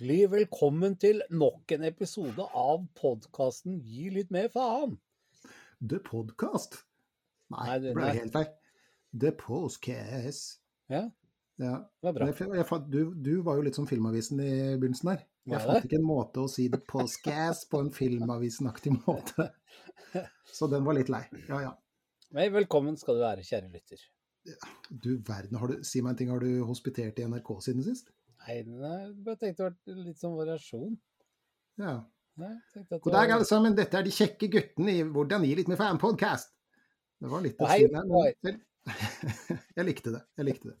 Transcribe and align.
Hjertelig 0.00 0.30
velkommen 0.32 0.94
til 0.96 1.18
nok 1.28 1.72
en 1.74 1.82
episode 1.84 2.40
av 2.56 2.86
podkasten 2.96 3.74
Gi 3.84 4.06
litt 4.08 4.30
mer 4.32 4.46
faen. 4.48 4.94
The 5.84 5.98
Podcast. 6.00 6.78
Nei, 7.52 7.66
Nei, 7.66 7.74
det 7.82 7.90
ble 7.98 8.06
helt 8.16 8.32
feil. 8.32 8.46
The 9.12 9.32
Postcast. 9.36 10.62
Ja, 10.88 11.02
Ja. 11.60 11.74
det 12.00 12.06
var 12.08 12.14
bra. 12.16 12.28
Jeg, 12.30 12.48
jeg, 12.62 12.78
du, 12.88 13.12
du 13.12 13.42
var 13.44 13.58
jo 13.60 13.66
litt 13.66 13.76
som 13.76 13.88
Filmavisen 13.90 14.40
i 14.40 14.54
begynnelsen 14.80 15.10
der. 15.10 15.26
Jeg 15.52 15.60
fant 15.66 15.84
ikke 15.90 15.98
en 16.00 16.08
måte 16.08 16.46
å 16.46 16.48
si 16.48 16.70
The 16.72 16.80
Postcast 16.80 17.68
på 17.68 17.82
en 17.84 17.92
Filmavisen-aktig 17.92 18.94
måte. 19.02 19.50
Så 20.56 20.70
den 20.72 20.88
var 20.88 20.96
litt 20.96 21.12
lei. 21.12 21.26
Ja 21.50 21.60
ja. 21.66 21.74
Nei, 22.38 22.48
velkommen 22.56 22.96
skal 22.96 23.20
du 23.20 23.26
være, 23.26 23.44
kjære 23.44 23.68
lytter. 23.68 24.08
Du 24.88 25.10
verden, 25.28 25.60
har 25.60 25.74
du, 25.74 25.84
si 25.84 26.00
meg 26.00 26.14
en 26.14 26.22
ting, 26.22 26.32
har 26.32 26.40
du 26.40 26.64
hospitert 26.64 27.20
i 27.20 27.28
NRK 27.28 27.52
siden 27.68 27.84
sist? 27.84 28.08
Nei, 28.46 28.56
jeg 28.56 29.12
bare 29.24 29.36
tenkte 29.40 29.68
det 29.68 29.94
var 29.94 30.00
litt 30.06 30.20
sånn 30.20 30.36
variasjon. 30.38 30.94
Ja. 31.80 31.98
Nei, 32.40 32.54
God 32.72 33.12
dag, 33.12 33.32
alle 33.34 33.44
sammen. 33.44 33.74
Dette 33.76 33.98
er 33.98 34.06
de 34.06 34.12
kjekke 34.14 34.48
guttene 34.52 34.94
i 34.96 35.02
Hvordan 35.04 35.44
gi 35.44 35.56
litt 35.58 35.68
med 35.68 35.80
fan-podkast. 35.80 36.54
Det 37.20 37.28
var 37.28 37.44
litt 37.44 37.60
å 37.60 37.68
si 37.68 37.88
der, 37.90 38.06
men 38.08 38.60
jeg, 39.76 39.84
likte 39.84 40.14
det. 40.14 40.22
Jeg 40.40 40.48
likte 40.48 40.70
det. 40.70 40.78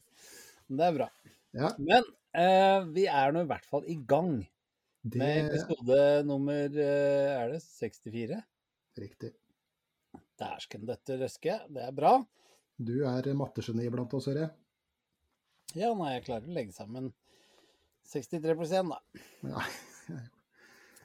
Det 0.70 0.86
er 0.86 0.96
bra. 0.96 1.10
Ja, 1.56 1.72
Men 1.82 2.06
eh, 2.38 2.86
vi 2.94 3.04
er 3.10 3.34
nå 3.34 3.44
i 3.44 3.50
hvert 3.50 3.66
fall 3.68 3.84
i 3.90 3.98
gang 4.08 4.38
det 5.02 5.20
med 5.20 5.50
episode 5.50 5.98
nummer 6.28 6.64
eh, 6.70 7.32
Er 7.34 7.52
det 7.52 7.60
64? 7.64 8.40
riktig. 9.00 9.32
Dæsken, 10.40 10.86
dette 10.88 11.16
røske. 11.20 11.58
Det 11.68 11.84
er 11.84 11.92
bra. 11.96 12.18
Du 12.80 13.02
er 13.08 13.28
mattegeni 13.36 13.88
blant 13.92 14.16
oss, 14.16 14.28
hører 14.30 14.46
jeg. 14.46 14.52
Ja, 15.82 15.92
nei, 15.94 16.14
jeg 16.16 16.24
klarer 16.26 16.48
å 16.48 16.56
legge 16.56 16.74
sammen 16.74 17.12
63 18.08 18.88
da. 18.88 19.00
Ja. 19.42 19.62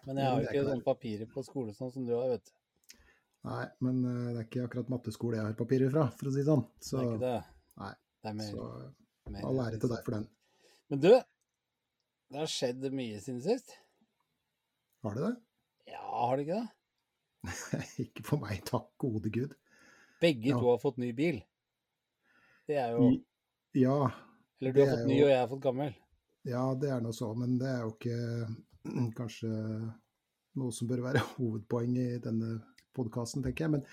Men 0.05 0.17
jeg 0.21 0.25
har 0.29 0.37
jo 0.39 0.45
ikke 0.45 0.53
klart. 0.53 0.69
sånn 0.69 0.83
papirer 0.85 1.29
på 1.33 1.43
skole 1.45 1.73
sånn 1.73 1.91
som 1.93 2.05
du 2.05 2.13
har, 2.13 2.29
vet 2.35 2.45
du. 2.45 2.51
Nei, 3.45 3.65
men 3.85 3.99
eh, 4.05 4.27
det 4.33 4.39
er 4.41 4.45
ikke 4.47 4.63
akkurat 4.65 4.89
matteskole 4.89 5.37
jeg 5.37 5.45
har 5.45 5.57
papirer 5.57 5.91
fra, 5.93 6.07
for 6.17 6.29
å 6.29 6.33
si 6.33 6.41
det 6.41 6.47
sånn. 6.49 6.63
Så, 6.81 6.97
Det 6.97 7.05
er 7.05 7.09
ikke 7.11 7.23
det. 7.25 7.39
nei, 7.81 7.91
Det 8.21 8.29
er 8.31 8.37
mer, 8.39 8.51
så 8.51 9.41
all 9.49 9.59
ære 9.65 9.79
til 9.81 9.91
deg 9.91 10.05
for 10.05 10.15
den. 10.17 10.27
Men 10.89 11.01
du, 11.01 11.09
det 12.31 12.39
har 12.41 12.49
skjedd 12.49 12.87
mye 12.93 13.19
siden 13.21 13.41
sist. 13.45 13.75
Har 15.05 15.17
det 15.17 15.25
det? 15.27 15.35
Ja, 15.93 16.01
har 16.01 16.37
det 16.37 16.47
ikke 16.47 16.61
det? 16.63 16.71
ikke 18.05 18.25
for 18.25 18.41
meg, 18.41 18.63
takk 18.65 18.87
gode 19.01 19.29
gud. 19.33 19.53
Begge 20.21 20.49
Ja. 20.53 20.57
to 20.61 20.71
har 20.71 20.81
fått 20.81 20.97
ny 21.01 21.11
bil. 21.13 21.41
Det 22.65 22.77
er 22.81 22.95
jo 22.97 23.11
Ja, 23.77 23.97
Eller 24.61 24.73
du 24.73 24.79
har 24.81 24.89
fått 24.89 25.01
fått 25.03 25.09
ny, 25.11 25.19
og 25.21 25.29
jeg 25.29 25.37
har 25.41 25.49
fått 25.51 25.61
gammel. 25.65 25.93
Ja, 26.45 26.63
det 26.79 26.91
er 26.93 27.03
nå 27.03 27.11
så, 27.15 27.31
men 27.37 27.57
det 27.61 27.69
er 27.71 27.83
jo 27.83 27.93
ikke 27.95 28.17
mm, 28.85 29.09
kanskje 29.17 29.51
noe 30.59 30.73
som 30.75 30.89
bør 30.89 31.03
være 31.07 31.23
hovedpoeng 31.35 31.97
i 31.99 32.09
denne 32.23 32.59
podkasten, 32.95 33.43
tenker 33.45 33.65
jeg. 33.65 33.75
Men 33.77 33.85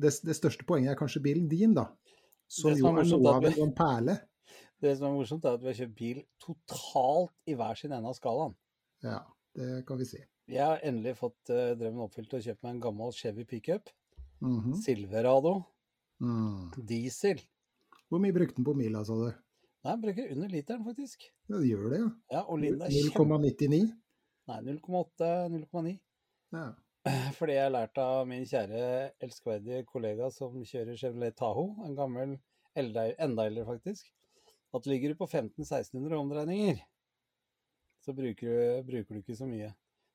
det, 0.00 0.12
det 0.26 0.36
største 0.36 0.66
poenget 0.68 0.94
er 0.94 1.00
kanskje 1.00 1.22
bilen 1.24 1.48
din, 1.50 1.74
da. 1.76 1.88
Som 2.50 2.74
som 2.76 2.98
jo 2.98 3.02
er 3.02 3.08
noe 3.08 3.34
av 3.38 3.48
en 3.50 3.74
perle. 3.74 4.18
Det 4.84 4.92
som 4.98 5.08
er 5.08 5.16
morsomt, 5.16 5.46
er 5.48 5.56
at 5.56 5.62
vi 5.62 5.70
har 5.70 5.78
kjøpt 5.78 5.96
bil 5.96 6.20
totalt 6.42 7.32
i 7.48 7.56
hver 7.56 7.78
sin 7.78 7.94
ende 7.94 8.10
av 8.10 8.16
skalaen. 8.18 8.52
Ja, 9.04 9.22
det 9.56 9.84
kan 9.88 10.00
vi 10.00 10.08
si. 10.08 10.20
Jeg 10.50 10.60
har 10.60 10.82
endelig 10.84 11.14
fått 11.16 11.52
uh, 11.54 11.72
drømmen 11.78 12.04
oppfylt 12.04 12.34
og 12.36 12.44
kjøpt 12.44 12.66
meg 12.66 12.74
en 12.74 12.82
gammel 12.84 13.14
Chevy 13.16 13.46
pickup. 13.48 13.88
Mhm. 14.44 14.74
Silverado. 14.82 15.62
mm. 16.20 16.74
Diesel. 16.84 17.40
Hvor 18.10 18.20
mye 18.20 18.34
brukte 18.36 18.58
den 18.58 18.66
på 18.66 18.74
mila, 18.76 19.00
sa 19.06 19.16
du? 19.16 19.30
Nei, 19.84 19.92
jeg 19.92 20.00
bruker 20.00 20.30
under 20.32 20.48
literen, 20.48 20.84
faktisk. 20.86 21.26
Ja, 21.50 21.58
det 21.58 21.66
gjør 21.68 21.90
det, 21.92 21.98
ja. 22.00 22.08
Ja, 22.32 22.40
og 22.48 22.60
Linda 22.62 22.86
er 22.88 22.94
kjempe... 22.94 23.24
0,99? 23.36 23.80
Nei, 24.48 24.56
0,8-0,9. 24.70 25.92
Ja. 26.56 26.64
Fordi 27.38 27.56
jeg 27.58 27.66
har 27.66 27.74
lært 27.74 28.00
av 28.00 28.22
min 28.30 28.46
kjære, 28.48 28.80
elskverdige 29.26 29.84
kollega 29.90 30.30
som 30.32 30.56
kjører 30.64 30.96
Chevrolet 30.96 31.36
Tahoe, 31.36 31.76
en 31.84 31.98
gammel, 31.98 32.32
enda 32.80 33.04
eldre 33.20 33.66
faktisk, 33.68 34.08
at 34.74 34.88
ligger 34.88 35.12
du 35.12 35.20
på 35.20 35.28
1500-1600 35.28 36.16
omdreininger, 36.16 36.80
så 38.04 38.16
bruker 38.16 38.48
du, 38.48 38.82
bruker 38.88 39.18
du 39.18 39.20
ikke 39.20 39.36
så 39.36 39.48
mye. 39.48 39.68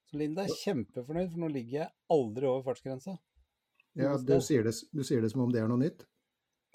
Så 0.09 0.17
Linda 0.17 0.47
er 0.47 0.61
kjempefornøyd, 0.63 1.29
for 1.29 1.43
nå 1.43 1.53
ligger 1.53 1.83
jeg 1.83 1.93
aldri 2.17 2.49
over 2.49 2.65
fartsgrensa. 2.65 3.19
ja 4.01 4.17
du, 4.17 4.39
sier 4.41 4.65
det, 4.65 4.73
du 4.89 5.05
sier 5.05 5.21
det 5.21 5.29
som 5.29 5.45
om 5.45 5.53
det 5.53 5.61
er 5.61 5.69
noe 5.69 5.85
nytt? 5.85 6.09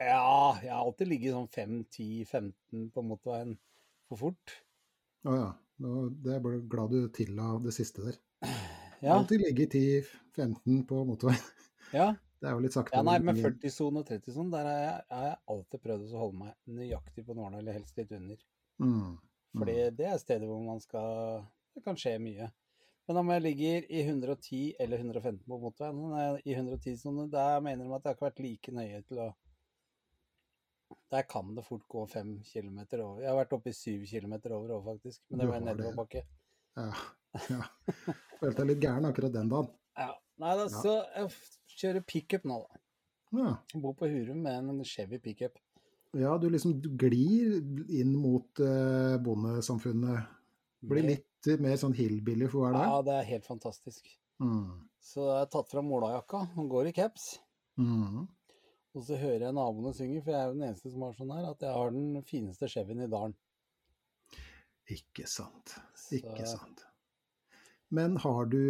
Ja, 0.05 0.59
jeg 0.63 0.73
har 0.73 0.85
alltid 0.85 1.11
ligget 1.11 1.35
sånn 1.37 1.51
5-10-15 1.55 2.89
på 2.95 3.05
motorveien 3.09 3.55
for 4.11 4.21
fort. 4.27 4.57
Å 5.25 5.37
ja. 5.37 5.51
Nå, 5.83 6.09
det 6.23 6.39
bare 6.45 6.61
glad 6.71 6.93
du 6.95 7.09
tilla 7.11 7.57
det 7.63 7.73
siste 7.75 8.05
der. 8.05 8.19
Ja, 9.03 9.17
Alltid 9.17 9.43
ligge 9.43 9.65
i 9.65 10.03
10-15 10.37 10.85
på 10.89 11.05
motorveien. 11.09 11.51
ja. 11.93 12.13
Det 12.45 12.51
er 12.51 12.59
jo 12.59 12.61
litt 12.61 12.75
sakte. 12.75 12.93
ja 12.93 13.01
nei, 13.01 13.15
men 13.25 13.39
med 13.39 13.39
40-sone 13.41 14.03
og 14.03 14.09
30-sone, 14.11 14.51
der 14.53 14.67
har 14.69 14.75
jeg, 14.77 14.97
har 15.17 15.23
jeg 15.31 15.37
alltid 15.55 15.81
prøvd 15.81 16.11
å 16.11 16.19
holde 16.21 16.41
meg 16.43 16.75
nøyaktig 16.77 17.23
på 17.25 17.37
nåla, 17.39 17.61
eller 17.63 17.77
helst 17.79 17.97
litt 17.97 18.11
under. 18.13 18.43
Mm. 18.85 19.15
Fordi 19.57 19.77
det 19.97 20.09
er 20.11 20.21
stedet 20.21 20.49
hvor 20.51 20.61
man 20.61 20.83
skal 20.83 21.47
Det 21.73 21.81
kan 21.87 21.97
skje 21.97 22.19
mye. 22.21 22.51
Men 23.09 23.21
om 23.23 23.33
jeg 23.33 23.45
ligger 23.47 23.87
i 23.89 24.03
110 24.03 24.61
eller 24.81 25.01
115 25.07 25.41
på 25.49 25.59
motorveien, 25.63 26.37
i 26.45 26.59
110-sone, 26.59 27.31
der 27.33 27.65
mener 27.65 27.89
de 27.89 27.97
at 27.97 28.05
jeg 28.05 28.13
har 28.13 28.19
ikke 28.19 28.29
vært 28.29 28.45
like 28.45 28.77
nøye 28.77 29.01
til 29.09 29.23
å 29.25 29.31
Der 31.15 31.27
kan 31.31 31.55
det 31.57 31.65
fort 31.67 31.85
gå 31.91 32.05
fem 32.11 32.37
km 32.47 32.81
over. 33.01 33.21
Jeg 33.23 33.31
har 33.31 33.39
vært 33.39 33.55
oppe 33.57 33.71
i 33.71 33.77
syv 33.77 34.05
km 34.11 34.35
over 34.53 34.77
òg, 34.79 34.85
faktisk. 34.93 35.23
Men 35.31 35.43
det 35.43 35.49
var 35.51 35.61
en 35.61 35.69
nedoverbakke. 35.71 36.25
Ja. 36.79 36.89
ja. 37.51 37.61
Følte 38.41 38.57
deg 38.61 38.71
litt 38.73 38.83
gæren 38.83 39.09
akkurat 39.11 39.35
den 39.35 39.53
dagen. 39.53 39.71
Ja. 39.99 40.13
Nei 40.43 40.55
da, 40.59 40.65
så 40.67 40.97
jeg 41.15 41.29
kjører 41.79 42.07
pickup 42.09 42.47
nå, 42.51 42.59
da. 42.65 42.81
Ja. 43.35 43.53
Jeg 43.73 43.83
bor 43.83 43.95
på 43.99 44.09
Hurum 44.11 44.43
med 44.47 44.73
en 44.73 44.85
Chevy 44.87 45.21
pickup. 45.23 45.59
ja, 46.15 46.37
du 46.39 46.49
liksom 46.51 46.77
glir 46.99 47.57
inn 47.91 48.15
mot 48.19 48.61
eh, 48.63 49.17
bondesamfunnet. 49.23 50.31
Blir 50.85 51.07
litt 51.09 51.49
mer 51.63 51.79
sånn 51.81 51.95
hillbilly 51.97 52.47
for 52.51 52.67
hver 52.67 52.77
dag. 52.77 52.91
Ja, 52.91 53.01
det 53.07 53.17
er 53.19 53.31
helt 53.33 53.47
fantastisk. 53.49 54.11
Mm. 54.43 54.85
Så 55.03 55.25
jeg 55.25 55.41
har 55.43 55.51
tatt 55.53 55.71
fram 55.71 55.91
olajakka, 55.95 56.45
og 56.59 56.71
går 56.71 56.91
i 56.91 56.95
caps. 56.97 57.35
Mm. 57.81 58.27
Og 58.95 59.03
så 59.03 59.17
hører 59.19 59.49
jeg 59.49 59.57
naboene 59.57 59.91
synge, 59.97 60.23
for 60.23 60.31
jeg 60.35 60.41
er 60.41 60.51
jo 60.51 60.55
den 60.57 60.67
eneste 60.69 60.91
som 60.93 61.03
har 61.03 61.15
sånn 61.17 61.33
her, 61.35 61.47
at 61.51 61.63
jeg 61.67 61.75
har 61.75 61.95
den 61.95 62.23
fineste 62.27 62.69
Chevyen 62.71 63.03
i 63.03 63.11
dalen. 63.11 63.35
Ikke 64.95 65.27
sant. 65.31 65.75
Så- 65.99 66.19
Ikke 66.21 66.47
sant. 66.47 66.85
Men 67.95 68.17
har 68.19 68.47
du, 68.51 68.61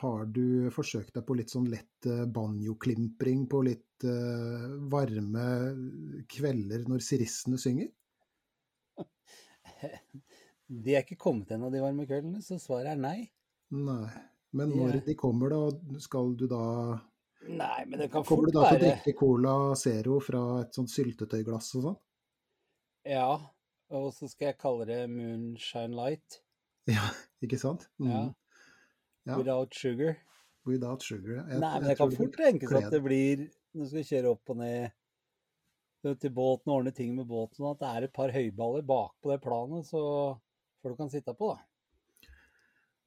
har 0.00 0.24
du 0.32 0.70
forsøkt 0.72 1.12
deg 1.16 1.24
på 1.28 1.34
litt 1.36 1.50
sånn 1.52 1.66
lett 1.68 2.06
eh, 2.08 2.24
banjoklimpring 2.24 3.42
på 3.50 3.58
litt 3.66 4.06
uh, 4.06 4.78
varme 4.88 5.44
kvelder 6.30 6.86
når 6.88 7.02
sirissene 7.04 7.58
synger? 7.60 7.90
De 10.82 10.94
er 10.94 11.02
ikke 11.02 11.18
kommet 11.20 11.50
ennå, 11.52 11.68
de 11.74 11.82
varme 11.82 12.06
kveldene, 12.08 12.40
så 12.40 12.56
svaret 12.62 12.94
er 12.94 13.00
nei. 13.02 13.18
Nei. 13.76 14.08
Men 14.56 14.72
når 14.76 15.02
de 15.04 15.14
kommer, 15.20 15.52
da, 15.52 15.98
skal 16.00 16.32
du 16.38 16.46
da 16.48 16.62
Nei, 17.48 17.84
men 17.90 17.98
det 17.98 18.10
kan 18.12 18.22
fort 18.24 18.38
være 18.38 18.52
Kommer 18.52 18.52
du 18.52 18.58
da 18.58 18.68
til 18.70 18.76
å 18.76 18.82
drikke 18.86 19.14
Cola 19.18 19.54
Zero 19.76 20.18
fra 20.22 20.42
et 20.62 20.74
sånt 20.76 20.90
syltetøyglass 20.92 21.72
og 21.78 21.82
sånn? 21.88 21.96
Ja, 23.10 23.32
og 23.90 24.12
så 24.14 24.28
skal 24.30 24.52
jeg 24.52 24.58
kalle 24.62 24.86
det 24.86 25.00
Moonshine 25.10 25.94
Light. 25.98 26.40
Ja, 26.90 27.08
ikke 27.42 27.58
sant? 27.62 27.88
Mm. 28.02 28.08
Ja. 28.10 28.22
Ja. 29.30 29.36
Without 29.38 29.74
sugar. 29.78 30.16
Without 30.66 31.02
sugar. 31.02 31.44
Jeg- 31.48 31.60
Nei, 31.62 31.72
men 31.78 31.82
jeg 31.86 31.88
jeg 31.92 31.98
kan 32.00 32.10
fort 32.16 32.32
tenke 32.38 32.66
tenkes 32.66 32.72
at 32.86 32.90
det 32.90 33.02
blir 33.04 33.44
Når 33.74 33.84
du 33.84 33.88
skal 33.92 34.06
kjøre 34.08 34.30
opp 34.32 34.50
og 34.50 34.56
ned 34.58 34.90
til 36.18 36.30
båten 36.34 36.72
og 36.72 36.80
ordne 36.80 36.92
ting 36.94 37.14
med 37.14 37.26
båten, 37.30 37.64
at 37.70 37.78
det 37.78 37.88
er 37.88 38.02
et 38.08 38.12
par 38.12 38.32
høyballer 38.34 38.82
bakpå 38.82 39.30
det 39.30 39.40
planet, 39.44 39.86
så 39.86 40.02
folk 40.82 40.96
kan 40.98 41.08
sitte 41.10 41.32
på, 41.38 41.52
da. 41.54 41.62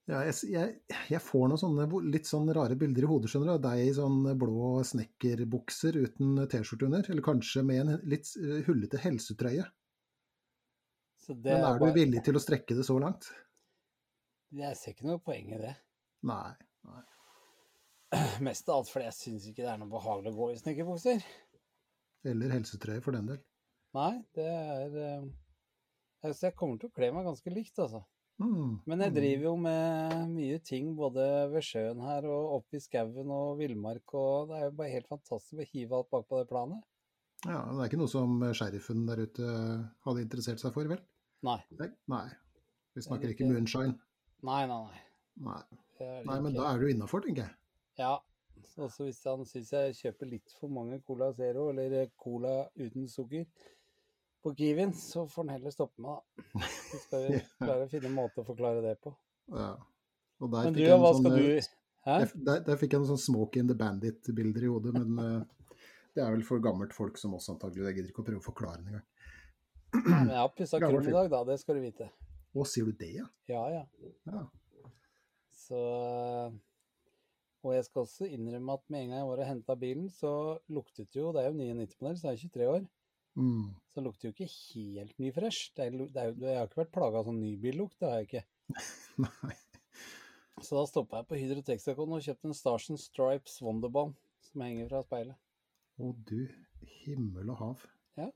Ja, 0.06 0.19
jeg, 0.28 0.36
jeg, 0.54 0.74
jeg 1.10 1.22
får 1.25 1.48
noen 1.50 1.57
sånne 1.57 1.86
litt 2.13 2.28
sånn 2.30 2.52
rare 2.54 2.75
bilder 2.78 3.07
i 3.07 3.10
hodet, 3.10 3.31
skjønner 3.31 3.56
du. 3.56 3.63
Deg 3.63 3.88
i 3.88 3.94
sånn 3.98 4.19
blå 4.38 4.75
snekkerbukser 4.86 5.98
uten 5.98 6.44
T-skjorte 6.52 6.86
under. 6.86 7.07
Eller 7.10 7.25
kanskje 7.25 7.63
med 7.66 7.81
en 7.81 7.96
litt 8.12 8.30
eh, 8.38 8.60
hullete 8.68 9.02
helsetrøye. 9.02 9.66
Så 11.25 11.34
det 11.34 11.56
Men 11.57 11.66
er 11.72 11.80
du 11.80 11.86
bare- 11.88 11.96
villig 11.98 12.22
til 12.28 12.38
å 12.38 12.44
strekke 12.44 12.78
det 12.78 12.86
så 12.86 13.00
langt? 13.02 13.31
Jeg 14.54 14.78
ser 14.78 14.94
ikke 14.94 15.10
noe 15.10 15.24
poeng 15.25 15.50
i 15.57 15.62
det. 15.63 15.74
Nei. 16.30 16.54
nei. 16.86 17.02
Mest 18.46 18.69
av 18.69 18.84
alt 18.84 18.92
fordi 18.94 19.07
jeg 19.10 19.18
syns 19.18 19.50
ikke 19.50 19.63
det 19.66 19.72
er 19.74 19.81
noe 19.81 19.90
behagelig 19.90 20.36
å 20.36 20.38
gå 20.38 20.52
i 20.54 20.60
snekkerbukser. 20.62 21.25
Eller 22.30 22.54
helsetrøye, 22.54 23.02
for 23.06 23.18
den 23.18 23.34
del. 23.34 23.42
Nei, 23.98 24.12
det 24.38 24.46
er 24.54 24.96
eh, 25.02 25.25
Jeg 26.30 26.54
kommer 26.57 26.78
til 26.78 26.90
å 26.92 26.94
kle 26.94 27.10
meg 27.16 27.25
ganske 27.25 27.54
likt, 27.57 27.81
altså. 27.81 28.06
Mm. 28.41 28.81
Men 28.83 28.99
jeg 29.05 29.13
driver 29.15 29.45
jo 29.47 29.53
med 29.63 30.15
mye 30.33 30.57
ting 30.67 30.89
både 30.97 31.23
ved 31.53 31.63
sjøen 31.63 32.01
her 32.03 32.25
og 32.27 32.57
oppe 32.57 32.75
i 32.75 32.83
skauen 32.83 33.31
og 33.31 33.59
villmark, 33.61 34.03
og 34.17 34.49
det 34.49 34.57
er 34.57 34.65
jo 34.67 34.75
bare 34.81 34.91
helt 34.91 35.07
fantastisk 35.11 35.61
å 35.63 35.67
hive 35.69 35.95
alt 35.95 36.09
bak 36.11 36.27
på 36.27 36.41
det 36.41 36.49
planet. 36.51 36.83
Ja, 37.45 37.61
Det 37.71 37.79
er 37.79 37.89
ikke 37.89 38.01
noe 38.01 38.11
som 38.11 38.41
sheriffen 38.57 39.05
der 39.07 39.21
ute 39.23 39.47
hadde 40.07 40.23
interessert 40.25 40.59
seg 40.59 40.73
for, 40.75 40.87
vel? 40.89 40.99
Nei. 41.45 41.59
Nei. 41.79 41.89
nei. 42.11 42.27
Vi 42.95 43.03
snakker 43.05 43.31
ikke 43.31 43.45
ikke- 43.45 43.53
moonshine. 43.53 43.99
Nei, 44.43 44.65
nei, 44.67 44.81
nei. 44.83 45.01
Nei, 45.45 46.23
nei 46.25 46.39
men 46.41 46.53
da 46.53 46.73
er 46.73 46.79
du 46.79 46.87
innafor, 46.87 47.21
tenker 47.21 47.43
jeg. 47.47 47.55
Ja. 47.99 48.17
Også 48.77 49.05
hvis 49.05 49.23
han 49.23 49.45
syns 49.45 49.71
jeg 49.71 49.95
kjøper 49.95 50.29
litt 50.29 50.51
for 50.59 50.67
mange 50.67 50.99
Cola 51.05 51.31
Zero, 51.33 51.69
eller 51.69 52.09
Cola 52.17 52.67
uten 52.75 53.07
sukker, 53.07 53.45
på 54.45 54.53
Kiwien, 54.57 54.94
så 54.94 55.25
får 55.30 55.44
han 55.44 55.56
heller 55.56 55.74
stoppe 55.74 56.03
meg, 56.06 56.21
da. 56.21 56.69
Så 56.92 57.01
skal 57.01 57.25
vi 57.25 57.39
klare 57.63 57.88
å 57.88 57.89
finne 57.89 58.12
en 58.12 58.18
måte 58.19 58.44
å 58.44 58.47
forklare 58.47 58.83
det 58.86 58.94
på. 59.01 59.13
Ja. 59.50 59.71
Og 60.44 60.51
der 60.53 60.68
Men 60.68 60.77
du, 60.77 60.83
hva 60.92 61.12
sånn, 61.15 61.25
skal 61.25 61.39
du 61.39 61.74
Hæ? 62.06 62.15
Der, 62.45 62.59
der 62.68 62.77
fikk 62.77 62.94
jeg 62.94 63.01
noen 63.01 63.15
sånn 63.15 63.21
Smoke 63.24 63.57
in 63.57 63.69
the 63.71 63.75
Bandit-bilder 63.77 64.68
i 64.68 64.69
hodet, 64.69 64.92
men 64.94 65.21
eh, 65.24 65.88
det 66.13 66.21
er 66.21 66.36
vel 66.36 66.44
for 66.45 66.62
gammelt 66.62 66.94
folk 66.94 67.18
som 67.18 67.33
oss 67.33 67.50
antagelig. 67.50 67.88
Jeg 67.89 67.97
gidder 67.97 68.12
ikke 68.12 68.21
å 68.21 68.27
prøve 68.27 68.44
å 68.44 68.45
forklare 68.45 68.83
det 68.83 68.94
engang. 68.94 69.07
Jeg 70.30 70.38
har 70.38 70.51
pussa 70.53 70.80
krum 70.83 71.01
i 71.01 71.15
dag, 71.15 71.31
da. 71.33 71.42
Det 71.50 71.57
skal 71.63 71.80
du 71.80 71.81
vite. 71.81 72.12
Å, 72.56 72.68
sier 72.69 72.86
du 72.86 72.94
det, 73.00 73.09
ja? 73.18 73.25
Ja, 73.50 73.63
ja. 73.74 73.81
ja? 74.30 74.44
Så 75.65 75.81
Og 77.65 77.74
jeg 77.74 77.88
skal 77.88 78.06
også 78.06 78.30
innrømme 78.30 78.77
at 78.77 78.86
med 78.94 79.01
en 79.01 79.12
gang 79.12 79.24
jeg 79.24 79.30
var 79.31 79.42
og 79.42 79.50
henta 79.50 79.77
bilen, 79.81 80.06
så 80.13 80.31
luktet 80.69 81.18
jo 81.18 81.31
Det 81.33 81.42
er 81.42 81.50
jo 81.50 81.57
99-modell, 81.57 82.19
så 82.21 82.30
jeg 82.30 82.38
er 82.38 82.44
23 82.53 82.69
år. 82.75 82.86
Mm. 83.35 83.75
Så 83.91 83.99
det 83.99 84.05
lukter 84.05 84.29
jo 84.29 84.33
ikke 84.33 84.49
helt 84.49 85.17
nyfresh. 85.19 85.71
Det 85.75 85.89
det 86.15 86.25
jeg 86.25 86.59
har 86.59 86.69
ikke 86.69 86.83
vært 86.83 86.93
plaga 86.95 87.21
av 87.21 87.29
sånn 87.29 87.41
nybillukt, 87.43 87.97
det 87.99 88.09
har 88.09 88.21
jeg 88.21 88.29
ikke. 88.29 88.45
Nei. 89.25 89.55
Så 90.63 90.77
da 90.77 90.85
stoppa 90.87 91.19
jeg 91.19 91.27
på 91.29 91.39
Hydro 91.39 91.63
Texacon 91.67 92.15
og 92.15 92.23
kjøpte 92.23 92.49
en 92.49 92.55
Starsen 92.55 92.99
Stripes 92.99 93.59
Wonderbalm 93.63 94.15
som 94.47 94.63
henger 94.63 94.87
fra 94.91 95.03
speilet. 95.03 95.37
Å 95.99 96.11
du 96.27 96.39
himmel 97.03 97.51
og 97.51 97.59
hav. 97.59 97.85
Ja. 98.19 98.29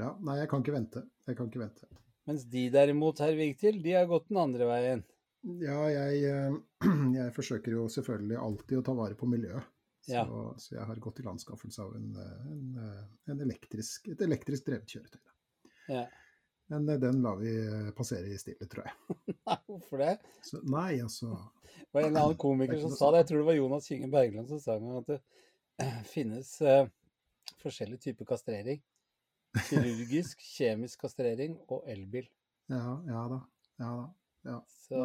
Ja, 0.00 0.10
Nei, 0.20 0.38
jeg 0.42 0.50
kan 0.52 0.64
ikke 0.64 0.76
vente. 0.76 1.04
Jeg 1.28 1.38
kan 1.38 1.48
ikke 1.48 1.64
vente. 1.64 1.88
Mens 2.28 2.44
de 2.48 2.68
derimot, 2.72 3.20
herr 3.20 3.36
Vigtil, 3.36 3.80
de 3.84 3.96
har 3.96 4.08
gått 4.08 4.30
den 4.30 4.40
andre 4.40 4.68
veien. 4.68 5.04
Ja, 5.60 5.80
jeg, 5.92 6.22
eh, 6.24 6.54
jeg 7.18 7.32
forsøker 7.36 7.76
jo 7.76 7.88
selvfølgelig 7.92 8.40
alltid 8.40 8.80
å 8.80 8.84
ta 8.86 8.96
vare 8.96 9.16
på 9.18 9.28
miljøet. 9.28 9.73
Så, 10.04 10.12
Ja. 10.12 10.24
så 10.60 10.74
jeg 10.76 10.84
har 10.84 10.98
gått 11.00 11.16
til 11.16 11.28
anskaffelse 11.30 11.80
av 11.80 11.94
en, 11.96 12.10
en, 12.52 12.74
en 13.32 13.40
elektrisk, 13.40 14.10
et 14.12 14.20
elektrisk 14.26 14.66
drevet 14.66 14.90
kjøretøy. 14.92 15.22
Ja. 15.88 16.04
Men 16.66 16.88
eh, 16.88 16.98
den 17.00 17.22
lar 17.22 17.36
vi 17.36 17.52
eh, 17.66 17.90
passere 17.96 18.28
i 18.28 18.38
stille, 18.40 18.66
tror 18.70 18.88
jeg. 18.88 19.16
Nei, 19.48 19.58
hvorfor 19.68 20.00
det? 20.00 20.14
Så, 20.46 20.60
nei, 20.64 20.90
altså 21.04 21.30
Det 21.34 21.88
var 21.92 22.06
en 22.06 22.10
eller 22.10 22.26
annen 22.28 22.40
komiker 22.40 22.80
som 22.80 22.94
sa 22.94 23.10
det, 23.12 23.24
jeg 23.24 23.30
tror 23.30 23.42
det 23.42 23.48
var 23.50 23.58
Jonas 23.58 23.88
Kynge 23.90 24.10
Bergland 24.12 24.50
som 24.52 24.60
sa 24.62 24.78
at 24.78 25.10
det 25.10 25.20
finnes 26.14 26.50
uh, 26.64 26.86
forskjellige 27.62 28.08
typer 28.08 28.28
kastrering. 28.28 28.80
Kirurgisk, 29.68 30.40
kjemisk 30.56 31.04
kastrering 31.04 31.58
og 31.68 31.84
elbil. 31.90 32.28
Ja, 32.72 33.00
ja 33.08 33.26
da. 33.32 33.40
Ja 33.82 33.90
da. 34.00 34.06
Ja. 34.44 34.58
Så 34.68 35.04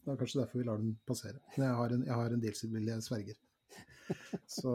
Det 0.00 0.12
er 0.12 0.18
kanskje 0.20 0.40
derfor 0.42 0.60
vi 0.60 0.66
lar 0.68 0.80
den 0.80 0.94
passere. 1.08 1.40
Men 1.56 1.66
jeg 1.66 1.76
har 1.76 1.94
en, 1.96 2.04
jeg 2.08 2.18
har 2.22 2.34
en 2.34 2.42
dieselbil 2.42 2.88
jeg 2.92 3.04
sverger. 3.04 3.38
Så 4.48 4.72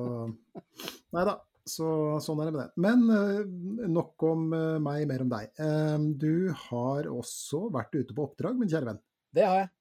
Nei 1.16 1.26
da. 1.28 1.36
Så, 1.66 1.86
sånn 2.22 2.44
er 2.44 2.52
det 2.52 2.54
med 2.54 2.60
det. 2.62 2.82
Men 2.84 3.00
eh, 3.10 3.88
nok 3.90 4.22
om 4.28 4.52
eh, 4.54 4.76
meg, 4.86 5.08
mer 5.10 5.24
om 5.24 5.32
deg. 5.32 5.50
Eh, 5.58 6.04
du 6.22 6.52
har 6.68 7.08
også 7.10 7.64
vært 7.74 7.96
ute 7.98 8.14
på 8.14 8.28
oppdrag, 8.28 8.60
min 8.60 8.70
kjære 8.70 8.92
venn. 8.92 9.00
det 9.34 9.48
har 9.50 9.58
jeg. 9.64 9.72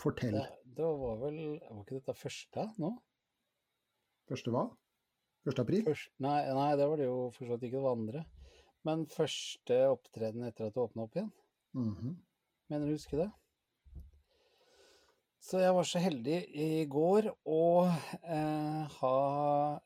Fortell. 0.00 0.38
Det, 0.38 0.72
det 0.78 0.92
var 1.02 1.18
vel 1.20 1.36
Var 1.60 1.82
ikke 1.82 1.98
dette 1.98 2.14
første 2.16 2.64
nå? 2.80 2.94
Første 4.32 4.54
hva? 4.54 4.64
Første 5.44 5.64
april? 5.66 5.84
Først, 5.90 6.08
nei, 6.24 6.38
nei, 6.56 6.70
det 6.80 6.88
var 6.88 6.96
det 7.02 7.10
jo 7.10 7.18
for 7.36 7.44
så 7.44 7.52
vidt 7.58 7.68
ikke 7.68 7.76
det 7.76 7.84
var 7.84 7.98
andre. 7.98 8.24
Men 8.88 9.04
første 9.12 9.78
opptreden 9.92 10.48
etter 10.48 10.70
at 10.70 10.76
det 10.76 10.86
åpna 10.88 11.04
opp 11.04 11.20
igjen. 11.20 11.30
Mhm. 11.76 12.16
Mener 12.72 12.88
du 12.88 12.96
husker 12.96 13.26
det? 13.26 13.28
Så 15.44 15.60
jeg 15.60 15.74
var 15.76 15.84
så 15.84 16.00
heldig 16.00 16.36
i 16.56 16.68
går 16.88 17.26
å 17.52 17.60
eh, 17.84 18.94
ha 18.96 19.16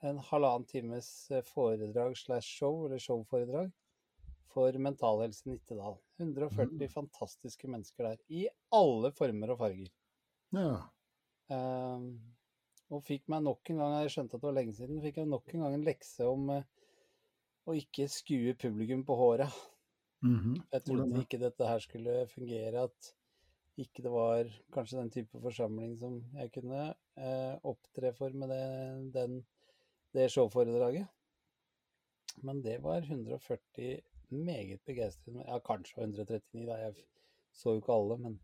en 0.06 0.20
halvannen 0.28 0.66
times 0.70 1.08
eh, 1.34 1.42
foredrag 1.42 2.14
slash 2.20 2.46
show, 2.60 2.84
eller 2.86 3.02
showforedrag, 3.02 3.72
for 4.54 4.78
Mentalhelse 4.78 5.48
Nittedal. 5.50 5.98
140 6.22 6.78
Mm. 6.78 6.92
fantastiske 6.94 7.66
mennesker 7.70 8.06
der, 8.12 8.22
i 8.30 8.44
alle 8.74 9.10
former 9.14 9.50
og 9.56 9.58
farger. 9.64 9.90
Ja. 10.54 10.70
Eh, 11.50 12.06
og 12.88 13.02
fikk 13.04 13.26
meg 13.28 13.42
nok 13.44 13.68
en 13.74 13.82
gang, 13.82 13.98
jeg 14.04 14.14
skjønte 14.14 14.38
at 14.38 14.40
det 14.44 14.48
var 14.48 14.56
lenge 14.60 14.78
siden, 14.78 15.02
fikk 15.02 15.18
jeg 15.24 15.32
nok 15.34 15.52
en 15.56 15.66
gang 15.66 15.74
en 15.80 15.86
lekse 15.90 16.30
om 16.30 16.48
eh, 16.54 16.62
å 17.68 17.74
ikke 17.82 18.06
skue 18.14 18.54
publikum 18.62 19.02
på 19.04 19.18
håret. 19.18 19.58
Mhm. 20.22 20.54
Jeg 20.70 20.86
trodde 20.86 21.20
ikke 21.26 21.38
dette 21.42 21.66
her 21.66 21.82
skulle 21.82 22.20
fungere, 22.30 22.86
at 22.88 23.12
ikke 23.78 24.02
det 24.04 24.10
var 24.12 24.48
kanskje 24.74 24.98
den 24.98 25.12
type 25.14 25.40
forsamling 25.42 25.94
som 26.00 26.18
jeg 26.34 26.50
kunne 26.54 26.82
eh, 26.90 27.54
opptre 27.66 28.12
for 28.16 28.34
med 28.34 28.50
det, 28.52 28.64
den, 29.14 29.38
det 30.16 30.28
showforedraget. 30.34 31.06
Men 32.42 32.62
det 32.62 32.78
var 32.82 33.02
140 33.02 34.00
meget 34.28 34.80
begeistret 34.86 35.34
Ja, 35.46 35.58
kanskje 35.64 36.02
139, 36.02 36.66
da. 36.66 36.76
Jeg 36.82 36.94
så 37.52 37.74
jo 37.74 37.82
ikke 37.82 37.92
alle, 37.92 38.18
men 38.18 38.40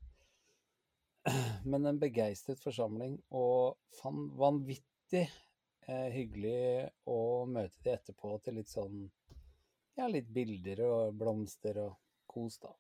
Men 1.71 1.87
en 1.87 1.99
begeistret 1.99 2.61
forsamling, 2.61 3.17
og 3.31 3.79
fan, 4.01 4.27
vanvittig 4.37 5.25
eh, 5.89 6.09
hyggelig 6.13 6.91
å 7.09 7.47
møte 7.49 7.81
de 7.85 7.95
etterpå 7.95 8.37
til 8.45 8.59
litt 8.61 8.69
sånn 8.69 9.07
ja, 9.97 10.09
litt 10.11 10.29
bilder 10.35 10.83
og 10.85 11.15
blomster 11.17 11.79
og 11.81 11.97
kos, 12.29 12.59
da. 12.61 12.75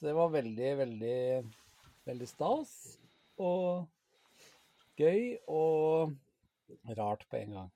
Så 0.00 0.06
det 0.06 0.12
var 0.16 0.30
veldig, 0.32 0.68
veldig, 0.78 1.44
veldig 2.08 2.26
stas. 2.28 2.70
Og 3.36 3.84
gøy 4.96 5.36
og 5.52 6.14
rart 6.96 7.26
på 7.28 7.36
en 7.36 7.52
gang. 7.58 7.68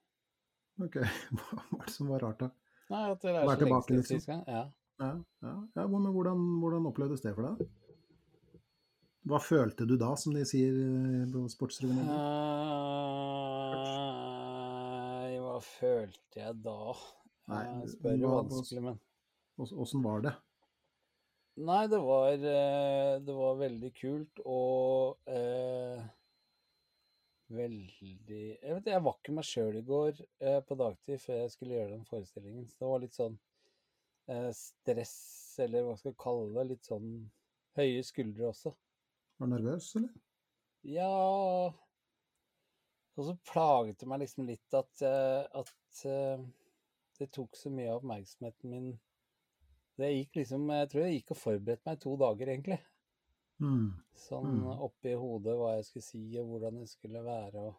Ok, 0.81 0.97
hva 1.37 1.61
var 1.69 1.85
det 1.85 1.93
som 1.93 2.09
var 2.09 2.25
rart, 2.25 2.41
da? 2.41 2.49
Nei, 2.95 3.03
at 3.11 3.21
det 3.21 3.29
er 3.35 3.45
så 3.45 3.57
lenge 3.61 3.83
siden 3.85 4.05
sist 4.09 4.25
gang. 4.31 4.41
Ja. 4.49 4.65
Ja, 5.03 5.11
ja, 5.45 5.53
ja 5.77 5.85
men 5.91 6.07
hvordan, 6.15 6.39
hvordan 6.63 6.87
opplevdes 6.89 7.21
det 7.27 7.35
for 7.37 7.45
deg? 7.51 7.57
Hva 9.29 9.39
følte 9.45 9.85
du 9.89 9.97
da, 10.01 10.17
som 10.17 10.33
de 10.33 10.45
sier 10.49 10.73
eh, 10.73 11.29
på 11.29 11.45
Sportsrevyen? 11.53 12.09
Nei, 12.09 12.17
hva 15.45 15.61
følte 15.69 16.41
jeg 16.41 16.57
da? 16.65 16.97
Nei, 17.53 17.65
Jeg 17.83 17.89
spør 17.99 18.17
jo 18.17 18.33
vanskelig, 18.49 18.81
men 18.89 18.97
Åssen 19.61 20.01
var 20.03 20.19
det? 20.25 20.33
Nei, 21.55 21.87
det 21.87 21.99
var, 22.03 22.33
eh, 22.33 23.21
det 23.23 23.35
var 23.35 23.59
veldig 23.61 23.91
kult 23.95 24.41
og 24.43 25.21
eh, 25.31 26.01
veldig 27.55 28.41
Jeg 28.59 28.75
vet 28.75 28.91
jeg 28.91 29.05
var 29.05 29.15
ikke 29.21 29.35
meg 29.37 29.47
sjøl 29.47 29.79
i 29.79 29.85
går 29.87 30.19
eh, 30.43 30.59
på 30.67 30.75
dagtid 30.81 31.23
før 31.23 31.39
jeg 31.45 31.53
skulle 31.55 31.77
gjøre 31.77 31.93
den 31.93 32.09
forestillingen. 32.09 32.67
Så 32.67 32.81
det 32.81 32.91
var 32.91 33.05
litt 33.05 33.15
sånn 33.15 33.39
eh, 34.35 34.51
stress, 34.59 35.15
eller 35.63 35.87
hva 35.87 35.95
skal 36.01 36.11
jeg 36.11 36.21
kalle 36.25 36.51
det. 36.57 36.67
Litt 36.73 36.91
sånn 36.91 37.09
høye 37.79 38.03
skuldre 38.07 38.51
også. 38.51 38.75
Var 39.39 39.51
du 39.51 39.55
nervøs, 39.55 39.95
eller? 40.01 40.13
Ja 40.85 41.09
Og 43.15 43.23
så 43.25 43.39
plaget 43.47 44.03
det 44.03 44.09
meg 44.11 44.21
liksom 44.25 44.51
litt 44.51 44.75
at, 44.77 45.07
eh, 45.07 45.47
at 45.63 46.05
eh, 46.11 46.43
det 47.21 47.31
tok 47.35 47.55
så 47.57 47.71
mye 47.71 47.93
av 47.93 48.03
oppmerksomheten 48.03 48.75
min 48.75 48.95
Det 49.97 50.11
gikk 50.11 50.41
liksom 50.41 50.67
Jeg 50.75 50.89
tror 50.91 51.05
jeg 51.05 51.21
gikk 51.21 51.31
og 51.31 51.39
forberedte 51.39 51.87
meg 51.87 52.01
to 52.03 52.17
dager, 52.19 52.51
egentlig. 52.51 52.81
Mm. 53.63 53.93
Sånn 54.19 54.51
Mm. 54.51 54.81
oppi 54.83 55.13
hodet 55.15 55.55
hva 55.57 55.77
jeg 55.77 55.85
skulle 55.87 56.03
si, 56.09 56.23
og 56.41 56.47
hvordan 56.51 56.81
det 56.81 56.89
skulle 56.91 57.23
være, 57.25 57.55
og 57.61 57.75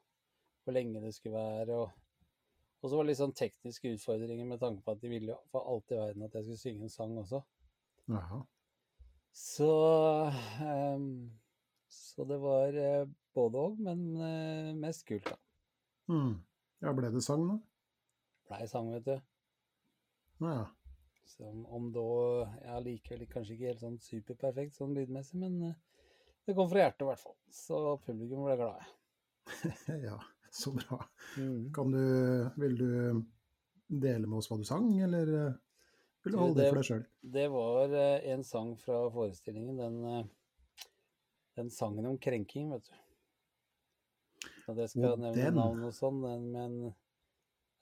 hvor 0.64 0.74
lenge 0.74 1.02
det 1.04 1.14
skulle 1.16 1.36
være. 1.36 1.76
Og, 1.76 1.92
og 2.82 2.90
så 2.90 2.96
var 2.96 3.04
det 3.04 3.10
litt 3.10 3.20
sånn 3.20 3.36
tekniske 3.36 3.92
utfordringer 3.98 4.46
med 4.48 4.60
tanke 4.60 4.82
på 4.86 4.92
at 4.96 5.02
de 5.02 5.10
ville 5.12 5.34
jo 5.34 5.40
for 5.52 5.68
alt 5.68 5.92
i 5.92 6.00
verden 6.00 6.24
at 6.24 6.34
jeg 6.40 6.44
skulle 6.48 6.64
synge 6.64 6.88
en 6.88 6.94
sang 6.94 7.18
også. 7.20 7.42
Jaha. 8.08 8.42
Så 9.36 9.70
um, 10.64 11.32
Så 11.90 12.24
det 12.24 12.38
var 12.40 12.76
eh, 12.80 13.08
både 13.36 13.60
òg, 13.60 13.80
men 13.84 14.00
eh, 14.22 14.74
mest 14.80 15.04
kult, 15.08 15.28
da. 15.28 15.36
Mm. 16.08 16.38
Ja, 16.82 16.94
ble 16.96 17.12
det 17.12 17.24
sang, 17.24 17.44
da? 17.50 17.58
Blei 18.48 18.68
sang, 18.68 18.92
vet 18.94 19.06
du. 19.06 19.16
Ja. 20.46 20.66
Som 21.26 21.66
om 21.74 21.88
da 21.92 22.04
Ja, 22.64 22.80
likevel 22.80 23.26
kanskje 23.32 23.56
ikke 23.56 23.72
helt 23.72 23.82
sånn 23.82 23.98
superperfekt 24.04 24.78
sånn 24.78 24.94
lydmessig, 24.96 25.40
men 25.42 25.58
eh, 25.72 25.76
det 26.46 26.54
kom 26.58 26.70
fra 26.70 26.84
hjertet 26.84 27.02
i 27.02 27.10
hvert 27.10 27.24
fall. 27.24 27.36
Så 27.50 27.80
publikum 28.06 28.44
ble 28.46 28.56
glade. 28.60 28.86
ja, 30.08 30.20
så 30.54 30.72
bra. 30.76 31.00
Mm. 31.38 31.72
Kan 31.74 31.92
du, 31.94 32.02
vil 32.62 32.78
du 32.78 32.90
dele 33.88 34.28
med 34.28 34.38
oss 34.40 34.50
hva 34.52 34.58
du 34.62 34.66
sang, 34.68 34.92
eller 35.02 35.32
eh, 35.40 35.56
vil 36.26 36.36
du 36.36 36.40
holde 36.42 36.60
det 36.60 36.64
det- 36.64 36.70
for 36.74 36.82
deg 36.82 36.90
sjøl? 36.92 37.06
Det 37.38 37.48
var 37.54 37.96
eh, 38.04 38.28
en 38.36 38.44
sang 38.46 38.76
fra 38.82 39.00
forestillingen, 39.14 39.78
den, 39.82 39.98
eh, 40.06 40.86
den 41.58 41.70
sangen 41.74 42.06
om 42.10 42.18
krenking, 42.22 42.70
vet 42.76 42.86
du. 42.92 43.02
Og 44.68 44.78
det 44.78 44.88
skal 44.94 45.12
Og 45.16 45.20
nevne 45.22 45.42
den? 45.42 45.58
navn 45.58 45.84
og 45.90 45.94
sånn, 45.94 46.22
men 46.22 46.94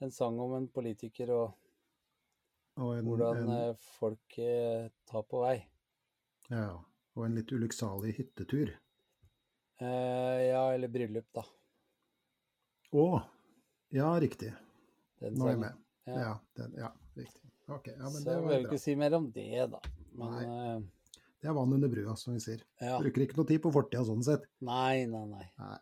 en 0.03 0.12
sang 0.12 0.39
om 0.43 0.51
en 0.57 0.65
politiker 0.67 1.29
Og 1.31 1.53
en, 2.77 3.05
hvordan 3.05 3.37
en, 3.43 3.51
eh, 3.69 3.75
folk 3.99 4.37
eh, 4.41 4.87
tar 5.09 5.23
på 5.29 5.43
vei. 5.43 5.57
ja, 6.49 6.71
og 7.13 7.25
en 7.27 7.35
litt 7.37 7.51
ulykksalig 7.53 8.15
hyttetur. 8.17 8.71
Eh, 9.83 10.39
ja, 10.49 10.63
eller 10.73 10.89
bryllup, 10.89 11.27
da. 11.35 11.43
Å! 12.93 13.05
Ja, 13.93 14.09
riktig. 14.21 14.49
Den 15.21 15.37
Nå 15.37 15.47
er 15.47 15.53
jeg 15.53 15.61
med. 15.61 15.81
Ja. 16.09 16.17
Ja, 16.19 16.33
den, 16.57 16.73
ja 16.81 16.89
riktig. 17.17 17.51
Ok, 17.71 17.87
ja, 17.93 18.09
men 18.09 18.17
Så 18.17 18.25
det 18.25 18.33
jeg 18.33 18.45
var 18.47 18.65
ikke 18.65 18.81
si 18.81 18.95
mer 18.99 19.15
om 19.17 19.29
det, 19.33 19.47
da. 19.71 19.79
Men 20.17 20.33
nei. 20.33 20.77
Det 21.43 21.49
er 21.51 21.55
vann 21.57 21.75
under 21.75 21.91
brua, 21.91 22.15
som 22.17 22.33
vi 22.35 22.41
sier. 22.43 22.61
ja. 22.81 22.97
Bruker 23.01 23.25
ikke 23.25 23.37
noe 23.37 23.49
tid 23.49 23.61
på 23.63 23.71
fortida 23.75 24.03
sånn 24.07 24.23
sett. 24.25 24.45
Nei, 24.63 25.05
nei, 25.11 25.23
nei. 25.29 25.45
Nei. 25.59 25.77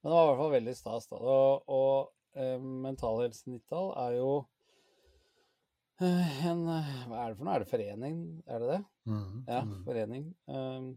Men 0.00 0.08
det 0.08 0.16
var 0.16 0.24
i 0.24 0.28
hvert 0.30 0.40
fall 0.40 0.54
veldig 0.54 0.74
stas, 0.78 1.08
da. 1.10 1.18
Og, 1.20 1.68
og 1.68 2.40
eh, 2.40 2.56
Mental 2.86 3.20
Helse 3.24 3.50
Nittdal 3.50 3.90
er 4.06 4.16
jo 4.16 4.30
eh, 4.38 4.46
en 6.06 6.62
eh, 6.72 6.90
Hva 7.10 7.24
er 7.24 7.32
det 7.32 7.38
for 7.38 7.46
noe? 7.46 7.54
Er 7.54 7.64
det 7.64 7.70
forening? 7.70 8.18
Er 8.48 8.62
det 8.62 8.68
det? 8.70 8.80
Mm, 9.10 9.44
Ja, 9.48 9.60
mm. 9.66 9.78
forening. 9.84 10.24
Um, 10.46 10.90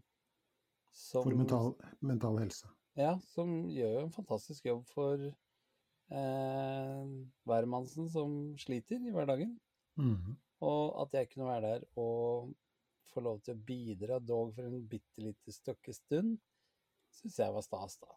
som, 0.93 1.23
For 1.25 1.35
mental, 1.35 1.73
mental 2.05 2.37
helse. 2.39 2.69
Ja, 2.95 3.15
som 3.33 3.69
gjør 3.73 3.95
jo 3.97 4.03
en 4.05 4.13
fantastisk 4.13 4.65
jobb 4.69 4.83
for 4.93 5.17
eh, 5.25 7.07
hvermannsen 7.49 8.09
som 8.13 8.35
sliter 8.61 9.01
i 9.01 9.13
hverdagen. 9.13 9.55
Mm. 9.97 10.35
Og 10.63 11.01
at 11.01 11.17
jeg 11.17 11.31
kunne 11.33 11.49
være 11.49 11.71
der 11.73 11.87
og 11.99 12.53
få 13.13 13.21
lov 13.25 13.41
til 13.45 13.57
å 13.57 13.63
bidra, 13.65 14.19
dog 14.21 14.53
for 14.55 14.65
en 14.69 14.85
bitte 14.89 15.21
lite 15.21 15.53
stykke 15.53 15.93
stund, 15.93 16.37
syns 17.13 17.39
jeg 17.41 17.53
var 17.53 17.65
stas, 17.65 17.97
da. 18.01 18.15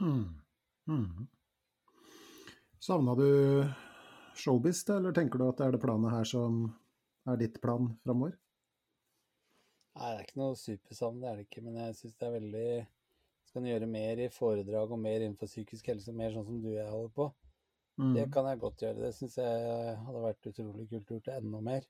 Mm. 0.00 0.28
Mhm. 0.88 1.28
Savna 2.80 3.12
du 3.18 3.26
showbiz, 4.40 4.82
eller 4.90 5.12
tenker 5.16 5.38
du 5.40 5.48
at 5.48 5.58
det 5.60 5.66
er 5.66 5.74
det 5.76 5.82
planet 5.82 6.14
her 6.14 6.24
som 6.28 6.62
er 7.28 7.36
ditt 7.40 7.60
plan 7.62 7.90
framover? 8.04 8.32
Nei, 9.98 10.08
det 10.14 10.16
er 10.20 10.24
ikke 10.26 10.40
noe 10.40 10.56
supersavn, 10.56 11.20
det 11.20 11.28
er 11.30 11.38
det 11.40 11.46
ikke. 11.48 11.62
Men 11.66 11.76
jeg 11.82 11.96
syns 11.98 12.16
det 12.16 12.26
er 12.28 12.34
veldig 12.38 12.66
Skal 13.50 13.64
du 13.64 13.68
gjøre 13.72 13.86
mer 13.90 14.20
i 14.22 14.28
foredrag 14.30 14.92
og 14.94 15.00
mer 15.02 15.24
innenfor 15.24 15.48
psykisk 15.50 15.88
helse, 15.90 16.12
mer 16.14 16.30
sånn 16.30 16.44
som 16.46 16.60
du 16.62 16.68
og 16.70 16.76
jeg 16.78 16.90
holder 16.90 17.14
på, 17.16 17.30
Mm. 18.00 18.14
det 18.14 18.22
kan 18.32 18.46
jeg 18.46 18.60
godt 18.62 18.78
gjøre. 18.80 18.96
Det 19.02 19.08
syns 19.12 19.34
jeg 19.36 19.96
hadde 20.06 20.20
vært 20.22 20.46
utrolig 20.48 20.86
kult 20.88 21.10
gjort 21.10 21.24
det 21.26 21.34
enda 21.34 21.58
mer. 21.60 21.82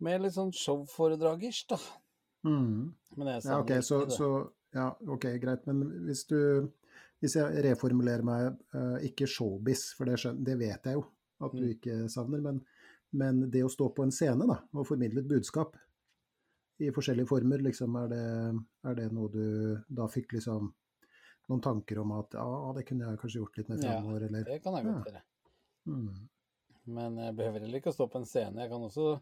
Mer 0.00 0.18
litt 0.18 0.32
sånn 0.34 0.50
showforedragers, 0.50 1.60
da. 1.70 1.76
Mm. 2.42 2.94
Men 3.16 3.26
jeg 3.28 3.34
Ja, 3.36 3.40
savner 3.44 3.60
ok, 3.60 3.70
ikke 3.76 3.84
så, 3.86 3.98
så 4.10 4.30
Ja, 4.74 4.88
ok, 5.06 5.26
greit. 5.38 5.66
Men 5.68 5.84
hvis 6.08 6.24
du 6.26 6.72
Hvis 7.20 7.36
jeg 7.36 7.62
reformulerer 7.64 8.24
meg, 8.26 8.56
eh, 8.74 9.06
ikke 9.08 9.28
showbiz, 9.30 9.94
for 9.94 10.04
det, 10.04 10.18
skjønner, 10.18 10.44
det 10.44 10.58
vet 10.58 10.82
jeg 10.84 10.94
jo 10.98 11.04
at 11.40 11.52
du 11.52 11.64
Mm. 11.64 11.70
ikke 11.74 12.08
savner, 12.08 12.40
men, 12.40 12.60
men 13.12 13.50
det 13.50 13.64
å 13.64 13.70
stå 13.72 13.88
på 13.94 14.02
en 14.04 14.12
scene 14.12 14.46
da, 14.46 14.60
og 14.72 14.86
formidle 14.86 15.20
et 15.20 15.28
budskap 15.28 15.76
i 16.82 16.90
forskjellige 16.90 17.28
former, 17.30 17.58
liksom, 17.62 17.96
er 17.96 18.08
det, 18.08 18.22
er 18.84 18.94
det 18.94 19.12
noe 19.12 19.28
du 19.30 19.82
da 19.88 20.06
fikk 20.10 20.32
liksom 20.34 20.72
noen 21.48 21.60
tanker 21.62 21.98
om 22.00 22.12
at 22.16 22.32
ja, 22.34 22.46
det 22.74 22.86
kunne 22.88 23.04
jeg 23.10 23.18
kanskje 23.20 23.38
gjort 23.42 23.58
litt 23.58 23.68
mer 23.68 23.82
Ja, 23.82 23.90
framover, 23.92 24.24
eller 24.28 24.44
Det 24.44 24.62
kan 24.62 24.74
jeg 24.74 24.84
godt 24.88 25.10
gjøre. 25.10 25.22
mm. 25.86 26.28
Men 26.86 27.16
jeg 27.16 27.36
behøver 27.36 27.60
heller 27.64 27.80
ikke 27.80 27.92
å 27.92 27.96
stå 27.96 28.06
på 28.12 28.18
en 28.20 28.26
scene. 28.28 28.60
Jeg 28.60 28.70
kan 28.70 28.82
også 28.84 29.20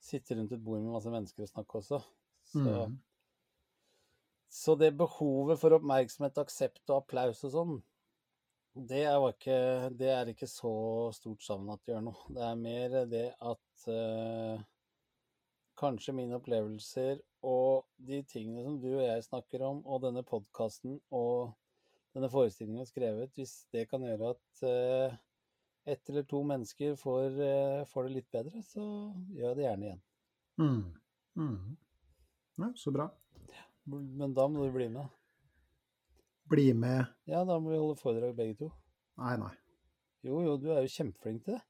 sitte 0.00 0.36
rundt 0.36 0.52
et 0.52 0.62
bord 0.64 0.80
med 0.80 0.92
masse 0.92 1.10
mennesker 1.12 1.42
og 1.44 1.50
snakke 1.50 1.80
også. 1.80 1.98
Så, 2.44 2.60
Mm. 2.88 2.98
så 4.50 4.76
det 4.78 4.96
behovet 4.96 5.58
for 5.60 5.74
oppmerksomhet, 5.76 6.38
aksept 6.38 6.88
og 6.90 7.02
applaus 7.02 7.42
og 7.44 7.52
sånn, 7.52 7.74
det 8.74 9.04
er, 9.06 9.24
ikke, 9.28 9.56
det 9.94 10.08
er 10.10 10.30
ikke 10.32 10.48
så 10.50 10.74
stort 11.14 11.44
savn 11.46 11.68
at 11.70 11.82
det 11.84 11.94
gjør 11.94 12.06
noe. 12.08 12.24
Det 12.34 12.42
er 12.42 12.56
mer 12.58 12.96
det 13.06 13.26
at 13.38 13.84
uh, 13.86 14.64
kanskje 15.78 16.14
mine 16.16 16.34
opplevelser 16.40 17.20
og 17.46 17.86
de 18.02 18.22
tingene 18.26 18.64
som 18.66 18.80
du 18.82 18.88
og 18.96 19.04
jeg 19.04 19.26
snakker 19.28 19.62
om, 19.62 19.84
og 19.86 20.02
denne 20.02 20.24
podkasten 20.26 20.98
og 21.14 21.54
denne 22.14 22.30
forestillingen 22.30 22.86
skrevet, 22.88 23.30
hvis 23.38 23.64
det 23.74 23.86
kan 23.90 24.02
gjøre 24.06 24.34
at 24.34 24.66
uh, 24.66 25.16
ett 25.86 26.10
eller 26.10 26.26
to 26.26 26.42
mennesker 26.46 26.98
får, 26.98 27.38
uh, 27.38 27.86
får 27.90 28.08
det 28.08 28.16
litt 28.18 28.30
bedre, 28.34 28.62
så 28.66 28.84
gjør 29.36 29.52
jeg 29.52 29.58
det 29.60 29.68
gjerne 29.68 29.90
igjen. 29.90 30.04
Mm. 30.58 30.84
Mm. 31.38 31.76
Ja, 32.62 32.74
så 32.78 32.94
bra. 32.94 33.12
Men 33.86 34.34
da 34.34 34.48
må 34.50 34.66
du 34.66 34.74
bli 34.74 34.90
med. 34.90 35.06
Bli 36.50 36.72
med 36.76 37.04
Ja, 37.30 37.44
da 37.48 37.58
må 37.58 37.72
vi 37.72 37.78
holde 37.80 38.00
foredrag 38.00 38.34
begge 38.36 38.58
to. 38.58 38.70
Nei, 39.20 39.36
nei. 39.40 39.52
Jo, 40.24 40.40
jo, 40.44 40.56
du 40.60 40.70
er 40.72 40.84
jo 40.84 40.92
kjempeflink 40.92 41.44
til 41.44 41.56
det. 41.56 41.62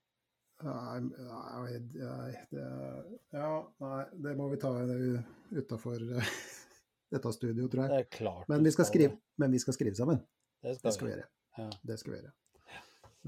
Nei, 0.64 1.00
nei, 1.02 1.78
det, 1.92 2.66
ja, 3.34 3.48
nei, 3.82 4.02
det 4.24 4.34
må 4.38 4.46
vi 4.52 4.60
ta 4.62 4.70
utafor 5.58 5.98
dette 7.14 7.32
studioet, 7.34 7.70
tror 7.72 7.84
jeg. 7.84 7.90
Det 7.90 8.00
er 8.04 8.08
klart 8.14 8.48
Men 8.48 8.64
vi 8.64 8.72
skal 8.74 8.88
skrive, 8.88 9.18
men 9.42 9.54
vi 9.54 9.60
skal 9.62 9.76
skrive 9.76 9.98
sammen. 9.98 10.22
Det 10.62 10.70
Det 10.72 10.78
skal, 10.78 10.96
skal 10.96 11.08
vi 11.08 11.12
gjøre. 11.14 11.28
Ja. 11.58 11.68
Det 11.82 11.98
skal 12.00 12.14
vi 12.14 12.20
gjøre. 12.20 12.32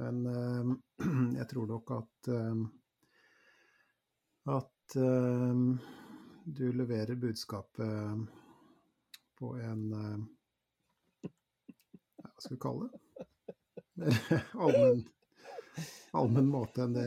Men 0.01 0.27
eh, 0.31 0.73
jeg 1.41 1.49
tror 1.51 1.69
nok 1.73 1.93
at 1.99 2.33
eh, 2.33 2.65
at 4.57 4.97
eh, 5.03 5.61
du 6.47 6.67
leverer 6.73 7.19
budskapet 7.19 8.27
på 9.37 9.53
en 9.59 9.83
Hva 12.37 12.45
skal 12.45 12.57
vi 12.57 12.63
kalle 12.63 12.89
det? 12.93 13.27
Mer 13.97 14.17
allmenn 14.67 15.05
allmen 16.17 16.49
måte 16.49 16.85
enn 16.85 16.95
det 16.97 17.07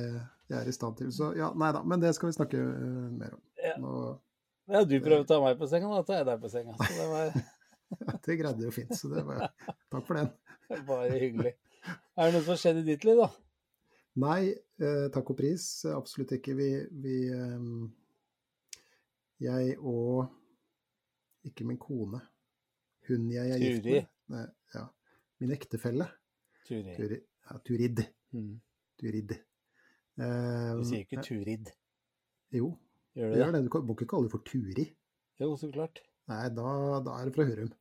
jeg 0.50 0.58
er 0.58 0.70
i 0.70 0.74
stand 0.74 0.98
til. 1.00 1.12
Så 1.14 1.32
ja, 1.38 1.52
nei 1.58 1.70
da, 1.76 1.84
men 1.86 2.02
det 2.02 2.14
skal 2.18 2.32
vi 2.32 2.38
snakke 2.38 2.60
eh, 2.62 3.06
mer 3.14 3.36
om. 3.38 3.42
Ja. 3.62 3.76
Nå, 3.82 3.94
Ja, 4.70 4.84
du 4.86 4.96
prøver 5.02 5.24
å 5.24 5.30
ta 5.30 5.40
meg 5.42 5.58
på 5.58 5.68
senga, 5.70 5.90
da 5.90 6.06
tar 6.06 6.20
jeg 6.20 6.28
deg 6.30 6.42
på 6.44 6.52
senga. 6.54 6.76
Det 6.78 7.08
var 7.10 7.32
det 8.26 8.38
greide 8.38 8.66
jo 8.68 8.74
fint, 8.74 8.94
så 8.98 9.10
det 9.14 9.26
var 9.26 9.48
Takk 9.90 10.06
for 10.06 10.20
den. 10.20 10.32
bare 10.90 11.22
hyggelig. 11.22 11.56
Er 12.18 12.30
det 12.30 12.34
noe 12.36 12.44
som 12.44 12.54
har 12.54 12.62
skjedd 12.62 12.82
i 12.82 12.88
ditt 12.92 13.06
liv, 13.08 13.22
da? 13.22 13.30
Nei, 14.20 14.52
eh, 14.82 15.08
takk 15.14 15.32
og 15.34 15.40
pris. 15.40 15.66
Absolutt 15.90 16.36
ikke. 16.38 16.58
Vi, 16.58 16.70
vi 17.02 17.18
eh, 17.34 17.70
Jeg 19.46 19.78
og 19.80 20.30
ikke 21.50 21.66
min 21.66 21.80
kone. 21.82 22.22
Hun 23.10 23.30
jeg 23.34 23.56
er 23.56 23.64
gift 23.64 23.86
med. 23.90 24.10
Nei, 24.30 24.46
ja. 24.76 24.86
Min 25.40 25.52
ektefelle. 25.56 26.08
Turid. 26.68 26.96
Turi, 26.98 27.18
ja, 27.50 27.58
Turid. 27.66 28.02
Mm. 28.36 28.56
Turid. 29.00 29.32
Eh, 30.20 30.72
Du 30.78 30.84
sier 30.86 31.06
ikke 31.06 31.24
Turid. 31.26 31.72
Jo, 32.52 32.74
Gjør 33.16 33.32
du 33.34 33.38
gjør 33.40 33.52
det? 33.56 33.62
det. 33.64 33.72
Du 33.72 33.88
må 33.88 33.96
ikke 33.96 34.10
kalle 34.12 34.28
det 34.28 34.34
for 34.34 34.44
Turi. 34.46 34.86
Jo, 35.40 35.54
så 35.58 35.70
klart. 35.72 36.02
Nei, 36.30 36.44
da, 36.54 36.74
da 37.06 37.16
er 37.22 37.30
det 37.30 37.36
fra 37.38 37.46
Hørum. 37.48 37.72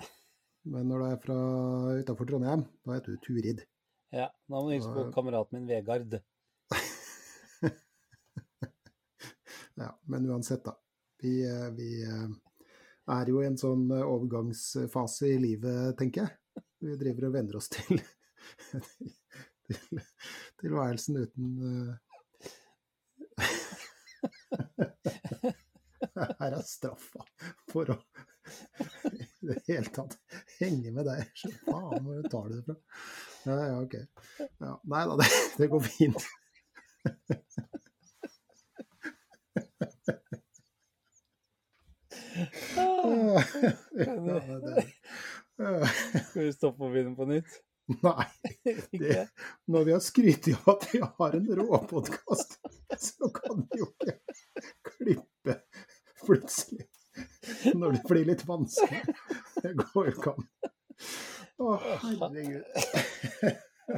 Men 0.72 0.88
når 0.90 0.98
du 1.02 1.06
er 1.10 1.18
fra 1.22 1.36
utafor 2.00 2.26
Trondheim, 2.30 2.64
da 2.86 2.96
heter 2.96 3.14
du 3.14 3.20
Turid. 3.26 3.60
Ja, 4.14 4.28
Da 4.48 4.54
må 4.54 4.64
du 4.68 4.74
hilse 4.76 4.90
på 4.94 5.08
kameraten 5.14 5.58
min 5.60 5.68
Vegard. 5.68 6.16
Ja, 9.74 9.88
men 10.06 10.26
uansett, 10.30 10.62
da. 10.64 10.76
Vi, 11.18 11.42
eh, 11.50 11.70
vi 11.74 11.88
eh, 12.06 12.28
er 13.10 13.26
jo 13.30 13.40
i 13.42 13.46
en 13.48 13.56
sånn 13.58 13.88
eh, 13.90 14.04
overgangsfase 14.06 15.32
i 15.32 15.38
livet, 15.42 15.96
tenker 15.98 16.22
jeg. 16.22 16.30
Vi 16.84 16.92
driver 17.00 17.24
og 17.28 17.32
venner 17.32 17.56
oss 17.56 17.68
til, 17.72 17.96
til 19.68 20.00
tilværelsen 20.60 21.16
uten 21.22 21.46
eh, 21.70 21.92
Her 26.40 26.52
er 26.52 26.62
straffa 26.68 27.22
for 27.72 27.84
å 27.94 27.96
i 29.08 29.10
det 29.48 29.56
hele 29.66 29.88
tatt 29.92 30.18
henge 30.58 30.90
med 30.92 31.04
deg. 31.08 31.24
Så 31.38 31.48
faen, 31.64 32.04
hvor 32.04 32.22
tar 32.28 32.48
du 32.50 32.54
det 32.58 32.64
fra? 32.66 32.76
Ja, 33.44 33.56
ja, 33.70 33.76
ok. 33.80 33.94
Ja, 34.60 34.72
nei 34.92 35.02
da, 35.08 35.14
det, 35.20 35.28
det 35.56 35.66
går 35.72 35.82
fint. 35.88 36.22
Ja, 42.74 43.42
det, 43.94 44.04
det. 44.64 44.82
Skal 46.28 46.42
vi 46.42 46.52
stoppe 46.54 46.84
og 46.84 46.94
begynne 46.94 47.14
på 47.18 47.28
nytt? 47.30 47.60
Nei. 48.02 48.26
Det, 49.04 49.26
når 49.70 49.84
vi 49.84 49.92
har 49.92 50.02
skrytt 50.02 50.48
av 50.54 50.70
at 50.74 50.86
vi 50.92 51.00
har 51.04 51.36
en 51.38 51.50
råpodkast, 51.60 52.56
så 52.98 53.30
kan 53.34 53.66
vi 53.68 53.82
jo 53.82 53.90
ikke 53.92 54.16
klippe 54.88 55.58
plutselig. 56.24 56.88
Når 57.74 57.98
det 57.98 58.02
blir 58.08 58.24
litt 58.32 58.42
vanskelig. 58.48 59.02
Det 59.62 59.74
går 59.78 60.08
jo 60.08 60.14
ikke 60.16 60.32
an. 60.32 60.48
Å, 61.62 61.76
herregud. 62.02 62.64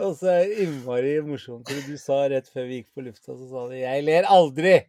Og 0.03 0.17
så 0.19 0.33
er 0.33 0.43
det 0.51 0.67
innmari 0.67 1.15
morsomt 1.25 1.71
for 1.71 1.87
du 1.87 1.97
sa 2.01 2.19
rett 2.29 2.51
før 2.53 2.67
vi 2.69 2.81
gikk 2.81 2.91
på 2.97 3.05
lufta, 3.07 3.37
så 3.39 3.47
sa 3.49 3.69
du 3.71 3.77
'jeg 3.79 4.05
ler 4.05 4.27
aldri'. 4.29 4.81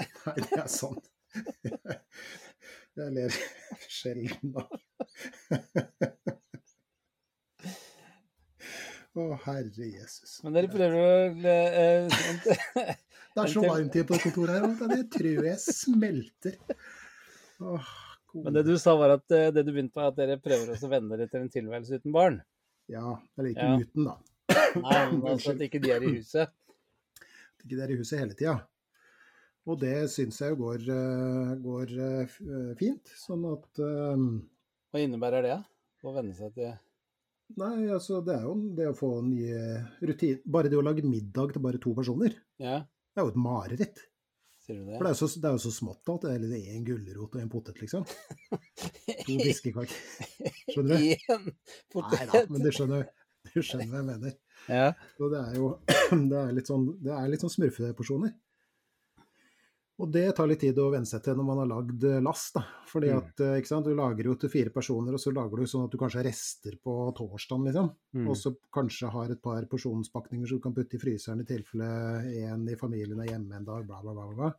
Nei, 0.00 0.36
det 0.40 0.58
er 0.58 0.70
sånn. 0.72 0.98
Jeg 2.96 3.12
ler 3.12 3.34
sjelden, 3.98 4.54
da. 4.56 4.62
Å, 9.16 9.26
herre 9.46 9.86
Jesus. 9.88 10.38
Men 10.44 10.56
dere 10.56 10.68
prøver 10.68 10.96
å 11.00 11.10
eh. 11.48 12.08
Det 13.36 13.44
er 13.44 13.52
så 13.52 13.62
varmt 13.64 13.96
inne 13.96 14.08
på 14.08 14.18
kontoret 14.20 14.56
her, 14.56 14.66
at 14.88 14.92
jeg 14.96 15.06
tror 15.12 15.46
jeg 15.48 15.60
smelter. 15.60 16.54
Åh, 17.64 17.88
Men 18.36 18.56
det 18.56 18.62
du 18.68 18.74
sa, 18.80 18.94
var 18.96 19.14
at 19.18 19.32
eh, 19.36 19.48
det 19.52 19.64
du 19.66 19.72
begynte 19.74 19.96
på, 19.96 20.04
at 20.04 20.16
dere 20.16 20.36
prøver 20.40 20.72
å 20.76 20.90
vende 20.92 21.16
dere 21.20 21.28
til 21.32 21.44
en 21.44 21.52
tilværelse 21.52 21.98
uten 22.00 22.14
barn. 22.16 22.38
Ja, 22.92 23.16
eller 23.36 23.50
ikke 23.52 23.66
Ja. 23.66 23.76
uten, 23.82 24.08
da. 24.08 24.16
Nei, 24.80 25.02
men 25.12 25.26
altså 25.34 25.52
at 25.56 25.64
ikke 25.68 25.80
de 25.84 25.92
er 25.96 26.04
i 26.04 26.14
huset. 26.18 26.52
At 27.20 27.64
Ikke 27.64 27.74
de 27.76 27.82
er 27.84 27.92
i 27.92 27.98
huset 28.00 28.20
hele 28.22 28.36
tida. 28.38 28.56
Og 29.66 29.78
det 29.82 29.94
syns 30.12 30.38
jeg 30.40 30.52
jo 30.54 30.58
går, 30.60 30.82
eh, 30.94 31.52
går 31.62 31.94
eh, 31.98 32.34
eh, 32.46 32.72
fint. 32.78 33.14
Sånn 33.18 33.46
at 33.50 33.80
Hva 33.82 35.00
innebærer 35.02 35.42
det? 35.46 35.56
Å 36.06 36.12
venne 36.14 36.34
seg 36.38 36.52
til 36.54 36.74
Nei, 37.58 37.86
altså 37.94 38.20
det 38.26 38.34
er 38.34 38.44
jo 38.46 38.54
det 38.74 38.86
å 38.90 38.94
få 38.98 39.08
nye 39.22 39.58
rutiner 40.02 40.40
Bare 40.50 40.70
det 40.70 40.78
å 40.78 40.82
lage 40.82 41.04
middag 41.06 41.52
til 41.54 41.62
bare 41.62 41.78
to 41.82 41.92
personer, 41.94 42.34
Ja, 42.58 42.80
det 43.14 43.22
er 43.22 43.26
jo 43.26 43.32
et 43.32 43.38
mareritt. 43.38 44.00
sier 44.66 44.80
du 44.80 44.88
det? 44.88 44.96
For 44.98 45.06
det 45.06 45.12
er 45.12 45.18
så, 45.20 45.28
det 45.40 45.48
er 45.50 45.54
jo 45.54 45.62
så 45.62 45.72
smått 45.74 46.10
alt. 46.10 46.26
Det 46.26 46.58
er 46.58 46.72
en 46.74 46.86
gulrot 46.86 47.36
og 47.36 47.38
en 47.40 47.52
potet, 47.52 47.78
liksom. 47.80 48.02
To 48.50 49.36
fiskekaker. 49.46 49.94
Skjønner 50.72 50.98
du? 50.98 51.06
Én 51.06 51.46
Nei 52.10 52.26
da, 52.32 52.42
men 52.50 52.66
du 52.66 52.70
skjønner, 52.74 53.06
du 53.52 53.60
skjønner 53.62 53.92
hva 53.92 54.02
jeg 54.02 54.08
mener. 54.10 54.34
Ja. 54.66 54.88
Så 55.14 55.30
det 55.30 55.44
er 55.44 55.60
jo 55.60 55.70
det 56.32 56.42
er 56.42 56.52
litt 56.58 56.72
sånn, 56.72 56.88
det 57.06 57.14
er 57.14 57.30
litt 57.30 57.46
sånn 57.46 57.54
smurfeporsjoner. 57.54 58.34
Og 59.96 60.10
det 60.12 60.26
tar 60.36 60.48
litt 60.50 60.60
tid 60.60 60.76
å 60.76 60.90
venne 60.92 61.08
seg 61.08 61.22
til 61.24 61.38
når 61.38 61.46
man 61.48 61.60
har 61.62 61.68
lagd 61.70 62.02
eh, 62.04 62.18
last. 62.20 62.52
da. 62.58 62.62
Fordi 62.90 63.08
Mm. 63.14 63.16
at, 63.22 63.40
eh, 63.40 63.54
ikke 63.62 63.70
sant, 63.70 63.86
Du 63.86 63.94
lager 63.96 64.24
jo 64.28 64.34
til 64.34 64.50
fire 64.52 64.70
personer, 64.70 65.14
og 65.16 65.20
så 65.22 65.32
lager 65.32 65.56
du 65.56 65.64
sånn 65.64 65.84
at 65.86 65.90
du 65.90 65.96
kanskje 65.96 66.20
har 66.20 66.28
rester 66.28 66.76
på 66.84 66.96
torsdagen, 67.16 67.64
liksom. 67.64 67.88
Mm. 68.14 68.28
Og 68.28 68.36
så 68.36 68.52
kanskje 68.72 69.10
har 69.10 69.30
et 69.32 69.40
par 69.40 69.62
porsjonspakninger 69.64 70.46
som 70.46 70.58
du 70.58 70.62
kan 70.62 70.74
putte 70.76 70.94
i 70.96 71.00
fryseren 71.00 71.40
i 71.40 71.48
tilfelle 71.48 71.88
en 72.52 72.68
i 72.68 72.76
familien 72.76 73.20
er 73.20 73.32
hjemme 73.32 73.56
en 73.56 73.64
dag, 73.64 73.86
bla, 73.86 74.02
bla, 74.02 74.12
bla. 74.12 74.34
bla. 74.34 74.52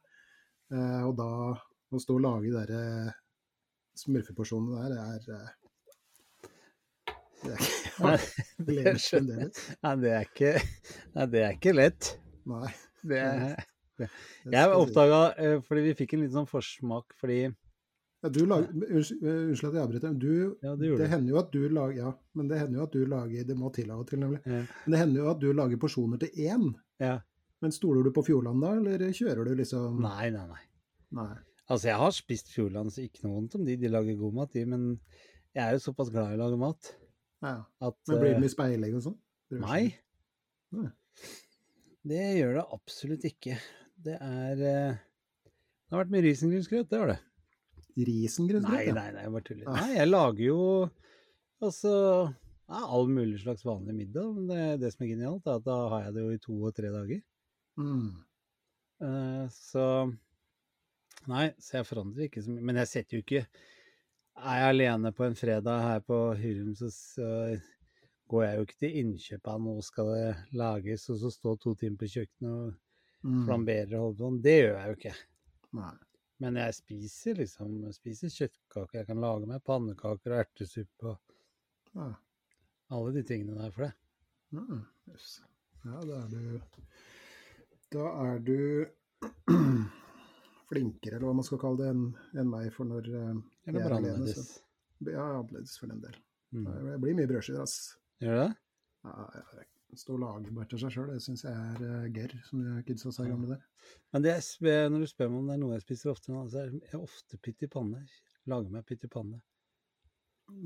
Eh, 0.72 1.04
og 1.06 1.16
da 1.16 1.30
å 1.94 2.02
stå 2.02 2.16
og 2.18 2.22
lage 2.26 2.50
de 2.50 2.58
der 2.58 2.74
eh, 2.74 3.12
smurfeporsjonene 3.96 4.90
der, 4.90 5.22
det 5.22 5.38
er 5.38 5.54
det 7.44 7.54
er 7.54 8.98
ikke, 8.98 9.22
Nei, 9.84 9.96
det 10.02 10.12
er 10.12 10.26
ikke, 10.26 10.52
nei, 11.16 11.26
det 11.32 11.42
er 11.46 11.52
ikke 11.56 11.74
lett. 11.78 12.10
Nei. 12.50 12.72
Det 13.08 13.20
er, 13.22 13.64
jeg 14.00 14.76
oppdaga 14.78 15.62
fordi 15.66 15.86
vi 15.88 15.96
fikk 16.02 16.14
en 16.16 16.22
liten 16.26 16.36
sånn 16.40 16.50
forsmak 16.50 17.16
fordi 17.20 17.40
Ja, 18.24 18.30
du 18.34 18.40
lager, 18.50 18.72
unnskyld, 18.74 19.24
eh, 19.24 19.52
at 19.54 19.76
jeg 19.78 19.84
avbryter. 19.84 20.14
Du, 20.18 20.58
Ja, 20.66 20.76
det 20.76 20.92
det 20.98 21.10
hender 21.12 21.36
jo 21.36 21.40
at 21.40 21.52
du 21.54 21.68
lager 21.70 21.98
Ja, 22.02 22.12
men 22.34 22.48
det 22.50 22.60
hender 22.60 22.80
jo 22.80 22.86
at 22.88 22.96
du 22.96 23.06
lager 23.06 23.44
Det 23.46 23.58
må 23.58 23.72
til 23.74 23.92
av 23.94 24.02
og 24.02 24.08
til, 24.10 24.20
nemlig. 24.24 24.42
Ja. 24.46 24.64
Men 24.86 24.96
det 24.96 25.02
hender 25.04 25.22
jo 25.22 25.30
at 25.32 25.42
du 25.44 25.50
lager 25.54 25.78
porsjoner 25.82 26.22
til 26.24 26.30
én. 26.50 26.72
Ja. 27.00 27.20
Men 27.62 27.74
stoler 27.74 28.04
du 28.06 28.12
på 28.14 28.24
Fjordland 28.26 28.62
da, 28.62 28.76
eller 28.78 29.06
kjører 29.14 29.46
du 29.46 29.56
liksom 29.58 30.02
Nei, 30.02 30.30
nei, 30.34 30.46
nei. 30.50 30.64
Nei. 31.18 31.34
Altså, 31.68 31.90
jeg 31.90 32.00
har 32.00 32.14
spist 32.16 32.52
Fjordland, 32.54 32.94
så 32.94 33.04
ikke 33.04 33.26
noe 33.26 33.34
vondt 33.38 33.56
om 33.58 33.66
de. 33.68 33.76
De 33.80 33.90
lager 33.92 34.16
god 34.20 34.36
mat, 34.38 34.54
de. 34.54 34.64
Men 34.66 34.86
jeg 35.56 35.64
er 35.66 35.76
jo 35.76 35.84
såpass 35.88 36.12
glad 36.14 36.32
i 36.32 36.38
å 36.38 36.44
lage 36.46 36.60
mat 36.62 36.94
Ja. 37.44 37.56
at 37.82 37.98
Men 38.08 38.22
blir 38.22 38.30
det 38.32 38.38
eh, 38.38 38.44
mye 38.46 38.54
speiling 38.54 38.96
og 38.98 39.04
sånn? 39.04 39.18
Nei. 39.62 39.82
Nei. 40.76 40.90
Det 42.08 42.24
gjør 42.40 42.54
det 42.60 42.66
absolutt 42.78 43.26
ikke. 43.28 43.58
Det 44.06 44.18
er 44.22 44.62
eh, 44.62 45.00
Det 45.88 45.96
har 45.96 46.04
vært 46.04 46.14
mye 46.14 46.26
risengrynsgrøt, 46.28 46.90
det 46.92 47.00
har 47.02 47.14
det. 47.14 47.20
Risengrynsgrøt? 47.98 48.76
Nei, 48.76 48.94
nei, 48.94 49.08
nei, 49.16 49.24
jeg 49.26 49.34
bare 49.34 49.48
tuller. 49.48 49.72
Nei, 49.74 49.88
jeg 49.96 50.10
lager 50.12 50.44
jo 50.46 50.62
altså 51.64 51.94
ja, 52.68 52.84
all 52.84 53.10
mulig 53.10 53.40
slags 53.42 53.66
vanlig 53.66 53.96
middag. 53.96 54.30
Men 54.36 54.52
det, 54.52 54.62
det 54.84 54.94
som 54.94 55.06
er 55.06 55.14
genialt, 55.16 55.48
er 55.48 55.62
at 55.62 55.66
da 55.66 55.78
har 55.94 56.06
jeg 56.06 56.16
det 56.18 56.26
jo 56.26 56.36
i 56.36 56.44
to 56.44 56.58
og 56.70 56.76
tre 56.78 56.92
dager. 56.94 57.24
Mm. 57.80 58.08
Uh, 59.02 59.46
så 59.54 59.86
Nei, 61.28 61.50
så 61.60 61.80
jeg 61.80 61.88
forandrer 61.90 62.28
ikke 62.28 62.44
så 62.44 62.54
mye. 62.54 62.66
Men 62.70 62.80
jeg 62.82 62.90
setter 62.92 63.18
jo 63.18 63.24
ikke 63.26 63.44
Er 64.38 64.60
jeg 64.62 64.72
alene 64.72 65.12
på 65.14 65.26
en 65.26 65.36
fredag 65.38 65.82
her 65.84 66.04
på 66.06 66.18
Hurum, 66.40 66.74
så, 66.78 66.92
så 66.94 67.30
går 68.30 68.44
jeg 68.44 68.58
jo 68.58 68.66
ikke 68.68 68.80
til 68.84 68.98
innkjøp 69.02 69.50
av 69.50 69.62
nå 69.64 69.74
skal 69.86 70.12
det 70.14 70.28
lages, 70.60 71.08
og 71.10 71.18
så 71.22 71.32
stå 71.34 71.56
to 71.64 71.74
timer 71.80 71.98
på 72.02 72.10
kjøkkenet 72.12 72.52
og 72.52 72.76
Mm. 73.28 73.46
flambere 73.46 74.00
og 74.00 74.18
på. 74.18 74.30
Det 74.42 74.54
gjør 74.62 74.78
jeg 74.80 74.88
jo 74.92 74.98
ikke. 74.98 75.16
Nei. 75.78 75.94
Men 76.40 76.56
jeg 76.62 76.76
spiser 76.78 77.40
liksom 77.42 77.78
jeg 77.84 77.96
spiser 77.98 78.30
kjøttkaker. 78.36 79.00
Jeg 79.02 79.08
kan 79.10 79.22
lage 79.24 79.48
meg 79.50 79.64
pannekaker 79.66 80.36
og 80.36 80.42
ertesuppe 80.46 81.12
og 81.12 81.18
Ja. 81.98 82.12
alle 82.94 83.14
de 83.16 83.24
tingene 83.28 83.58
der 83.58 83.72
for 83.74 83.88
det. 83.88 83.94
Yes. 85.12 85.42
ja, 85.84 86.00
da 86.08 86.22
er 86.22 86.30
du 86.32 86.62
Da 87.92 88.06
er 88.28 88.40
du 88.40 88.86
flinkere, 90.70 91.16
eller 91.18 91.28
hva 91.28 91.34
man 91.40 91.44
skal 91.48 91.60
kalle 91.62 91.80
det, 91.82 91.90
enn 91.92 92.06
en 92.42 92.50
meg 92.52 92.70
for 92.76 92.88
når 92.88 93.08
uh, 93.12 93.36
Eller 93.68 93.80
jeg 93.80 93.82
er 93.82 93.90
bare 93.90 93.98
annerledes. 94.02 94.54
Ja, 95.08 95.26
annerledes 95.40 95.78
for 95.80 95.92
den 95.92 96.02
del. 96.04 96.16
Mm. 96.56 96.66
Det 96.68 97.00
blir 97.04 97.18
mye 97.18 97.30
brødskiver, 97.32 97.64
ass. 97.64 97.98
Gjør 98.24 98.40
det? 98.44 98.50
Ja, 99.08 99.28
ja, 99.36 99.68
Stå 99.96 100.18
og 100.18 100.20
lage 100.20 100.52
bare 100.52 100.68
til 100.68 100.82
seg 100.82 100.92
sjøl, 100.94 101.12
det 101.14 101.22
syns 101.24 101.46
jeg 101.46 101.54
er 101.56 101.84
uh, 101.84 102.08
gørr, 102.12 102.34
som 102.44 102.64
de 102.64 102.82
kidsa 102.86 103.12
sa 103.16 103.24
gamle 103.26 103.54
der. 103.54 103.62
Men 104.14 104.26
det 104.26 104.34
spør, 104.44 104.90
når 104.92 105.06
du 105.06 105.08
spør 105.08 105.30
meg 105.32 105.40
om 105.40 105.48
det 105.48 105.54
er 105.56 105.62
noe 105.62 105.78
jeg 105.78 105.86
spiser 105.86 106.12
ofte 106.12 106.34
nå, 106.34 106.42
så 106.52 106.66
er 106.66 106.74
jeg 106.76 107.00
ofte 107.00 107.40
pytt 107.40 107.64
i 107.64 107.70
panne. 107.72 108.02
Lager 108.52 108.74
meg 108.74 108.84
pytt 108.90 109.06
i 109.08 109.12
panne. 109.12 109.40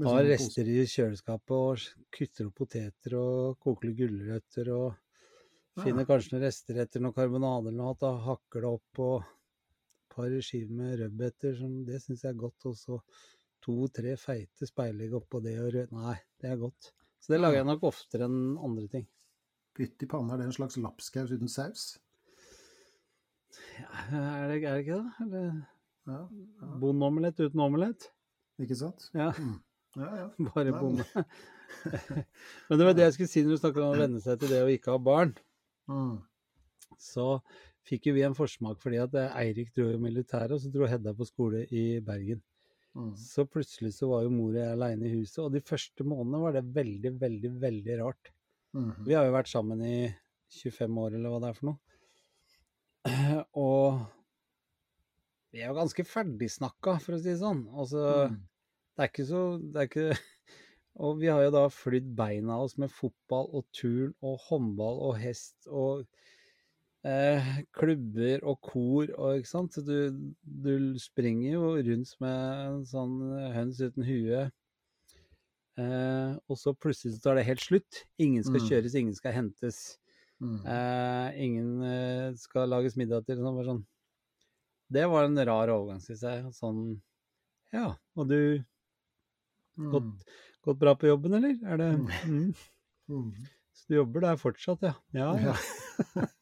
Har 0.06 0.26
rester 0.26 0.68
i 0.70 0.82
kjøleskapet 0.86 1.54
og 1.58 1.86
kutter 2.14 2.50
opp 2.50 2.58
poteter 2.60 3.16
og 3.18 3.58
koker 3.62 3.90
litt 3.90 3.98
gulrøtter 4.02 4.70
og 4.76 4.90
Ja. 5.78 5.86
finner 5.86 6.06
kanskje 6.06 6.36
noen 6.36 6.44
rester 6.44 6.82
etter 6.84 7.02
noe 7.02 7.16
karbonade 7.16 7.70
eller 7.70 7.78
noe, 7.80 7.96
da 7.98 8.12
hakker 8.26 8.66
det 8.66 8.72
opp 8.76 9.00
og 9.06 9.22
et 9.22 10.16
par 10.16 10.34
skiver 10.44 10.74
med 10.76 10.98
rødbeter, 11.00 11.56
som 11.56 11.78
det 11.88 12.02
syns 12.04 12.26
jeg 12.26 12.34
er 12.34 12.42
godt. 12.42 12.66
Og 12.68 12.76
så 12.78 12.98
to-tre 13.64 14.18
feite 14.20 14.68
speilegg 14.68 15.14
oppå 15.22 15.40
det 15.46 15.56
og 15.62 15.72
rød... 15.78 15.94
Nei, 15.96 16.18
det 16.42 16.52
er 16.52 16.60
godt. 16.60 16.92
Så 17.22 17.34
det 17.34 17.42
lager 17.42 17.62
jeg 17.62 17.70
nok 17.70 17.84
oftere 17.92 18.26
enn 18.28 18.56
andre 18.58 18.88
ting. 18.92 19.06
Pytt 19.78 20.04
i 20.04 20.08
panna, 20.10 20.34
er 20.36 20.42
det 20.42 20.50
en 20.50 20.56
slags 20.56 20.78
lapskaus 20.82 21.32
uten 21.32 21.52
saus? 21.52 21.84
Ja, 23.78 23.88
er, 24.12 24.48
det, 24.52 24.58
er 24.64 24.74
det 24.78 24.84
ikke 24.86 24.98
det? 24.98 25.26
Eller 25.26 25.46
Ja, 26.10 26.18
ja. 26.26 26.72
bondeomelett 26.82 27.40
uten 27.40 27.62
omelett? 27.62 28.10
ikke 28.62 28.78
sant? 28.78 29.10
Ja, 29.18 29.32
Mm. 29.38 29.60
Ja, 30.00 30.10
ja. 30.16 30.28
bare 30.56 30.72
bonde. 30.72 31.04
Men 32.70 32.80
det 32.80 32.86
var 32.86 32.94
det 32.96 33.04
jeg 33.04 33.14
skulle 33.18 33.32
si 33.32 33.42
når 33.44 33.58
du 33.58 33.60
snakket 33.60 33.82
om 33.84 33.92
å 33.92 34.00
venne 34.00 34.22
seg 34.24 34.40
til 34.40 34.52
det 34.54 34.62
å 34.64 34.70
ikke 34.72 34.94
ha 34.96 35.02
barn. 35.04 35.34
Mm. 35.92 36.22
så 37.02 37.42
fikk 37.90 38.06
jo 38.08 38.14
vi 38.16 38.22
en 38.24 38.36
forsmak 38.38 38.78
fordi 38.80 39.00
at 39.02 39.16
eh, 39.18 39.34
Eirik 39.42 39.72
dro 39.76 39.90
i 39.92 39.98
militæret, 40.00 40.54
og 40.56 40.62
så 40.62 40.70
dro 40.72 40.86
Hedda 40.88 41.12
på 41.18 41.26
skole 41.28 41.66
i 41.74 42.00
Bergen. 42.06 42.40
Mm. 42.97 43.12
Så 43.15 43.45
plutselig 43.47 43.93
så 43.95 44.10
var 44.12 44.25
jo 44.25 44.34
mor 44.34 44.51
og 44.51 44.60
jeg 44.60 44.73
aleine 44.75 45.08
i 45.08 45.13
huset, 45.15 45.39
og 45.45 45.54
de 45.54 45.62
første 45.63 46.04
månedene 46.04 46.41
var 46.43 46.58
det 46.58 46.65
veldig, 46.75 47.13
veldig, 47.21 47.51
veldig 47.62 47.99
rart. 48.01 48.32
Mm. 48.75 48.89
Vi 49.08 49.15
har 49.15 49.27
jo 49.27 49.36
vært 49.36 49.51
sammen 49.51 49.84
i 49.88 49.95
25 50.51 50.99
år, 51.06 51.15
eller 51.15 51.32
hva 51.32 51.39
det 51.43 51.51
er 51.51 51.60
for 51.60 51.69
noe. 51.71 51.80
Og 53.65 54.01
vi 55.51 55.62
er 55.63 55.71
jo 55.71 55.77
ganske 55.80 56.06
ferdigsnakka, 56.08 56.97
for 57.04 57.15
å 57.17 57.21
si 57.21 57.32
det 57.32 57.39
sånn. 57.41 57.65
Altså, 57.71 58.04
Mm. 58.32 58.38
det 58.95 59.04
er 59.06 59.10
ikke 59.12 59.27
så 59.27 59.41
det 59.62 59.82
er 59.82 59.89
ikke, 59.89 60.10
Og 61.01 61.21
vi 61.21 61.30
har 61.32 61.39
jo 61.45 61.51
da 61.56 61.63
flydd 61.71 62.10
beina 62.17 62.58
oss 62.60 62.75
med 62.77 62.91
fotball 62.91 63.47
og 63.56 63.63
turn 63.71 64.12
og 64.19 64.41
håndball 64.49 64.99
og 65.08 65.13
hest 65.21 65.69
og 65.71 66.04
eh, 67.08 67.48
klubber 67.74 68.44
og 68.48 68.60
kor 68.62 69.12
og 69.18 69.40
ikke 69.40 69.50
sant. 69.52 69.74
Så 69.74 69.84
du, 69.86 70.34
du 70.44 70.98
springer 71.02 71.54
jo 71.56 71.72
rundt 71.78 72.16
med 72.22 72.66
en 72.68 72.82
sånn 72.86 73.16
høns 73.56 73.82
uten 73.82 74.04
hue. 74.08 74.44
Eh, 75.82 76.34
og 76.52 76.58
så 76.60 76.74
plutselig 76.76 77.16
så 77.16 77.24
tar 77.24 77.40
det 77.40 77.48
helt 77.48 77.64
slutt. 77.64 78.04
Ingen 78.22 78.44
skal 78.44 78.60
Mm. 78.62 78.68
kjøres, 78.70 78.96
ingen 79.00 79.16
skal 79.16 79.34
hentes. 79.34 79.80
Mm. 80.42 80.60
Eh, 80.66 81.44
ingen 81.46 81.84
eh, 81.86 82.34
skal 82.36 82.68
lages 82.70 82.98
middag 82.98 83.26
til. 83.26 83.38
Sånn, 83.38 83.62
sånn. 83.66 83.86
Det 84.92 85.06
var 85.08 85.24
en 85.30 85.38
rar 85.48 85.70
overgang, 85.72 86.02
syns 86.04 86.22
jeg. 86.28 86.44
Sånn 86.58 87.02
Ja, 87.72 87.96
og 88.18 88.28
du 88.28 88.64
Mm. 89.80 89.92
gått, 89.94 90.26
gått 90.62 90.78
bra 90.78 90.94
på 91.00 91.08
jobben, 91.08 91.34
eller? 91.34 91.56
Er 91.66 91.78
det 91.78 91.92
mm. 92.28 92.54
Mm. 93.08 93.32
Så 93.74 93.88
du 93.88 93.96
jobber 93.96 94.20
der 94.26 94.36
fortsatt, 94.36 94.82
ja? 94.84 94.94
Ja, 95.16 95.30
ja. 95.40 95.56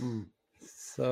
Mm. 0.00 0.24
Så 0.66 1.08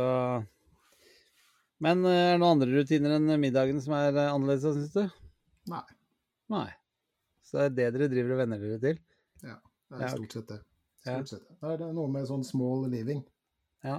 Men 1.83 2.05
eh, 2.07 2.13
er 2.13 2.31
det 2.35 2.41
noen 2.43 2.57
andre 2.57 2.71
rutiner 2.81 3.17
enn 3.17 3.35
middagen 3.43 3.81
som 3.83 3.95
er 3.99 4.15
eh, 4.15 4.31
annerledes, 4.31 4.65
syns 4.65 4.95
du? 4.95 5.23
Nei. 5.71 5.85
Nei. 6.53 6.69
Så 7.47 7.59
det 7.59 7.87
er 7.87 7.95
det 7.95 7.99
dere 7.99 8.11
driver 8.13 8.37
og 8.37 8.43
venner 8.43 8.63
dere 8.63 8.81
til? 8.83 9.01
Det 9.43 9.51
er 9.51 10.05
Ja, 10.07 10.13
stort 10.15 10.37
sett 10.39 10.49
det. 10.49 10.61
Ja. 11.05 11.17
Stort 11.19 11.33
sett 11.35 11.45
det. 11.49 11.59
Det 11.63 11.89
er 11.89 11.97
noe 11.97 12.11
med 12.13 12.29
sånn 12.31 12.45
small 12.47 12.87
living. 12.93 13.25
Ja. 13.85 13.99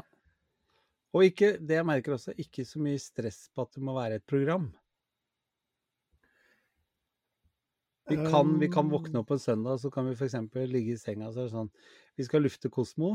Og 1.14 1.28
ikke, 1.28 1.56
det 1.62 1.78
jeg 1.78 1.86
merker 1.86 2.16
også, 2.16 2.34
ikke 2.42 2.66
så 2.66 2.82
mye 2.82 3.02
stress 3.02 3.46
på 3.54 3.68
at 3.68 3.76
det 3.76 3.84
må 3.86 3.94
være 3.98 4.18
et 4.18 4.26
program. 4.30 4.72
Vi 8.12 8.18
kan, 8.20 8.58
vi 8.60 8.68
kan 8.68 8.90
våkne 8.92 9.22
opp 9.22 9.30
på 9.30 9.38
en 9.38 9.44
søndag, 9.44 9.80
så 9.80 9.92
kan 9.94 10.10
vi 10.10 10.16
f.eks. 10.18 10.36
ligge 10.68 10.92
i 10.96 11.00
senga 11.00 11.30
og 11.30 11.36
så 11.36 11.44
er 11.44 11.48
det 11.48 11.54
sånn 11.54 11.70
Vi 12.20 12.26
skal 12.28 12.44
lufte 12.44 12.72
Kosmo, 12.74 13.14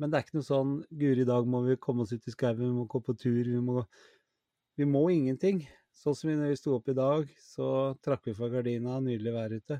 men 0.00 0.10
det 0.10 0.18
er 0.18 0.26
ikke 0.26 0.38
noe 0.40 0.46
sånn 0.48 0.72
Guri, 0.90 1.22
i 1.22 1.28
dag 1.28 1.46
må 1.46 1.62
vi 1.68 1.78
komme 1.80 2.02
oss 2.02 2.12
ut 2.12 2.26
i 2.26 2.34
skauen, 2.34 2.58
vi 2.64 2.72
må 2.74 2.88
gå 2.90 3.00
på 3.00 3.14
tur, 3.14 3.44
vi 3.46 3.62
må 3.62 3.84
Vi 4.76 4.84
må 4.84 5.06
ingenting. 5.08 5.62
Sånn 5.96 6.16
som 6.18 6.28
når 6.28 6.50
vi 6.52 6.58
sto 6.60 6.74
opp 6.76 6.90
i 6.92 6.96
dag, 6.96 7.30
så 7.40 7.68
trakk 8.04 8.26
vi 8.28 8.34
for 8.36 8.52
gardina, 8.52 8.98
nydelig 9.00 9.32
vær 9.32 9.54
ute. 9.56 9.78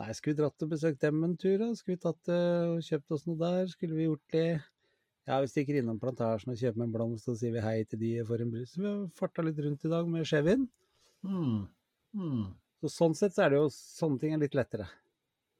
Nei, 0.00 0.08
skulle 0.16 0.32
vi 0.32 0.40
dratt 0.40 0.64
og 0.64 0.70
besøkt 0.72 1.02
dem 1.04 1.20
en 1.26 1.36
tur, 1.40 1.58
da? 1.60 1.68
Skulle 1.76 1.98
vi 1.98 2.02
tatt 2.06 2.30
eh, 2.32 2.70
og 2.72 2.80
kjøpt 2.86 3.12
oss 3.16 3.26
noe 3.28 3.36
der? 3.40 3.68
Skulle 3.68 3.98
vi 3.98 4.06
gjort 4.08 4.32
det? 4.32 4.48
Ja, 5.28 5.42
vi 5.42 5.50
stikker 5.50 5.76
innom 5.76 6.00
plantasjen 6.00 6.52
og 6.54 6.60
kjøper 6.60 6.84
en 6.84 6.92
blomst, 6.94 7.28
og 7.28 7.36
sier 7.40 7.52
vi 7.52 7.64
hei 7.64 7.78
til 7.84 8.00
de 8.00 8.10
for 8.28 8.40
en 8.40 8.52
brus. 8.52 8.76
Vi 8.78 8.86
har 8.86 9.06
farta 9.16 9.44
litt 9.44 9.60
rundt 9.64 9.84
i 9.84 9.92
dag 9.92 10.08
med 10.08 10.28
Chevyen. 10.28 10.68
Mm. 11.26 11.66
Mm. 12.16 12.44
Så 12.82 12.92
sånn 12.92 13.16
sett 13.16 13.34
så 13.34 13.46
er 13.46 13.54
det 13.54 13.60
jo 13.62 13.68
sånne 13.72 14.20
ting 14.20 14.34
er 14.36 14.42
litt 14.42 14.56
lettere. 14.56 14.86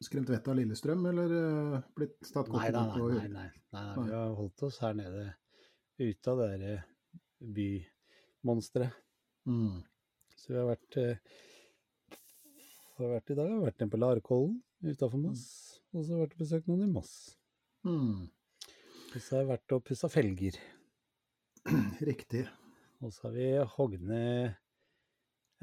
Skremt 0.04 0.28
vettet 0.28 0.50
av 0.52 0.58
Lillestrøm, 0.58 1.06
eller 1.08 1.32
eh, 1.32 1.76
blitt 1.96 2.18
tatt 2.28 2.50
godt 2.52 2.60
Nei, 2.60 2.72
nei, 2.74 2.84
på 2.92 3.08
nei, 3.08 3.28
nei, 3.32 3.46
nei, 3.72 3.84
nei, 3.96 4.04
Vi 4.04 4.12
har 4.12 4.34
holdt 4.36 4.64
oss 4.66 4.80
her 4.84 4.96
nede 4.98 5.30
ute 5.96 6.32
av 6.32 6.42
det 6.42 6.48
der 6.60 6.82
bymonsteret. 7.56 8.98
Mm. 9.48 9.78
Så 10.36 10.52
vi 10.52 10.58
har 10.60 10.68
vært 10.68 10.98
eh, 11.00 11.38
Hvor 12.92 13.06
har 13.06 13.08
vi 13.08 13.14
vært 13.14 13.32
i 13.32 13.38
dag? 13.38 13.48
Vi 13.48 13.56
har 13.56 13.64
vært 13.64 13.80
nede 13.80 13.94
på 13.94 14.02
Larkollen 14.02 14.60
utafor 14.84 15.22
Moss. 15.22 15.46
Og 15.94 16.02
så 16.02 16.12
har 16.12 16.18
vi 16.18 16.22
vært 16.26 16.36
og 16.36 16.44
besøkt 16.44 16.68
noen 16.68 16.84
i 16.84 16.92
Moss. 16.92 17.14
Mm. 17.88 18.28
Og 19.14 19.16
så 19.16 19.38
har 19.38 19.44
jeg 19.46 19.52
vært 19.54 19.76
og 19.78 19.84
pussa 19.88 20.12
felger. 20.12 20.60
Riktig. 22.10 22.44
Og 23.00 23.16
så 23.16 23.30
har 23.30 23.36
vi 23.36 23.48
hogd 23.78 24.04
ned 24.04 24.50
eh, 24.50 24.56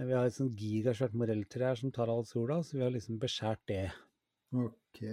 Vi 0.01 0.13
har 0.15 0.25
et 0.25 0.33
sånt 0.35 0.57
gigasvært 0.57 1.13
morelltre 1.17 1.67
her 1.69 1.77
som 1.77 1.91
tar 1.93 2.09
all 2.09 2.25
sola, 2.25 2.61
så 2.65 2.79
vi 2.79 2.83
har 2.85 2.93
liksom 2.93 3.19
beskjært 3.21 3.61
det. 3.69 3.83
Ok. 4.57 5.03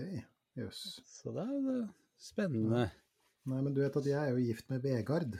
Jøss. 0.56 0.82
Så 1.06 1.34
det 1.36 1.44
er 1.44 1.54
jo 1.68 1.76
spennende. 2.20 2.86
Nei, 3.50 3.60
men 3.60 3.74
du 3.76 3.82
vet 3.82 3.96
at 4.00 4.08
jeg 4.08 4.18
er 4.18 4.32
jo 4.32 4.44
gift 4.44 4.68
med 4.72 4.84
Vegard. 4.84 5.36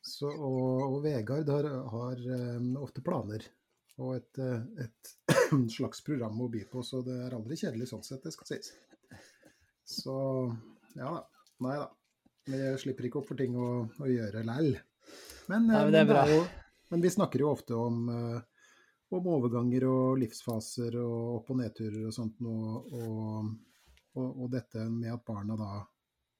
Så, 0.00 0.30
og, 0.32 0.86
og 0.86 0.98
Vegard 1.04 1.48
har, 1.52 1.68
har 1.92 2.22
um, 2.56 2.72
ofte 2.80 3.04
planer 3.04 3.44
og 4.00 4.14
et, 4.16 4.38
eh, 4.40 4.86
et 4.86 5.10
slags 5.76 6.00
program 6.06 6.38
å 6.40 6.48
by 6.52 6.62
på, 6.70 6.80
så 6.86 7.02
det 7.04 7.16
er 7.26 7.36
aldri 7.36 7.58
kjedelig 7.60 7.90
sånn 7.90 8.04
sett, 8.06 8.22
det 8.24 8.32
skal 8.32 8.48
sies. 8.48 8.72
Så 9.84 10.14
ja 10.96 11.10
da. 11.18 11.24
Nei 11.60 11.76
da. 11.76 11.88
Vi 12.50 12.58
slipper 12.80 13.06
ikke 13.06 13.20
opp 13.20 13.28
for 13.28 13.38
ting 13.38 13.52
å, 13.60 13.84
å 14.00 14.08
gjøre 14.08 14.40
læll. 14.48 14.72
Men, 15.50 15.66
eh, 15.68 15.74
Nei, 15.74 15.82
men 15.84 15.92
det 15.92 16.00
er 16.00 16.08
bra. 16.08 16.24
jo, 16.30 16.40
men 16.90 17.04
vi 17.04 17.10
snakker 17.10 17.42
jo 17.42 17.52
ofte 17.54 17.76
om, 17.78 18.02
eh, 18.08 18.66
om 19.16 19.32
overganger 19.34 19.86
og 19.88 20.20
livsfaser 20.20 20.98
og 21.00 21.40
opp- 21.40 21.50
og 21.54 21.60
nedturer 21.62 22.06
og 22.06 22.14
sånt 22.14 22.38
noe. 22.44 22.76
og, 23.00 23.50
og, 24.18 24.28
og 24.44 24.46
dette 24.52 24.84
med 24.90 25.12
at 25.14 25.26
barna 25.26 25.56
da 25.58 25.72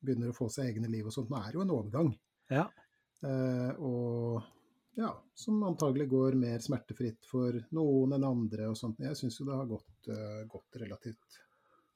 begynner 0.01 0.33
å 0.33 0.37
få 0.37 0.49
seg 0.53 0.73
egne 0.73 0.89
liv 0.91 1.07
og 1.07 1.15
sånt, 1.15 1.31
nå 1.31 1.41
er 1.41 1.55
jo 1.55 1.65
en 1.65 1.75
overgang. 1.75 2.09
Ja. 2.51 2.65
Eh, 3.23 3.73
og 3.79 4.41
ja, 4.99 5.13
som 5.39 5.63
antagelig 5.69 6.09
går 6.11 6.37
mer 6.41 6.63
smertefritt 6.65 7.29
for 7.29 7.57
noen 7.77 8.17
enn 8.17 8.27
andre 8.27 8.71
og 8.73 8.79
sånt. 8.81 9.01
Jeg 9.05 9.19
syns 9.19 9.39
jo 9.41 9.47
det 9.49 9.59
har 9.59 9.69
gått, 9.71 10.11
eh, 10.11 10.43
gått 10.51 10.81
relativt 10.83 11.41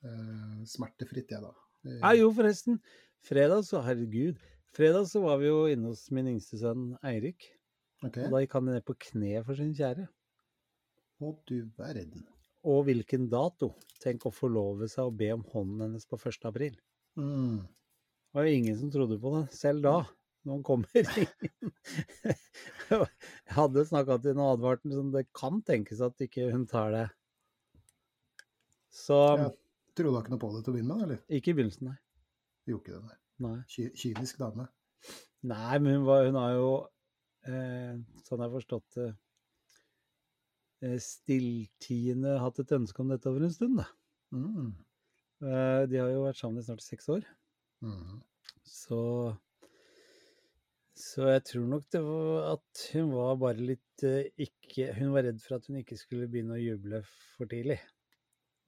eh, 0.04 0.60
smertefritt, 0.68 1.32
jeg, 1.32 1.42
da. 1.42 1.52
Ja, 1.98 2.14
jo, 2.16 2.30
forresten. 2.36 2.78
Fredag 3.24 3.64
så, 3.68 3.80
herregud. 3.84 4.40
Fredag 4.76 5.08
så 5.10 5.22
var 5.24 5.40
vi 5.40 5.50
jo 5.50 5.64
inne 5.70 5.92
hos 5.92 6.06
min 6.14 6.30
yngste 6.34 6.60
sønn 6.60 6.92
Eirik. 7.06 7.50
Ok. 8.04 8.18
Og 8.26 8.34
da 8.34 8.42
gikk 8.44 8.56
han 8.58 8.68
ned 8.70 8.84
på 8.86 8.96
kne 9.08 9.42
for 9.46 9.58
sin 9.58 9.72
kjære. 9.76 10.06
Å, 11.24 11.32
du 11.48 11.56
verden. 11.78 12.24
Og 12.64 12.84
hvilken 12.88 13.28
dato? 13.32 13.72
Tenk 14.02 14.26
å 14.28 14.32
forlove 14.34 14.88
seg 14.92 15.10
og 15.10 15.16
be 15.20 15.30
om 15.34 15.44
hånden 15.52 15.86
hennes 15.86 16.06
på 16.08 16.18
1. 16.20 16.44
april. 16.50 16.76
Mm. 17.20 17.62
Det 17.64 18.38
var 18.38 18.46
jo 18.48 18.54
ingen 18.58 18.78
som 18.80 18.92
trodde 18.92 19.18
på 19.22 19.34
det, 19.36 19.42
selv 19.56 19.84
da. 19.84 19.96
Når 20.44 20.58
han 20.58 20.64
kommer 20.66 20.88
inn. 21.22 21.74
Jeg 22.90 23.54
hadde 23.56 23.84
snakka 23.88 24.18
til 24.20 24.34
henne 24.34 24.44
og 24.44 24.58
advart 24.58 24.82
henne 24.84 24.98
som 24.98 25.12
det 25.14 25.26
kan 25.36 25.60
tenkes 25.64 26.02
at 26.04 26.20
ikke 26.24 26.50
hun 26.52 26.66
tar 26.68 26.92
det. 26.92 27.04
Så 28.92 29.20
Ja. 29.40 29.52
Trodde 29.94 30.24
ikke 30.24 30.32
noe 30.32 30.42
på 30.42 30.48
det 30.50 30.64
til 30.66 30.72
å 30.72 30.74
begynne 30.74 30.90
med, 30.90 31.02
eller? 31.04 31.18
ikke 31.30 31.52
i 31.52 31.54
begynnelsen, 31.54 31.86
nei. 31.86 31.98
Gjorde 32.66 32.82
ikke 32.82 32.94
det, 32.96 33.02
nei. 33.06 33.18
nei. 33.46 33.90
Kynisk 33.94 34.40
dame. 34.40 34.64
Nei, 35.46 35.76
men 35.78 36.00
hun, 36.00 36.06
var, 36.08 36.24
hun 36.26 36.38
har 36.40 36.54
jo, 36.56 36.70
sånn 37.44 38.40
jeg 38.40 38.46
har 38.48 38.54
forstått 38.54 38.96
det, 38.98 39.08
eh, 40.82 40.98
stilltiende 41.02 42.38
hatt 42.40 42.60
et 42.62 42.74
ønske 42.76 43.00
om 43.04 43.12
dette 43.12 43.30
over 43.30 43.44
en 43.46 43.54
stund, 43.54 43.78
da. 43.82 43.86
Mm. 44.34 44.72
Eh, 45.44 45.86
de 45.90 46.00
har 46.00 46.12
jo 46.12 46.24
vært 46.24 46.40
sammen 46.40 46.62
i 46.62 46.66
snart 46.66 46.84
seks 46.84 47.08
år, 47.12 47.24
Mm. 47.84 48.22
så 48.64 49.36
Så 50.96 51.26
jeg 51.26 51.42
tror 51.44 51.64
nok 51.66 51.88
det 51.90 52.00
var 52.06 52.52
at 52.52 52.82
hun 52.94 53.08
var 53.10 53.34
bare 53.42 53.58
litt 53.66 54.04
eh, 54.06 54.28
ikke 54.38 54.92
Hun 54.94 55.10
var 55.12 55.24
redd 55.26 55.40
for 55.42 55.56
at 55.56 55.66
hun 55.66 55.80
ikke 55.80 55.98
skulle 55.98 56.28
begynne 56.30 56.54
å 56.54 56.62
juble 56.62 57.00
for 57.34 57.50
tidlig. 57.50 57.80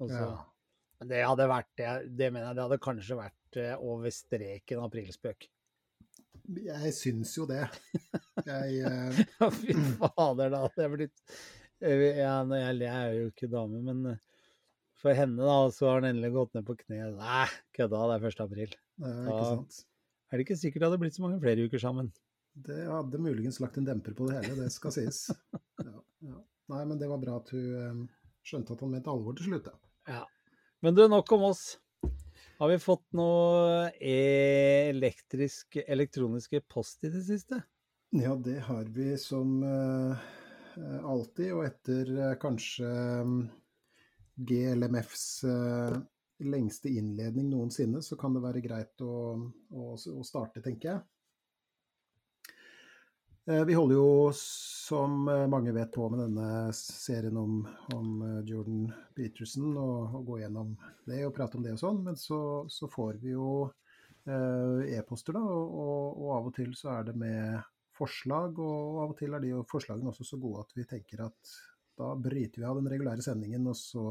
Og 0.00 0.10
så, 0.10 0.24
Ja. 0.26 0.44
Men 0.98 1.08
det 1.08 1.20
hadde 1.26 1.46
vært 1.48 1.70
det, 1.76 2.16
det 2.16 2.32
mener 2.32 2.48
jeg, 2.48 2.56
det 2.56 2.64
hadde 2.64 2.78
kanskje 2.82 3.18
vært 3.20 3.56
eh, 3.62 3.76
over 3.78 4.10
streken 4.10 4.82
aprilspøk. 4.82 5.46
Jeg 6.46 6.92
syns 6.94 7.32
jo 7.36 7.46
det. 7.48 7.64
Jeg 8.46 8.80
eh, 8.86 9.20
Ja, 9.40 9.48
fy 9.50 9.74
fader, 9.98 10.52
da 10.52 10.62
Det 10.76 10.84
er 10.84 10.92
blitt 10.92 11.36
jeg, 11.82 12.12
jeg, 12.16 12.86
er 12.88 13.10
jo 13.12 13.26
ikke 13.28 13.50
dame, 13.52 13.82
men 13.84 14.12
eh, 14.14 14.20
for 14.96 15.12
henne, 15.12 15.36
da, 15.36 15.56
så 15.74 15.90
har 15.90 15.98
han 16.00 16.08
endelig 16.08 16.32
gått 16.32 16.54
ned 16.56 16.64
på 16.64 16.78
kne. 16.78 17.10
Nei, 17.18 17.44
kødda, 17.76 18.06
det 18.08 18.14
er 18.16 18.30
1. 18.30 18.40
april. 18.46 18.76
sant. 19.02 19.82
Er 20.32 20.40
det 20.40 20.46
ikke 20.46 20.56
sikkert 20.58 20.82
det 20.82 20.88
hadde 20.88 21.00
blitt 21.02 21.18
så 21.18 21.26
mange 21.26 21.40
flere 21.42 21.66
uker 21.68 21.82
sammen? 21.82 22.08
Det 22.56 22.78
hadde 22.88 23.20
muligens 23.20 23.60
lagt 23.60 23.76
en 23.76 23.84
demper 23.84 24.16
på 24.16 24.30
det 24.30 24.40
hele, 24.40 24.56
det 24.62 24.70
skal 24.72 24.94
sies. 24.94 25.26
Ja, 25.84 25.98
ja. 26.30 26.38
Nei, 26.72 26.80
men 26.88 26.96
det 26.98 27.10
var 27.10 27.20
bra 27.22 27.36
at 27.42 27.52
hun 27.52 27.66
eh, 27.82 28.00
skjønte 28.46 28.72
at 28.72 28.82
han 28.82 28.94
mente 28.96 29.12
alvor 29.12 29.36
til 29.36 29.50
slutt, 29.50 29.68
ja. 30.08 30.22
Men 30.84 30.96
du, 30.96 31.04
nok 31.10 31.30
om 31.36 31.50
oss. 31.50 31.76
Har 32.56 32.70
vi 32.72 32.78
fått 32.80 33.04
noe 33.12 33.90
elektrisk, 34.00 35.76
elektroniske 35.84 36.62
post 36.72 37.04
i 37.04 37.10
det 37.12 37.20
siste? 37.26 37.60
Ja, 38.16 38.32
det 38.32 38.62
har 38.64 38.86
vi 38.96 39.10
som 39.20 39.58
uh, 39.60 40.16
alltid, 41.04 41.50
og 41.52 41.66
etter 41.66 42.12
uh, 42.16 42.30
kanskje 42.40 42.88
um, 43.20 43.42
GLMFs 44.40 45.26
uh, 45.44 45.98
lengste 46.48 46.88
innledning 46.96 47.50
noensinne, 47.52 48.00
så 48.00 48.16
kan 48.16 48.32
det 48.32 48.44
være 48.46 48.64
greit 48.64 49.04
å, 49.04 49.18
å, 49.36 49.92
å 49.92 50.24
starte, 50.24 50.64
tenker 50.64 50.94
jeg. 50.94 51.04
Eh, 53.46 53.64
Vi 53.64 53.74
holder 53.74 53.94
jo, 53.94 54.32
som 54.34 55.28
eh, 55.28 55.46
mange 55.48 55.72
vet, 55.72 55.92
på 55.94 56.08
med 56.10 56.18
denne 56.24 56.72
serien 56.74 57.36
om, 57.38 57.60
om 57.94 58.22
eh, 58.22 58.40
Jordan 58.48 58.88
Peterson, 59.14 59.76
og, 59.78 60.16
og 60.18 60.24
gå 60.32 60.38
gjennom 60.42 60.72
det 61.06 61.20
og 61.26 61.34
prate 61.36 61.58
om 61.58 61.62
det 61.66 61.76
og 61.76 61.82
sånn, 61.82 62.00
men 62.08 62.18
så, 62.18 62.40
så 62.70 62.88
får 62.90 63.20
vi 63.22 63.36
jo 63.36 63.68
eh, 64.26 64.96
e-poster, 64.98 65.38
da, 65.38 65.44
og, 65.46 66.18
og, 66.18 66.30
av 66.40 66.48
og 66.50 66.56
til 66.58 66.74
så 66.74 66.96
er 66.96 67.06
det 67.10 67.14
med 67.22 67.60
forslag, 67.96 68.58
og 68.58 68.98
av 69.04 69.14
og 69.14 69.18
til 69.20 69.36
er 69.38 69.44
de 69.44 69.52
jo 69.54 69.62
forslagene 69.70 70.10
også 70.10 70.26
så 70.26 70.40
gode 70.42 70.66
at 70.66 70.74
vi 70.76 70.84
tenker 70.90 71.22
at 71.28 71.54
da 71.96 72.10
bryter 72.20 72.60
vi 72.60 72.66
av 72.68 72.76
den 72.80 72.90
regulære 72.92 73.24
sendingen, 73.24 73.70
og 73.70 73.78
så 73.78 74.02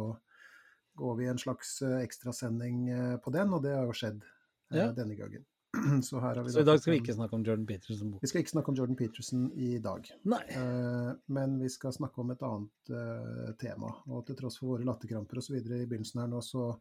går 0.98 1.20
vi 1.20 1.28
en 1.30 1.42
slags 1.44 1.76
ekstrasending 2.00 2.88
på 3.22 3.36
den, 3.36 3.52
og 3.54 3.62
det 3.68 3.76
har 3.76 3.84
jo 3.92 4.00
skjedd 4.00 4.24
eh, 4.24 4.80
Ja. 4.80 4.88
denne 4.96 5.20
gangen. 5.20 5.44
Så, 6.08 6.20
her 6.20 6.36
har 6.36 6.44
vi 6.44 6.50
Så 6.50 6.60
i 6.60 6.68
dag 6.68 6.80
skal 6.80 6.94
vi 6.94 7.00
ikke 7.02 7.16
snakke 7.16 7.38
om 7.38 7.44
Jordan 7.46 7.66
Peterson 7.68 8.12
bok. 8.12 8.24
vi 8.24 8.30
skal 8.30 8.44
ikke 8.44 8.54
snakke 8.54 8.72
om 8.72 8.78
Jordan 8.80 9.00
Peterson 9.00 9.46
i 9.54 9.78
dag, 9.84 10.10
eh, 10.34 11.12
men 11.38 11.58
vi 11.62 11.70
skal 11.72 11.94
snakke 11.96 12.22
om 12.22 12.32
et 12.34 12.46
annet 12.46 12.94
uh, 12.94 13.52
tema. 13.62 13.92
Og 14.12 14.26
til 14.28 14.38
tross 14.40 14.60
for 14.62 14.76
våre 14.76 14.88
latterkramper 14.88 15.42
osv. 15.42 15.58
i 15.60 15.86
begynnelsen 15.86 16.24
her 16.24 16.32
nå, 16.32 16.42
så, 16.46 16.72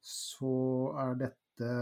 så 0.00 0.54
er 1.06 1.20
dette 1.26 1.72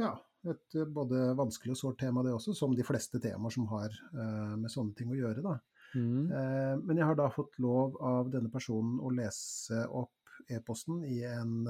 ja, 0.00 0.12
et 0.50 0.78
eh, 0.78 0.88
både 1.00 1.30
vanskelig 1.38 1.76
og 1.76 1.82
sårt 1.82 2.00
tema 2.02 2.24
det 2.26 2.34
også, 2.36 2.54
som 2.56 2.76
de 2.76 2.86
fleste 2.86 3.20
temaer 3.22 3.54
som 3.54 3.68
har 3.74 3.92
uh, 4.14 4.56
med 4.56 4.72
sånne 4.72 4.96
ting 4.98 5.12
å 5.12 5.18
gjøre. 5.18 5.44
da. 5.46 5.58
Mm. 5.90 6.28
Men 6.86 7.00
jeg 7.00 7.06
har 7.08 7.16
da 7.18 7.24
fått 7.34 7.56
lov 7.58 7.96
av 8.06 8.28
denne 8.30 8.46
personen 8.46 9.00
å 9.02 9.08
lese 9.10 9.80
opp 9.90 10.14
e-posten 10.54 11.00
i 11.02 11.16
en 11.26 11.66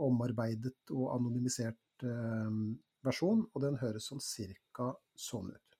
omarbeidet 0.00 0.94
og 0.96 1.10
anonymisert 1.12 2.06
versjon, 3.06 3.46
og 3.52 3.62
den 3.62 3.78
høres 3.80 4.10
sånn 4.10 4.22
cirka 4.22 4.90
sånn 5.16 5.52
ut. 5.54 5.78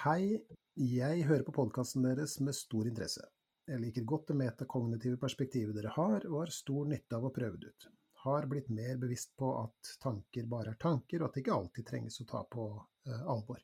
Hei, 0.00 0.38
jeg 0.80 1.24
hører 1.28 1.44
på 1.44 1.52
podkasten 1.52 2.06
deres 2.06 2.38
med 2.40 2.56
stor 2.56 2.88
interesse. 2.88 3.26
Jeg 3.70 3.82
liker 3.82 4.06
godt 4.08 4.30
det 4.30 4.36
metakognitive 4.40 5.18
perspektivet 5.20 5.76
dere 5.76 5.92
har, 5.94 6.24
og 6.30 6.38
har 6.40 6.52
stor 6.54 6.86
nytte 6.90 7.18
av 7.18 7.26
å 7.28 7.32
prøve 7.34 7.60
det 7.60 7.72
ut. 7.74 7.88
Har 8.24 8.46
blitt 8.50 8.70
mer 8.72 8.96
bevisst 9.00 9.34
på 9.38 9.50
at 9.60 9.90
tanker 10.02 10.48
bare 10.50 10.74
er 10.74 10.80
tanker, 10.80 11.20
og 11.20 11.28
at 11.28 11.36
det 11.36 11.44
ikke 11.44 11.58
alltid 11.58 11.88
trengs 11.90 12.20
å 12.22 12.26
ta 12.32 12.40
på 12.50 12.66
uh, 12.72 13.22
alvor. 13.34 13.60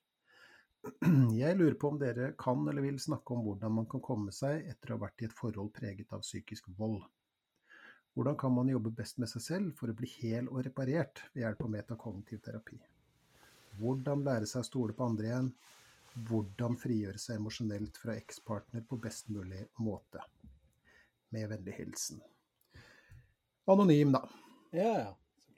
Jeg 1.40 1.58
lurer 1.58 1.74
på 1.80 1.90
om 1.90 1.98
dere 1.98 2.32
kan 2.38 2.62
eller 2.68 2.84
vil 2.84 3.00
snakke 3.02 3.34
om 3.34 3.42
hvordan 3.46 3.74
man 3.80 3.88
kan 3.90 4.04
komme 4.04 4.34
seg 4.34 4.68
etter 4.70 4.92
å 4.92 4.98
ha 4.98 5.06
vært 5.06 5.24
i 5.24 5.28
et 5.30 5.38
forhold 5.40 5.72
preget 5.74 6.12
av 6.14 6.22
psykisk 6.26 6.68
vold. 6.78 7.00
Hvordan 8.16 8.36
kan 8.40 8.52
man 8.52 8.68
jobbe 8.72 8.90
best 8.96 9.18
med 9.20 9.28
seg 9.28 9.42
selv 9.44 9.72
for 9.76 9.92
å 9.92 9.94
bli 9.96 10.08
hel 10.22 10.46
og 10.48 10.62
reparert 10.64 11.20
ved 11.34 11.42
hjelp 11.42 11.66
av 11.66 11.72
metakognitiv 11.74 12.40
terapi? 12.46 12.78
Hvordan 13.76 14.22
lære 14.24 14.48
seg 14.48 14.62
å 14.62 14.68
stole 14.70 14.96
på 14.96 15.04
andre 15.04 15.28
igjen? 15.28 15.50
Hvordan 16.30 16.78
frigjøre 16.80 17.20
seg 17.20 17.36
emosjonelt 17.36 18.00
fra 18.00 18.14
ekspartner 18.16 18.86
på 18.88 18.96
best 19.04 19.28
mulig 19.28 19.66
måte? 19.84 20.24
Med 21.36 21.50
vennlig 21.52 21.76
hilsen. 21.76 22.24
Anonym, 23.68 24.16
da. 24.16 24.24
Ja, 24.72 24.96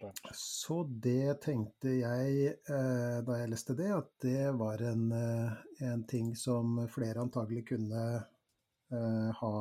ja. 0.00 0.10
Så 0.34 0.82
det 1.06 1.40
tenkte 1.46 1.94
jeg 2.00 2.52
eh, 2.54 3.18
da 3.26 3.38
jeg 3.38 3.52
leste 3.52 3.78
det, 3.78 3.88
at 3.94 4.10
det 4.22 4.50
var 4.58 4.82
en, 4.82 5.08
eh, 5.14 5.54
en 5.86 6.02
ting 6.10 6.34
som 6.38 6.80
flere 6.90 7.22
antagelig 7.22 7.68
kunne 7.70 8.02
eh, 8.18 9.30
ha, 9.40 9.52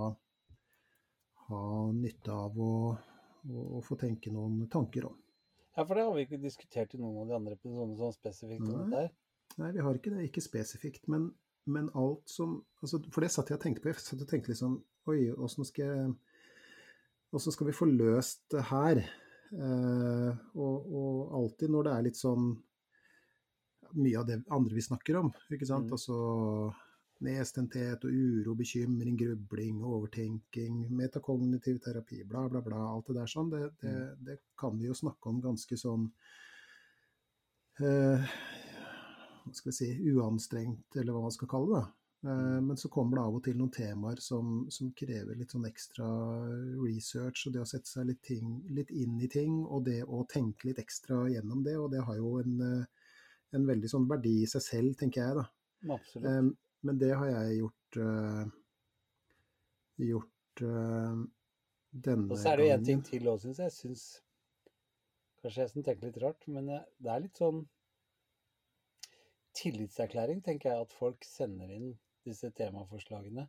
ha 1.47 1.61
nytte 1.95 2.33
av 2.33 2.57
å, 2.59 2.73
å, 2.93 3.63
å 3.77 3.81
få 3.85 3.97
tenke 3.99 4.31
noen 4.33 4.65
tanker 4.71 5.07
om. 5.09 5.15
Ja, 5.77 5.85
for 5.85 5.93
det 5.93 6.07
har 6.07 6.15
vi 6.15 6.25
ikke 6.25 6.41
diskutert 6.41 6.95
i 6.95 6.99
noen 6.99 7.21
av 7.21 7.29
de 7.29 7.35
andre 7.37 7.57
episodene 7.57 7.97
sånn 7.99 8.15
spesifikt 8.15 8.65
om 8.65 8.79
dette 8.79 9.03
her. 9.03 9.11
Nei, 9.61 9.71
vi 9.75 9.83
har 9.85 9.97
ikke 9.97 10.13
det. 10.13 10.25
Ikke 10.27 10.43
spesifikt. 10.43 11.05
Men, 11.11 11.29
men 11.69 11.91
alt 11.97 12.25
som 12.31 12.59
altså, 12.81 12.99
For 13.13 13.23
det 13.23 13.29
satt 13.33 13.51
jeg 13.51 13.59
og 13.59 13.63
tenkte 13.63 13.83
på. 13.83 13.91
Jeg 13.91 14.03
satt 14.03 14.23
og 14.25 14.31
tenkte 14.31 14.53
liksom 14.53 14.79
Oi, 15.07 15.29
åssen 15.31 15.63
skal, 15.63 16.09
skal 17.39 17.69
vi 17.69 17.75
få 17.77 17.87
løst 17.87 18.43
det 18.51 18.65
her? 18.71 18.99
Eh, 19.53 20.31
og, 20.59 20.89
og 20.91 21.37
alltid 21.37 21.71
når 21.71 21.87
det 21.87 21.93
er 21.93 22.07
litt 22.09 22.19
sånn 22.19 22.49
Mye 23.95 24.19
av 24.19 24.25
det 24.27 24.41
andre 24.51 24.75
vi 24.75 24.83
snakker 24.83 25.15
om, 25.21 25.29
ikke 25.53 25.69
sant. 25.69 25.87
Mm. 25.87 25.93
Altså 25.95 26.17
nedstendthet 27.25 28.03
og 28.05 28.13
uro, 28.13 28.53
bekymring, 28.59 29.17
grubling, 29.17 29.79
overtenking, 29.83 30.83
metakognitiv 30.93 31.79
terapi, 31.83 32.23
bla, 32.29 32.45
bla, 32.51 32.61
bla. 32.61 32.83
Alt 32.91 33.09
det 33.09 33.17
der 33.19 33.31
sånn. 33.31 33.49
Det, 33.53 33.63
det, 33.81 33.95
det 34.27 34.37
kan 34.59 34.77
vi 34.77 34.89
jo 34.89 34.97
snakke 34.97 35.31
om 35.31 35.41
ganske 35.41 35.79
sånn 35.79 36.07
eh, 37.81 38.27
hva 39.47 39.53
skal 39.55 39.71
vi 39.71 39.77
si, 39.77 39.93
uanstrengt, 40.11 40.97
eller 40.99 41.15
hva 41.15 41.23
man 41.25 41.33
skal 41.33 41.49
kalle 41.51 41.79
det. 41.79 41.85
Eh, 42.29 42.59
Men 42.69 42.77
så 42.77 42.89
kommer 42.93 43.17
det 43.17 43.25
av 43.25 43.39
og 43.39 43.43
til 43.45 43.57
noen 43.57 43.73
temaer 43.73 44.21
som, 44.23 44.65
som 44.73 44.91
krever 44.97 45.37
litt 45.39 45.53
sånn 45.55 45.67
ekstra 45.69 46.07
research, 46.83 47.47
og 47.47 47.55
det 47.55 47.63
å 47.63 47.69
sette 47.69 47.89
seg 47.89 48.09
litt, 48.11 48.21
ting, 48.25 48.61
litt 48.77 48.91
inn 48.91 49.17
i 49.21 49.29
ting, 49.31 49.59
og 49.65 49.85
det 49.89 50.01
å 50.03 50.23
tenke 50.29 50.69
litt 50.69 50.81
ekstra 50.83 51.25
gjennom 51.31 51.63
det. 51.65 51.77
Og 51.81 51.91
det 51.93 52.03
har 52.07 52.19
jo 52.19 52.37
en, 52.43 52.61
eh, 52.67 53.11
en 53.57 53.67
veldig 53.69 53.91
sånn 53.93 54.09
verdi 54.09 54.41
i 54.43 54.49
seg 54.49 54.65
selv, 54.65 54.97
tenker 54.99 55.23
jeg, 55.23 55.41
da. 55.41 55.49
Absolutt. 55.97 56.57
Eh, 56.77 56.85
Men 56.85 56.99
det 56.99 57.13
har 57.15 57.27
jeg 57.27 57.57
gjort 57.59 57.97
uh, 57.97 58.45
gjort 59.97 60.61
uh, 60.61 61.25
denne 61.91 62.31
Og 62.31 62.37
så 62.37 62.53
er 62.53 62.57
det 62.57 62.67
jo 62.67 62.77
en 62.77 62.85
ting 62.85 63.03
til 63.05 63.27
òg, 63.27 63.41
syns 63.41 63.59
jeg. 63.59 63.65
jeg 63.65 63.77
synes, 63.79 64.05
kanskje 65.41 65.61
jeg 65.61 65.73
som 65.73 65.83
tenker 65.83 66.07
litt 66.07 66.21
rart, 66.21 66.47
men 66.47 66.69
det 66.69 67.11
er 67.11 67.23
litt 67.23 67.37
sånn 67.37 67.63
tillitserklæring, 69.57 70.43
tenker 70.45 70.69
jeg, 70.69 70.85
at 70.85 70.93
folk 70.93 71.25
sender 71.25 71.71
inn 71.73 71.95
disse 72.27 72.51
temaforslagene. 72.53 73.47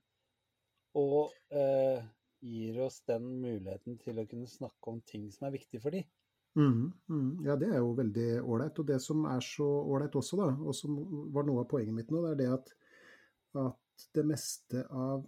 Og 0.96 1.34
uh, 1.52 2.00
gir 2.40 2.78
oss 2.80 3.02
den 3.08 3.26
muligheten 3.42 3.98
til 4.00 4.20
å 4.20 4.26
kunne 4.30 4.48
snakke 4.48 4.94
om 4.94 5.02
ting 5.04 5.28
som 5.34 5.48
er 5.48 5.58
viktig 5.58 5.82
for 5.82 5.94
de. 5.94 6.04
Mm, 6.58 6.92
mm. 7.10 7.44
Ja, 7.46 7.56
det 7.56 7.68
er 7.70 7.82
jo 7.82 7.92
veldig 7.98 8.28
ålreit. 8.42 8.78
Og 8.80 8.88
det 8.88 8.98
som 9.04 9.26
er 9.30 9.42
så 9.44 9.66
ålreit 9.66 10.16
også, 10.18 10.38
da, 10.40 10.48
og 10.56 10.74
som 10.74 10.96
var 11.34 11.46
noe 11.46 11.62
av 11.62 11.68
poenget 11.70 11.94
mitt 11.94 12.12
nå, 12.14 12.22
det 12.24 12.32
er 12.32 12.40
det 12.40 12.48
at, 12.56 12.72
at 13.56 14.08
det 14.14 14.24
meste 14.28 14.84
av 14.92 15.24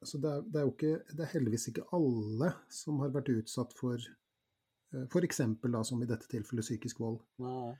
altså 0.00 0.20
det, 0.22 0.30
er, 0.30 0.44
det 0.46 0.60
er 0.60 0.64
jo 0.64 0.72
ikke 0.72 0.92
Det 1.10 1.24
er 1.24 1.32
heldigvis 1.34 1.68
ikke 1.70 1.88
alle 1.96 2.52
som 2.72 3.00
har 3.02 3.12
vært 3.14 3.32
utsatt 3.34 3.74
for 3.76 4.00
f.eks. 4.90 5.40
som 5.86 6.02
i 6.02 6.08
dette 6.08 6.26
tilfellet, 6.26 6.66
psykisk 6.66 7.00
vold. 7.00 7.20
Nei, 7.38 7.74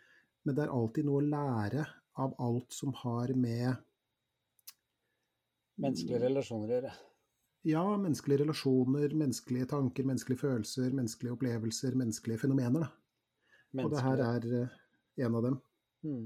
Men 0.47 0.57
det 0.57 0.65
er 0.65 0.75
alltid 0.75 1.09
noe 1.09 1.19
å 1.19 1.27
lære 1.27 1.87
av 2.23 2.35
alt 2.39 2.75
som 2.75 2.93
har 3.03 3.33
med 3.35 3.73
menneskelige 5.81 6.21
relasjoner 6.23 6.69
å 6.69 6.77
gjøre. 6.77 6.93
Ja, 7.69 7.83
menneskelige 8.01 8.45
relasjoner, 8.45 9.15
menneskelige 9.21 9.69
tanker, 9.69 10.07
menneskelige 10.09 10.41
følelser, 10.41 10.95
menneskelige 10.97 11.35
opplevelser, 11.35 11.97
menneskelige 11.99 12.41
fenomener. 12.41 12.87
Da. 12.87 13.83
Og 13.85 13.91
det 13.93 14.05
her 14.05 14.23
er 14.25 14.47
eh, 14.61 14.79
en 15.27 15.37
av 15.37 15.45
dem. 15.49 15.59
mm. 16.07 16.25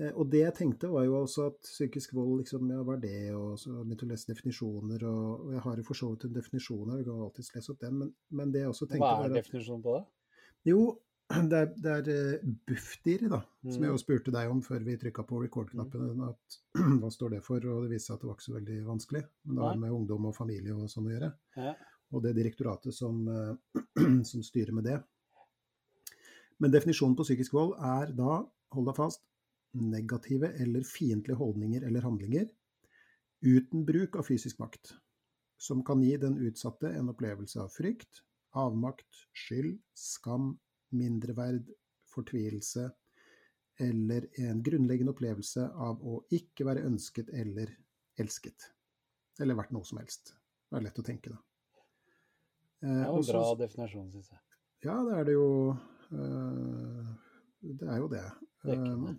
Eh, 0.00 0.10
Og 0.18 0.26
det 0.30 0.40
jeg 0.42 0.54
tenkte, 0.58 0.88
var 0.90 1.04
jo 1.06 1.20
også 1.22 1.46
at 1.52 1.60
psykisk 1.62 2.14
vold, 2.16 2.40
liksom, 2.42 2.66
ja, 2.72 2.82
hva 2.82 2.96
er 2.96 3.02
det? 3.04 3.34
Og 3.38 3.58
så 3.62 3.70
begynte 3.84 4.06
å 4.08 4.10
lese 4.10 4.26
definisjoner, 4.32 5.04
og, 5.06 5.46
og 5.46 5.52
jeg 5.54 5.60
har 5.68 5.76
jo 5.78 5.84
for 5.86 5.94
så 6.00 6.08
vidt 6.10 6.24
en 6.28 6.34
definisjon 6.34 6.90
her, 6.90 6.98
vi 6.98 7.04
kan 7.08 7.22
alltids 7.28 7.52
lese 7.54 7.70
opp 7.72 7.80
den, 7.84 7.98
men, 8.02 8.12
men 8.30 8.52
det 8.52 8.64
jeg 8.64 8.72
også 8.74 8.88
tenkte 8.90 9.06
Hva 9.06 9.16
var 9.20 9.30
er 9.30 9.34
at 9.38 9.44
definisjonen 9.44 9.82
på 9.86 9.94
det? 9.98 10.04
Jo, 10.72 10.80
det 11.50 11.60
er, 11.62 11.70
det 11.86 11.92
er 11.94 12.10
eh, 12.14 12.50
Bufdir, 12.68 13.22
da, 13.30 13.38
som 13.62 13.70
jeg 13.78 13.80
Mm. 13.86 13.94
jo 13.94 14.02
spurte 14.02 14.34
deg 14.34 14.50
om 14.50 14.60
før 14.66 14.82
vi 14.84 14.96
trykka 15.00 15.22
på 15.30 15.38
record-knappen. 15.46 16.20
at 16.26 16.58
Hva 17.00 17.10
står 17.14 17.36
det 17.38 17.42
for? 17.46 17.64
Og 17.64 17.86
det 17.86 17.94
viste 17.94 18.10
seg 18.10 18.16
at 18.18 18.24
det 18.24 18.28
var 18.28 18.36
ikke 18.36 18.48
så 18.50 18.58
veldig 18.58 18.76
vanskelig. 18.90 19.22
Men 19.46 19.56
det 19.56 19.64
har 19.68 19.78
med 19.86 19.94
ungdom 19.96 20.26
og 20.28 20.34
familie 20.36 20.74
og 20.76 20.90
sånn 20.92 21.06
å 21.08 21.14
gjøre. 21.14 21.30
Ja. 21.56 21.74
og 22.14 22.22
det 22.22 22.34
direktoratet 22.36 22.94
som, 22.94 23.22
eh, 23.30 23.80
som 24.30 24.42
styrer 24.44 24.74
med 24.76 24.84
det. 24.90 24.98
Men 26.62 26.70
definisjonen 26.74 27.16
på 27.18 27.24
psykisk 27.26 27.54
vold 27.56 27.72
er 27.82 28.12
da, 28.14 28.42
hold 28.76 28.86
deg 28.90 28.98
fast, 28.98 29.24
negative 29.74 30.52
eller 30.62 30.84
fiendtlige 30.86 31.36
holdninger 31.40 31.82
eller 31.86 32.04
handlinger 32.06 32.48
uten 33.44 33.84
bruk 33.84 34.16
av 34.16 34.24
fysisk 34.28 34.58
makt, 34.62 34.94
som 35.60 35.82
kan 35.84 36.02
gi 36.02 36.14
den 36.16 36.38
utsatte 36.46 36.88
en 36.96 37.10
opplevelse 37.12 37.60
av 37.60 37.68
frykt, 37.74 38.22
avmakt, 38.56 39.24
skyld, 39.36 39.80
skam, 39.98 40.54
mindreverd, 40.94 41.68
fortvilelse 42.14 42.86
eller 43.82 44.28
en 44.38 44.62
grunnleggende 44.62 45.10
opplevelse 45.12 45.66
av 45.82 45.98
å 46.06 46.20
ikke 46.32 46.64
være 46.68 46.84
ønsket 46.86 47.32
eller 47.34 47.72
elsket. 48.22 48.68
Eller 49.42 49.58
vært 49.58 49.72
noe 49.74 49.84
som 49.84 49.98
helst. 49.98 50.36
Det 50.70 50.78
er 50.78 50.84
lett 50.86 51.00
å 51.02 51.04
tenke, 51.06 51.32
da. 51.34 51.40
Eh, 52.84 52.88
Det 52.88 53.00
er 53.02 53.10
jo 53.10 53.18
en 53.18 53.28
bra 53.32 53.44
definisjon, 53.58 54.10
syns 54.12 54.30
jeg. 54.30 54.40
ja, 54.86 54.94
det 55.08 55.16
er 55.18 55.24
det 55.24 55.34
jo 55.34 55.48
øh, 56.14 57.12
Det 57.82 57.88
er 57.88 57.98
jo 57.98 58.08
det. 58.12 58.24
Dekkende. 58.64 59.16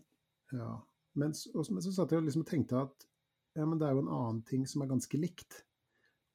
Ja. 0.55 0.71
Men, 1.15 1.35
og, 1.53 1.69
men 1.71 1.83
så 1.83 1.93
satt 1.95 2.11
jeg 2.11 2.25
liksom 2.25 2.43
og 2.43 2.49
tenkte 2.49 2.81
at 2.81 3.07
ja, 3.55 3.63
men 3.63 3.79
det 3.79 3.87
er 3.87 3.95
jo 3.95 4.03
en 4.03 4.11
annen 4.11 4.41
ting 4.47 4.65
som 4.67 4.83
er 4.83 4.91
ganske 4.91 5.19
likt, 5.19 5.61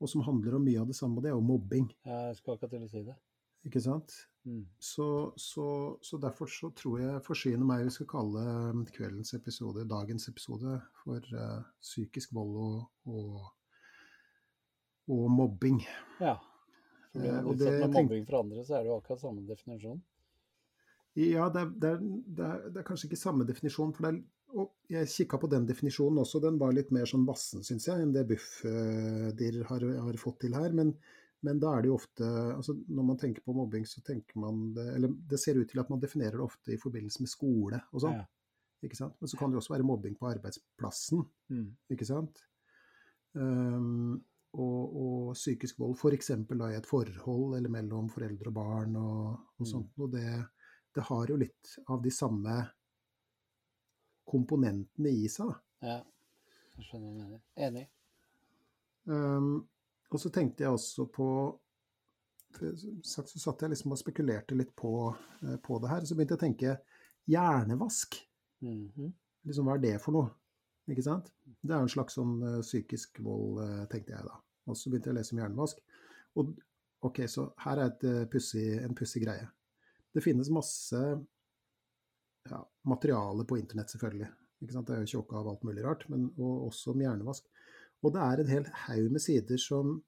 og 0.00 0.08
som 0.08 0.24
handler 0.24 0.56
om 0.56 0.64
mye 0.64 0.80
av 0.80 0.88
det 0.88 0.96
samme, 0.96 1.18
og 1.18 1.24
det 1.24 1.32
er 1.32 1.36
jo 1.36 1.44
mobbing. 1.44 1.90
Jeg 2.08 2.38
skal 2.38 2.56
akkurat 2.56 2.72
til 2.72 2.86
å 2.86 2.88
si 2.88 3.02
det. 3.04 3.16
Ikke 3.68 3.82
sant? 3.84 4.14
Mm. 4.48 4.62
Så, 4.80 5.06
så, 5.36 5.66
så 6.00 6.16
derfor 6.22 6.48
så 6.48 6.70
tror 6.72 7.02
jeg 7.02 7.24
forsyner 7.26 7.66
meg 7.68 7.84
vi 7.84 7.92
skal 7.92 8.08
kalle 8.08 8.44
um, 8.72 8.86
kveldens 8.88 9.34
episode, 9.36 9.84
dagens 9.88 10.30
episode, 10.32 10.78
for 11.02 11.26
uh, 11.36 11.60
psykisk 11.84 12.32
vold 12.38 12.56
og, 12.64 12.78
og, 13.12 13.50
og 15.12 15.26
mobbing. 15.34 15.82
Ja. 16.22 16.38
For 17.10 17.20
blir 17.20 17.30
Eh, 17.34 17.42
og 17.42 17.56
det 17.58 17.90
mobbing 17.90 18.26
fra 18.26 18.40
andre, 18.44 18.64
så 18.64 18.76
er 18.76 18.84
det 18.84 18.92
jo 18.92 18.96
akkurat 19.00 19.20
samme 19.20 19.42
definisjon. 19.42 20.00
Ja, 21.18 21.48
det 21.50 21.60
er, 21.64 21.70
det, 21.82 21.88
er, 21.90 22.02
det, 22.38 22.44
er, 22.46 22.68
det 22.70 22.78
er 22.80 22.86
kanskje 22.86 23.08
ikke 23.08 23.18
samme 23.18 23.44
definisjon. 23.48 23.92
for 23.96 24.12
Jeg 24.90 25.08
kikka 25.10 25.38
på 25.42 25.48
den 25.50 25.66
definisjonen 25.66 26.18
også, 26.22 26.40
den 26.42 26.58
var 26.58 26.72
litt 26.72 26.90
mer 26.94 27.06
sånn 27.06 27.26
vassen, 27.26 27.62
syns 27.66 27.86
jeg, 27.88 28.02
enn 28.02 28.12
det 28.14 28.26
Bufdir 28.30 29.62
har, 29.66 29.86
har 30.06 30.18
fått 30.22 30.40
til 30.44 30.54
her. 30.54 30.70
Men, 30.72 30.92
men 31.42 31.58
da 31.62 31.74
er 31.76 31.82
det 31.82 31.88
jo 31.90 31.96
ofte 31.96 32.26
altså 32.54 32.74
Når 32.88 33.06
man 33.08 33.16
tenker 33.18 33.42
på 33.42 33.54
mobbing, 33.56 33.86
så 33.88 34.02
tenker 34.04 34.36
man 34.38 34.74
det 34.76 34.84
Eller 34.94 35.08
det 35.30 35.38
ser 35.40 35.56
ut 35.56 35.70
til 35.70 35.80
at 35.80 35.88
man 35.90 36.00
definerer 36.02 36.36
det 36.36 36.44
ofte 36.46 36.74
i 36.74 36.78
forbindelse 36.82 37.22
med 37.24 37.32
skole 37.32 37.80
og 37.92 38.02
sånn. 38.04 38.18
Ja. 38.20 38.26
ikke 38.84 38.96
sant? 38.98 39.14
Men 39.20 39.28
så 39.32 39.36
kan 39.40 39.50
det 39.50 39.56
jo 39.58 39.62
også 39.64 39.74
være 39.74 39.86
mobbing 39.88 40.14
på 40.20 40.28
arbeidsplassen, 40.30 41.26
Mm. 41.50 41.70
ikke 41.90 42.06
sant? 42.06 42.38
Um, 43.34 44.20
og, 44.58 44.94
og 45.00 45.34
psykisk 45.38 45.78
vold 45.78 45.94
f.eks. 45.98 46.30
i 46.34 46.74
et 46.74 46.86
forhold 46.88 47.56
eller 47.56 47.70
mellom 47.70 48.08
foreldre 48.10 48.50
og 48.50 48.54
barn 48.56 48.96
og, 48.98 49.36
og 49.58 49.66
Mm. 49.66 49.70
sånt. 49.72 49.92
Og 49.98 50.10
det, 50.12 50.24
det 50.94 51.06
har 51.06 51.30
jo 51.30 51.38
litt 51.40 51.74
av 51.86 52.02
de 52.02 52.12
samme 52.14 52.56
komponentene 54.30 55.12
i 55.14 55.28
seg. 55.30 55.50
Da. 55.50 55.88
Ja. 55.90 55.98
Jeg 56.76 56.86
skjønner 56.86 57.08
hva 57.08 57.14
du 57.14 57.20
mener. 57.24 57.42
Enig. 57.66 57.86
Um, 59.10 59.52
og 60.10 60.22
så 60.22 60.30
tenkte 60.34 60.66
jeg 60.66 60.74
også 60.76 61.06
på 61.10 61.28
sagt 63.06 63.30
så 63.30 63.38
satt 63.38 63.62
jeg 63.62 63.70
liksom 63.70 63.94
og 63.94 64.00
spekulerte 64.00 64.56
litt 64.58 64.72
på, 64.76 65.14
eh, 65.46 65.56
på 65.62 65.78
det 65.78 65.90
her. 65.90 66.04
Så 66.04 66.16
begynte 66.16 66.34
jeg 66.34 66.40
å 66.40 66.44
tenke 66.46 66.72
hjernevask. 67.30 68.16
Mhm. 68.60 69.12
Liksom, 69.46 69.64
hva 69.64 69.76
er 69.76 69.84
det 69.84 70.00
for 70.02 70.12
noe? 70.12 70.30
Ikke 70.90 71.04
sant? 71.04 71.30
Det 71.62 71.70
er 71.70 71.80
en 71.80 71.88
slags 71.88 72.16
sånn 72.18 72.42
uh, 72.42 72.60
psykisk 72.60 73.20
vold, 73.22 73.60
uh, 73.62 73.86
tenkte 73.86 74.12
jeg 74.12 74.26
da. 74.26 74.34
Og 74.66 74.76
så 74.76 74.90
begynte 74.90 75.08
jeg 75.08 75.14
å 75.14 75.18
lese 75.20 75.32
om 75.32 75.40
hjernevask. 75.40 75.80
Og 76.36 76.50
ok, 77.06 77.20
så 77.30 77.46
her 77.64 77.78
er 77.78 77.92
et, 77.92 78.04
uh, 78.04 78.24
pussy, 78.26 78.64
en 78.82 78.96
pussig 78.98 79.22
greie. 79.22 79.46
Det 80.14 80.22
finnes 80.24 80.50
masse 80.50 81.00
ja, 82.50 82.60
materiale 82.88 83.44
på 83.46 83.58
internett, 83.60 83.92
selvfølgelig. 83.92 84.30
Ikke 84.60 84.74
sant? 84.74 84.88
Det 84.88 84.96
er 84.96 85.04
jo 85.04 85.12
tjåka 85.14 85.38
av 85.40 85.48
alt 85.52 85.64
mulig 85.66 85.84
rart, 85.86 86.06
men 86.12 86.28
og 86.36 86.66
også 86.68 86.94
om 86.94 87.04
hjernevask. 87.04 87.46
Og 88.00 88.14
det 88.14 88.24
er 88.24 88.42
en 88.42 88.52
hel 88.54 88.68
haug 88.86 89.12
med 89.12 89.22
sider 89.22 89.60
som 89.60 89.98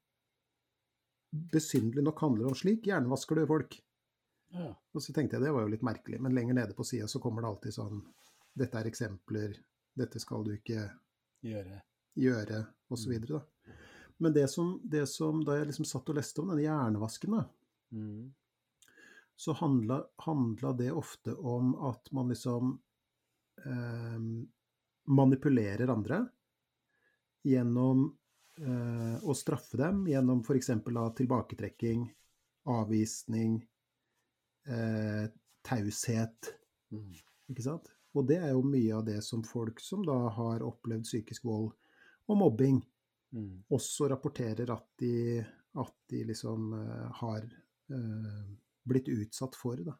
besynderlig 1.53 2.03
nok 2.05 2.21
handler 2.21 2.49
om 2.49 2.57
slik. 2.57 2.87
Hjernevasker 2.89 3.39
du 3.39 3.45
folk? 3.49 3.77
Ja. 4.53 4.69
Og 4.93 5.01
så 5.01 5.13
tenkte 5.13 5.37
jeg 5.37 5.45
det 5.45 5.53
var 5.53 5.65
jo 5.65 5.71
litt 5.73 5.85
merkelig, 5.85 6.19
men 6.21 6.35
lenger 6.37 6.57
nede 6.59 6.77
på 6.77 6.85
sida 6.85 7.07
så 7.09 7.21
kommer 7.21 7.41
det 7.41 7.49
alltid 7.49 7.77
sånn 7.79 8.03
Dette 8.53 8.77
er 8.77 8.85
eksempler, 8.85 9.55
dette 9.97 10.19
skal 10.21 10.43
du 10.45 10.51
ikke 10.53 10.83
gjøre, 11.41 11.79
gjøre 12.21 12.59
osv. 12.93 13.15
Mm. 13.17 13.71
Men 14.21 14.35
det 14.35 14.43
som, 14.51 14.75
det 14.83 15.07
som, 15.09 15.39
da 15.41 15.55
jeg 15.57 15.71
liksom 15.71 15.87
satt 15.89 16.11
og 16.13 16.19
leste 16.19 16.43
om 16.43 16.51
denne 16.51 16.61
hjernevasken, 16.61 17.33
da, 17.33 17.47
mm. 17.97 18.27
Så 19.35 19.53
handla, 19.57 20.03
handla, 20.25 20.73
det 20.73 20.91
ofte 20.91 21.33
om 21.33 21.75
at 21.75 22.11
man 22.11 22.29
liksom 22.29 22.73
eh, 23.65 24.19
manipulerer 25.09 25.87
andre 25.87 26.21
gjennom 27.43 28.05
eh, 28.61 29.17
å 29.23 29.35
straffe 29.35 29.77
dem, 29.77 30.05
gjennom 30.07 30.43
f.eks. 30.45 30.69
tilbaketrekking, 31.17 32.05
avvisning, 32.71 33.57
eh, 34.67 35.25
taushet. 35.67 36.53
Mm. 36.93 37.11
Ikke 37.51 37.65
sant? 37.65 37.91
Og 38.13 38.27
det 38.29 38.39
er 38.39 38.53
jo 38.53 38.63
mye 38.65 38.93
av 38.95 39.05
det 39.07 39.19
som 39.25 39.43
folk 39.45 39.81
som 39.81 40.03
da 40.05 40.17
har 40.35 40.63
opplevd 40.65 41.07
psykisk 41.07 41.47
vold 41.49 41.71
og 42.29 42.39
mobbing, 42.39 42.77
mm. 43.33 43.65
også 43.73 44.07
rapporterer 44.11 44.69
at 44.71 44.85
de, 45.01 45.41
at 45.81 45.95
de 46.13 46.21
liksom 46.29 46.69
uh, 46.77 47.09
har 47.19 47.41
uh, 47.91 48.43
blitt 48.89 49.09
utsatt 49.11 49.55
for. 49.55 49.79
Da. 49.85 49.95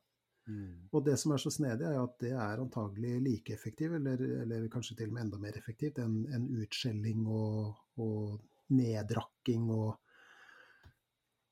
Mm. 0.47 0.89
Og 0.91 1.03
det 1.05 1.15
som 1.19 1.33
er 1.33 1.41
så 1.41 1.51
snedig, 1.53 1.87
er 1.87 1.99
at 2.01 2.15
det 2.19 2.33
er 2.35 2.61
antagelig 2.61 3.13
like 3.23 3.55
effektivt, 3.55 3.95
eller, 3.99 4.23
eller, 4.43 4.67
kanskje 4.71 4.97
til 4.99 5.11
og 5.11 5.15
med 5.15 5.25
enda 5.25 5.39
mer 5.41 5.59
effektivt, 5.59 6.01
enn 6.03 6.23
en 6.35 6.47
utskjelling 6.63 7.25
og, 7.31 7.75
og 8.03 8.73
nedrakking 8.75 9.69
og, 9.71 9.91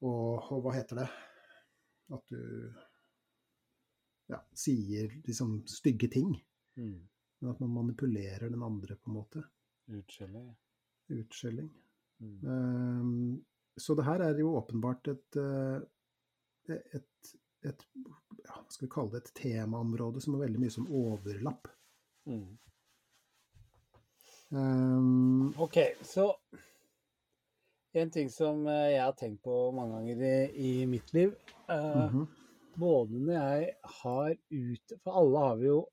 og, 0.02 0.52
og, 0.52 0.58
hva 0.66 0.76
heter 0.76 1.04
det? 1.04 1.10
At 2.12 2.34
du 2.34 2.42
ja, 4.32 4.42
sier 4.56 5.14
liksom 5.28 5.62
stygge 5.70 6.10
ting. 6.12 6.34
Mm. 6.80 7.00
Men 7.42 7.54
at 7.54 7.62
man 7.64 7.78
manipulerer 7.80 8.52
den 8.52 8.64
andre, 8.64 8.98
på 9.00 9.12
en 9.12 9.18
måte. 9.18 9.46
Utskjelling. 9.92 10.52
Utskjelling. 11.12 11.72
Mm. 12.22 12.36
Um, 12.46 13.46
så 13.80 13.96
det 13.96 14.06
her 14.06 14.24
er 14.26 14.40
jo 14.40 14.56
åpenbart 14.60 15.08
et, 15.08 15.38
eh, 15.40 15.80
et, 16.70 17.32
et 17.66 17.86
ja, 18.44 18.58
hva 18.58 18.66
skal 18.70 18.88
vi 18.88 18.92
kalle 18.92 19.14
det, 19.16 19.24
et 19.24 19.40
temaområde 19.42 20.22
som 20.22 20.36
har 20.36 20.46
veldig 20.46 20.62
mye 20.62 20.74
som 20.74 20.90
overlapp. 20.90 21.70
Mm. 22.30 22.58
Um, 24.52 25.54
OK, 25.64 25.78
så 26.02 26.28
en 27.94 28.12
ting 28.12 28.30
som 28.32 28.66
eh, 28.68 28.92
jeg 28.94 29.04
har 29.04 29.16
tenkt 29.20 29.44
på 29.44 29.56
mange 29.76 29.96
ganger 29.96 30.24
i, 30.28 30.36
i 30.56 30.72
mitt 30.88 31.14
liv 31.14 31.34
uh, 31.70 31.76
mm 31.76 32.10
-hmm. 32.10 32.28
Både 32.76 33.20
når 33.20 33.34
jeg 33.34 33.74
har 33.84 34.36
ut 34.50 34.94
For 35.04 35.12
alle 35.12 35.40
har 35.40 35.56
vi 35.56 35.66
jo 35.66 35.88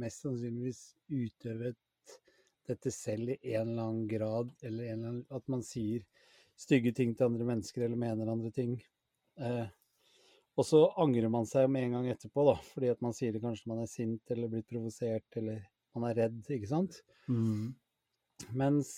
mest 0.00 0.22
sannsynligvis 0.22 0.96
utøvet 1.08 1.76
dette 2.68 2.90
selv 2.90 3.30
i 3.30 3.54
en 3.54 3.68
eller 3.68 3.82
annen 3.82 4.08
grad, 4.08 4.50
eller 4.62 4.92
annen, 4.92 5.26
at 5.30 5.48
man 5.48 5.62
sier 5.62 6.04
stygge 6.56 6.92
ting 6.92 7.14
til 7.16 7.24
andre 7.24 7.44
mennesker 7.44 7.84
eller 7.84 7.96
mener 7.96 8.32
andre 8.32 8.50
ting. 8.50 8.82
Eh, 9.38 9.66
og 10.58 10.66
så 10.66 10.80
angrer 10.98 11.30
man 11.30 11.46
seg 11.46 11.68
med 11.70 11.86
en 11.86 11.98
gang 11.98 12.08
etterpå, 12.10 12.44
da, 12.48 12.56
fordi 12.72 12.90
at 12.90 13.02
man 13.04 13.14
sier 13.14 13.34
det 13.34 13.42
kanskje 13.44 13.70
man 13.70 13.84
er 13.84 13.90
sint 13.90 14.34
eller 14.34 14.50
blitt 14.50 14.66
provosert 14.70 15.38
eller 15.38 15.62
man 15.94 16.08
er 16.10 16.24
redd, 16.24 16.40
ikke 16.50 16.70
sant? 16.70 16.98
Mm. 17.30 17.76
Mens 18.58 18.90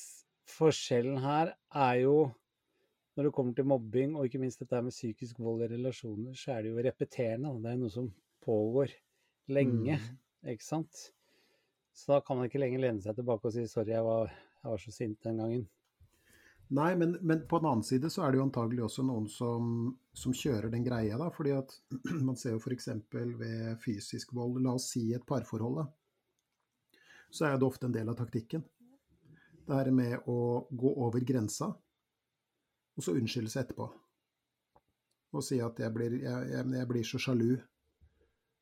forskjellen 0.50 1.20
her 1.20 1.52
er 1.76 2.00
jo 2.02 2.14
når 3.16 3.26
det 3.26 3.34
kommer 3.36 3.56
til 3.56 3.66
mobbing, 3.68 4.12
og 4.16 4.24
ikke 4.24 4.40
minst 4.40 4.62
dette 4.62 4.80
med 4.80 4.94
psykisk 4.94 5.40
vold 5.42 5.64
i 5.66 5.70
relasjoner, 5.74 6.32
så 6.38 6.54
er 6.54 6.62
det 6.64 6.70
jo 6.70 6.84
repeterende. 6.86 7.50
Det 7.60 7.72
er 7.72 7.80
noe 7.80 7.92
som 7.92 8.06
pågår 8.44 8.94
lenge, 9.52 9.98
mm. 9.98 10.20
ikke 10.54 10.64
sant? 10.64 11.02
Så 11.92 12.14
da 12.14 12.20
kan 12.24 12.38
man 12.38 12.48
ikke 12.48 12.62
lenger 12.62 12.80
lene 12.80 13.04
seg 13.04 13.18
tilbake 13.18 13.50
og 13.50 13.52
si 13.52 13.66
'sorry, 13.68 13.92
jeg 13.92 14.06
var, 14.06 14.30
jeg 14.62 14.72
var 14.72 14.80
så 14.80 14.94
sint 14.94 15.18
den 15.26 15.42
gangen'. 15.42 15.66
Nei, 16.70 16.96
men, 16.96 17.16
men, 17.20 17.40
på 17.50 17.58
den 17.58 17.66
annen 17.66 17.82
side 17.82 18.10
så 18.14 18.22
er 18.22 18.30
det 18.30 18.38
jo 18.38 18.44
antagelig 18.46 18.84
også 18.86 19.02
noen 19.02 19.24
som, 19.30 19.70
som 20.14 20.34
kjører 20.36 20.70
den 20.70 20.84
greia, 20.86 21.16
da. 21.18 21.26
fordi 21.34 21.56
at 21.56 21.72
man 22.28 22.38
ser 22.38 22.54
jo 22.54 22.60
f.eks. 22.62 22.86
ved 23.10 23.80
fysisk 23.82 24.34
vold, 24.38 24.60
la 24.62 24.76
oss 24.78 24.92
si 24.92 25.08
et 25.16 25.26
parforhold, 25.26 25.80
da. 25.82 25.88
Så 27.30 27.48
er 27.48 27.58
det 27.58 27.66
ofte 27.66 27.88
en 27.90 27.94
del 27.94 28.10
av 28.10 28.18
taktikken. 28.18 28.62
Det 29.66 29.80
her 29.80 29.90
med 29.94 30.30
å 30.30 30.66
gå 30.70 30.94
over 31.06 31.26
grensa, 31.26 31.72
og 32.94 33.02
så 33.06 33.16
unnskylde 33.18 33.50
seg 33.50 33.66
etterpå. 33.66 33.90
Og 35.34 35.46
si 35.46 35.58
at 35.62 35.78
jeg 35.78 35.94
blir, 35.94 36.16
jeg, 36.22 36.48
jeg, 36.54 36.70
jeg 36.78 36.90
blir 36.90 37.06
så 37.06 37.20
sjalu 37.22 37.52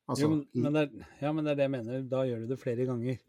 Altså, 0.09 0.25
jo, 0.25 0.29
men, 0.33 0.45
men 0.65 0.77
er, 0.81 1.09
ja, 1.21 1.29
men 1.37 1.45
det 1.45 1.51
er 1.51 1.57
det 1.59 1.65
jeg 1.67 1.71
mener. 1.75 2.05
Da 2.09 2.23
gjør 2.25 2.39
du 2.41 2.49
det 2.49 2.55
flere 2.57 2.85
ganger. 2.89 3.19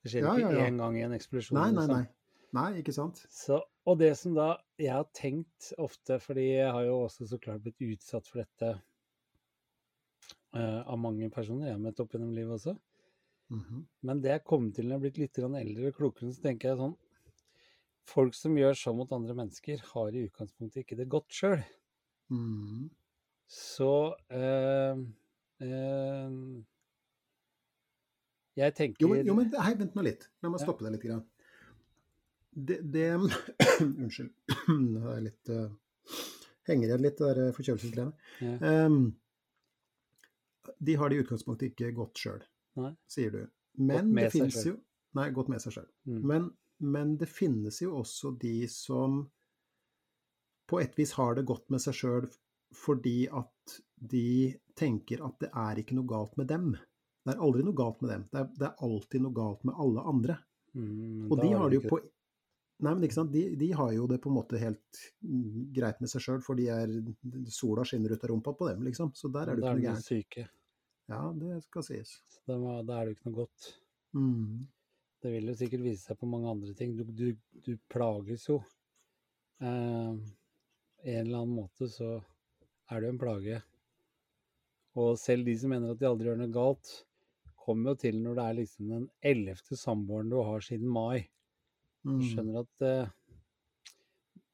Det 0.00 0.12
skjer 0.14 0.24
ja, 0.24 0.30
ikke 0.40 0.52
ja, 0.56 0.68
én 0.70 0.78
gang 0.80 0.94
i 0.96 1.02
en 1.04 1.12
eksplosjon. 1.12 1.58
Nei, 1.58 1.66
nei, 1.76 1.82
liksom. 1.84 1.98
nei. 1.98 2.21
Nei 2.56 2.68
ikke 2.80 2.94
sant. 2.94 3.22
Så, 3.32 3.58
og 3.88 3.98
det 4.00 4.12
som 4.20 4.34
da 4.36 4.54
jeg 4.80 4.92
har 4.94 5.08
tenkt 5.16 5.72
ofte, 5.82 6.18
fordi 6.22 6.46
jeg 6.54 6.70
har 6.72 6.86
jo 6.86 7.02
også 7.04 7.28
så 7.30 7.38
klart 7.42 7.62
blitt 7.64 7.82
utsatt 7.86 8.28
for 8.28 8.42
dette 8.42 8.72
uh, 10.56 10.80
av 10.82 10.98
mange 11.00 11.30
personer 11.32 11.70
jeg 11.70 11.76
har 11.78 11.84
møtt 11.84 12.02
opp 12.02 12.16
gjennom 12.16 12.34
livet 12.36 12.58
også. 12.58 12.76
Mm 13.52 13.62
-hmm. 13.62 13.86
Men 14.00 14.20
det 14.22 14.30
jeg 14.30 14.44
kom 14.44 14.72
til 14.72 14.84
når 14.84 14.90
jeg 14.90 14.98
har 14.98 15.00
blitt 15.06 15.18
litt 15.18 15.38
eldre 15.38 15.88
og 15.88 15.94
klokere, 15.94 16.32
så 16.32 16.42
tenker 16.42 16.68
jeg 16.68 16.78
sånn 16.78 16.96
Folk 18.04 18.34
som 18.34 18.56
gjør 18.58 18.74
sånn 18.74 18.96
mot 18.96 19.12
andre 19.12 19.34
mennesker, 19.34 19.78
har 19.94 20.08
i 20.10 20.26
utgangspunktet 20.26 20.82
ikke 20.82 20.96
det 20.96 21.08
godt 21.08 21.30
sjøl. 21.30 21.62
Mm. 22.30 22.90
Så 23.46 24.16
uh, 24.32 24.96
Uh, 25.62 26.62
jeg 28.58 28.74
tenker 28.76 29.04
Jo, 29.04 29.12
men, 29.12 29.26
jo, 29.26 29.36
men 29.38 29.52
hei, 29.62 29.74
vent 29.78 29.94
nå 29.96 30.04
litt. 30.04 30.26
La 30.42 30.50
meg 30.52 30.62
stoppe 30.62 30.84
deg 30.84 30.96
litt. 30.96 31.04
Grann. 31.06 31.22
Det, 32.52 32.78
det 32.92 33.08
Unnskyld. 33.80 34.30
Det 34.94 35.14
er 35.14 35.24
litt 35.24 35.50
uh, 35.52 35.72
Henger 36.68 36.92
igjen 36.92 37.02
litt, 37.02 37.18
det 37.18 37.30
der 37.34 37.54
forkjølelsesgreiene. 37.56 38.12
Ja. 38.44 38.86
Um, 38.86 39.16
de 40.78 40.94
har 40.94 41.10
det 41.10 41.16
i 41.16 41.22
utgangspunktet 41.24 41.72
ikke 41.72 41.88
godt 41.96 42.20
sjøl, 42.22 42.44
sier 43.10 43.32
du. 43.34 43.40
Men 43.82 44.12
det 44.14 44.28
finnes 44.30 44.60
jo 44.68 44.76
Nei, 45.18 45.26
godt 45.34 45.50
med 45.52 45.60
seg 45.60 45.74
sjøl. 45.74 45.88
Mm. 46.08 46.20
Men, 46.28 46.46
men, 46.94 47.16
det 47.20 47.28
finnes 47.28 47.80
jo 47.82 47.96
også 47.98 48.32
de 48.40 48.54
som 48.70 49.24
på 50.70 50.78
et 50.80 50.94
vis 50.96 51.12
har 51.18 51.36
det 51.36 51.44
godt 51.48 51.66
med 51.74 51.82
seg 51.84 51.98
sjøl 51.98 52.30
fordi 52.72 53.26
at 53.28 53.74
de 54.12 54.54
tenker 54.78 55.20
at 55.26 55.34
det 55.42 55.50
er 55.50 55.82
ikke 55.82 55.98
noe 55.98 56.08
galt 56.08 56.38
med 56.40 56.48
dem. 56.48 56.70
Det 57.22 57.34
er 57.34 57.42
aldri 57.44 57.66
noe 57.66 57.76
galt 57.76 58.00
med 58.00 58.14
dem. 58.14 58.24
Det 58.32 58.40
er, 58.40 58.48
det 58.56 58.68
er 58.70 58.86
alltid 58.86 59.26
noe 59.26 59.36
galt 59.36 59.66
med 59.68 59.76
alle 59.84 60.06
andre. 60.14 60.38
Mm, 60.72 61.26
og 61.28 61.36
de 61.42 61.50
har 61.52 61.68
det 61.68 61.82
jo 61.82 61.90
på 61.90 61.98
Nei, 62.82 62.92
men 62.96 63.06
ikke 63.06 63.14
sant. 63.14 63.30
De, 63.30 63.44
de, 63.58 63.68
har 63.78 63.92
jo 63.94 64.08
det 64.10 64.18
på 64.22 64.30
en 64.30 64.36
måte 64.40 64.58
helt 64.58 65.02
greit 65.76 66.00
med 66.02 66.10
seg 66.10 66.24
sjøl, 66.24 66.40
for 66.42 66.58
de 66.58 66.66
er, 66.74 66.90
sola 67.54 67.84
skinner 67.86 68.14
ut 68.16 68.24
av 68.26 68.32
rumpa 68.32 68.54
på 68.58 68.72
dem, 68.72 68.82
liksom. 68.88 69.12
Så 69.14 69.30
der 69.30 69.52
er 69.52 69.58
det 69.58 69.62
ikke 69.62 69.76
noe 69.78 69.86
gærent. 69.86 70.08
Syke. 70.08 70.46
Ja, 71.12 71.22
det 71.38 71.60
skal 71.68 71.86
sies. 71.86 72.16
Da 72.48 72.58
er 72.58 72.86
det 72.88 73.12
jo 73.12 73.16
ikke 73.16 73.30
noe 73.30 73.38
godt. 73.44 73.68
Mm. 74.18 74.62
Det 75.22 75.30
vil 75.30 75.52
jo 75.52 75.56
sikkert 75.58 75.84
vise 75.86 76.02
seg 76.08 76.18
på 76.18 76.28
mange 76.30 76.50
andre 76.50 76.74
ting. 76.78 76.96
Du, 76.98 77.04
du, 77.06 77.28
du 77.62 77.72
plages 77.92 78.48
jo. 78.48 78.58
Eh, 79.62 80.14
en 81.02 81.20
eller 81.20 81.44
annen 81.44 81.54
måte 81.54 81.86
så 81.90 82.16
er 82.90 82.98
det 82.98 83.06
jo 83.06 83.14
en 83.14 83.22
plage. 83.22 83.60
Og 84.98 85.14
selv 85.20 85.46
de 85.46 85.54
som 85.58 85.70
mener 85.72 85.94
at 85.94 86.00
de 86.00 86.08
aldri 86.08 86.28
gjør 86.28 86.42
noe 86.42 86.52
galt, 86.52 86.90
kommer 87.62 87.92
jo 87.92 88.02
til 88.02 88.18
når 88.24 88.38
det 88.38 88.44
er 88.44 88.58
liksom 88.58 88.90
den 88.90 89.06
ellevte 89.32 89.78
samboeren 89.78 90.32
du 90.32 90.40
har 90.42 90.66
siden 90.66 90.90
mai. 90.90 91.28
Mm. 92.02 92.22
Skjønner 92.26 92.64
at 92.64 92.84
uh, 92.86 93.10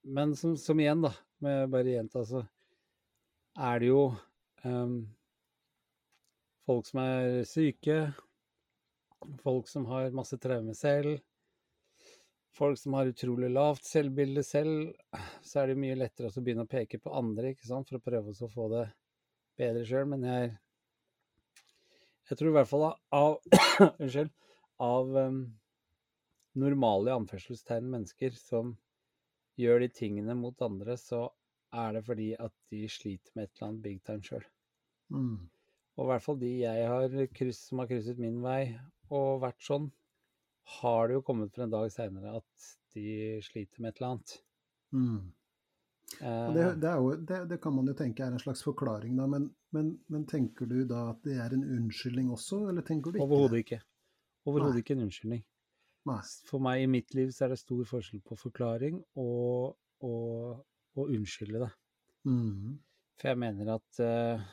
Men 0.05 0.34
som, 0.36 0.57
som, 0.61 0.80
igjen, 0.80 1.05
da, 1.05 1.12
med 1.44 1.70
bare 1.72 1.94
gjenta, 1.94 2.24
så 2.28 2.42
er 3.59 3.80
det 3.80 3.88
jo 3.90 4.03
um, 4.64 4.99
folk 6.68 6.86
som 6.88 7.01
er 7.03 7.42
syke, 7.49 7.99
folk 9.42 9.68
som 9.68 9.88
har 9.90 10.14
masse 10.16 10.38
traume 10.40 10.76
selv, 10.76 11.18
folk 12.55 12.78
som 12.80 12.96
har 12.99 13.11
utrolig 13.11 13.51
lavt 13.53 13.86
selvbilde 13.86 14.44
selv, 14.46 14.92
så 15.42 15.62
er 15.62 15.72
det 15.72 15.80
mye 15.80 15.99
lettere 15.99 16.30
å 16.30 16.44
begynne 16.44 16.66
å 16.66 16.70
peke 16.70 17.01
på 17.03 17.12
andre 17.16 17.53
ikke 17.55 17.68
sant, 17.68 17.88
for 17.88 17.99
å 17.99 18.05
prøve 18.05 18.34
å 18.34 18.51
få 18.53 18.68
det 18.72 18.86
bedre 19.59 19.84
sjøl, 19.88 20.09
men 20.14 20.26
jeg 20.28 20.57
Jeg 22.28 22.36
tror 22.36 22.51
i 22.51 22.57
hvert 22.59 22.68
fall 22.68 22.82
av 23.16 23.38
Unnskyld. 24.03 24.28
Av 24.84 25.14
um, 25.16 25.38
normale 26.61 27.11
i 27.11 27.17
anførselstegn 27.17 27.91
mennesker 27.93 28.35
som 28.39 28.75
gjør 29.59 29.83
de 29.85 29.91
tingene 29.95 30.37
mot 30.39 30.65
andre, 30.65 30.97
så 31.01 31.27
er 31.75 31.97
det 31.97 32.05
fordi 32.07 32.33
at 32.41 32.55
de 32.73 32.85
sliter 32.91 33.35
med 33.35 33.49
et 33.49 33.55
eller 33.57 33.69
annet 33.69 33.85
big 33.85 34.03
time 34.07 34.25
sjøl. 34.25 34.45
Mm. 35.13 35.49
Og 35.99 36.05
i 36.05 36.11
hvert 36.13 36.25
fall 36.25 36.39
de 36.41 36.53
jeg 36.61 36.91
har 36.93 37.17
kryss, 37.35 37.65
som 37.69 37.83
har 37.83 37.89
krysset 37.91 38.21
min 38.23 38.39
vei 38.45 38.63
og 39.15 39.43
vært 39.43 39.65
sånn, 39.65 39.89
har 40.79 41.09
det 41.09 41.19
jo 41.19 41.25
kommet 41.27 41.55
for 41.55 41.65
en 41.65 41.75
dag 41.75 41.91
seinere 41.93 42.39
at 42.39 42.69
de 42.95 43.41
sliter 43.45 43.83
med 43.83 43.93
et 43.93 44.01
eller 44.01 44.15
annet. 44.15 44.39
Mm. 44.95 45.19
Det, 45.27 45.35
Eh, 46.21 46.55
det, 46.77 46.93
jo, 46.97 47.15
det, 47.15 47.45
det 47.51 47.61
kan 47.63 47.75
man 47.75 47.87
jo 47.87 47.95
tenke 47.97 48.25
er 48.25 48.33
en 48.33 48.41
slags 48.41 48.63
forklaring, 48.67 49.17
da. 49.19 49.27
Men, 49.31 49.49
men, 49.77 49.93
men 50.09 50.25
tenker 50.27 50.67
du 50.67 50.81
da 50.89 51.11
at 51.13 51.23
det 51.27 51.37
er 51.39 51.55
en 51.55 51.65
unnskyldning 51.65 52.31
også, 52.35 52.65
eller 52.71 52.87
tenker 52.87 53.13
du 53.13 53.19
ikke 53.19 53.27
Overhodet 53.29 53.65
ikke. 53.65 53.81
Overhodet 54.49 54.83
ikke 54.83 54.97
en 54.97 55.05
unnskyldning. 55.07 55.45
Nei. 56.09 56.21
For 56.49 56.63
meg 56.65 56.83
i 56.83 56.91
mitt 56.91 57.15
liv 57.17 57.33
så 57.35 57.47
er 57.47 57.55
det 57.55 57.61
stor 57.61 57.85
forskjell 57.89 58.23
på 58.25 58.39
forklaring 58.39 59.01
og 59.21 59.77
å 60.09 61.07
unnskylde 61.07 61.63
det. 61.65 61.71
Mm. 62.29 62.79
For 63.19 63.33
jeg 63.33 63.41
mener 63.43 63.73
at 63.75 64.01
uh, 64.03 64.49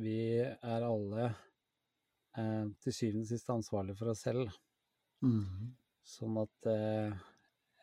vi 0.00 0.40
er 0.40 0.86
alle 0.86 1.30
uh, 1.30 2.66
til 2.82 2.96
syvende 2.96 3.26
og 3.26 3.32
sist 3.32 3.52
ansvarlige 3.52 4.00
for 4.00 4.12
oss 4.12 4.24
selv. 4.26 4.52
Mm. 5.24 5.72
Sånn 6.06 6.38
at 6.40 6.70
uh, 6.70 7.16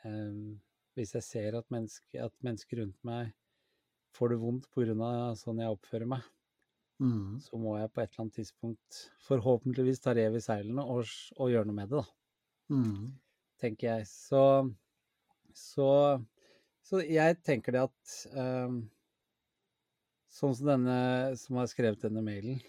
um, 0.06 0.58
hvis 0.98 1.14
jeg 1.18 1.26
ser 1.26 1.60
at, 1.60 1.68
menneske, 1.74 2.18
at 2.22 2.34
mennesker 2.46 2.82
rundt 2.82 2.98
meg 3.06 3.34
får 4.18 4.34
det 4.34 4.42
vondt 4.42 4.66
pga. 4.74 5.12
sånn 5.38 5.62
jeg 5.62 5.78
oppfører 5.78 6.10
meg, 6.10 6.26
Mm. 6.98 7.38
så 7.46 7.58
må 7.62 7.76
jeg 7.78 7.92
på 7.94 8.02
et 8.02 8.10
eller 8.10 8.24
annet 8.24 8.38
tidspunkt 8.40 9.00
forhåpentligvis 9.28 10.00
ta 10.02 10.16
rev 10.18 10.34
i 10.34 10.42
seilene 10.42 10.82
og, 10.82 11.06
og 11.38 11.52
gjøre 11.52 11.70
noe 11.70 11.78
med 11.78 11.92
det, 11.92 12.00
da. 12.02 12.17
Mm. 12.74 13.14
tenker 13.62 13.88
jeg. 13.90 14.08
Så, 14.10 14.44
så, 15.56 15.90
så 16.84 17.02
jeg 17.06 17.40
tenker 17.48 17.76
det 17.76 17.88
at 17.88 18.16
um, 18.36 18.86
Sånn 20.38 20.54
som 20.54 20.68
denne 20.70 20.98
som 21.40 21.58
har 21.58 21.70
skrevet 21.72 22.04
denne 22.04 22.22
mailen, 22.22 22.60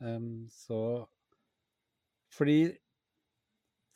um, 0.00 0.46
så 0.48 0.78
Fordi 2.32 2.70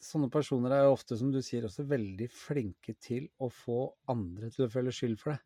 sånne 0.05 0.29
personer 0.29 0.75
er 0.75 0.85
jo 0.85 0.97
ofte, 0.99 1.17
som 1.17 1.31
du 1.33 1.41
sier, 1.41 1.65
også 1.65 1.87
veldig 1.89 2.27
flinke 2.29 2.93
til 3.01 3.31
å 3.41 3.49
få 3.49 3.87
andre 4.13 4.51
til 4.53 4.67
å 4.67 4.73
føle 4.73 4.93
skyld 4.93 5.17
for 5.23 5.33
det. 5.33 5.41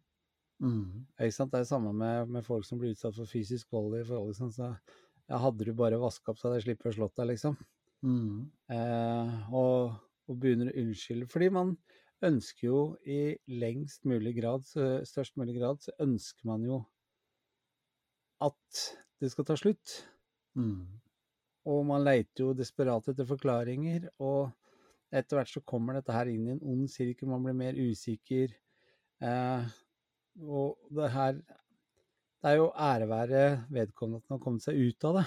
Mm. 0.59 1.05
Ikke 1.21 1.35
sant? 1.37 1.53
Det 1.53 1.61
er 1.61 1.67
det 1.67 1.71
samme 1.71 1.93
med, 1.95 2.33
med 2.35 2.47
folk 2.47 2.67
som 2.67 2.81
blir 2.81 2.97
utsatt 2.97 3.15
for 3.15 3.31
fysisk 3.31 3.71
vold 3.71 3.95
i 4.01 4.05
forhold. 4.09 4.33
Liksom. 4.33 4.51
Så, 4.57 4.73
ja, 5.29 5.39
hadde 5.45 5.69
du 5.69 5.75
bare 5.79 6.01
vaska 6.03 6.33
opp, 6.33 6.41
så 6.41 6.49
hadde 6.49 6.59
jeg 6.59 6.69
sluppet 6.69 6.91
å 6.91 6.97
slått 6.97 7.21
deg, 7.21 7.31
liksom. 7.35 7.59
Mm. 8.07 8.47
Eh, 8.71 9.55
og, 9.55 9.97
og 10.29 10.39
begynner 10.41 10.71
å 10.71 10.85
unnskylde. 10.85 11.29
Fordi 11.31 11.51
man 11.55 11.75
ønsker 12.25 12.67
jo 12.67 12.79
i 13.07 13.37
lengst 13.51 14.07
mulig 14.09 14.35
grad, 14.41 14.67
størst 15.07 15.37
mulig 15.39 15.59
grad, 15.59 15.83
så 15.83 15.95
ønsker 16.03 16.49
man 16.51 16.65
jo 16.67 16.83
at 18.45 18.87
det 19.19 19.31
skal 19.33 19.47
ta 19.47 19.57
slutt. 19.59 19.99
Mm. 20.59 20.87
Og 21.69 21.85
man 21.87 22.05
leiter 22.07 22.47
jo 22.47 22.55
desperat 22.57 23.11
etter 23.11 23.29
forklaringer, 23.29 24.09
og 24.23 24.51
etter 25.15 25.39
hvert 25.39 25.53
så 25.53 25.65
kommer 25.67 25.99
dette 25.99 26.15
her 26.15 26.31
inn 26.31 26.47
i 26.49 26.55
en 26.55 26.65
ond 26.73 26.89
sirkel, 26.93 27.31
man 27.31 27.45
blir 27.45 27.57
mer 27.57 27.79
usikker. 27.79 28.55
Eh, 29.25 29.71
og 30.47 30.91
det 30.95 31.09
her 31.11 31.41
Det 32.39 32.53
er 32.53 32.55
jo 32.55 32.69
ære 32.71 33.07
være 33.11 33.39
vedkommende 33.67 34.21
at 34.23 34.29
man 34.31 34.39
har 34.39 34.43
kommet 34.45 34.63
seg 34.63 34.77
ut 34.79 35.05
av 35.09 35.17
det. 35.17 35.25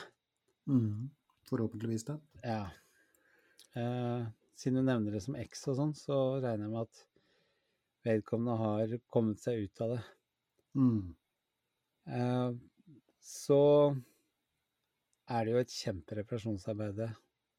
Mm. 0.72 1.10
Forhåpentligvis, 1.50 2.06
da. 2.08 2.14
Ja. 2.44 2.62
Eh, 3.78 4.26
siden 4.58 4.82
du 4.82 4.86
nevner 4.88 5.16
det 5.16 5.24
som 5.24 5.38
X 5.39 5.66
og 5.72 5.78
sånn, 5.80 5.94
så 5.98 6.18
regner 6.42 6.68
jeg 6.68 6.74
med 6.74 6.88
at 6.88 7.04
vedkommende 8.08 8.58
har 8.60 8.96
kommet 9.14 9.42
seg 9.44 9.66
ut 9.66 9.84
av 9.86 9.96
det. 9.96 10.02
Mm. 10.78 11.02
Eh, 12.18 12.50
så 13.22 13.62
er 15.32 15.46
det 15.46 15.54
jo 15.54 15.62
et 15.62 15.76
kjempereparasjonsarbeid 15.76 17.04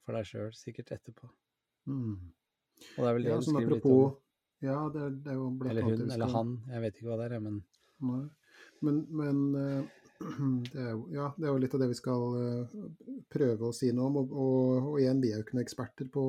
for 0.02 0.18
deg 0.18 0.28
sjøl 0.28 0.52
sikkert 0.56 0.92
etterpå. 0.98 1.30
Mm. 1.88 2.18
Og 2.96 2.98
det 2.98 3.08
er 3.08 3.16
vel 3.16 3.26
det 3.26 3.32
Ja, 3.32 3.38
du 3.38 3.46
skriver 3.46 3.68
apropos, 3.68 4.02
litt 4.02 4.18
om. 4.18 4.20
Ja, 4.62 4.78
det 4.94 5.02
er, 5.02 5.14
det 5.24 5.32
er 5.32 5.38
jo 5.38 5.48
blant 5.58 5.72
Eller 5.72 5.88
hun, 5.88 6.10
eller 6.16 6.32
han. 6.36 6.54
Jeg 6.70 6.84
vet 6.84 6.98
ikke 6.98 7.10
hva 7.10 7.18
det 7.22 7.28
er, 7.30 7.42
men 7.42 7.60
Nei. 8.02 8.22
Men, 8.82 8.96
men 9.14 9.42
eh, 9.58 10.01
det, 10.72 10.78
er 10.78 11.02
ja, 11.14 11.28
det 11.36 11.46
er 11.46 11.52
jo 11.52 11.60
litt 11.62 11.76
av 11.76 11.82
det 11.82 11.90
vi 11.92 11.98
skal 11.98 12.24
eh, 12.38 12.78
prøve 13.32 13.68
å 13.68 13.76
si 13.76 13.92
noe 13.94 14.08
om. 14.10 14.18
Og, 14.22 14.32
og, 14.32 14.88
og 14.92 14.96
igjen, 15.02 15.22
vi 15.22 15.32
er 15.32 15.40
jo 15.40 15.46
ikke 15.46 15.58
noen 15.58 15.66
eksperter 15.66 16.10
på, 16.12 16.24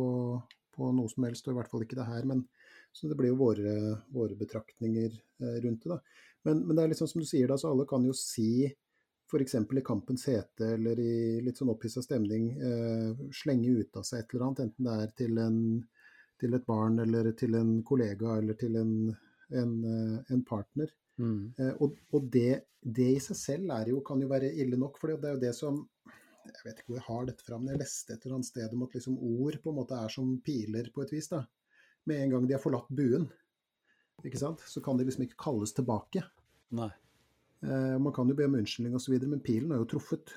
på 0.76 0.92
noe 0.98 1.12
som 1.12 1.28
helst, 1.28 1.48
og 1.48 1.56
i 1.56 1.60
hvert 1.62 1.72
fall 1.72 1.86
ikke 1.86 2.00
det 2.00 2.10
her. 2.10 2.30
Men, 2.30 2.46
så 2.94 3.10
det 3.10 3.18
blir 3.18 3.34
jo 3.34 3.42
våre, 3.42 3.76
våre 4.14 4.38
betraktninger 4.38 5.12
eh, 5.16 5.58
rundt 5.66 5.86
det. 5.86 5.96
da. 5.96 6.00
Men, 6.44 6.66
men 6.68 6.76
det 6.76 6.84
er 6.84 6.94
liksom 6.94 7.10
som 7.10 7.24
du 7.24 7.28
sier, 7.28 7.50
da, 7.50 7.58
så 7.60 7.72
alle 7.72 7.88
kan 7.90 8.06
jo 8.06 8.16
si 8.18 8.68
f.eks. 9.34 9.56
i 9.56 9.82
kampens 9.86 10.28
hete 10.30 10.74
eller 10.76 11.00
i 11.00 11.42
litt 11.42 11.58
sånn 11.58 11.72
opphissa 11.74 12.04
stemning 12.06 12.52
eh, 12.54 13.24
slenge 13.34 13.72
ut 13.80 13.98
av 13.98 14.06
seg 14.06 14.22
et 14.22 14.34
eller 14.34 14.48
annet, 14.48 14.66
enten 14.68 14.90
det 14.90 14.98
er 14.98 15.14
til, 15.22 15.40
en, 15.42 15.60
til 16.42 16.58
et 16.58 16.68
barn 16.68 17.00
eller 17.02 17.32
til 17.40 17.58
en 17.58 17.72
kollega 17.88 18.38
eller 18.42 18.60
til 18.60 18.78
en, 18.82 18.94
en, 19.50 19.74
eh, 19.94 20.34
en 20.36 20.44
partner. 20.46 20.92
Mm, 21.22 21.42
Eh, 21.60 21.74
og 21.84 21.98
og 22.14 22.30
det, 22.34 22.64
det 22.82 23.10
i 23.16 23.22
seg 23.24 23.40
selv 23.40 23.74
er 23.76 23.92
jo, 23.94 24.02
kan 24.06 24.22
jo 24.22 24.30
være 24.32 24.54
ille 24.64 24.80
nok, 24.80 24.98
for 25.02 25.14
det 25.14 25.30
er 25.30 25.38
jo 25.38 25.44
det 25.48 25.54
som 25.58 25.84
Jeg 26.44 26.66
vet 26.66 26.80
ikke 26.82 26.92
hvor 26.92 26.98
jeg 27.00 27.08
har 27.08 27.28
dette 27.30 27.46
fra, 27.48 27.58
men 27.58 27.72
jeg 27.72 27.80
leste 27.80 28.14
et 28.14 28.26
eller 28.26 28.36
annet 28.36 28.50
sted 28.50 28.74
om 28.76 28.82
at 28.84 28.96
liksom 28.98 29.14
ord 29.16 29.56
på 29.64 29.72
en 29.72 29.78
måte 29.78 29.96
er 29.96 30.12
som 30.12 30.34
piler 30.44 30.90
på 30.92 31.06
et 31.06 31.14
vis. 31.16 31.30
da. 31.32 31.46
Med 32.04 32.20
en 32.20 32.34
gang 32.34 32.48
de 32.50 32.56
har 32.58 32.60
forlatt 32.60 32.90
buen, 32.92 33.30
ikke 34.28 34.42
sant? 34.42 34.60
så 34.68 34.84
kan 34.84 35.00
de 35.00 35.06
liksom 35.08 35.24
ikke 35.24 35.40
kalles 35.40 35.72
tilbake. 35.78 36.26
nei. 36.76 36.92
Eh, 37.64 37.96
man 38.00 38.12
kan 38.14 38.28
jo 38.28 38.36
be 38.36 38.46
om 38.46 38.58
unnskyldning 38.60 38.96
osv., 38.98 39.16
men 39.24 39.44
pilen 39.44 39.72
er 39.72 39.80
jo 39.80 39.88
truffet. 39.96 40.34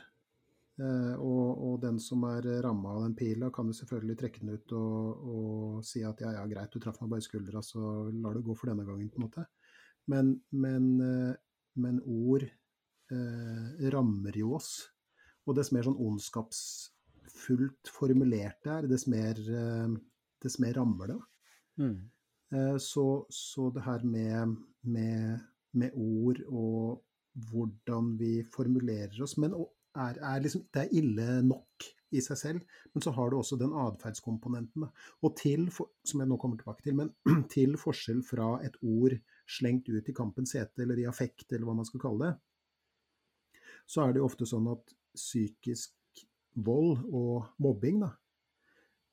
Eh, 0.76 1.14
og, 1.16 1.62
og 1.66 1.76
den 1.82 1.98
som 2.02 2.22
er 2.28 2.46
ramma 2.64 2.94
av 2.94 3.06
den 3.06 3.16
pila, 3.18 3.50
kan 3.54 3.66
jo 3.66 3.76
selvfølgelig 3.78 4.18
trekke 4.20 4.42
den 4.44 4.54
ut 4.54 4.74
og, 4.76 5.28
og 5.32 5.86
si 5.86 6.04
at 6.06 6.20
ja, 6.22 6.34
ja, 6.36 6.44
greit, 6.50 6.70
du 6.72 6.82
traff 6.82 7.00
meg 7.00 7.14
bare 7.14 7.24
i 7.24 7.26
skuldra, 7.26 7.62
så 7.64 7.80
lar 8.12 8.36
det 8.36 8.44
gå 8.46 8.56
for 8.58 8.70
denne 8.70 8.86
gangen, 8.86 9.08
på 9.10 9.20
en 9.20 9.26
måte. 9.26 9.46
Men, 10.12 10.34
men, 10.50 10.90
eh, 11.02 11.34
men 11.82 12.00
ord 12.02 12.44
eh, 12.46 13.88
rammer 13.92 14.36
jo 14.38 14.54
oss. 14.58 14.70
Og 15.46 15.56
dess 15.58 15.72
mer 15.74 15.86
sånn 15.86 15.98
ondskapsfullt 16.02 17.90
formulert 17.94 18.58
det 18.66 18.72
er, 18.74 18.88
dess 18.90 19.06
mer, 19.10 19.38
eh, 19.38 19.96
dess 20.42 20.58
mer 20.62 20.78
rammer 20.78 21.14
det. 21.14 21.20
Mm, 21.82 21.96
Eh, 22.54 22.76
Så, 22.78 23.26
så 23.30 23.70
det 23.74 23.82
her 23.82 24.04
med, 24.06 24.56
med, 24.82 25.40
med 25.72 25.90
ord 25.94 26.40
og 26.46 27.02
hvordan 27.50 28.12
vi 28.20 28.44
formulerer 28.54 29.18
oss 29.22 29.36
Men 29.36 29.52
er, 29.96 30.18
er 30.22 30.40
liksom, 30.40 30.62
det 30.72 30.84
er 30.84 30.94
ille 30.94 31.42
nok 31.42 31.88
i 32.14 32.22
seg 32.22 32.38
selv, 32.38 32.60
men 32.94 33.02
så 33.02 33.10
har 33.16 33.30
du 33.30 33.36
også 33.36 33.58
den 33.58 33.74
atferdskomponenten. 33.74 34.86
Og 35.26 35.34
til, 35.36 35.66
som 36.06 36.22
jeg 36.22 36.28
nå 36.30 36.36
kommer 36.38 36.60
tilbake 36.60 36.84
til, 36.86 36.94
men 36.96 37.10
til 37.54 37.74
forskjell 37.80 38.22
fra 38.24 38.60
et 38.64 38.76
ord 38.82 39.16
slengt 39.46 39.88
ut 39.88 40.08
i 40.08 40.14
kampens 40.14 40.54
hete 40.58 40.82
eller 40.82 40.98
i 41.00 41.08
affekt, 41.08 41.48
eller 41.52 41.66
hva 41.68 41.76
man 41.78 41.88
skal 41.88 42.02
kalle 42.02 42.30
det, 42.30 42.34
så 43.86 44.02
er 44.02 44.12
det 44.12 44.22
jo 44.22 44.28
ofte 44.28 44.48
sånn 44.48 44.66
at 44.72 44.94
psykisk 45.16 46.24
vold 46.66 47.04
og 47.14 47.52
mobbing, 47.62 48.00
da, 48.02 48.10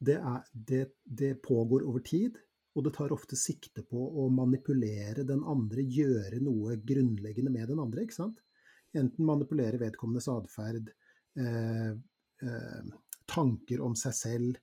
det, 0.04 0.18
er, 0.20 0.42
det, 0.54 0.84
det 1.04 1.36
pågår 1.46 1.86
over 1.88 2.04
tid. 2.06 2.40
Og 2.74 2.88
det 2.88 2.96
tar 2.96 3.14
ofte 3.14 3.38
sikte 3.38 3.84
på 3.86 4.02
å 4.02 4.26
manipulere 4.34 5.22
den 5.30 5.44
andre, 5.46 5.84
gjøre 5.86 6.40
noe 6.42 6.80
grunnleggende 6.82 7.52
med 7.54 7.70
den 7.70 7.82
andre. 7.84 8.02
ikke 8.02 8.18
sant? 8.18 8.40
Enten 8.98 9.28
manipulere 9.28 9.78
vedkommendes 9.82 10.26
atferd, 10.34 10.90
eh, 11.38 11.92
eh, 11.94 12.88
tanker 13.30 13.84
om 13.86 13.94
seg 13.98 14.18
selv. 14.18 14.58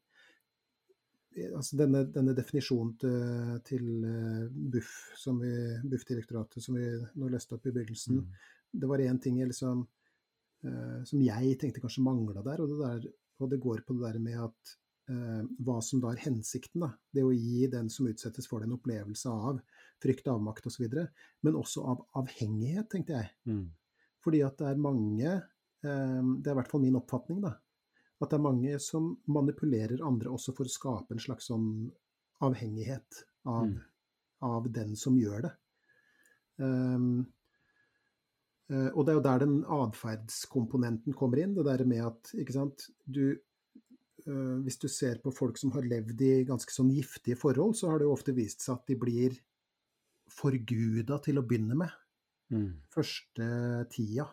Eh, 1.36 1.52
Altså 1.54 1.78
denne, 1.78 2.04
denne 2.10 2.34
definisjonen 2.36 2.96
til, 3.00 3.54
til 3.66 3.86
eh, 4.06 4.44
Buff, 4.50 4.90
som 5.18 5.40
vi, 5.42 5.52
Buff-direktoratet 5.86 6.64
som 6.64 6.78
vi 6.78 6.88
nå 6.90 7.30
leste 7.30 7.56
opp 7.56 7.68
i 7.68 7.74
begynnelsen, 7.74 8.20
mm, 8.20 8.44
det 8.82 8.90
var 8.90 9.02
én 9.04 9.20
ting 9.22 9.40
jeg 9.40 9.50
liksom, 9.52 9.86
eh, 10.66 11.00
som 11.06 11.22
jeg 11.24 11.56
tenkte 11.60 11.82
kanskje 11.82 12.04
mangla 12.06 12.44
der, 12.46 12.62
og 12.62 12.70
det 12.72 12.78
der, 12.84 13.10
og 13.40 13.50
det 13.50 13.62
går 13.62 13.82
på 13.86 13.96
det 13.96 14.06
der 14.06 14.22
med 14.22 14.46
at 14.50 14.76
hva 15.10 15.80
som 15.82 15.98
da 15.98 16.12
er 16.12 16.20
hensikten. 16.22 16.84
Da. 16.84 16.92
Det 17.10 17.24
å 17.26 17.32
gi 17.34 17.64
den 17.72 17.88
som 17.90 18.06
utsettes 18.06 18.46
for 18.46 18.62
det, 18.62 18.68
en 18.68 18.76
opplevelse 18.76 19.32
av 19.32 19.56
frykt, 19.98 20.28
avmakt 20.30 20.68
osv., 20.70 20.84
men 20.86 21.56
også 21.58 21.82
av 21.82 22.04
avhengighet, 22.20 22.86
tenkte 22.92 23.16
jeg. 23.16 23.32
mm, 23.48 23.64
Fordi 24.22 24.44
at 24.46 24.60
det 24.60 24.68
er 24.68 24.84
mange, 24.84 25.32
det 25.82 25.90
er 25.90 26.52
i 26.52 26.58
hvert 26.60 26.70
fall 26.70 26.84
min 26.84 27.00
oppfatning, 27.00 27.40
da, 27.42 27.56
at 28.20 28.30
det 28.30 28.36
er 28.36 28.44
mange 28.44 28.78
som 28.82 29.14
manipulerer 29.32 30.02
andre 30.04 30.30
også 30.34 30.52
for 30.56 30.68
å 30.68 30.72
skape 30.72 31.14
en 31.16 31.22
slags 31.22 31.48
sånn 31.48 31.90
avhengighet 32.44 33.24
av, 33.46 33.66
Mm. 33.66 33.80
av 34.42 34.72
den 34.72 34.96
som 34.96 35.16
gjør 35.16 35.42
det. 35.48 35.52
Um, 36.60 37.26
og 38.70 39.02
det 39.02 39.10
er 39.10 39.16
jo 39.16 39.24
der 39.24 39.38
den 39.42 39.54
atferdskomponenten 39.64 41.14
kommer 41.18 41.40
inn. 41.42 41.54
Det 41.56 41.64
der 41.66 41.84
med 41.84 42.04
at 42.06 42.30
ikke 42.38 42.52
sant, 42.54 42.84
du 43.04 43.34
øh, 44.28 44.60
hvis 44.62 44.78
du 44.78 44.86
ser 44.86 45.18
på 45.18 45.32
folk 45.34 45.58
som 45.58 45.72
har 45.72 45.82
levd 45.82 46.20
i 46.22 46.44
ganske 46.46 46.70
sånn 46.70 46.92
giftige 46.94 47.34
forhold, 47.40 47.74
så 47.74 47.90
har 47.90 47.98
det 47.98 48.06
jo 48.06 48.12
ofte 48.14 48.34
vist 48.36 48.62
seg 48.62 48.76
at 48.76 48.86
de 48.86 48.94
blir 49.00 49.34
forguda 50.30 51.18
til 51.24 51.40
å 51.40 51.42
begynne 51.46 51.74
med. 51.80 51.90
Mm. 52.52 52.70
Første 52.94 53.48
tida. 53.90 54.28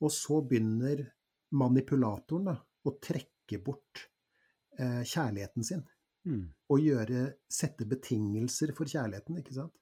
Og 0.00 0.10
så 0.14 0.40
begynner 0.40 1.04
manipulatoren 1.52 2.48
da, 2.48 2.56
å 2.86 2.94
trekke 3.02 3.60
bort 3.64 4.06
eh, 4.78 5.02
kjærligheten 5.02 5.66
sin. 5.66 5.84
Mm. 6.28 6.46
Og 6.70 6.82
gjøre, 6.84 7.26
sette 7.50 7.86
betingelser 7.88 8.74
for 8.76 8.88
kjærligheten, 8.88 9.38
ikke 9.40 9.56
sant. 9.56 9.76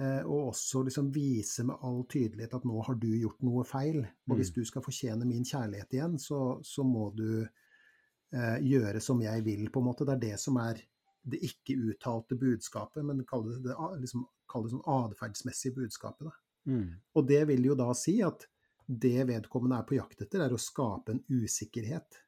Eh, 0.00 0.22
og 0.24 0.52
også 0.54 0.82
liksom 0.86 1.10
vise 1.12 1.66
med 1.68 1.82
all 1.84 2.02
tydelighet 2.08 2.54
at 2.56 2.64
nå 2.64 2.78
har 2.86 2.96
du 3.00 3.10
gjort 3.12 3.42
noe 3.44 3.64
feil. 3.68 4.00
Og 4.30 4.38
hvis 4.38 4.52
Mm. 4.52 4.54
du 4.56 4.64
skal 4.64 4.82
fortjene 4.82 5.28
min 5.28 5.44
kjærlighet 5.44 5.92
igjen, 5.92 6.18
så, 6.18 6.60
så 6.64 6.84
må 6.84 7.10
du 7.16 7.42
eh, 7.42 8.58
gjøre 8.64 9.00
som 9.00 9.20
jeg 9.20 9.44
vil, 9.44 9.68
på 9.70 9.80
en 9.80 9.88
måte. 9.90 10.06
Det 10.08 10.16
er 10.16 10.24
det 10.30 10.40
som 10.40 10.56
er 10.56 10.80
det 11.22 11.38
ikke 11.46 11.76
uttalte 11.78 12.34
budskapet, 12.34 13.04
men 13.04 13.24
kall 13.28 13.44
det, 13.46 13.60
det, 13.68 13.76
liksom, 14.00 14.24
sånn 14.50 14.82
atferdsmessige 14.90 15.76
budskapet. 15.76 16.32
Mm. 16.66 16.88
Og 17.14 17.28
det 17.28 17.46
vil 17.48 17.64
jo 17.64 17.76
da 17.78 17.92
si 17.94 18.20
at 18.22 18.48
det 18.86 19.28
vedkommende 19.28 19.78
er 19.80 19.88
på 19.88 19.96
jakt 19.98 20.24
etter, 20.24 20.44
er 20.44 20.54
å 20.54 20.60
skape 20.60 21.14
en 21.14 21.22
usikkerhet. 21.30 22.20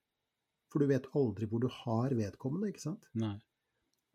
For 0.73 0.83
du 0.83 0.91
vet 0.91 1.07
aldri 1.15 1.47
hvor 1.51 1.63
du 1.63 1.69
har 1.71 2.15
vedkommende, 2.19 2.73
ikke 2.73 2.83
sant? 2.83 3.07
Nei. 3.19 3.37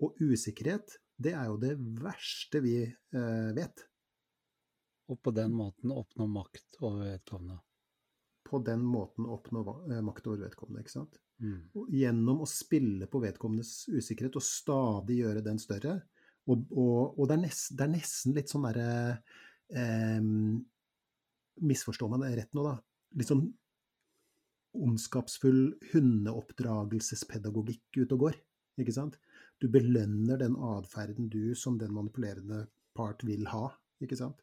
Og 0.04 0.20
usikkerhet, 0.20 0.98
det 1.20 1.34
er 1.36 1.48
jo 1.52 1.58
det 1.60 1.74
verste 2.00 2.62
vi 2.64 2.76
eh, 2.84 3.50
vet. 3.56 3.86
Og 5.10 5.20
på 5.24 5.34
den 5.36 5.56
måten 5.56 5.92
oppnå 5.96 6.28
makt 6.32 6.80
over 6.84 7.06
vedkommende. 7.14 7.60
På 8.50 8.62
den 8.64 8.84
måten 8.86 9.28
oppnå 9.30 9.64
eh, 9.90 10.04
makt 10.06 10.30
over 10.30 10.46
vedkommende, 10.46 10.84
ikke 10.84 10.98
sant? 10.98 11.20
Mm. 11.40 11.60
Og 11.80 11.92
gjennom 11.96 12.44
å 12.44 12.50
spille 12.50 13.08
på 13.12 13.22
vedkommendes 13.24 13.88
usikkerhet 13.92 14.36
og 14.40 14.46
stadig 14.46 15.22
gjøre 15.22 15.44
den 15.46 15.60
større. 15.62 16.00
Og, 16.50 16.66
og, 16.74 17.20
og 17.20 17.30
det, 17.30 17.38
er 17.38 17.44
nest, 17.46 17.72
det 17.78 17.86
er 17.86 17.94
nesten 17.94 18.36
litt 18.36 18.52
sånn 18.52 18.68
derre 18.68 18.92
eh, 19.72 20.20
Misforstå 21.66 22.06
meg 22.12 22.38
rett 22.38 22.54
nå, 22.56 22.62
da. 22.66 22.76
Litt 23.20 23.32
sånn 23.32 23.48
ondskapsfull 24.80 25.64
hundeoppdragelsespedagogikk 25.92 27.86
ute 27.98 28.14
og 28.16 28.22
går. 28.28 28.36
Ikke 28.80 28.96
sant? 28.96 29.16
Du 29.60 29.66
belønner 29.72 30.38
den 30.40 30.56
atferden 30.56 31.30
du 31.32 31.56
som 31.58 31.78
den 31.80 31.94
manipulerende 31.96 32.68
part 32.96 33.24
vil 33.28 33.48
ha. 33.52 33.66
Ikke 34.04 34.18
sant? 34.20 34.40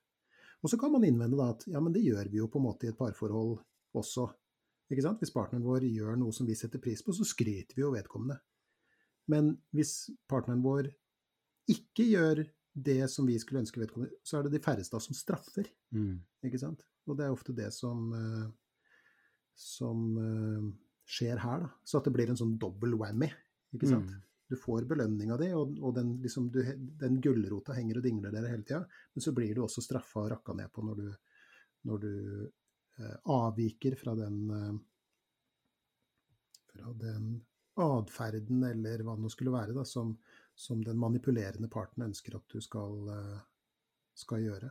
Og 0.65 0.71
så 0.73 0.77
kan 0.81 0.93
man 0.93 1.05
innvende 1.07 1.39
da 1.39 1.47
at 1.55 1.63
ja, 1.71 1.79
men 1.81 1.93
det 1.95 2.05
gjør 2.05 2.27
vi 2.33 2.39
jo 2.41 2.51
på 2.51 2.59
en 2.61 2.67
måte 2.67 2.87
i 2.87 2.91
et 2.91 2.99
parforhold 2.99 3.53
også. 3.97 4.25
Ikke 4.91 5.05
sant? 5.05 5.21
Hvis 5.23 5.35
partneren 5.35 5.67
vår 5.67 5.83
gjør 5.89 6.15
noe 6.21 6.33
som 6.35 6.47
vi 6.49 6.55
setter 6.59 6.81
pris 6.83 7.03
på, 7.05 7.11
så 7.15 7.25
skryter 7.27 7.75
vi 7.77 7.83
jo 7.85 7.95
vedkommende. 7.95 8.37
Men 9.31 9.45
hvis 9.75 9.93
partneren 10.31 10.63
vår 10.65 10.85
ikke 11.71 12.05
gjør 12.07 12.45
det 12.77 13.09
som 13.11 13.27
vi 13.27 13.39
skulle 13.41 13.63
ønske 13.65 13.81
vedkommende, 13.81 14.15
så 14.23 14.39
er 14.39 14.47
det 14.47 14.57
de 14.57 14.63
færreste 14.63 15.01
som 15.03 15.17
straffer. 15.17 15.67
Mm. 15.97 16.21
Ikke 16.47 16.61
sant? 16.61 16.85
Og 17.07 17.19
det 17.19 17.27
er 17.27 17.35
ofte 17.35 17.55
det 17.57 17.71
som, 17.75 18.07
eh, 18.17 18.47
som 19.57 20.07
eh, 20.23 20.69
skjer 21.07 21.43
her, 21.43 21.67
da. 21.67 21.73
Så 21.85 22.01
at 22.01 22.09
det 22.09 22.15
blir 22.17 22.33
en 22.33 22.41
sånn 22.41 22.57
dobbel 22.61 22.97
whammy. 22.99 23.31
Ikke 23.77 23.91
sant? 23.91 24.11
Mm. 24.11 24.23
Du 24.47 24.55
får 24.59 24.87
belønninga 24.87 25.37
di, 25.41 25.49
og, 25.59 25.73
og 25.83 25.95
den, 25.97 26.13
liksom, 26.23 26.51
du, 26.55 26.61
den 27.01 27.17
gulrota 27.23 27.75
henger 27.75 27.99
og 27.99 28.05
dingler 28.07 28.35
der 28.35 28.47
hele 28.51 28.67
tida. 28.67 28.85
Men 29.15 29.25
så 29.25 29.35
blir 29.35 29.55
du 29.57 29.65
også 29.65 29.83
straffa 29.83 30.23
og 30.23 30.31
rakka 30.37 30.55
ned 30.55 30.71
på 30.75 30.85
når 30.87 31.01
du, 31.01 31.09
når 31.91 32.05
du 32.05 32.13
eh, 32.45 33.17
avviker 33.35 33.99
fra 33.99 34.15
den 34.19 34.45
eh, 34.55 34.77
fra 36.77 36.93
den 36.93 37.45
atferden, 37.75 38.65
eller 38.65 39.03
hva 39.05 39.17
det 39.17 39.25
nå 39.25 39.31
skulle 39.33 39.55
være, 39.55 39.75
da, 39.77 39.85
som, 39.85 40.15
som 40.55 40.83
den 40.85 40.99
manipulerende 41.01 41.69
parten 41.73 42.07
ønsker 42.07 42.39
at 42.39 42.53
du 42.53 42.61
skal, 42.65 42.97
eh, 43.13 43.39
skal 44.17 44.45
gjøre. 44.45 44.71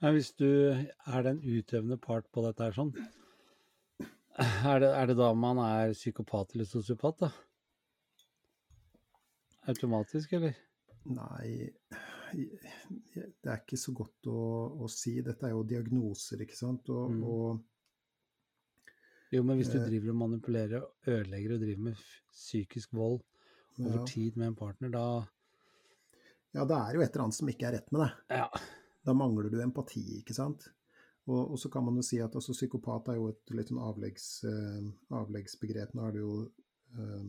Men 0.00 0.14
hvis 0.14 0.30
du 0.38 0.46
er 0.46 1.22
den 1.26 1.40
utøvende 1.42 1.98
part 1.98 2.28
på 2.34 2.44
dette 2.44 2.62
her 2.68 2.76
sånn, 2.76 2.92
er 4.38 4.78
det, 4.84 4.90
er 4.94 5.06
det 5.10 5.16
da 5.18 5.32
man 5.34 5.58
er 5.64 5.94
psykopat 5.96 6.54
eller 6.54 6.68
sosiopat, 6.70 7.24
da? 7.24 7.30
Automatisk, 9.68 10.32
eller? 10.38 10.54
Nei, 11.08 11.70
det 12.32 13.48
er 13.48 13.58
ikke 13.62 13.78
så 13.80 13.92
godt 13.96 14.28
å, 14.30 14.36
å 14.84 14.88
si. 14.92 15.16
Dette 15.24 15.48
er 15.48 15.54
jo 15.56 15.64
diagnoser, 15.66 16.44
ikke 16.44 16.56
sant. 16.58 16.88
Og, 16.94 17.10
Mm. 17.16 17.24
og 17.24 17.64
Jo, 19.30 19.42
men 19.44 19.58
hvis 19.58 19.68
du 19.68 19.76
Eh. 19.76 19.84
driver 19.84 20.08
og 20.14 20.16
manipulerer 20.22 20.78
og 20.80 20.90
ødelegger 21.04 21.52
og 21.54 21.60
driver 21.60 21.82
med 21.90 21.96
psykisk 22.32 22.94
vold 22.96 23.18
over 23.78 23.98
ja, 23.98 24.04
tid 24.08 24.36
med 24.40 24.46
en 24.46 24.54
partner, 24.56 24.88
da 24.88 25.02
ja, 26.54 26.64
det 26.64 26.76
er 26.78 26.94
jo 26.94 27.00
et 27.04 27.10
eller 27.12 27.24
annet 27.26 27.36
som 27.36 27.48
ikke 27.52 27.66
er 27.68 27.72
rett 27.76 27.92
med 27.92 28.00
deg. 28.06 28.12
Ja. 28.30 28.48
Da 29.08 29.14
mangler 29.16 29.48
du 29.52 29.58
empati, 29.64 30.02
ikke 30.20 30.36
sant. 30.36 30.68
Og, 31.28 31.52
og 31.54 31.58
så 31.60 31.68
kan 31.72 31.84
man 31.84 31.96
jo 32.00 32.04
si 32.04 32.18
at 32.24 32.34
altså, 32.36 32.52
psykopat 32.56 33.08
er 33.12 33.16
jo 33.18 33.28
et 33.32 33.50
litt 33.56 33.68
sånn 33.72 33.80
avleggs, 33.84 34.28
eh, 34.48 34.86
avleggsbegrep. 35.16 35.94
Nå 35.96 36.06
er 36.08 36.14
det 36.16 36.22
jo 36.22 36.34
eh, 36.96 37.26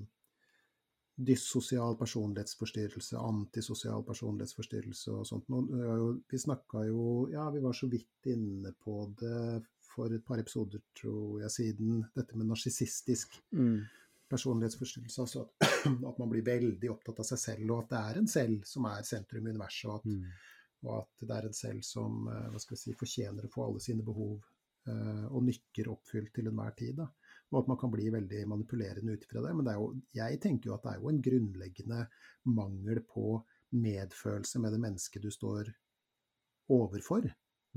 dyssosial 1.20 1.98
personlighetsforstyrrelse, 2.00 3.18
antisosial 3.20 4.04
personlighetsforstyrrelse 4.08 5.12
og 5.18 5.26
sånt. 5.28 5.50
Jo- 5.52 6.14
vi 6.32 6.38
snakka 6.40 6.86
jo 6.88 7.28
Ja, 7.32 7.50
vi 7.52 7.60
var 7.60 7.74
så 7.76 7.90
vidt 7.92 8.26
inne 8.32 8.72
på 8.86 9.02
det 9.20 9.64
for 9.90 10.14
et 10.16 10.24
par 10.26 10.40
episoder, 10.40 10.80
tror 10.96 11.42
jeg, 11.42 11.52
siden. 11.52 12.06
Dette 12.16 12.38
med 12.38 12.48
narsissistisk 12.48 13.36
Mm. 13.52 13.82
personlighetsforstyrrelse. 14.30 15.20
Altså 15.22 15.42
at, 15.42 15.68
at 16.10 16.20
man 16.20 16.30
blir 16.30 16.44
veldig 16.46 16.90
opptatt 16.92 17.20
av 17.20 17.26
seg 17.26 17.38
selv, 17.40 17.72
og 17.72 17.84
at 17.84 17.90
det 17.90 18.00
er 18.00 18.20
en 18.22 18.28
selv 18.28 18.64
som 18.64 18.86
er 18.86 19.04
sentrum 19.04 19.46
i 19.48 19.52
universet. 19.52 19.90
Og 19.90 19.96
at, 20.00 20.06
Mm. 20.06 20.24
Og 20.86 20.94
at 21.02 21.26
det 21.28 21.36
er 21.36 21.48
en 21.48 21.56
selv 21.56 21.84
som 21.86 22.30
eh, 22.32 22.48
hva 22.54 22.62
skal 22.62 22.80
si, 22.80 22.96
fortjener 22.98 23.46
å 23.46 23.52
få 23.52 23.66
alle 23.66 23.82
sine 23.84 24.06
behov 24.06 24.38
eh, 24.88 25.26
og 25.28 25.44
nykker 25.48 25.92
oppfylt 25.92 26.32
til 26.36 26.50
enhver 26.52 26.76
tid. 26.80 27.02
Da. 27.02 27.10
Og 27.52 27.62
at 27.64 27.72
man 27.72 27.80
kan 27.82 27.92
bli 27.94 28.08
veldig 28.14 28.46
manipulerende 28.52 29.18
ut 29.18 29.28
fra 29.28 29.44
det. 29.44 29.54
Men 29.58 29.68
det 29.68 29.76
jo, 29.76 29.92
jeg 30.16 30.40
tenker 30.44 30.72
jo 30.72 30.78
at 30.78 30.86
det 30.86 30.94
er 30.94 31.04
jo 31.04 31.12
en 31.12 31.22
grunnleggende 31.28 32.02
mangel 32.56 33.04
på 33.10 33.28
medfølelse 33.76 34.64
med 34.64 34.74
det 34.74 34.82
mennesket 34.86 35.26
du 35.26 35.30
står 35.34 35.70
overfor. 36.74 37.28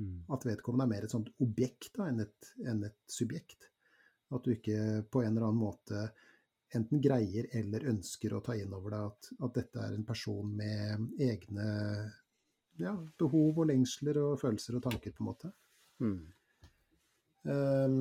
Mm. 0.00 0.24
At 0.32 0.46
vedkommende 0.46 0.86
er 0.86 0.94
mer 0.94 1.06
et 1.08 1.14
sånt 1.14 1.32
objekt 1.42 1.92
da, 1.98 2.08
enn, 2.08 2.22
et, 2.24 2.52
enn 2.68 2.84
et 2.86 3.00
subjekt. 3.12 3.68
At 4.32 4.46
du 4.46 4.54
ikke 4.54 5.02
på 5.12 5.24
en 5.24 5.34
eller 5.34 5.50
annen 5.50 5.60
måte 5.60 6.06
enten 6.72 7.02
greier 7.04 7.50
eller 7.58 7.84
ønsker 7.90 8.32
å 8.32 8.40
ta 8.44 8.54
inn 8.56 8.72
over 8.72 8.94
deg 8.94 9.10
at, 9.10 9.30
at 9.44 9.56
dette 9.58 9.82
er 9.82 9.96
en 9.96 10.06
person 10.08 10.54
med 10.56 11.10
egne 11.20 11.66
ja, 12.80 12.92
behov 13.18 13.62
og 13.64 13.68
lengsler 13.68 14.20
og 14.22 14.38
følelser 14.40 14.78
og 14.78 14.84
tanker, 14.86 15.12
på 15.12 15.24
en 15.24 15.28
måte. 15.28 15.52
Mm. 16.02 16.20
Um, 17.42 17.96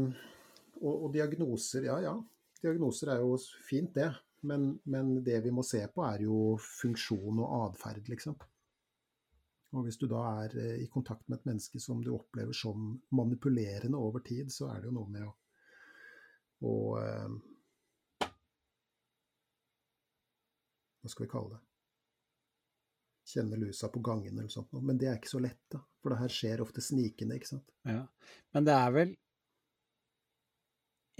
og, 0.82 0.93
og 0.95 1.07
diagnoser, 1.15 1.88
ja 1.89 1.97
ja. 2.03 2.13
Diagnoser 2.61 3.15
er 3.15 3.24
jo 3.24 3.36
fint, 3.65 3.95
det. 3.95 4.11
Men, 4.47 4.72
men 4.89 5.19
det 5.26 5.39
vi 5.45 5.51
må 5.53 5.63
se 5.65 5.82
på, 5.93 6.03
er 6.05 6.24
jo 6.26 6.55
funksjon 6.61 7.41
og 7.43 7.53
atferd, 7.67 8.07
liksom. 8.09 8.38
Og 9.72 9.86
hvis 9.86 9.99
du 10.01 10.07
da 10.11 10.22
er 10.43 10.55
eh, 10.59 10.82
i 10.84 10.89
kontakt 10.91 11.30
med 11.30 11.39
et 11.39 11.47
menneske 11.47 11.80
som 11.80 12.01
du 12.03 12.11
opplever 12.15 12.55
som 12.57 12.89
manipulerende 13.15 13.97
over 13.97 14.19
tid, 14.26 14.51
så 14.51 14.67
er 14.74 14.82
det 14.82 14.89
jo 14.89 14.97
noe 14.97 15.13
med 15.13 15.28
å, 15.28 15.32
å 16.67 16.76
eh, 16.99 17.39
Hva 21.01 21.09
skal 21.09 21.26
vi 21.26 21.32
kalle 21.32 21.55
det? 21.55 21.70
Kjenne 23.32 23.59
lusa 23.59 23.88
på 23.91 24.01
gangen 24.03 24.38
eller 24.38 24.51
sånt 24.51 24.71
noe. 24.75 24.84
Men 24.84 24.99
det 24.99 25.07
er 25.07 25.19
ikke 25.19 25.32
så 25.32 25.41
lett, 25.43 25.61
da. 25.71 25.79
For 26.01 26.13
det 26.13 26.21
her 26.21 26.34
skjer 26.36 26.63
ofte 26.63 26.84
snikende, 26.84 27.38
ikke 27.39 27.53
sant. 27.53 27.67
Ja. 27.88 28.03
Men 28.55 28.67
det 28.67 28.75
er 28.75 28.95
vel 28.95 29.13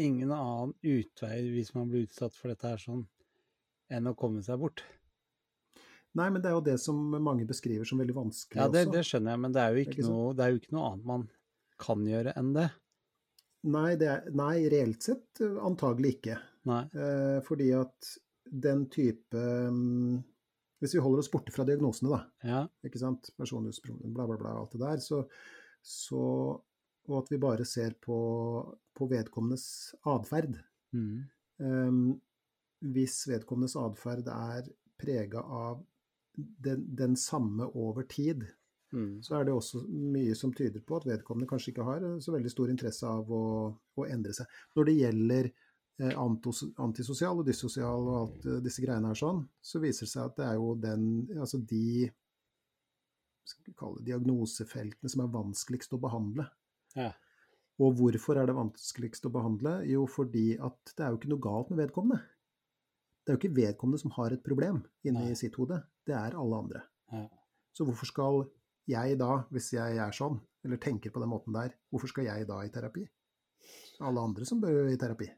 ingen 0.01 0.32
annen 0.34 0.74
utvei 0.82 1.36
hvis 1.53 1.74
man 1.76 1.91
blir 1.91 2.07
utsatt 2.07 2.36
for 2.36 2.51
dette 2.51 2.74
her 2.74 2.82
sånn, 2.82 3.05
enn 3.91 4.09
å 4.09 4.16
komme 4.18 4.41
seg 4.45 4.59
bort. 4.62 4.84
Nei, 6.18 6.28
men 6.28 6.41
det 6.43 6.49
er 6.49 6.57
jo 6.57 6.64
det 6.66 6.78
som 6.84 6.97
mange 7.24 7.45
beskriver 7.47 7.88
som 7.88 8.01
veldig 8.01 8.16
vanskelig 8.18 8.59
Ja, 8.59 8.68
det, 8.68 8.84
også. 8.88 8.95
det 8.97 9.03
skjønner 9.07 9.32
jeg, 9.32 9.41
men 9.45 9.53
det 9.55 9.62
er, 9.62 9.70
jo 9.72 9.84
ikke 9.86 9.95
Ikke 9.95 10.07
noe, 10.09 10.32
det 10.36 10.43
er 10.43 10.51
jo 10.51 10.59
ikke 10.59 10.74
noe 10.76 10.88
annet 10.89 11.07
man 11.07 11.28
kan 11.82 12.01
gjøre 12.05 12.34
enn 12.38 12.49
det. 12.57 12.68
Nei, 13.72 13.91
det 14.01 14.09
er, 14.09 14.28
nei, 14.36 14.55
reelt 14.74 15.05
sett 15.05 15.41
eh, 15.45 15.55
antagelig 15.62 16.18
ikke. 16.18 16.36
Nei. 16.70 16.82
Eh, 16.97 17.38
fordi 17.45 17.70
at 17.78 18.12
den 18.66 18.84
type 18.91 19.38
mm, 19.72 20.20
Hvis 20.82 20.96
vi 20.98 21.02
holder 21.04 21.22
oss 21.22 21.30
borte 21.32 21.54
fra 21.54 21.66
diagnosene, 21.68 22.10
da, 22.10 22.22
Ja. 22.48 22.62
ikke 22.84 23.00
sant, 23.00 23.30
personlighetsproblem, 23.38 24.14
bla, 24.16 24.26
bla, 24.28 24.38
bla, 24.42 24.56
alt 24.60 24.72
det 24.74 24.82
der, 24.82 24.98
så, 25.06 25.22
så 25.82 26.24
Og 27.10 27.16
at 27.24 27.32
vi 27.32 27.38
bare 27.42 27.66
ser 27.66 27.96
på, 27.98 28.18
på 28.94 29.08
vedkommendes 29.10 29.96
atferd. 30.06 30.60
Mm. 30.94 31.24
Um, 31.58 32.22
hvis 32.94 33.24
vedkommendes 33.28 33.74
atferd 33.76 34.28
er 34.30 34.68
prega 35.02 35.42
av 35.42 35.82
den, 36.38 36.86
den 36.96 37.16
samme 37.18 37.70
over 37.76 38.04
tid, 38.10 38.46
Mm. 38.92 39.22
så 39.24 39.38
er 39.40 39.46
det 39.48 39.54
også 39.56 39.86
mye 39.88 40.34
som 40.36 40.52
tyder 40.52 40.82
på 40.84 40.98
at 40.98 41.06
vedkommende 41.08 41.48
kanskje 41.48 41.70
ikke 41.72 41.86
har 41.88 42.02
så 42.20 42.34
veldig 42.34 42.50
stor 42.52 42.68
interesse 42.74 43.08
av 43.08 43.30
å, 43.32 43.44
å 43.96 44.04
endre 44.04 44.34
seg. 44.36 44.50
Når 44.76 44.90
det 44.90 44.96
gjelder 44.98 45.48
antisosial 46.00 47.42
og 47.42 47.46
dyssosial 47.46 48.08
og 48.08 48.16
alt 48.18 48.46
eh, 48.48 48.62
disse 48.66 48.84
greiene 48.84 49.12
her 49.12 49.20
sånn, 49.20 49.44
så 49.62 49.82
viser 49.84 50.08
det 50.08 50.14
seg 50.14 50.30
at 50.30 50.38
det 50.39 50.48
er 50.48 50.58
jo 50.58 50.74
den 50.82 51.04
Altså 51.38 51.60
de 51.62 52.10
skal 53.48 53.66
vi 53.68 53.76
kalle 53.78 54.00
det, 54.00 54.08
diagnosefeltene 54.10 55.12
som 55.12 55.24
er 55.24 55.34
vanskeligst 55.34 55.94
å 55.98 56.00
behandle. 56.02 56.46
Ja. 56.96 57.10
Og 57.82 57.96
hvorfor 57.98 58.38
er 58.38 58.48
det 58.48 58.56
vanskeligst 58.56 59.26
å 59.28 59.34
behandle? 59.34 59.80
Jo, 59.89 60.06
fordi 60.10 60.54
at 60.62 60.94
det 60.96 61.04
er 61.04 61.12
jo 61.12 61.20
ikke 61.20 61.32
noe 61.34 61.44
galt 61.44 61.72
med 61.72 61.82
vedkommende. 61.82 62.22
Det 63.22 63.32
er 63.32 63.38
jo 63.38 63.42
ikke 63.42 63.58
vedkommende 63.58 64.02
som 64.02 64.14
har 64.16 64.34
et 64.34 64.44
problem 64.46 64.82
inni 65.08 65.36
sitt 65.38 65.58
hode, 65.60 65.82
det 66.08 66.16
er 66.18 66.38
alle 66.38 66.62
andre. 66.64 66.84
Ja. 67.12 67.26
Så 67.76 67.86
hvorfor 67.88 68.10
skal 68.10 68.44
jeg 68.89 69.18
da, 69.20 69.44
hvis 69.54 69.72
jeg 69.76 70.00
er 70.02 70.16
sånn, 70.16 70.39
eller 70.66 70.82
tenker 70.82 71.14
på 71.14 71.22
den 71.22 71.32
måten 71.32 71.56
der, 71.56 71.74
hvorfor 71.92 72.12
skal 72.12 72.28
jeg 72.28 72.48
da 72.50 72.62
i 72.66 72.72
terapi? 72.74 73.06
Alle 74.02 74.24
andre 74.26 74.48
som 74.48 74.62
bør 74.62 74.89
i 74.89 74.98
terapi. 75.00 75.30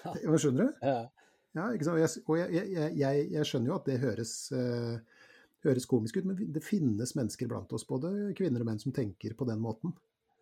Skjønner 0.00 0.68
du? 0.68 0.86
Ja. 0.86 1.00
Ja? 1.56 1.68
Og 1.68 2.00
jeg, 2.00 2.50
jeg, 2.56 2.92
jeg, 2.96 3.24
jeg, 3.34 3.48
skjønner 3.48 3.72
jo 3.72 3.78
at 3.78 3.88
det 3.88 3.98
høres, 4.02 4.34
uh, 4.56 5.24
høres 5.66 5.88
komisk 5.88 6.20
ut, 6.20 6.28
men 6.28 6.52
det 6.54 6.64
finnes 6.64 7.16
mennesker 7.18 7.50
blant 7.50 7.72
oss, 7.76 7.86
både 7.88 8.32
kvinner 8.38 8.64
og 8.64 8.70
menn, 8.70 8.80
som 8.82 8.94
tenker 8.96 9.36
på 9.38 9.48
den 9.48 9.60
måten. 9.64 9.96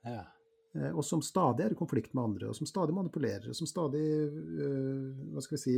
ja. 0.07 0.27
Uh, 0.71 0.93
og 0.95 1.03
som 1.03 1.19
stadig 1.19 1.65
er 1.65 1.73
i 1.75 1.77
konflikt 1.79 2.13
med 2.15 2.29
andre, 2.29 2.53
og 2.53 2.55
som 2.55 2.69
stadig 2.69 2.95
manipulerer, 2.95 3.49
og 3.51 3.57
som 3.59 3.67
stadig 3.67 4.05
uh, 4.31 5.25
hva 5.35 5.43
skal 5.43 5.57
vi 5.57 5.63
si, 5.65 5.73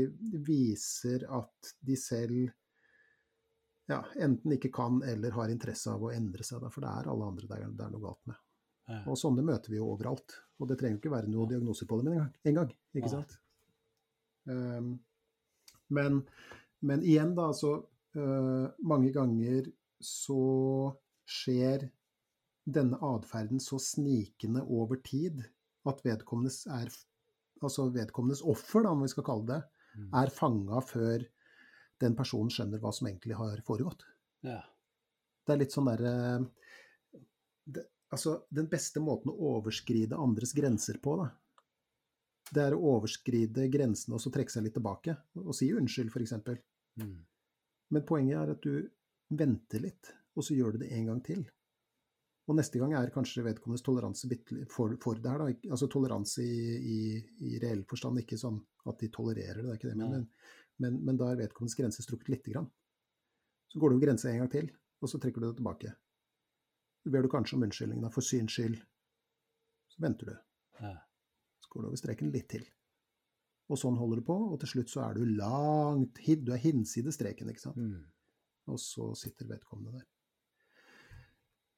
viser 0.44 1.24
at 1.32 1.70
de 1.80 1.96
selv 1.96 2.50
ja, 3.88 4.02
enten 4.20 4.52
ikke 4.52 4.68
kan 4.72 5.00
eller 5.08 5.32
har 5.32 5.48
interesse 5.48 5.88
av 5.90 6.04
å 6.04 6.12
endre 6.12 6.44
seg, 6.44 6.60
da, 6.60 6.68
for 6.68 6.84
det 6.84 6.92
er 6.92 7.08
alle 7.08 7.30
andre 7.32 7.48
det 7.48 7.56
er, 7.56 7.72
det 7.72 7.86
er 7.86 7.94
noe 7.94 8.04
galt 8.04 8.20
med. 8.28 8.36
Ja. 8.90 9.00
Og 9.08 9.16
sånne 9.16 9.44
møter 9.46 9.72
vi 9.72 9.80
jo 9.80 9.88
overalt. 9.94 10.36
Og 10.60 10.68
det 10.68 10.76
trenger 10.78 10.98
jo 10.98 11.02
ikke 11.02 11.14
være 11.14 11.30
noen 11.32 11.50
diagnoser 11.54 11.88
på 11.88 11.98
dem 12.00 12.12
engang. 12.12 12.30
En 12.44 12.58
gang, 12.60 12.72
ikke 12.98 13.10
sant? 13.10 13.38
Um, 14.48 14.96
men, 15.94 16.22
men 16.82 17.02
igjen, 17.06 17.34
da, 17.38 17.52
så 17.54 17.76
uh, 18.16 18.66
Mange 18.82 19.12
ganger 19.14 19.68
så 20.02 20.40
skjer 21.28 21.86
denne 22.66 22.98
atferden 23.06 23.60
så 23.62 23.78
snikende 23.82 24.64
over 24.66 24.98
tid 25.02 25.44
at 25.86 26.02
vedkommendes, 26.06 26.64
er, 26.70 26.90
altså 27.62 27.86
vedkommendes 27.94 28.42
offer, 28.42 28.82
da, 28.86 28.92
om 28.94 29.02
vi 29.06 29.12
skal 29.14 29.26
kalle 29.26 29.48
det, 29.52 29.62
Mm. 29.92 30.06
er 30.16 30.30
fanga 30.32 30.78
før 30.80 31.20
den 32.00 32.14
personen 32.16 32.48
skjønner 32.48 32.80
hva 32.80 32.88
som 32.96 33.10
egentlig 33.10 33.36
har 33.36 33.58
foregått. 33.66 34.06
ja. 34.40 34.62
Det 35.44 35.52
er 35.52 35.58
litt 35.60 35.74
sånn 35.74 35.90
derre 35.90 36.46
Altså, 38.12 38.42
den 38.48 38.70
beste 38.72 39.00
måten 39.00 39.32
å 39.32 39.56
overskride 39.58 40.16
andres 40.16 40.52
grenser 40.56 40.98
på, 41.02 41.14
da, 41.20 41.30
det 42.52 42.66
er 42.66 42.76
å 42.76 42.96
overskride 42.96 43.68
grensene 43.72 44.18
og 44.18 44.22
så 44.22 44.32
trekke 44.32 44.52
seg 44.52 44.66
litt 44.66 44.76
tilbake 44.76 45.14
og 45.40 45.54
si 45.56 45.70
unnskyld, 45.72 46.12
f.eks. 46.12 46.34
Mm. 47.00 47.16
Men 47.92 48.06
poenget 48.08 48.38
er 48.40 48.52
at 48.54 48.66
du 48.66 48.90
venter 49.32 49.84
litt, 49.84 50.12
og 50.36 50.44
så 50.44 50.56
gjør 50.56 50.76
du 50.76 50.84
det 50.84 50.92
en 50.96 51.08
gang 51.08 51.22
til. 51.24 51.42
Og 52.50 52.58
neste 52.58 52.80
gang 52.80 52.92
er 52.98 53.12
kanskje 53.14 53.44
vedkommendes 53.46 53.84
toleranse 53.86 54.28
for, 54.72 54.96
for 55.00 55.20
det 55.22 55.30
her, 55.30 55.40
da. 55.44 55.70
Altså 55.70 55.88
toleranse 55.92 56.44
i, 56.44 56.62
i, 56.76 57.00
i 57.48 57.60
reell 57.62 57.84
forstand, 57.88 58.20
ikke 58.20 58.40
sånn 58.40 58.58
at 58.90 58.98
de 59.00 59.08
tolererer 59.14 59.62
det, 59.62 59.66
det 59.68 59.72
er 59.72 59.78
ikke 59.78 59.88
det, 59.88 59.94
jeg 59.94 60.00
mener, 60.02 60.24
men, 60.82 60.96
men, 61.06 61.18
da 61.20 61.30
er 61.30 61.38
vedkommendes 61.38 61.78
grense 61.78 62.04
strukket 62.04 62.32
lite 62.32 62.52
grann. 62.52 62.66
Så 63.70 63.80
går 63.80 63.92
du 63.92 63.96
over 63.96 64.04
grensa 64.08 64.28
en 64.32 64.42
gang 64.42 64.50
til, 64.52 64.72
og 65.00 65.08
så 65.08 65.20
trekker 65.22 65.40
du 65.40 65.48
det 65.48 65.56
tilbake. 65.60 65.94
Så 67.02 67.12
ber 67.14 67.24
du 67.24 67.30
kanskje 67.30 67.56
om 67.56 67.64
unnskyldning, 67.68 68.02
da, 68.02 68.10
for 68.12 68.26
syns 68.26 68.58
skyld. 68.58 68.76
Så 69.94 70.02
venter 70.02 70.32
du. 70.32 70.36
Ja. 70.82 70.96
Går 71.72 71.84
du 71.84 71.88
over 71.88 72.00
streken 72.00 72.32
litt 72.34 72.50
til. 72.52 72.64
Og 73.72 73.78
sånn 73.80 73.96
holder 73.96 74.20
du 74.20 74.26
på, 74.26 74.36
og 74.52 74.58
til 74.60 74.74
slutt 74.74 74.92
så 74.92 75.04
er 75.06 75.16
du 75.16 75.36
langt 75.38 76.18
Du 76.44 76.52
er 76.52 76.60
hinsides 76.60 77.16
streken, 77.16 77.48
ikke 77.52 77.64
sant. 77.64 77.78
Mm. 77.80 78.02
Og 78.72 78.80
så 78.80 79.08
sitter 79.18 79.48
vedkommende 79.48 80.02
der. 80.02 80.08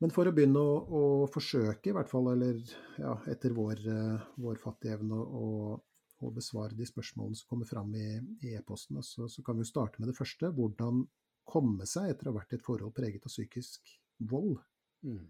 Men 0.02 0.10
for 0.12 0.26
å 0.26 0.34
begynne 0.34 0.60
å, 0.60 0.72
å 0.84 1.02
forsøke, 1.32 1.92
i 1.92 1.94
hvert 1.96 2.10
fall, 2.10 2.32
eller 2.32 2.58
ja, 2.98 3.14
etter 3.30 3.54
vår, 3.56 3.84
eh, 3.88 4.24
vår 4.42 4.58
fattige 4.60 4.98
evne, 4.98 5.16
å, 5.16 5.78
å 6.20 6.32
besvare 6.34 6.76
de 6.76 6.88
spørsmålene 6.88 7.38
som 7.38 7.52
kommer 7.52 7.68
fram 7.68 7.94
i, 7.96 8.08
i 8.44 8.56
e-posten, 8.58 8.98
så, 9.06 9.30
så 9.30 9.44
kan 9.46 9.56
vi 9.56 9.64
jo 9.64 9.70
starte 9.70 10.02
med 10.02 10.10
det 10.10 10.18
første. 10.18 10.50
Hvordan 10.58 11.04
komme 11.48 11.86
seg 11.88 12.10
etter 12.10 12.28
å 12.28 12.32
ha 12.34 12.40
vært 12.40 12.54
i 12.54 12.58
et 12.58 12.64
forhold 12.64 12.96
preget 12.96 13.24
av 13.26 13.32
psykisk 13.32 13.94
vold. 14.32 14.58
Mm. 15.06 15.28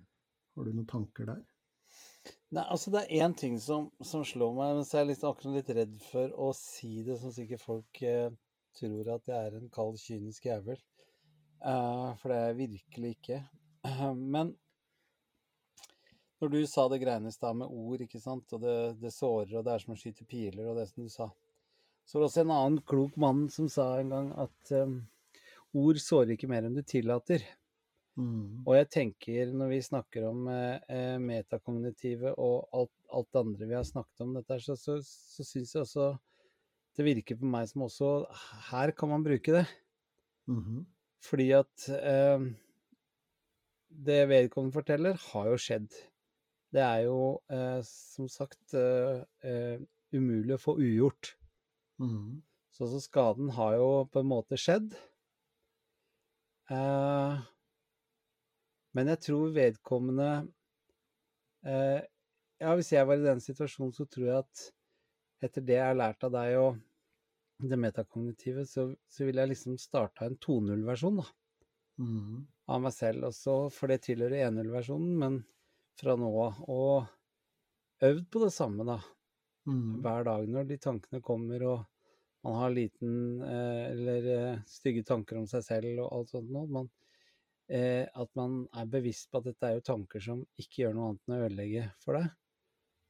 Har 0.54 0.66
du 0.66 0.72
noen 0.72 0.90
tanker 0.90 1.28
der? 1.28 1.42
Nei, 2.54 2.62
altså 2.62 2.92
det 2.94 3.02
er 3.02 3.24
én 3.26 3.34
ting 3.36 3.56
som, 3.60 3.88
som 4.04 4.22
slår 4.26 4.52
meg, 4.56 4.76
mens 4.78 4.92
så 4.92 4.98
er 4.98 5.04
jeg 5.04 5.12
litt, 5.12 5.24
akkurat 5.26 5.56
litt 5.58 5.70
redd 5.76 5.94
for 6.06 6.34
å 6.38 6.50
si 6.56 7.02
det, 7.06 7.18
som 7.20 7.32
sikkert 7.34 7.64
folk 7.64 8.02
eh, 8.06 8.28
tror 8.78 9.10
at 9.16 9.30
jeg 9.30 9.48
er 9.48 9.56
en 9.58 9.70
kald, 9.74 9.98
kynisk 10.00 10.46
jævel. 10.46 10.78
Uh, 11.64 12.12
for 12.20 12.30
det 12.30 12.36
er 12.36 12.50
jeg 12.50 12.60
virkelig 12.60 13.14
ikke. 13.16 13.40
Uh, 13.86 14.12
men 14.36 14.52
når 16.42 16.52
du 16.52 16.60
sa 16.68 16.84
det 16.92 17.00
greiene 17.00 17.30
i 17.30 17.34
stad 17.34 17.56
med 17.56 17.72
ord, 17.72 18.04
ikke 18.04 18.20
sant, 18.20 18.52
og 18.52 18.62
det, 18.62 18.76
det 19.00 19.14
sårer, 19.14 19.56
og 19.58 19.64
det 19.64 19.74
er 19.74 19.84
som 19.84 19.94
å 19.94 19.98
skyte 19.98 20.28
piler, 20.28 20.66
og 20.68 20.78
det 20.78 20.86
som 20.90 21.06
du 21.06 21.12
sa, 21.12 21.30
så 22.04 22.18
var 22.18 22.24
det 22.24 22.30
også 22.30 22.44
en 22.44 22.54
annen 22.54 22.80
klok 22.84 23.14
mann 23.20 23.46
som 23.52 23.68
sa 23.72 23.94
en 23.96 24.12
gang 24.12 24.32
at 24.44 24.74
um, 24.76 24.98
ord 25.80 26.00
sårer 26.02 26.34
ikke 26.34 26.50
mer 26.50 26.66
enn 26.66 26.76
du 26.76 26.82
tillater. 26.84 27.46
Mm. 28.14 28.62
Og 28.62 28.76
jeg 28.76 28.88
tenker, 28.94 29.50
når 29.50 29.72
vi 29.72 29.80
snakker 29.82 30.28
om 30.28 30.46
eh, 30.52 30.76
eh, 30.92 31.16
metakognitive 31.18 32.30
og 32.38 32.68
alt, 32.76 32.92
alt 33.10 33.30
det 33.34 33.40
andre 33.40 33.68
vi 33.70 33.74
har 33.74 33.86
snakket 33.88 34.22
om 34.22 34.36
dette, 34.36 34.58
så, 34.62 34.76
så, 34.78 35.00
så 35.02 35.46
syns 35.46 35.74
jeg 35.74 35.82
også 35.82 36.12
det 36.94 37.06
virker 37.08 37.38
på 37.40 37.48
meg 37.50 37.66
som 37.66 37.88
også 37.88 38.10
Her 38.70 38.92
kan 38.94 39.10
man 39.10 39.24
bruke 39.26 39.56
det. 39.56 39.64
Mhm. 40.46 40.84
Fordi 41.24 41.48
at 41.56 41.88
eh, 41.88 42.42
det 43.88 44.28
vedkommende 44.28 44.74
forteller, 44.74 45.16
har 45.32 45.48
jo 45.48 45.56
skjedd. 45.56 45.88
Det 46.74 46.82
er 46.82 47.06
jo 47.06 47.40
eh, 47.50 47.80
som 47.86 48.28
sagt 48.28 48.74
eh, 48.76 49.22
eh, 49.46 49.80
umulig 50.12 50.56
å 50.56 50.60
få 50.60 50.76
ugjort. 50.82 51.32
Mm. 52.02 52.42
Så, 52.74 52.90
så 52.90 53.00
skaden 53.00 53.52
har 53.56 53.76
jo 53.78 53.88
på 54.10 54.20
en 54.20 54.28
måte 54.28 54.58
skjedd. 54.60 54.92
Eh, 56.74 57.40
men 58.94 59.10
jeg 59.12 59.20
tror 59.28 59.54
vedkommende 59.56 60.30
eh, 61.66 62.00
Ja, 62.62 62.72
hvis 62.78 62.92
jeg 62.94 63.06
var 63.08 63.18
i 63.20 63.26
den 63.26 63.42
situasjonen, 63.42 63.92
så 63.96 64.06
tror 64.08 64.26
jeg 64.28 64.42
at 64.44 64.64
etter 65.44 65.64
det 65.66 65.76
jeg 65.76 65.88
har 65.90 65.98
lært 65.98 66.24
av 66.24 66.32
deg 66.32 66.54
og 66.60 66.78
det 67.64 67.78
metakognitive, 67.80 68.64
så, 68.68 68.86
så 69.10 69.26
vil 69.26 69.40
jeg 69.40 69.50
liksom 69.52 69.76
starta 69.80 70.28
en 70.28 70.38
2.0-versjon 70.42 71.20
da, 71.22 71.26
Mm. 72.00 72.46
av 72.74 72.80
meg 72.82 72.94
selv. 72.96 73.28
Også, 73.28 73.52
for 73.74 73.90
det 73.92 74.00
tilhører 74.06 74.48
1.0-versjonen, 74.48 75.12
men 75.20 75.36
fra 76.00 76.16
nå 76.18 76.30
av. 76.42 76.56
Og 76.74 77.12
øvd 78.08 78.24
på 78.34 78.42
det 78.44 78.52
samme, 78.54 78.86
da 78.88 78.98
Mm. 79.66 80.02
hver 80.04 80.26
dag 80.26 80.48
når 80.52 80.66
de 80.68 80.76
tankene 80.76 81.22
kommer, 81.24 81.62
og 81.64 81.84
man 82.44 82.58
har 82.60 82.74
liten 82.74 83.14
eh, 83.40 83.84
eller 83.92 84.26
eh, 84.34 84.58
stygge 84.68 85.04
tanker 85.08 85.38
om 85.40 85.46
seg 85.48 85.62
selv 85.64 86.02
og 86.04 86.10
alt 86.18 86.34
sånt 86.34 86.50
noe. 86.52 86.66
Man, 86.68 86.90
eh, 87.68 88.04
at 88.06 88.30
man 88.38 88.64
er 88.76 88.88
bevisst 88.90 89.30
på 89.30 89.40
at 89.40 89.50
dette 89.50 89.68
er 89.68 89.78
jo 89.78 89.86
tanker 89.86 90.22
som 90.22 90.42
ikke 90.60 90.84
gjør 90.84 90.96
noe 90.96 91.12
annet 91.12 91.28
enn 91.28 91.36
å 91.36 91.44
ødelegge 91.48 91.84
for 92.04 92.20
deg. 92.20 92.32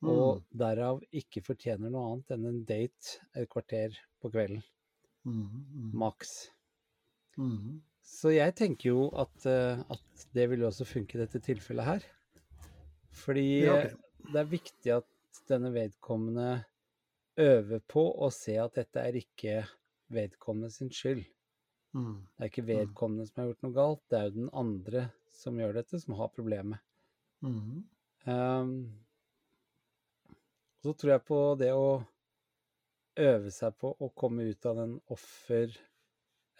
Og 0.04 0.42
derav 0.52 1.00
ikke 1.16 1.40
fortjener 1.44 1.92
noe 1.92 2.10
annet 2.10 2.34
enn 2.34 2.48
en 2.50 2.60
date 2.68 3.22
et 3.38 3.48
kvarter 3.50 3.96
på 4.20 4.30
kvelden. 4.34 4.60
Mm, 5.24 5.46
mm. 5.48 5.90
Maks. 5.96 6.34
Mhm. 7.40 7.80
Så 8.04 8.34
jeg 8.34 8.52
tenker 8.58 8.90
jo 8.90 9.06
at, 9.16 9.46
eh, 9.48 9.80
at 9.80 10.26
det 10.36 10.44
vil 10.50 10.66
også 10.66 10.84
funke 10.84 11.16
i 11.16 11.22
dette 11.22 11.40
tilfellet 11.40 11.88
her. 11.88 12.04
Fordi 13.16 13.64
Ja, 13.64 13.78
okay. 13.78 13.94
det 14.28 14.40
er 14.42 14.50
viktig 14.50 14.92
at 14.98 15.40
denne 15.48 15.72
vedkommende 15.72 16.64
øver 17.40 17.80
på 17.88 18.04
å 18.22 18.30
se 18.32 18.58
at 18.60 18.76
dette 18.76 19.00
er 19.00 19.16
ikke 19.18 19.64
vedkommende 20.12 20.70
sin 20.70 20.92
skyld. 20.92 21.24
Mhm. 21.94 22.14
Det 22.36 22.42
er 22.42 22.50
ikke 22.50 22.66
vedkommende 22.66 23.26
som 23.28 23.40
har 23.40 23.50
gjort 23.52 23.64
noe 23.66 23.76
galt, 23.76 24.02
det 24.10 24.18
er 24.18 24.28
jo 24.28 24.36
den 24.40 24.50
andre 24.52 25.08
som 25.34 25.58
gjør 25.58 25.76
dette, 25.78 26.00
som 26.02 26.16
har 26.18 26.32
problemet. 26.34 26.82
Mm. 27.44 27.84
Um, 28.26 28.74
så 30.82 30.92
tror 30.92 31.14
jeg 31.14 31.24
på 31.28 31.40
det 31.60 31.70
å 31.76 31.88
øve 33.20 33.50
seg 33.54 33.76
på 33.80 33.92
å 34.02 34.08
komme 34.18 34.46
ut 34.50 34.66
av 34.66 34.78
den 34.80 34.94
offer 35.12 35.68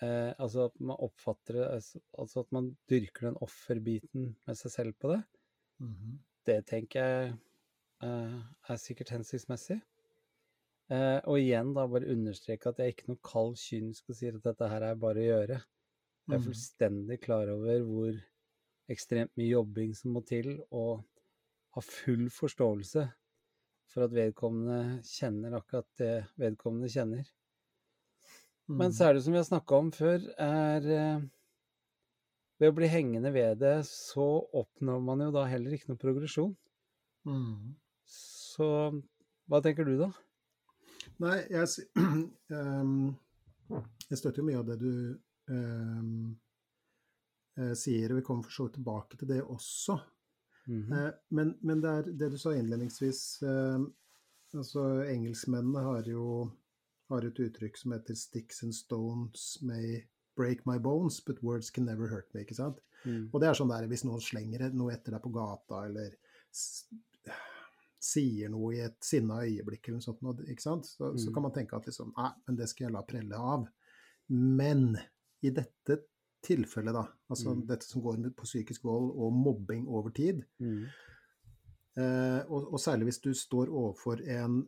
eh, 0.03 0.31
Altså 0.39 0.69
at 0.69 0.77
man 0.79 1.01
oppfatter 1.03 1.59
det 1.59 1.65
altså- 1.67 2.03
Altså 2.21 2.45
at 2.45 2.53
man 2.53 2.69
dyrker 2.91 3.29
den 3.29 3.41
offerbiten 3.43 4.37
med 4.47 4.59
seg 4.59 4.71
selv 4.71 4.99
på 5.01 5.11
det. 5.15 5.23
Mm. 5.81 6.19
Det 6.47 6.59
tenker 6.67 7.01
jeg 7.01 7.35
eh, 8.05 8.39
er 8.69 8.81
sikkert 8.81 9.15
hensiktsmessig. 9.17 9.81
Eh, 10.93 11.21
og 11.25 11.39
igjen 11.41 11.73
da 11.77 11.87
bare 11.89 12.11
understreke 12.13 12.69
at 12.71 12.79
jeg 12.81 12.87
er 12.91 12.95
ikke 12.95 13.09
noe 13.13 13.23
kald 13.25 13.57
kynisk 13.61 14.11
og 14.13 14.19
sier 14.19 14.37
at 14.37 14.45
dette 14.45 14.69
her 14.69 14.85
er 14.91 14.99
bare 15.01 15.23
å 15.23 15.29
gjøre. 15.29 15.59
Jeg 16.31 16.37
er 16.39 16.39
Mhm. 16.39 16.47
fullstendig 16.47 17.21
klar 17.23 17.49
over 17.53 17.81
hvor 17.89 18.21
ekstremt 18.91 19.33
mye 19.37 19.51
jobbing 19.55 19.95
som 19.97 20.13
må 20.13 20.25
til, 20.27 20.63
og 20.71 21.05
har 21.75 21.83
full 21.83 22.29
forståelse 22.31 23.13
for 23.89 24.05
at 24.05 24.13
vedkommende 24.13 25.01
kjenner 25.05 25.57
akkurat 25.61 25.89
det 25.99 26.27
vedkommende 26.39 26.91
kjenner. 26.93 27.31
Mm. 28.69 28.77
Men 28.79 28.93
så 28.93 29.09
er 29.09 29.15
det 29.15 29.23
som 29.25 29.33
vi 29.33 29.39
har 29.41 29.45
snakka 29.49 29.77
om 29.79 29.91
før, 29.93 30.29
er 30.41 30.91
eh, 30.99 31.21
Ved 32.63 32.71
å 32.71 32.75
bli 32.77 32.89
hengende 32.91 33.31
ved 33.35 33.61
det, 33.63 33.73
så 33.91 34.25
oppnår 34.63 35.01
man 35.09 35.23
jo 35.27 35.31
da 35.35 35.45
heller 35.53 35.75
ikke 35.77 35.91
noe 35.93 36.01
progresjon. 36.03 36.57
Mm. 37.27 37.75
Så 38.15 38.69
hva 39.49 39.61
tenker 39.65 39.89
du, 39.89 39.97
da? 40.01 40.11
Nei, 41.23 41.39
jeg, 41.51 41.67
ehm, 42.57 42.97
jeg 44.09 44.19
støtter 44.19 44.41
jo 44.43 44.49
mye 44.49 44.59
av 44.61 44.67
det 44.69 44.79
du 44.81 44.95
eh, 45.55 46.15
sier, 47.79 48.11
og 48.11 48.19
vi 48.19 48.27
kommer 48.27 48.47
for 48.47 48.55
så 48.57 48.67
vidt 48.67 48.77
tilbake 48.81 49.15
til 49.21 49.29
det 49.31 49.43
også. 49.43 49.95
Mm 50.67 50.83
-hmm. 50.83 51.07
uh, 51.07 51.13
men, 51.29 51.59
men 51.61 51.81
det 51.81 51.91
er 51.91 52.03
det 52.03 52.31
du 52.31 52.39
sa 52.39 52.55
innledningsvis 52.57 53.43
uh, 53.43 53.81
altså 54.55 55.05
Engelskmennene 55.05 55.79
har 55.79 56.09
jo 56.09 56.51
har 57.09 57.25
et 57.25 57.41
uttrykk 57.41 57.77
som 57.77 57.93
heter 57.93 58.15
'sticks 58.15 58.63
and 58.63 58.75
stones 58.75 59.59
may 59.63 60.05
break 60.37 60.67
my 60.67 60.79
bones, 60.79 61.21
but 61.21 61.43
words 61.43 61.71
can 61.71 61.85
never 61.85 62.09
hurt 62.09 62.35
me'. 62.35 62.41
ikke 62.41 62.55
sant? 62.55 62.79
Mm. 63.05 63.29
Og 63.33 63.41
det 63.41 63.49
er 63.49 63.55
sånn 63.55 63.69
der 63.69 63.87
hvis 63.87 64.05
noen 64.05 64.21
slenger 64.21 64.71
noe 64.73 64.93
etter 64.95 65.13
deg 65.13 65.23
på 65.23 65.35
gata, 65.35 65.85
eller 65.87 66.17
sier 68.05 68.51
noe 68.53 68.75
i 68.77 68.81
et 68.85 68.97
sinna 69.05 69.41
øyeblikk 69.47 69.89
eller 69.89 70.01
noe 70.01 70.05
sånt, 70.05 70.43
ikke 70.53 70.63
sant? 70.65 70.85
Så, 70.87 71.15
så 71.17 71.29
Mm. 71.31 71.35
kan 71.35 71.43
man 71.47 71.53
tenke 71.57 71.77
at 71.79 71.87
liksom, 71.89 72.13
nei, 72.17 72.31
men 72.47 72.57
det 72.59 72.69
skal 72.69 72.87
jeg 72.87 72.93
la 72.93 73.03
prelle 73.09 73.39
av. 73.41 73.67
Men 74.29 74.97
i 75.43 75.51
dette 75.51 76.03
tilfellet, 76.45 76.93
da, 76.93 77.07
altså 77.31 77.55
Mm. 77.55 77.67
dette 77.67 77.85
som 77.89 78.03
går 78.05 78.19
på 78.37 78.45
psykisk 78.45 78.85
vold 78.85 79.11
og 79.17 79.33
mobbing 79.33 79.87
over 79.89 80.11
tid, 80.11 80.45
Mm. 80.61 80.85
eh, 81.97 82.43
og, 82.49 82.73
og 82.75 82.79
særlig 82.81 83.05
hvis 83.09 83.21
du 83.23 83.31
står 83.35 83.69
overfor 83.73 84.21
en 84.29 84.67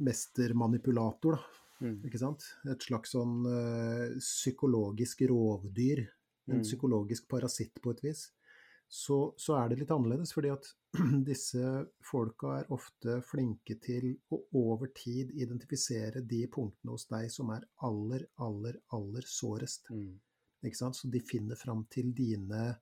mestermanipulator, 0.00 1.36
da, 1.36 1.42
Mm. 1.80 2.02
ikke 2.04 2.18
sant? 2.20 2.42
Et 2.68 2.78
slags 2.84 3.14
sånn 3.14 3.46
ø, 3.48 4.18
psykologisk 4.20 5.22
rovdyr, 5.30 6.02
en 6.50 6.58
Mm. 6.58 6.62
psykologisk 6.62 7.26
parasitt 7.26 7.72
på 7.80 7.90
et 7.92 8.02
vis, 8.02 8.30
så, 8.90 9.34
så 9.38 9.54
er 9.54 9.70
det 9.70 9.76
litt 9.80 9.92
annerledes. 9.94 10.32
Fordi 10.34 10.50
at 10.50 10.66
disse 11.30 11.62
folka 12.04 12.56
er 12.58 12.72
ofte 12.74 13.20
flinke 13.26 13.78
til 13.82 14.12
å 14.34 14.40
over 14.58 14.90
tid 14.96 15.30
identifisere 15.38 16.24
de 16.26 16.42
punktene 16.52 16.96
hos 16.96 17.06
deg 17.10 17.30
som 17.32 17.52
er 17.54 17.66
aller, 17.86 18.26
aller, 18.42 18.80
aller 18.96 19.28
sårest. 19.30 19.92
Mm. 19.94 20.16
Ikke 20.66 20.80
sant? 20.82 20.98
Så 20.98 21.08
de 21.12 21.22
finner 21.24 21.58
fram 21.60 21.86
til 21.92 22.14
dine 22.16 22.72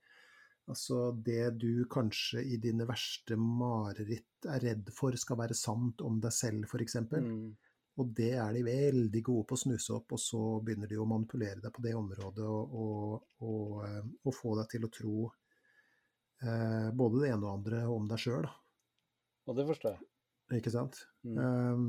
Altså 0.69 1.15
det 1.25 1.55
du 1.57 1.87
kanskje 1.89 2.43
i 2.45 2.59
dine 2.61 2.85
verste 2.85 3.33
mareritt 3.41 4.45
er 4.45 4.61
redd 4.61 4.91
for 4.93 5.15
skal 5.17 5.39
være 5.39 5.55
sant 5.57 6.03
om 6.05 6.19
deg 6.21 6.35
selv, 6.35 6.67
f.eks. 6.69 6.99
Mm. 7.09 7.47
Og 7.97 8.11
det 8.15 8.35
er 8.37 8.53
de 8.53 8.61
veldig 8.67 9.21
gode 9.25 9.47
på 9.49 9.57
å 9.57 9.61
snuse 9.63 9.95
opp, 9.95 10.13
og 10.13 10.21
så 10.21 10.41
begynner 10.61 10.91
de 10.91 10.99
å 11.01 11.07
manipulere 11.09 11.57
deg 11.63 11.73
på 11.73 11.81
det 11.87 11.95
området 11.97 12.45
og, 12.45 12.75
og, 12.83 13.25
og, 13.41 13.73
eh, 13.87 14.11
og 14.29 14.35
få 14.35 14.53
deg 14.59 14.69
til 14.75 14.85
å 14.85 14.91
tro 14.93 15.15
eh, 16.43 16.89
både 16.95 17.21
det 17.23 17.31
ene 17.33 17.45
og 17.45 17.53
andre 17.59 17.83
om 17.91 18.07
deg 18.09 18.21
sjøl, 18.21 18.47
Og 19.49 19.55
det 19.57 19.65
forstår 19.67 19.95
jeg. 19.97 20.01
ikke 20.59 20.71
sant? 20.73 20.99
Mm. 21.23 21.37
Um, 21.37 21.85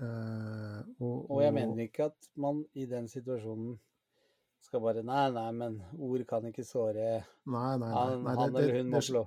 uh, 0.00 0.80
og, 1.00 1.30
Og 1.30 1.42
jeg 1.42 1.54
mener 1.54 1.82
ikke 1.86 2.04
at 2.10 2.30
man 2.36 2.64
i 2.74 2.86
den 2.86 3.08
situasjonen 3.08 3.78
skal 4.66 4.82
bare 4.82 5.02
Nei, 5.06 5.30
nei, 5.30 5.48
men 5.54 5.78
ord 6.02 6.24
kan 6.28 6.44
ikke 6.48 6.64
såre 6.66 7.24
Nei, 7.46 7.76
nei, 7.78 7.94
nei. 7.94 7.94
Han, 7.94 8.22
nei 8.26 8.34
han 8.36 8.48
eller 8.50 8.72
hun 8.80 8.90
må 8.90 9.00
det, 9.06 9.24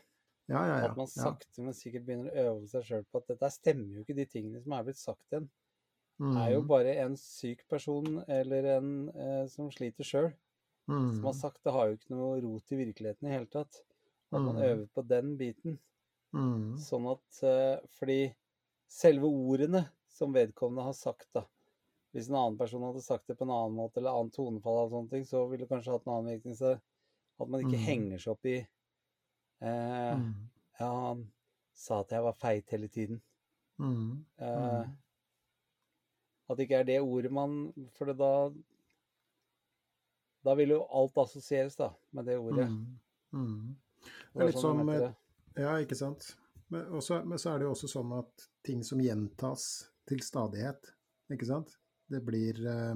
Ja, 0.53 0.62
ja, 0.66 0.76
ja. 0.82 0.90
At 0.90 0.97
man 0.99 1.07
sakte, 1.09 1.62
men 1.64 1.74
sikkert 1.78 2.05
begynner 2.07 2.32
å 2.34 2.45
øve 2.53 2.68
seg 2.68 2.84
sjøl 2.88 3.05
på 3.09 3.20
at 3.22 3.28
dette 3.32 3.51
stemmer 3.55 3.95
jo 3.97 4.03
ikke, 4.05 4.16
de 4.18 4.26
tingene 4.28 4.61
som 4.62 4.74
er 4.76 4.86
blitt 4.88 5.01
sagt 5.01 5.24
igjen. 5.32 5.49
Mm. 6.20 6.36
er 6.36 6.51
jo 6.53 6.61
Mm, 6.62 6.68
bare 6.68 6.93
en 7.03 7.16
syk 7.16 7.62
person 7.70 8.20
eller 8.28 8.68
en 8.76 8.90
eh, 9.16 9.47
som 9.51 9.70
sliter 9.74 10.05
sjøl, 10.07 10.28
mm, 10.89 11.18
som 11.18 11.28
har 11.30 11.37
sagt. 11.39 11.62
Det 11.64 11.74
har 11.76 11.89
jo 11.91 11.99
ikke 11.99 12.14
noe 12.16 12.41
rot 12.45 12.72
i 12.74 12.80
virkeligheten 12.80 13.28
i 13.28 13.35
hele 13.37 13.51
tatt. 13.53 13.83
At 14.33 14.45
man 14.49 14.57
Mm. 14.57 14.62
øver 14.62 14.87
på 14.95 15.03
den 15.09 15.37
biten. 15.41 15.78
mm, 16.33 16.87
Sånn 16.87 17.07
at 17.11 17.39
eh, 17.49 17.80
Fordi 17.99 18.16
selve 18.93 19.28
ordene 19.28 19.83
som 20.12 20.35
vedkommende 20.37 20.85
har 20.89 20.97
sagt, 20.99 21.28
da 21.37 21.47
Hvis 22.12 22.28
en 22.30 22.37
annen 22.41 22.59
person 22.61 22.85
hadde 22.87 23.03
sagt 23.05 23.28
det 23.28 23.39
på 23.39 23.47
en 23.47 23.55
annen 23.57 23.76
måte, 23.78 24.01
eller 24.01 24.16
annen 24.18 24.33
tonefall, 24.35 24.83
og 24.87 24.91
sånne 24.93 25.11
ting, 25.14 25.24
så 25.28 25.47
ville 25.49 25.64
det 25.66 25.70
kanskje 25.72 25.95
hatt 25.97 26.07
en 26.09 26.14
annen 26.16 26.33
virkning. 26.35 26.57
Så 26.59 26.74
at 26.76 27.49
man 27.49 27.62
ikke 27.64 27.78
Mm. 27.78 27.85
henger 27.87 28.20
seg 28.22 28.35
opp 28.37 28.47
i 28.51 28.57
eh, 29.61 30.18
mm, 30.18 30.51
Ja, 30.80 30.89
han 31.09 31.33
sa 31.74 32.01
at 32.01 32.12
jeg 32.12 32.22
var 32.22 32.33
feit 32.45 32.70
hele 32.70 32.89
tiden. 32.89 33.22
mm, 33.78 34.26
Eh. 34.39 34.87
At 36.51 36.57
det 36.59 36.64
ikke 36.66 36.80
er 36.83 36.87
det 36.89 37.01
ordet 37.01 37.33
man 37.33 37.55
For 37.97 38.12
da 38.12 38.28
Da 40.43 40.55
vil 40.59 40.74
jo 40.74 40.82
alt 40.90 41.18
assosieres, 41.22 41.76
da, 41.78 41.93
med 42.11 42.26
det 42.26 42.38
ordet. 42.38 42.68
mm, 42.68 42.99
mm. 43.38 43.76
Det 44.32 44.40
er 44.40 44.49
litt 44.51 44.59
sånn 44.59 44.80
som. 44.82 45.14
Ja, 45.55 45.76
ikke 45.78 45.99
sant. 45.99 46.32
Men, 46.72 46.86
også, 46.97 47.20
men 47.28 47.38
så 47.38 47.53
er 47.53 47.61
det 47.61 47.68
jo 47.68 47.74
også 47.74 47.90
sånn 47.90 48.12
at 48.16 48.47
ting 48.64 48.82
som 48.86 49.01
gjentas 49.03 49.66
til 50.09 50.22
stadighet, 50.24 50.88
ikke 51.32 51.49
sant, 51.49 51.76
det 52.11 52.22
blir 52.24 52.59
eh, 52.68 52.95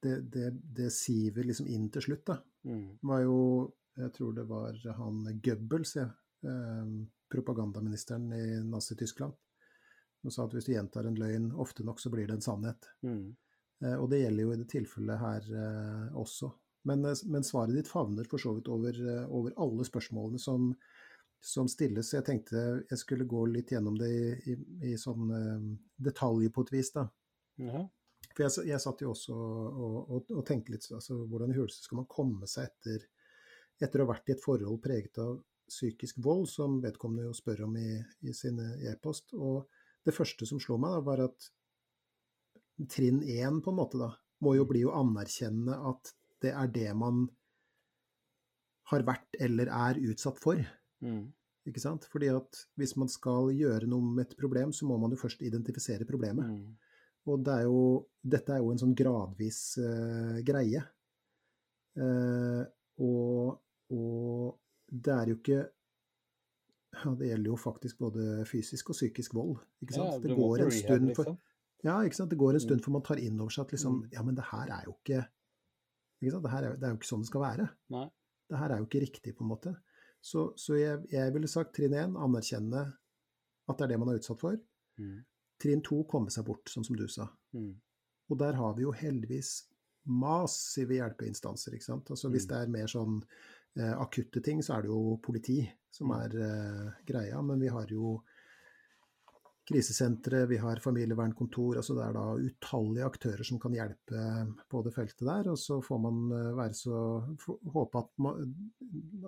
Det, 0.00 0.14
det, 0.32 0.46
det 0.76 0.86
siver 0.96 1.44
liksom 1.44 1.66
inn 1.68 1.90
til 1.92 2.02
slutt, 2.06 2.22
da. 2.30 2.38
Mm. 2.64 2.86
Det 3.00 3.08
var 3.08 3.20
jo 3.20 3.40
Jeg 4.00 4.12
tror 4.16 4.32
det 4.32 4.44
var 4.48 4.76
han 4.96 5.26
Goebbels, 5.44 5.96
ja, 5.98 6.06
eh, 6.46 6.92
propagandaministeren 7.30 8.32
i 8.32 8.44
Nazi-Tyskland, 8.64 9.34
som 10.22 10.32
sa 10.32 10.46
at 10.46 10.54
hvis 10.56 10.70
du 10.70 10.72
gjentar 10.72 11.04
en 11.04 11.18
løgn 11.18 11.50
ofte 11.52 11.84
nok, 11.84 12.00
så 12.00 12.12
blir 12.12 12.30
det 12.30 12.38
en 12.38 12.46
sannhet. 12.46 12.88
Mm. 13.04 13.36
Eh, 13.84 13.96
Og 13.96 14.10
det 14.12 14.22
gjelder 14.22 14.44
jo 14.46 14.54
i 14.54 14.58
det 14.60 14.68
tilfellet 14.72 15.20
her 15.20 15.46
eh, 15.64 16.16
også. 16.20 16.50
Men, 16.88 17.04
eh, 17.08 17.22
men 17.32 17.46
svaret 17.46 17.76
ditt 17.76 17.90
favner 17.90 18.28
for 18.28 18.42
så 18.42 18.54
vidt 18.56 18.68
over, 18.72 18.98
over 19.28 19.54
alle 19.60 19.86
spørsmålene 19.88 20.40
som, 20.40 20.70
som 21.40 21.68
stilles. 21.68 22.12
Jeg 22.14 22.26
tenkte 22.26 22.64
jeg 22.90 23.00
skulle 23.00 23.28
gå 23.28 23.46
litt 23.52 23.72
gjennom 23.72 23.96
det 24.00 24.10
i, 24.10 24.52
i, 24.52 24.58
i 24.92 24.98
sånn 25.00 25.32
detalj 25.96 26.50
på 26.52 26.66
et 26.66 26.74
vis. 26.76 26.92
da. 26.96 27.06
Ja. 27.60 27.86
For 28.30 28.44
jeg, 28.46 28.68
jeg 28.70 28.80
satt 28.82 29.00
jo 29.02 29.10
også 29.14 29.34
og, 29.34 29.94
og, 30.00 30.34
og 30.36 30.44
tenkte 30.46 30.74
litt 30.74 30.86
altså, 30.94 31.16
hvordan 31.26 31.50
i 31.50 31.56
huleste 31.56 31.82
skal 31.82 32.02
man 32.02 32.10
komme 32.10 32.46
seg 32.48 32.68
etter, 32.68 33.06
etter 33.80 34.02
å 34.02 34.06
ha 34.06 34.12
vært 34.12 34.28
i 34.30 34.36
et 34.36 34.44
forhold 34.44 34.82
preget 34.84 35.18
av 35.18 35.38
psykisk 35.70 36.18
vold, 36.22 36.48
som 36.50 36.80
vedkommende 36.82 37.28
jo 37.28 37.34
spør 37.36 37.64
om 37.68 37.76
i, 37.78 37.94
i 38.26 38.32
sin 38.34 38.58
e-post. 38.90 39.32
Og 39.38 39.68
det 40.06 40.14
første 40.16 40.46
som 40.48 40.60
slo 40.62 40.76
meg, 40.82 40.96
da, 40.96 41.02
var 41.06 41.22
at 41.28 41.48
trinn 42.88 43.20
én, 43.22 43.60
på 43.64 43.72
en 43.72 43.78
måte, 43.80 44.00
da, 44.00 44.12
må 44.44 44.54
jo 44.56 44.66
bli 44.68 44.84
å 44.86 44.94
anerkjenne 45.00 45.76
at 45.90 46.14
det 46.40 46.54
er 46.56 46.70
det 46.72 46.88
man 46.96 47.26
har 48.90 49.04
vært 49.06 49.36
eller 49.38 49.70
er 49.70 50.00
utsatt 50.10 50.40
for. 50.42 50.60
Mm. 51.04 51.28
Ikke 51.68 51.82
sant? 51.82 52.06
Fordi 52.10 52.30
at 52.32 52.62
hvis 52.80 52.96
man 52.98 53.10
skal 53.12 53.50
gjøre 53.54 53.88
noe 53.90 54.14
med 54.16 54.28
et 54.28 54.38
problem, 54.38 54.72
så 54.74 54.88
må 54.88 54.96
man 55.00 55.12
jo 55.14 55.20
først 55.20 55.42
identifisere 55.46 56.08
problemet. 56.08 56.48
Mm. 56.48 56.78
Og 57.28 57.42
det 57.44 57.58
er 57.60 57.66
jo, 57.68 57.82
dette 58.34 58.54
er 58.54 58.62
jo 58.62 58.70
en 58.72 58.80
sånn 58.80 58.96
gradvis 58.96 59.60
uh, 59.82 60.40
greie. 60.46 60.80
Uh, 62.00 62.64
og, 63.04 63.60
og 63.92 64.56
det 64.90 65.12
er 65.12 65.30
jo 65.32 65.36
ikke 65.40 65.60
ja, 66.90 67.10
Det 67.18 67.26
gjelder 67.26 67.48
jo 67.50 67.56
faktisk 67.58 67.98
både 68.02 68.44
fysisk 68.48 68.90
og 68.90 68.96
psykisk 68.98 69.34
vold. 69.36 69.60
Ikke 69.84 69.94
sant? 69.94 70.16
Ja, 70.16 70.22
det 70.24 70.36
går 70.38 70.64
en 70.64 70.72
stund 70.74 71.12
for, 71.14 71.28
liksom. 71.28 71.38
Ja, 71.84 71.98
ikke 72.04 72.14
sant? 72.16 72.30
Det 72.30 72.38
går 72.38 72.50
en 72.50 72.60
Mm. 72.60 72.66
stund 72.66 72.80
før 72.84 72.92
man 72.92 73.02
tar 73.02 73.16
inn 73.18 73.40
over 73.40 73.50
seg 73.50 73.64
at 73.66 73.72
liksom, 73.72 74.02
Mm. 74.02 74.08
ja, 74.12 74.22
men 74.22 74.34
det 74.34 74.44
her 74.44 74.66
er 74.70 74.84
jo 74.86 74.96
ikke, 75.04 75.28
ikke 76.22 76.32
sant? 76.32 76.42
Det, 76.44 76.50
her 76.50 76.64
er, 76.64 76.76
det 76.76 76.84
er 76.84 76.90
jo 76.90 76.96
ikke 76.98 77.10
sånn 77.12 77.20
det 77.20 77.26
skal 77.30 77.40
være. 77.40 77.70
Nei. 77.90 78.10
Det 78.50 78.58
her 78.58 78.70
er 78.70 78.78
jo 78.78 78.86
ikke 78.86 79.00
riktig, 79.06 79.36
på 79.36 79.42
en 79.42 79.48
måte. 79.48 79.76
Så, 80.22 80.52
så 80.56 80.74
jeg, 80.78 81.06
jeg 81.10 81.32
ville 81.32 81.48
sagt 81.48 81.74
trinn 81.74 81.92
én, 81.94 82.16
anerkjenne 82.16 82.92
at 83.68 83.78
det 83.78 83.84
er 83.84 83.88
det 83.88 83.98
man 83.98 84.08
er 84.10 84.18
utsatt 84.18 84.40
for. 84.40 84.58
Mm. 84.98 85.24
Trinn 85.60 85.82
to, 85.82 86.04
komme 86.04 86.28
seg 86.30 86.44
bort, 86.44 86.64
sånn 86.68 86.84
som 86.84 86.96
du 86.96 87.06
sa. 87.08 87.28
Mm. 87.54 87.74
Og 88.30 88.38
der 88.38 88.52
har 88.54 88.74
vi 88.74 88.82
jo 88.82 88.92
heldigvis 88.92 89.66
massive 90.06 90.94
hjelpeinstanser. 90.98 91.72
ikke 91.74 91.84
sant? 91.84 92.10
Altså 92.10 92.30
Hvis 92.30 92.44
Mm. 92.46 92.48
det 92.48 92.56
er 92.56 92.66
mer 92.70 92.86
sånn 92.86 93.22
eh, 93.76 93.94
akutte 93.94 94.42
ting, 94.42 94.58
så 94.60 94.76
er 94.78 94.82
det 94.82 94.88
jo 94.90 95.16
politi 95.22 95.70
som 95.92 96.08
Mm. 96.08 96.20
er 96.20 96.40
eh, 96.40 96.92
greia. 97.06 97.40
Men 97.42 97.60
vi 97.60 97.68
har 97.68 97.86
jo 97.86 98.20
krisesentre, 99.70 100.42
vi 100.50 100.58
har 100.58 100.80
familievernkontor. 100.82 101.78
altså 101.78 101.94
Det 101.94 102.02
er 102.04 102.16
da 102.16 102.24
utallige 102.42 103.06
aktører 103.06 103.46
som 103.46 103.60
kan 103.62 103.74
hjelpe 103.76 104.24
på 104.70 104.82
det 104.86 104.92
feltet 104.96 105.22
der. 105.28 105.50
Og 105.52 105.58
så 105.60 105.78
får 105.84 106.00
man 106.02 106.20
eh, 106.34 106.50
være 106.58 106.76
så 106.76 107.00
håpe 107.76 108.02
at 108.02 108.10
man, 108.24 108.52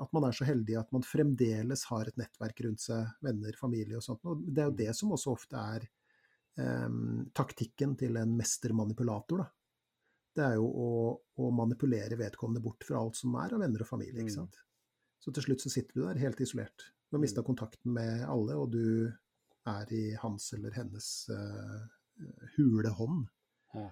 at 0.02 0.14
man 0.16 0.26
er 0.28 0.36
så 0.36 0.48
heldig 0.48 0.78
at 0.80 0.92
man 0.94 1.06
fremdeles 1.06 1.86
har 1.92 2.10
et 2.10 2.18
nettverk 2.20 2.64
rundt 2.66 2.84
seg, 2.84 3.14
venner, 3.22 3.58
familie 3.58 4.00
og 4.00 4.06
sånt. 4.06 4.26
Og 4.26 4.42
det 4.48 4.64
er 4.64 4.70
jo 4.70 4.78
det 4.82 4.90
som 4.98 5.14
også 5.14 5.36
ofte 5.36 5.64
er 5.76 5.86
eh, 6.58 7.00
taktikken 7.38 7.96
til 8.00 8.18
en 8.20 8.34
mestermanipulator. 8.38 9.44
Da. 9.44 9.50
Det 10.32 10.46
er 10.48 10.58
jo 10.58 10.66
å, 10.66 10.90
å 11.44 11.54
manipulere 11.54 12.18
vedkommende 12.18 12.64
bort 12.64 12.84
fra 12.88 13.02
alt 13.02 13.18
som 13.20 13.36
er 13.38 13.54
av 13.54 13.62
venner 13.62 13.84
og 13.84 13.94
familie. 13.94 14.18
Mm. 14.18 14.26
ikke 14.26 14.40
sant? 14.40 14.62
Så 15.22 15.30
til 15.30 15.46
slutt 15.46 15.62
så 15.62 15.70
sitter 15.70 15.94
du 15.94 16.06
der 16.08 16.18
helt 16.18 16.40
isolert. 16.42 16.90
Du 17.06 17.14
har 17.14 17.20
Mm. 17.20 17.26
mista 17.28 17.42
kontakten 17.44 17.92
med 17.92 18.24
alle, 18.24 18.56
og 18.56 18.72
du 18.72 19.12
er 19.68 19.92
i 19.94 20.04
hans 20.22 20.52
eller 20.56 20.74
hennes 20.74 21.08
uh, 21.30 21.82
hule 22.56 22.90
hånd. 22.98 23.26
Ja. 23.74 23.88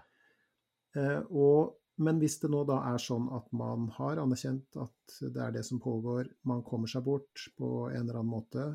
Eh, 0.96 1.20
og, 1.30 1.76
men 2.02 2.18
hvis 2.18 2.38
det 2.42 2.50
nå 2.50 2.64
da 2.68 2.80
er 2.90 2.98
sånn 3.02 3.28
at 3.36 3.50
man 3.56 3.88
har 3.96 4.20
anerkjent 4.22 4.76
at 4.80 5.16
det 5.20 5.42
er 5.44 5.54
det 5.54 5.64
som 5.66 5.80
pågår, 5.82 6.32
man 6.48 6.64
kommer 6.66 6.90
seg 6.90 7.04
bort 7.06 7.46
på 7.58 7.88
en 7.90 8.02
eller 8.02 8.20
annen 8.20 8.32
måte, 8.32 8.66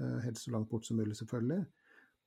eh, 0.00 0.18
helst 0.26 0.46
så 0.46 0.54
langt 0.54 0.70
bort 0.70 0.86
som 0.86 1.00
mulig 1.00 1.16
selvfølgelig, 1.18 1.62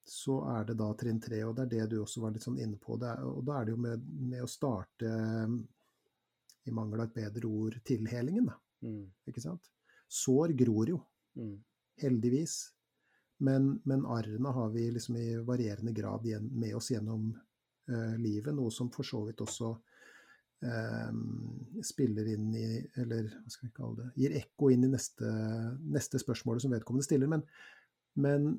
så 0.10 0.40
er 0.56 0.66
det 0.70 0.78
da 0.80 0.88
trinn 0.98 1.20
tre. 1.22 1.44
Og 1.46 1.54
det 1.58 1.68
er 1.68 1.74
det 1.76 1.90
du 1.92 2.00
også 2.02 2.24
var 2.24 2.34
litt 2.34 2.46
sånn 2.46 2.58
inne 2.60 2.80
på. 2.82 2.98
Det 2.98 3.12
er, 3.12 3.28
og 3.30 3.44
da 3.46 3.60
er 3.60 3.68
det 3.68 3.76
jo 3.76 3.84
med, 3.84 4.08
med 4.32 4.46
å 4.46 4.50
starte, 4.50 5.12
i 6.68 6.74
mangel 6.76 7.02
av 7.02 7.10
et 7.10 7.16
bedre 7.22 7.50
ord, 7.50 7.78
tilhelingen, 7.86 8.50
da. 8.50 8.56
Mm. 8.86 9.06
Ikke 9.30 9.42
sant? 9.44 9.70
Sår 10.10 10.56
gror 10.58 10.90
jo, 10.96 11.00
Mm. 11.38 11.60
heldigvis. 12.02 12.54
Men, 13.40 13.70
men 13.88 14.06
arrene 14.06 14.52
har 14.52 14.72
vi 14.74 14.90
liksom 14.92 15.16
i 15.16 15.28
varierende 15.48 15.94
grad 15.96 16.26
med 16.52 16.76
oss 16.76 16.92
gjennom 16.92 17.30
eh, 17.88 18.16
livet, 18.20 18.52
noe 18.56 18.72
som 18.72 18.90
for 18.92 19.08
så 19.08 19.22
vidt 19.28 19.40
også 19.46 19.70
eh, 20.68 21.14
spiller 21.88 22.28
inn 22.34 22.50
i 22.56 22.70
Eller 23.00 23.30
hva 23.32 23.54
skal 23.54 23.70
vi 23.70 23.76
kalle 23.78 24.02
det 24.02 24.24
Gir 24.24 24.36
ekko 24.42 24.72
inn 24.76 24.84
i 24.90 24.92
neste, 24.92 25.30
neste 25.88 26.20
spørsmål 26.20 26.60
som 26.60 26.76
vedkommende 26.76 27.08
stiller. 27.08 27.32
Men, 27.32 27.46
men 28.20 28.50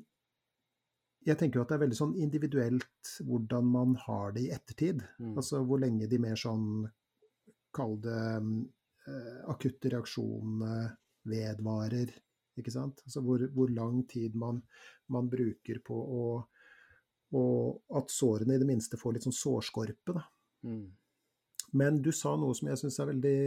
jeg 1.27 1.37
tenker 1.37 1.59
jo 1.59 1.65
at 1.65 1.69
det 1.69 1.77
er 1.77 1.83
veldig 1.83 1.99
sånn 1.99 2.17
individuelt 2.17 3.13
hvordan 3.27 3.67
man 3.69 3.93
har 4.07 4.33
det 4.33 4.47
i 4.47 4.53
ettertid. 4.55 5.03
Mm. 5.21 5.35
Altså 5.35 5.61
hvor 5.61 5.81
lenge 5.83 6.09
de 6.09 6.21
mer 6.21 6.39
sånn 6.39 6.89
Kall 7.71 7.93
det 8.03 8.23
eh, 9.07 9.37
akutte 9.47 9.93
reaksjonene 9.93 10.89
vedvarer. 11.31 12.09
Ikke 12.59 12.73
sant? 12.73 13.01
Altså 13.05 13.23
hvor, 13.25 13.43
hvor 13.55 13.71
lang 13.71 14.01
tid 14.09 14.35
man, 14.39 14.61
man 15.11 15.29
bruker 15.31 15.79
på 15.85 15.95
å 15.95 16.23
Og 17.31 17.95
at 17.95 18.11
sårene 18.11 18.57
i 18.57 18.59
det 18.59 18.67
minste 18.67 18.97
får 18.99 19.13
litt 19.15 19.23
sånn 19.23 19.37
sårskorpe, 19.37 20.17
da. 20.17 20.23
Mm. 20.67 20.89
Men 21.79 22.01
du 22.03 22.09
sa 22.11 22.33
noe 22.35 22.51
som 22.57 22.67
jeg 22.67 22.81
syns 22.81 22.97
er 22.99 23.07
veldig 23.13 23.37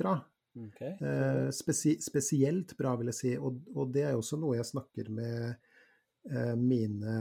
bra. 0.00 0.16
Okay. 0.58 0.96
Eh, 0.98 1.46
spesi 1.54 1.92
spesielt 2.02 2.74
bra, 2.78 2.96
vil 2.98 3.12
jeg 3.12 3.18
si. 3.20 3.32
Og, 3.38 3.60
og 3.76 3.92
det 3.94 4.02
er 4.08 4.18
også 4.18 4.40
noe 4.42 4.56
jeg 4.58 4.66
snakker 4.72 5.12
med 5.14 5.38
eh, 6.26 6.56
mine 6.58 7.14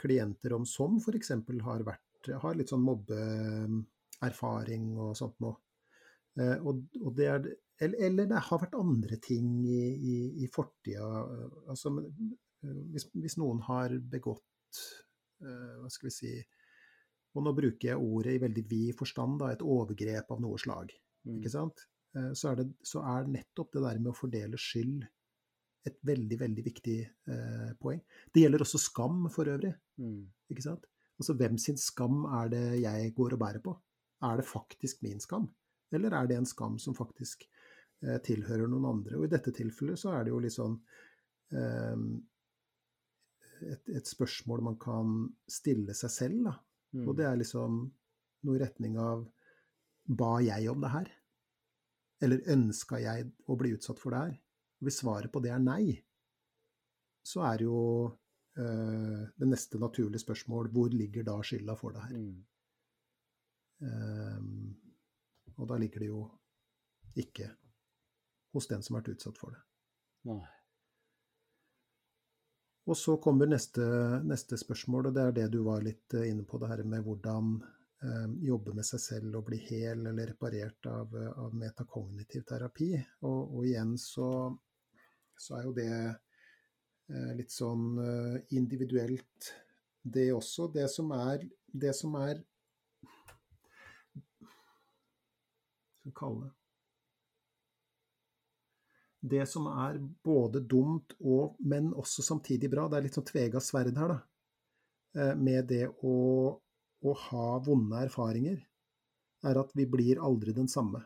klienter 0.00 0.54
om, 0.56 0.64
som 0.68 1.00
f.eks. 1.02 1.34
har 1.66 1.82
vært 1.86 2.06
har 2.28 2.54
litt 2.56 2.68
sånn 2.70 2.82
mobbeerfaring 2.84 4.98
og 5.00 5.16
sånt 5.18 5.40
noe. 5.42 5.56
Eh, 6.38 6.56
og, 6.60 6.84
og 7.00 7.16
det 7.16 7.26
er, 7.32 7.40
eller, 7.80 8.00
eller 8.06 8.30
det 8.30 8.40
har 8.46 8.60
vært 8.62 8.78
andre 8.78 9.16
ting 9.24 9.52
i, 9.64 9.82
i, 10.12 10.16
i 10.44 10.48
fortida. 10.52 11.06
Altså, 11.70 11.92
eh, 12.04 12.80
hvis, 12.92 13.08
hvis 13.16 13.38
noen 13.40 13.62
har 13.68 13.94
begått 14.12 14.80
eh, 15.42 15.76
Hva 15.80 15.88
skal 15.92 16.10
vi 16.10 16.12
si 16.12 16.32
Og 17.34 17.46
nå 17.46 17.54
bruker 17.56 17.92
jeg 17.92 18.02
ordet 18.02 18.36
i 18.36 18.42
veldig 18.42 18.66
vid 18.68 18.98
forstand, 18.98 19.38
da, 19.40 19.52
et 19.54 19.64
overgrep 19.64 20.34
av 20.34 20.42
noe 20.44 20.58
slag. 20.60 20.92
Mm. 21.24 21.38
Ikke 21.38 21.54
sant? 21.54 21.86
Eh, 22.16 22.32
Så 22.36 22.52
er, 22.52 22.60
det, 22.60 22.68
så 22.84 23.04
er 23.06 23.32
nettopp 23.32 23.72
det 23.76 23.84
der 23.86 24.02
med 24.02 24.12
å 24.12 24.18
fordele 24.18 24.60
skyld 24.60 25.06
et 25.88 25.96
veldig, 26.04 26.36
veldig 26.42 26.62
viktig 26.66 26.98
eh, 27.00 27.70
poeng. 27.80 28.00
Det 28.28 28.42
gjelder 28.42 28.64
også 28.66 28.80
skam 28.82 29.24
for 29.32 29.48
øvrig. 29.48 29.72
Mm. 30.00 30.26
ikke 30.52 30.64
sant? 30.66 30.84
Altså 31.20 31.36
hvem 31.36 31.56
sin 31.60 31.78
skam 31.80 32.26
er 32.40 32.52
det 32.52 32.66
jeg 32.82 33.14
går 33.16 33.36
og 33.36 33.40
bærer 33.40 33.62
på? 33.64 33.72
Er 34.24 34.40
det 34.40 34.48
faktisk 34.48 35.00
min 35.04 35.20
skam? 35.20 35.48
Eller 35.92 36.14
er 36.16 36.28
det 36.28 36.36
en 36.38 36.48
skam 36.48 36.78
som 36.78 36.96
faktisk 36.96 37.46
tilhører 38.00 38.68
noen 38.70 38.88
andre? 38.94 39.18
Og 39.18 39.26
i 39.26 39.32
dette 39.32 39.52
tilfellet 39.56 40.00
så 40.00 40.14
er 40.16 40.24
det 40.24 40.32
jo 40.34 40.40
litt 40.42 40.56
sånn 40.56 40.76
eh, 41.52 42.04
et, 43.60 43.88
et 43.92 44.08
spørsmål 44.08 44.64
man 44.70 44.78
kan 44.80 45.16
stille 45.50 45.94
seg 45.96 46.12
selv, 46.14 46.44
da. 46.48 46.54
Mm. 46.96 47.06
Og 47.06 47.16
det 47.18 47.26
er 47.28 47.38
liksom 47.38 47.82
noe 48.46 48.56
i 48.56 48.62
retning 48.62 48.96
av 49.00 49.26
Ba 50.10 50.40
jeg 50.42 50.66
om 50.72 50.80
det 50.82 50.90
her? 50.90 51.10
Eller 52.24 52.48
ønska 52.50 52.98
jeg 52.98 53.28
å 53.46 53.56
bli 53.60 53.74
utsatt 53.76 54.00
for 54.00 54.14
det 54.14 54.22
her? 54.24 54.32
Hvis 54.82 55.02
svaret 55.02 55.30
på 55.30 55.42
det 55.44 55.52
er 55.54 55.60
nei, 55.62 55.92
så 57.22 57.44
er 57.46 57.62
jo 57.62 57.78
eh, 58.58 59.22
det 59.36 59.48
neste 59.48 59.78
naturlige 59.78 60.24
spørsmål 60.24 60.72
hvor 60.74 60.90
ligger 60.90 61.28
da 61.28 61.36
skylda 61.44 61.76
for 61.78 61.94
det 61.94 62.06
her? 62.08 62.16
Mm. 62.16 62.40
Eh, 63.86 65.54
og 65.60 65.68
da 65.68 65.78
ligger 65.78 66.02
det 66.02 66.10
jo 66.10 66.24
ikke 67.20 67.52
hos 68.52 68.70
den 68.70 68.82
som 68.82 68.96
har 68.96 69.04
vært 69.04 69.16
utsatt 69.16 69.38
for 69.40 69.54
det. 69.54 69.62
Nei. 70.30 70.42
Og 72.90 72.96
så 72.96 73.16
kommer 73.22 73.46
neste, 73.46 73.84
neste 74.26 74.56
spørsmål, 74.58 75.10
og 75.10 75.14
det 75.14 75.22
er 75.22 75.36
det 75.36 75.46
du 75.52 75.60
var 75.66 75.84
litt 75.84 76.14
eh, 76.16 76.30
inne 76.30 76.46
på, 76.48 76.58
det 76.58 76.70
her 76.72 76.82
med 76.88 77.04
hvordan 77.06 77.52
eh, 77.60 78.28
jobbe 78.48 78.74
med 78.74 78.86
seg 78.88 79.02
selv 79.04 79.38
og 79.38 79.46
bli 79.50 79.60
hel 79.68 80.06
eller 80.10 80.32
reparert 80.32 80.88
av, 80.90 81.14
av 81.44 81.54
metakognitiv 81.54 82.46
terapi. 82.48 82.92
Og, 83.28 83.40
og 83.60 83.68
igjen 83.68 83.94
så, 84.00 84.30
så 85.38 85.58
er 85.58 85.68
jo 85.68 85.74
det 85.76 85.92
eh, 85.92 87.32
litt 87.38 87.54
sånn 87.54 87.90
eh, 88.02 88.38
individuelt, 88.58 89.52
det 90.02 90.30
også. 90.32 90.70
Det 90.72 90.88
som 90.90 91.12
er 91.12 91.44
Det 91.70 91.92
som 91.94 92.14
er 92.18 92.40
Hva 96.00 96.00
skal 96.00 96.08
vi 96.08 96.16
kalle 96.16 96.46
det? 96.46 96.59
Det 99.20 99.44
som 99.48 99.66
er 99.68 99.98
både 100.24 100.62
dumt 100.64 101.14
og, 101.20 101.56
men 101.60 101.92
også 101.92 102.24
samtidig 102.24 102.70
bra, 102.72 102.86
det 102.88 102.98
er 102.98 103.06
litt 103.06 103.18
sånn 103.18 103.28
tvega 103.28 103.60
sverd 103.62 103.98
her, 104.00 104.14
da. 104.14 104.20
Eh, 105.20 105.34
Med 105.36 105.68
det 105.68 105.86
å, 106.06 106.16
å 107.02 107.14
ha 107.26 107.46
vonde 107.64 108.00
erfaringer, 108.06 108.60
er 109.44 109.60
at 109.60 109.72
vi 109.76 109.86
blir 109.88 110.20
aldri 110.22 110.54
den 110.56 110.68
samme. 110.68 111.02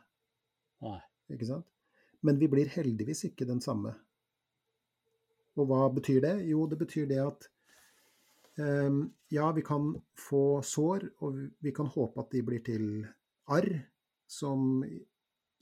Nei. 0.85 1.01
Ikke 1.33 1.49
sant? 1.49 1.67
Men 2.25 2.39
vi 2.41 2.49
blir 2.53 2.71
heldigvis 2.73 3.25
ikke 3.31 3.47
den 3.49 3.63
samme. 3.65 3.95
Og 5.55 5.69
hva 5.71 5.87
betyr 5.95 6.21
det? 6.25 6.35
Jo, 6.49 6.65
det 6.69 6.79
betyr 6.81 7.07
det 7.09 7.21
at 7.23 7.47
um, 8.59 9.05
ja, 9.33 9.51
vi 9.55 9.63
kan 9.65 9.93
få 10.19 10.61
sår, 10.67 11.07
og 11.25 11.39
vi 11.63 11.73
kan 11.77 11.91
håpe 11.91 12.25
at 12.25 12.33
de 12.35 12.43
blir 12.47 12.65
til 12.67 12.87
arr, 13.55 13.71
som 14.27 14.83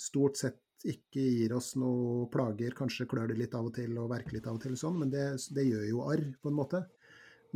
stort 0.01 0.39
sett 0.41 0.59
ikke 0.89 1.23
gir 1.23 1.53
oss 1.57 1.75
noe 1.81 2.27
plager. 2.33 2.75
Kanskje 2.77 3.07
klør 3.11 3.31
det 3.31 3.39
litt 3.39 3.55
av 3.55 3.69
og 3.69 3.75
til 3.77 3.95
og 4.01 4.11
verker 4.13 4.37
litt 4.37 4.49
av 4.51 4.59
og 4.59 4.65
til, 4.65 4.77
sånn, 4.79 4.99
men 5.03 5.13
det, 5.13 5.27
det 5.55 5.65
gjør 5.69 5.85
jo 5.89 6.03
arr, 6.11 6.25
på 6.43 6.51
en 6.51 6.59
måte. 6.59 6.83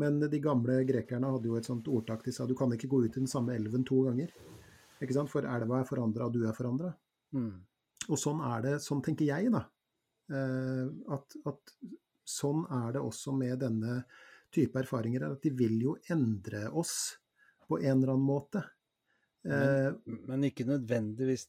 Men 0.00 0.20
de 0.20 0.40
gamle 0.44 0.82
grekerne 0.88 1.30
hadde 1.32 1.48
jo 1.48 1.56
et 1.56 1.68
sånt 1.68 1.88
ordtak 1.88 2.24
de 2.26 2.34
sa 2.34 2.44
du 2.46 2.54
kan 2.58 2.72
ikke 2.74 2.90
gå 2.92 3.00
ut 3.06 3.14
i 3.14 3.22
den 3.22 3.30
samme 3.30 3.54
elven 3.56 3.84
to 3.88 4.02
ganger. 4.04 4.34
Ikke 5.00 5.16
sant? 5.16 5.32
For 5.32 5.48
elva 5.48 5.80
er 5.80 5.88
forandra, 5.88 6.28
og 6.28 6.36
du 6.36 6.44
er 6.44 6.56
forandra. 6.56 6.92
Mm. 7.36 7.54
Og 8.06 8.20
sånn 8.20 8.42
er 8.44 8.64
det, 8.64 8.74
sånn 8.84 9.02
tenker 9.04 9.28
jeg, 9.28 9.50
da. 9.54 9.64
Eh, 10.32 10.84
at, 11.16 11.36
at 11.48 11.76
sånn 12.28 12.64
er 12.82 12.96
det 12.96 13.02
også 13.04 13.34
med 13.36 13.58
denne 13.64 14.02
type 14.52 14.78
erfaringer. 14.80 15.30
At 15.32 15.44
de 15.44 15.52
vil 15.56 15.80
jo 15.82 15.96
endre 16.12 16.66
oss 16.70 17.16
på 17.66 17.80
en 17.80 17.96
eller 17.96 18.14
annen 18.14 18.28
måte. 18.28 18.62
Eh, 19.46 19.90
Men, 20.06 20.22
men 20.28 20.48
ikke 20.50 20.68
nødvendigvis 20.68 21.48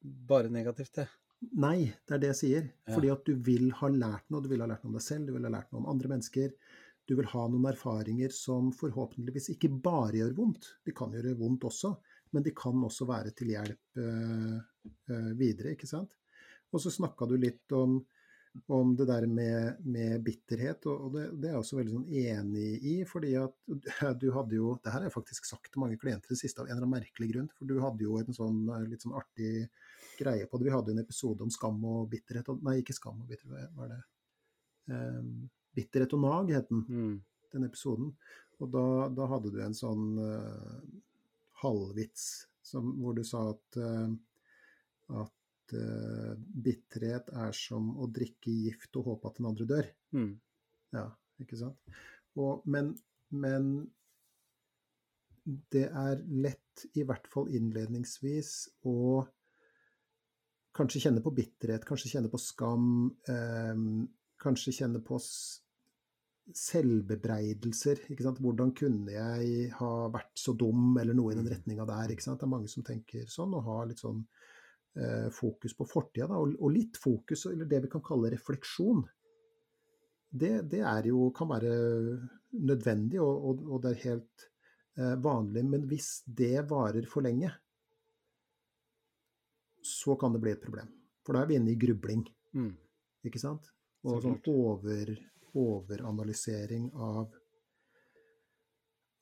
bare 0.00 0.50
negativt, 0.52 0.94
det. 1.00 1.08
Nei, 1.56 1.88
det 2.04 2.14
er 2.16 2.20
det 2.20 2.30
jeg 2.34 2.38
sier. 2.40 2.68
Ja. 2.84 2.94
Fordi 2.94 3.10
at 3.14 3.24
du 3.24 3.32
vil 3.46 3.70
ha 3.78 3.88
lært 3.88 4.28
noe. 4.28 4.44
Du 4.44 4.50
vil 4.52 4.60
ha 4.64 4.68
lært 4.68 4.84
noe 4.84 4.92
om 4.92 4.98
deg 4.98 5.06
selv, 5.06 5.28
du 5.28 5.36
vil 5.36 5.48
ha 5.48 5.52
lært 5.54 5.72
noe 5.72 5.82
om 5.82 5.90
andre 5.92 6.12
mennesker. 6.12 6.52
Du 7.08 7.16
vil 7.18 7.28
ha 7.32 7.46
noen 7.50 7.66
erfaringer 7.72 8.32
som 8.34 8.70
forhåpentligvis 8.76 9.50
ikke 9.54 9.72
bare 9.82 10.20
gjør 10.20 10.36
vondt. 10.36 10.68
De 10.86 10.94
kan 10.96 11.14
gjøre 11.16 11.34
vondt 11.40 11.66
også, 11.66 11.94
men 12.36 12.44
de 12.46 12.52
kan 12.54 12.84
også 12.86 13.08
være 13.08 13.32
til 13.34 13.50
hjelp 13.54 14.02
øh, 14.04 14.58
øh, 15.10 15.32
videre, 15.40 15.74
ikke 15.74 15.88
sant. 15.90 16.14
Og 16.70 16.84
så 16.84 16.92
snakka 16.94 17.26
du 17.26 17.34
litt 17.40 17.74
om, 17.74 17.98
om 18.66 18.96
det 18.98 19.06
der 19.06 19.26
med, 19.30 19.76
med 19.86 20.22
bitterhet, 20.26 20.86
og, 20.90 21.12
det, 21.14 21.26
det 21.40 21.48
er 21.48 21.52
jeg 21.54 21.60
også 21.62 21.76
veldig 21.78 21.92
sånn 21.94 22.08
enig 22.20 22.70
i. 22.82 22.94
fordi 23.06 23.34
at 23.38 23.54
du 24.22 24.26
hadde 24.34 24.56
jo 24.58 24.72
Det 24.82 24.90
her 24.90 24.98
har 25.00 25.06
jeg 25.06 25.14
faktisk 25.14 25.46
sagt 25.46 25.70
til 25.72 25.80
mange 25.84 25.98
klienter 26.02 26.26
i 26.30 26.34
det 26.34 26.40
siste 26.42 26.58
av 26.60 26.66
en 26.66 26.72
eller 26.74 26.82
annen 26.86 26.96
merkelig 26.98 27.28
grunn. 27.32 27.48
For 27.56 27.70
du 27.70 27.76
hadde 27.80 28.02
jo 28.06 28.18
en 28.18 28.34
sånn 28.34 28.58
eh, 28.74 28.88
litt 28.90 29.02
sånn 29.06 29.14
artig 29.14 29.68
greie 30.18 30.46
på 30.50 30.58
det. 30.58 30.66
Vi 30.66 30.74
hadde 30.74 30.92
en 30.96 31.02
episode 31.04 31.46
om 31.46 31.50
skam 31.54 31.78
og 31.84 32.08
bitterhet. 32.10 32.48
og- 32.50 32.62
Nei, 32.66 32.80
ikke 32.82 32.96
skam 32.98 33.22
og 33.22 33.28
bitterhet, 33.30 33.70
hva 33.76 33.86
er 33.86 33.94
det? 33.94 34.02
um, 34.90 35.50
bitterhet 35.76 36.12
og 36.16 36.20
nag 36.24 36.50
het 36.56 36.68
den, 36.68 36.82
Mm. 36.90 37.22
den 37.52 37.64
episoden. 37.64 38.14
Og 38.60 38.70
da, 38.74 39.08
da 39.14 39.26
hadde 39.30 39.52
du 39.54 39.60
en 39.62 39.72
sånn 39.78 40.18
uh, 40.18 40.80
halvvits 41.62 42.46
som, 42.66 42.90
hvor 43.00 43.14
du 43.14 43.22
sa 43.24 43.50
at, 43.54 43.78
uh, 43.78 44.10
at 45.22 45.32
eh, 45.76 46.34
bitterhet 46.36 47.30
er 47.36 47.54
som 47.56 47.92
å 48.00 48.08
drikke 48.10 48.52
gift 48.66 48.96
og 49.00 49.12
håpe 49.12 49.30
at 49.30 49.40
den 49.40 49.48
andre 49.50 49.68
dør. 49.70 49.90
Mm. 50.16 50.32
Ja, 50.96 51.06
ikke 51.42 51.58
sant? 51.60 51.96
Og, 52.40 52.62
men, 52.70 52.92
men 53.30 53.72
det 55.44 55.86
er 55.88 56.22
lett, 56.44 56.86
i 56.94 57.04
hvert 57.06 57.26
fall 57.30 57.50
innledningsvis, 57.54 58.52
å 58.88 59.24
kanskje 60.76 61.02
kjenne 61.06 61.22
på 61.24 61.32
bitterhet, 61.34 61.86
kanskje 61.86 62.12
kjenne 62.14 62.30
på 62.32 62.40
skam, 62.40 63.10
eh, 63.28 63.82
kanskje 64.40 64.76
kjenne 64.82 65.02
på 65.04 65.18
selvbebreidelser. 66.56 68.06
ikke 68.10 68.24
sant? 68.26 68.40
Hvordan 68.42 68.72
kunne 68.76 69.12
jeg 69.12 69.70
ha 69.78 69.90
vært 70.12 70.32
så 70.38 70.54
dum, 70.56 70.96
eller 70.98 71.14
noe 71.14 71.32
i 71.32 71.38
den 71.38 71.46
mm. 71.46 71.52
retninga 71.54 71.86
der. 71.88 72.14
ikke 72.14 72.26
sant? 72.26 72.40
Det 72.40 72.48
er 72.48 72.54
mange 72.54 72.70
som 72.72 72.86
tenker 72.86 73.28
sånn, 73.30 73.54
og 73.54 73.66
har 73.68 73.86
litt 73.90 74.02
sånn 74.02 74.24
fokus 75.34 75.76
på 75.78 75.86
fortida. 75.86 76.36
Og, 76.36 76.66
litt 76.74 76.98
fokus, 77.00 77.46
eller 77.50 77.68
det 77.70 77.84
vi 77.86 77.90
kan 77.92 78.02
kalle 78.04 78.32
refleksjon. 78.32 79.04
Det, 80.30 80.52
det 80.70 80.82
jo, 81.06 81.30
kan 81.34 81.50
være 81.50 81.72
nødvendig, 82.58 83.20
og, 83.22 83.48
og, 83.50 83.64
og 83.66 83.82
det 83.82 83.92
er 83.92 84.04
helt 84.04 84.46
eh, 84.98 85.16
vanlig. 85.22 85.64
Men 85.66 85.88
hvis 85.90 86.12
det 86.26 86.66
varer 86.70 87.06
for 87.10 87.26
lenge, 87.26 87.50
så 89.80 90.16
kan 90.20 90.34
det 90.34 90.42
bli 90.42 90.54
et 90.54 90.62
problem. 90.62 90.90
For 91.26 91.34
da 91.34 91.42
er 91.42 91.50
vi 91.50 91.58
inne 91.58 91.74
i 91.74 91.80
grubling. 91.80 92.24
Mm. 92.56 92.72
Ikke 93.26 93.42
sant? 93.42 93.70
Og 94.06 94.22
sånn 94.24 94.38
over, 94.48 95.12
overanalysering 95.60 96.88
av 96.96 97.36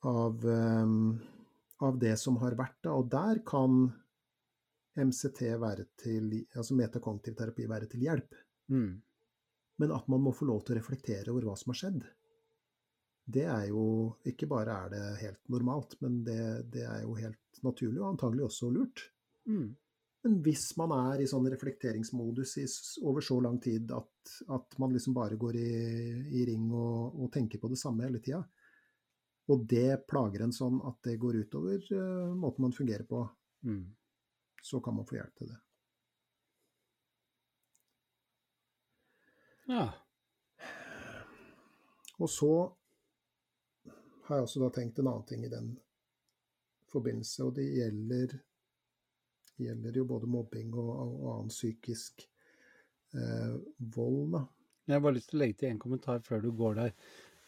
av, 0.06 0.44
um, 0.44 1.20
av, 1.82 1.98
det 1.98 2.16
som 2.20 2.36
har 2.42 2.56
vært. 2.58 2.76
Da. 2.84 2.94
Og 2.94 3.08
der 3.10 3.40
kan 3.46 3.88
MCT 4.98 5.42
være 5.60 5.88
til, 6.00 6.30
altså 6.54 6.76
metakognitiv 6.78 7.36
terapi 7.38 7.66
være 7.70 7.88
til 7.90 8.04
hjelp. 8.06 8.36
Mm. 8.74 8.92
Men 9.78 9.92
at 9.94 10.08
man 10.10 10.22
må 10.24 10.32
få 10.34 10.48
lov 10.48 10.64
til 10.64 10.74
å 10.74 10.80
reflektere 10.80 11.30
over 11.32 11.46
hva 11.48 11.56
som 11.58 11.72
har 11.72 11.80
skjedd, 11.82 12.06
det 13.28 13.44
er 13.44 13.66
jo 13.68 13.82
Ikke 14.24 14.48
bare 14.48 14.76
er 14.86 14.92
det 14.94 15.02
helt 15.20 15.50
normalt, 15.52 15.98
men 16.00 16.22
det, 16.24 16.40
det 16.72 16.86
er 16.88 17.02
jo 17.04 17.16
helt 17.18 17.60
naturlig, 17.62 18.00
og 18.00 18.14
antagelig 18.14 18.46
også 18.46 18.70
lurt. 18.72 19.02
Mm. 19.48 19.76
Men 20.24 20.38
hvis 20.42 20.64
man 20.80 20.92
er 20.96 21.22
i 21.22 21.28
sånn 21.30 21.46
reflekteringsmodus 21.52 22.56
i, 22.62 22.64
over 23.06 23.24
så 23.24 23.38
lang 23.44 23.60
tid 23.62 23.92
at, 23.94 24.32
at 24.54 24.78
man 24.82 24.94
liksom 24.94 25.14
bare 25.16 25.38
går 25.38 25.58
i, 25.60 25.74
i 26.40 26.46
ring 26.48 26.66
og, 26.72 27.14
og, 27.14 27.28
tenker 27.34 27.60
på 27.62 27.70
det 27.70 27.78
samme 27.80 28.06
hele 28.06 28.22
tida, 28.24 28.40
og 29.48 29.62
det 29.70 30.02
plager 30.10 30.44
en 30.44 30.52
sånn 30.52 30.80
at 30.88 30.98
det 31.06 31.16
går 31.20 31.38
utover 31.44 31.84
uh, 31.94 32.34
måten 32.36 32.66
man 32.66 32.74
fungerer 32.76 33.06
på, 33.08 33.22
mm. 33.64 33.84
Så 34.62 34.80
kan 34.80 34.96
man 34.96 35.06
få 35.06 35.18
hjelp 35.18 35.34
til 35.38 35.52
det. 35.52 35.58
Ja. 39.68 39.86
Og 42.18 42.30
så 42.30 42.52
har 44.26 44.40
jeg 44.40 44.48
også 44.48 44.62
da 44.64 44.70
tenkt 44.74 44.98
en 44.98 45.10
annen 45.10 45.26
ting 45.28 45.44
i 45.44 45.52
den 45.52 45.74
forbindelse, 46.88 47.44
og 47.44 47.54
det 47.56 47.68
gjelder 47.76 48.38
gjelder 49.58 49.96
jo 49.98 50.04
både 50.08 50.28
mobbing 50.30 50.74
og, 50.78 50.90
og 50.96 51.30
annen 51.34 51.52
psykisk 51.52 52.22
eh, 53.14 53.54
vold. 53.94 54.34
Da. 54.34 54.42
Jeg 54.88 54.96
har 54.96 55.04
bare 55.04 55.18
lyst 55.18 55.32
til 55.32 55.38
å 55.38 55.42
legge 55.42 55.58
til 55.62 55.72
en 55.72 55.80
kommentar 55.82 56.22
før 56.24 56.44
du 56.44 56.52
går 56.56 56.78
der. 56.78 56.92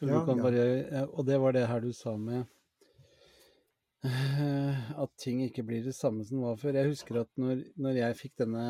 Ja, 0.01 0.17
ja. 0.17 0.23
Bare, 0.35 0.65
eh, 0.81 1.07
og 1.07 1.27
det 1.29 1.39
var 1.41 1.55
det 1.57 1.67
her 1.71 1.85
du 1.85 1.93
sa 1.97 2.17
med 2.21 2.49
at 5.03 5.11
ting 5.21 5.43
ikke 5.45 5.65
blir 5.67 5.85
det 5.85 5.95
samme 5.97 6.25
som 6.25 6.41
det 6.41 6.47
var 6.47 6.61
før. 6.61 6.79
Jeg 6.81 6.93
husker 6.95 7.21
at 7.21 7.31
når, 7.41 7.65
når 7.77 7.99
jeg 8.01 8.19
fikk 8.21 8.39
denne 8.41 8.65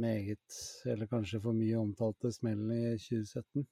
meget, 0.00 0.60
eller 0.86 1.10
kanskje 1.10 1.40
for 1.42 1.56
mye 1.56 1.78
omtalte 1.78 2.32
smellen 2.34 2.70
i 2.74 2.96
2017, 2.98 3.66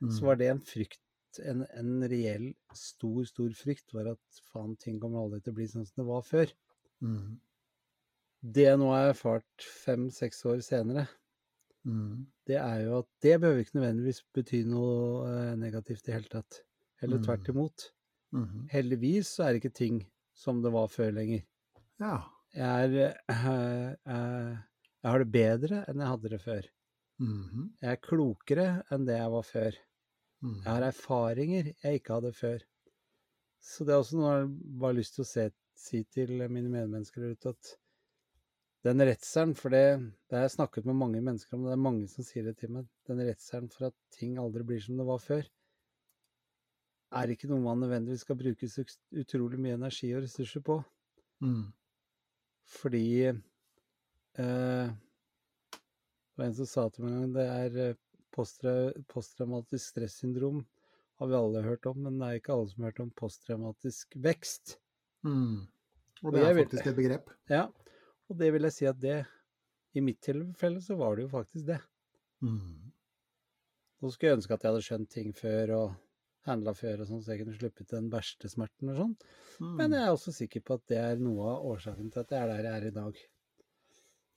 mm. 0.00 0.10
så 0.12 0.28
var 0.28 0.40
det 0.40 0.50
en 0.52 0.62
frykt 0.64 1.00
en, 1.40 1.64
en, 1.78 2.02
reell, 2.10 2.50
stor, 2.76 3.22
stor 3.24 3.54
frykt 3.56 3.94
var 3.96 4.10
at 4.10 4.42
faen, 4.50 4.74
ting 4.80 4.98
kommer 5.00 5.22
aldri 5.22 5.40
til 5.40 5.54
å 5.54 5.56
bli 5.56 5.68
sånn 5.70 5.86
som 5.88 6.02
det 6.02 6.08
var 6.08 6.26
før. 6.26 6.52
Mm. 7.00 7.38
Det 8.42 8.66
jeg 8.66 8.80
nå 8.80 8.90
har 8.90 9.12
erfart 9.12 9.66
fem-seks 9.84 10.44
år 10.50 10.60
senere, 10.66 11.06
mm. 11.88 12.24
det 12.50 12.58
er 12.60 12.84
jo 12.86 13.00
at 13.00 13.10
det 13.24 13.38
behøver 13.40 13.64
ikke 13.64 13.78
nødvendigvis 13.78 14.22
bety 14.34 14.62
noe 14.68 15.24
eh, 15.30 15.54
negativt 15.60 16.02
i 16.02 16.10
det 16.10 16.16
hele 16.18 16.32
tatt. 16.32 16.62
Eller 17.02 17.22
mm. 17.22 17.26
tvert 17.28 17.52
imot. 17.54 17.88
-hmm. 18.32 18.68
Heldigvis 18.72 19.28
så 19.36 19.44
er 19.44 19.58
ikke 19.60 19.74
ting 19.74 20.02
som 20.34 20.62
det 20.62 20.72
var 20.72 20.88
før 20.88 21.10
lenger. 21.12 21.42
Ja. 22.00 22.18
Jeg, 22.54 22.94
er, 22.94 23.16
uh, 23.30 23.92
uh, 24.08 24.52
jeg 25.02 25.10
har 25.10 25.18
det 25.18 25.32
bedre 25.32 25.84
enn 25.88 26.00
jeg 26.00 26.12
hadde 26.12 26.28
det 26.28 26.40
før. 26.40 26.68
-hmm. 27.22 27.70
Jeg 27.80 27.90
er 27.92 28.04
klokere 28.08 28.68
enn 28.92 29.06
det 29.06 29.16
jeg 29.18 29.30
var 29.32 29.42
før. 29.42 29.72
-hmm. 30.42 30.58
Jeg 30.64 30.72
har 30.72 30.82
erfaringer 30.82 31.72
jeg 31.84 31.94
ikke 31.94 32.12
hadde 32.12 32.32
før. 32.32 32.58
Så 33.60 33.84
det 33.84 33.94
er 33.94 34.02
også 34.02 34.16
noe 34.18 34.32
jeg 34.34 34.48
bare 34.80 34.92
har 34.92 34.98
lyst 34.98 35.14
til 35.14 35.22
å 35.22 35.30
se, 35.30 35.50
si 35.78 36.02
til 36.04 36.50
mine 36.50 36.68
medmennesker 36.68 37.22
der 37.22 37.36
ute, 37.36 37.48
at 37.48 37.76
den 38.82 39.00
redselen, 39.06 39.54
for 39.54 39.70
det, 39.70 40.12
det 40.26 40.36
har 40.36 40.48
jeg 40.48 40.56
snakket 40.56 40.86
med 40.88 40.98
mange 40.98 41.20
mennesker 41.22 41.54
om, 41.56 41.64
det 41.64 41.72
er 41.76 41.84
mange 41.88 42.08
som 42.10 42.26
sier 42.26 42.48
det 42.48 42.56
til 42.58 42.72
meg, 42.74 42.88
den 43.06 43.22
redselen 43.22 43.70
for 43.70 43.86
at 43.92 43.94
ting 44.10 44.38
aldri 44.42 44.64
blir 44.66 44.82
som 44.82 44.98
det 44.98 45.06
var 45.06 45.22
før, 45.22 45.46
er 47.12 47.32
ikke 47.32 47.48
noe 47.50 47.62
man 47.64 47.82
nødvendigvis 47.82 48.24
skal 48.26 48.38
bruke 48.40 48.68
så 48.70 48.84
utrolig 49.20 49.60
mye 49.60 49.78
energi 49.78 50.12
og 50.16 50.24
ressurser 50.24 50.64
på. 50.64 50.78
Mm. 51.44 51.64
Fordi 52.72 53.06
eh, 53.28 54.92
Det 54.92 56.40
var 56.40 56.46
en 56.46 56.54
som 56.56 56.68
sa 56.68 56.86
til 56.88 57.04
meg 57.04 57.12
en 57.12 57.24
gang 57.24 57.34
det 57.36 57.48
er 57.48 57.80
eh, 57.88 57.98
posttraumatisk 58.32 59.92
stressyndrom 59.92 60.62
har 61.22 61.28
vi 61.30 61.36
alle 61.38 61.62
hørt 61.62 61.86
om, 61.86 61.98
men 62.02 62.16
det 62.18 62.28
er 62.28 62.40
ikke 62.40 62.54
alle 62.54 62.70
som 62.70 62.82
har 62.82 62.90
hørt 62.90 63.02
om 63.04 63.10
posttraumatisk 63.14 64.16
vekst. 64.24 64.76
Mm. 65.22 65.68
Og 66.22 66.34
det 66.34 66.42
er 66.42 66.56
faktisk 66.56 66.88
et 66.88 66.96
begrep. 66.98 67.28
Ja, 67.50 67.66
og 68.30 68.38
det 68.40 68.48
vil 68.54 68.66
jeg 68.66 68.74
si 68.74 68.88
at 68.90 68.98
det, 69.02 69.20
i 69.94 70.02
mitt 70.02 70.22
tilfelle, 70.24 70.80
så 70.82 70.96
var 70.98 71.16
det 71.16 71.26
jo 71.26 71.30
faktisk 71.34 71.68
det. 71.68 71.78
Mm. 72.42 72.90
Nå 74.02 74.10
skulle 74.10 74.32
jeg 74.32 74.40
ønske 74.40 74.56
at 74.56 74.64
jeg 74.64 74.72
hadde 74.72 74.86
skjønt 74.86 75.12
ting 75.12 75.34
før 75.36 75.74
og 75.76 75.86
handla 76.48 76.74
før 76.74 77.02
og 77.02 77.08
sånn, 77.08 77.20
så 77.22 77.34
jeg 77.34 77.42
kunne 77.42 77.58
sluppet 77.58 77.92
den 77.92 78.08
verste 78.12 78.50
smerten 78.50 78.90
og 78.92 78.98
sånn. 78.98 79.12
Mm. 79.62 79.74
Men 79.78 79.96
jeg 79.96 80.06
er 80.06 80.14
også 80.14 80.34
sikker 80.34 80.64
på 80.66 80.78
at 80.78 80.88
det 80.90 80.98
er 80.98 81.22
noe 81.22 81.52
av 81.52 81.68
årsaken 81.74 82.10
til 82.10 82.24
at 82.24 82.34
jeg 82.34 82.42
er 82.42 82.50
der 82.50 82.66
jeg 82.68 82.80
er 82.80 82.88
i 82.88 82.96
dag. 82.96 83.20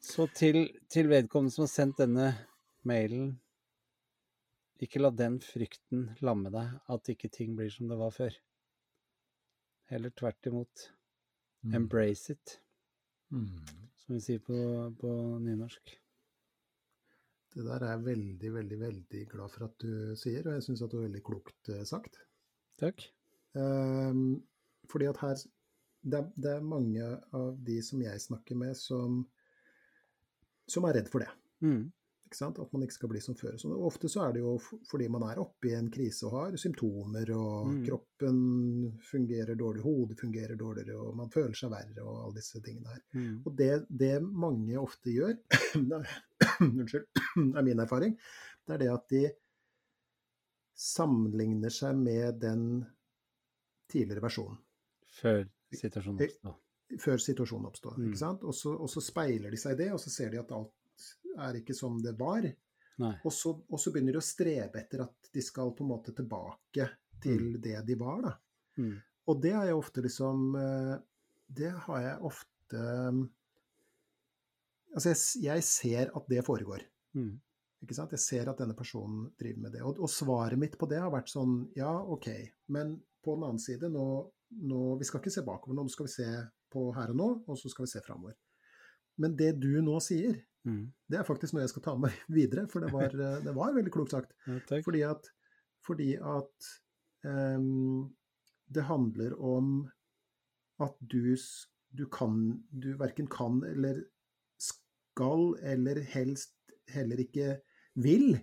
Så 0.05 0.27
til, 0.37 0.59
til 0.91 1.09
vedkommende 1.09 1.55
som 1.55 1.65
har 1.65 1.71
sendt 1.71 2.03
denne 2.03 2.27
mailen, 2.85 3.33
ikke 4.83 5.01
la 5.01 5.09
den 5.15 5.39
frykten 5.41 6.09
lamme 6.25 6.51
deg, 6.53 6.75
at 6.91 7.09
ikke 7.09 7.31
ting 7.33 7.55
blir 7.57 7.71
som 7.73 7.89
det 7.89 7.97
var 7.97 8.13
før. 8.13 8.35
Heller 9.89 10.13
tvert 10.13 10.49
imot. 10.49 10.89
Mm. 11.65 11.75
Embrace 11.79 12.35
it. 12.35 12.59
Mm. 13.33 13.61
Som 14.03 14.17
vi 14.17 14.21
sier 14.21 14.41
på, 14.43 14.57
på, 14.99 15.11
nynorsk. 15.41 15.95
Det 17.55 17.63
der 17.63 17.83
er 17.85 17.93
jeg 17.93 18.05
veldig, 18.05 18.49
veldig, 18.53 18.77
veldig 18.79 19.21
glad 19.31 19.51
for 19.53 19.67
at 19.69 19.75
du 19.79 20.15
sier, 20.19 20.43
og 20.43 20.57
jeg 20.57 20.65
syns 20.65 20.81
det 20.83 20.97
var 20.97 21.05
veldig 21.07 21.21
klokt 21.23 21.69
eh, 21.71 21.85
sagt. 21.87 22.19
Takk. 22.81 23.05
Um, 23.55 24.41
fordi 24.91 25.07
at 25.07 25.21
her 25.23 25.37
det 26.05 26.17
er, 26.19 26.25
det 26.35 26.49
er, 26.51 26.65
mange 26.65 27.05
av 27.33 27.55
de 27.65 27.79
som 27.81 28.01
jeg 28.03 28.21
snakker 28.21 28.57
med, 28.59 28.75
som, 28.77 29.23
som 30.69 30.85
er 30.85 30.99
redd 30.99 31.07
for 31.09 31.23
det. 31.23 31.31
Mm. 31.65 31.87
At 32.25 32.71
man 32.73 32.83
ikke 32.83 32.95
skal 32.97 33.09
bli 33.11 33.19
som 33.21 33.35
før. 33.37 33.53
Så 33.61 33.69
ofte 33.87 34.09
så 34.11 34.25
er 34.25 34.33
det 34.35 34.41
jo 34.41 34.55
fordi 34.89 35.07
man 35.13 35.23
er 35.27 35.39
oppe 35.39 35.69
i 35.69 35.75
en 35.77 35.91
krise 35.93 36.25
og 36.27 36.33
har 36.35 36.57
symptomer, 36.59 37.29
og 37.35 37.69
mm. 37.69 37.77
kroppen 37.85 38.39
fungerer 39.05 39.55
dårlig, 39.55 39.83
hodet 39.85 40.17
fungerer 40.19 40.57
dårligere, 40.59 40.97
og 40.99 41.15
man 41.21 41.31
føler 41.31 41.55
seg 41.55 41.71
verre 41.71 42.03
og 42.03 42.25
alle 42.25 42.41
disse 42.41 42.61
tingene 42.65 42.91
her. 42.91 43.03
Mm. 43.15 43.37
Og 43.45 43.55
det, 43.61 43.71
det, 43.89 44.13
mange 44.25 44.81
ofte 44.81 45.13
gjør, 45.13 45.37
unnskyld, 46.65 47.07
er 47.57 47.67
min 47.69 47.85
erfaring, 47.85 48.17
det 48.65 48.77
er 48.77 48.83
det 48.83 48.91
at 48.91 49.09
de 49.13 49.23
sammenligner 50.75 51.71
seg 51.71 51.95
med 51.95 52.41
den 52.41 52.63
tidligere 53.91 54.25
versjonen. 54.25 54.57
Før 55.15 55.45
situasjonen 55.71 56.25
oppstår. 56.25 56.55
Før 57.01 57.21
situasjonen 57.21 57.69
oppstår. 57.69 57.99
Mm. 57.99 58.09
ikke 58.09 58.21
sant? 58.21 58.43
Og 58.43 58.55
så, 58.55 58.73
og 58.75 58.91
så 58.91 59.03
speiler 59.03 59.53
de 59.53 59.59
seg 59.61 59.77
i 59.77 59.85
det, 59.85 59.93
og 59.95 60.01
så 60.01 60.11
ser 60.11 60.33
de 60.33 60.41
at 60.41 60.51
alt 60.55 60.73
er 61.41 61.59
ikke 61.59 61.75
som 61.77 61.97
det 62.03 62.15
var. 62.19 62.47
Og 62.97 63.31
så, 63.33 63.51
og 63.51 63.79
så, 63.81 63.91
begynner 63.91 64.15
de 64.15 64.21
å 64.21 64.23
strebe 64.23 64.79
etter 64.79 65.03
at 65.03 65.29
de 65.33 65.43
skal 65.43 65.73
på 65.75 65.83
en 65.83 65.91
måte 65.91 66.13
tilbake 66.15 66.87
til 67.23 67.41
mm. 67.55 67.61
det 67.63 67.79
de 67.87 67.97
var, 67.99 68.21
da. 68.23 68.33
Mm. 68.79 68.95
Og 69.31 69.41
det 69.41 69.51
har 69.55 69.65
jeg 69.67 69.79
ofte 69.79 70.01
liksom 70.03 70.55
eh, 70.59 70.95
Det 71.47 71.71
har 71.87 72.01
jeg 72.03 72.15
ofte 72.27 72.81
Altså, 74.95 75.11
jeg, 75.11 75.19
jeg 75.43 75.63
ser 75.67 76.11
at 76.15 76.27
det 76.31 76.43
foregår. 76.47 76.83
Mm. 77.19 77.33
Ikke 77.83 77.97
sant? 77.97 78.13
Jeg 78.15 78.23
ser 78.23 78.49
at 78.51 78.61
denne 78.61 78.75
personen 78.77 79.27
driver 79.39 79.65
med 79.65 79.75
det. 79.75 79.81
Og, 79.83 79.99
og, 79.99 80.11
svaret 80.11 80.59
mitt 80.59 80.77
på 80.79 80.87
det 80.89 81.01
har 81.03 81.11
vært 81.13 81.31
sånn 81.31 81.57
Ja, 81.75 81.91
OK, 81.99 82.29
men 82.71 82.95
på 83.25 83.35
den 83.35 83.47
annen 83.47 83.61
side, 83.61 83.89
nå, 83.91 84.05
nå 84.69 84.81
Vi 85.01 85.07
skal 85.07 85.19
ikke 85.21 85.33
se 85.33 85.43
bakover, 85.45 85.75
nå 85.75 85.87
skal 85.91 86.07
vi 86.07 86.15
se 86.15 86.29
på 86.71 86.87
her 86.95 87.11
og 87.11 87.19
nå, 87.19 87.29
og 87.43 87.59
så 87.59 87.71
skal 87.71 87.87
vi 87.87 87.91
se 87.91 88.03
framover. 88.05 88.35
Men 89.21 89.35
det 89.39 89.53
du 89.59 89.73
nå 89.83 89.99
sier, 90.03 90.39
Mm. 90.65 90.85
Det 91.11 91.19
er 91.19 91.27
faktisk 91.27 91.55
noe 91.55 91.63
jeg 91.63 91.73
skal 91.73 91.85
ta 91.85 91.95
med 91.99 92.15
videre, 92.39 92.65
for 92.71 92.85
det 92.85 92.91
var, 92.93 93.13
eh, 93.13 93.37
det 93.45 93.53
var 93.55 93.75
veldig 93.75 93.93
klokt 93.93 94.15
sagt. 94.15 94.33
Ja, 94.49 94.81
fordi 94.85 95.03
at, 95.07 95.29
fordi 95.85 96.09
at 96.17 96.71
um, 97.25 98.09
det 98.73 98.87
handler 98.89 99.37
om 99.37 99.77
at 100.83 100.97
du, 100.99 101.35
du 101.95 102.03
kan 102.11 102.57
Du 102.73 102.89
verken 102.99 103.29
kan 103.31 103.61
eller 103.63 104.01
skal, 104.59 105.53
eller 105.63 106.01
helst 106.11 106.57
heller 106.91 107.21
ikke 107.23 107.59
vil, 107.95 108.35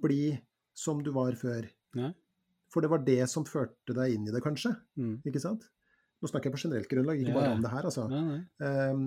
bli 0.00 0.32
som 0.76 1.02
du 1.04 1.12
var 1.12 1.36
før. 1.36 1.66
Nei. 1.98 2.12
For 2.70 2.84
det 2.84 2.90
var 2.92 3.02
det 3.04 3.20
som 3.28 3.44
førte 3.46 3.94
deg 3.96 4.14
inn 4.14 4.28
i 4.28 4.32
det, 4.32 4.40
kanskje. 4.44 4.72
Mm. 4.96 5.18
Ikke 5.26 5.42
sant? 5.42 5.66
Nå 6.20 6.30
snakker 6.30 6.50
jeg 6.50 6.54
på 6.54 6.62
generelt 6.62 6.90
grunnlag, 6.90 7.20
ikke 7.20 7.34
bare 7.36 7.54
om 7.56 7.64
det 7.64 7.72
her, 7.72 7.88
altså. 7.88 8.06
Nei, 8.10 8.20
nei. 8.28 8.40
Ehm, 8.66 9.04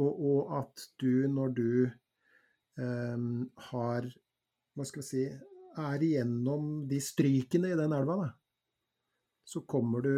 og, 0.00 0.12
og 0.12 0.52
at 0.60 0.86
du, 1.00 1.26
når 1.28 1.56
du 1.56 1.72
um, 2.80 3.50
har 3.70 4.08
Hva 4.72 4.86
skal 4.88 5.02
vi 5.02 5.08
si 5.08 5.24
Er 5.82 6.04
igjennom 6.04 6.86
de 6.88 7.00
strykene 7.00 7.72
i 7.72 7.76
den 7.76 7.92
elva, 7.96 8.16
da, 8.22 8.30
så 9.44 9.62
kommer 9.68 10.04
du 10.04 10.14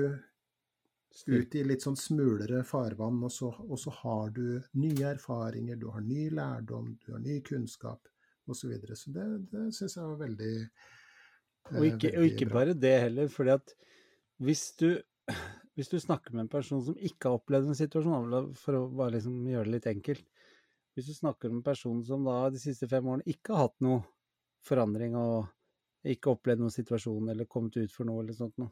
ut 1.30 1.54
i 1.54 1.62
litt 1.62 1.84
sånn 1.84 1.96
smulere 1.98 2.64
farvann, 2.66 3.20
og 3.22 3.30
så, 3.30 3.52
og 3.62 3.78
så 3.78 3.92
har 4.00 4.32
du 4.34 4.58
nye 4.82 5.12
erfaringer, 5.12 5.78
du 5.78 5.86
har 5.94 6.02
ny 6.02 6.26
lærdom, 6.34 6.96
du 7.04 7.12
har 7.14 7.22
ny 7.22 7.38
kunnskap 7.46 8.02
osv. 8.50 8.58
Så, 8.58 8.68
videre. 8.68 8.96
så 8.98 9.12
det, 9.14 9.26
det 9.52 9.68
syns 9.76 9.96
jeg 9.96 10.08
var 10.10 10.18
veldig 10.24 10.52
eh, 10.58 11.78
Og 11.78 11.86
ikke, 11.88 12.12
og 12.18 12.28
ikke 12.28 12.50
bare 12.50 12.74
det 12.74 12.94
heller, 13.06 13.30
fordi 13.32 13.54
at 13.54 13.74
hvis 14.44 14.64
du, 14.80 14.88
hvis 15.74 15.90
du 15.90 15.96
snakker 15.98 16.34
med 16.34 16.44
en 16.44 16.52
person 16.52 16.82
som 16.86 16.96
ikke 16.96 17.28
har 17.28 17.40
opplevd 17.40 17.72
en 17.72 17.78
situasjon, 17.78 18.34
for 18.58 18.78
å 18.78 18.84
bare 18.94 19.16
liksom 19.16 19.40
gjøre 19.50 19.66
det 19.66 19.74
litt 19.78 19.88
enkelt 19.90 20.26
Hvis 20.94 21.08
du 21.10 21.14
snakker 21.16 21.50
med 21.50 21.58
en 21.58 21.66
person 21.66 22.04
som 22.06 22.22
da 22.22 22.36
de 22.54 22.60
siste 22.62 22.86
fem 22.86 23.06
årene 23.10 23.26
ikke 23.26 23.50
har 23.50 23.66
hatt 23.66 23.80
noe 23.82 24.04
forandring 24.64 25.16
og 25.18 25.48
ikke 26.06 26.36
opplevd 26.36 26.62
noen 26.62 26.74
situasjon 26.74 27.32
eller 27.32 27.48
kommet 27.50 27.76
ut 27.80 27.92
for 27.92 28.06
noe 28.06 28.22
eller 28.22 28.36
sånt 28.36 28.54
noe, 28.60 28.70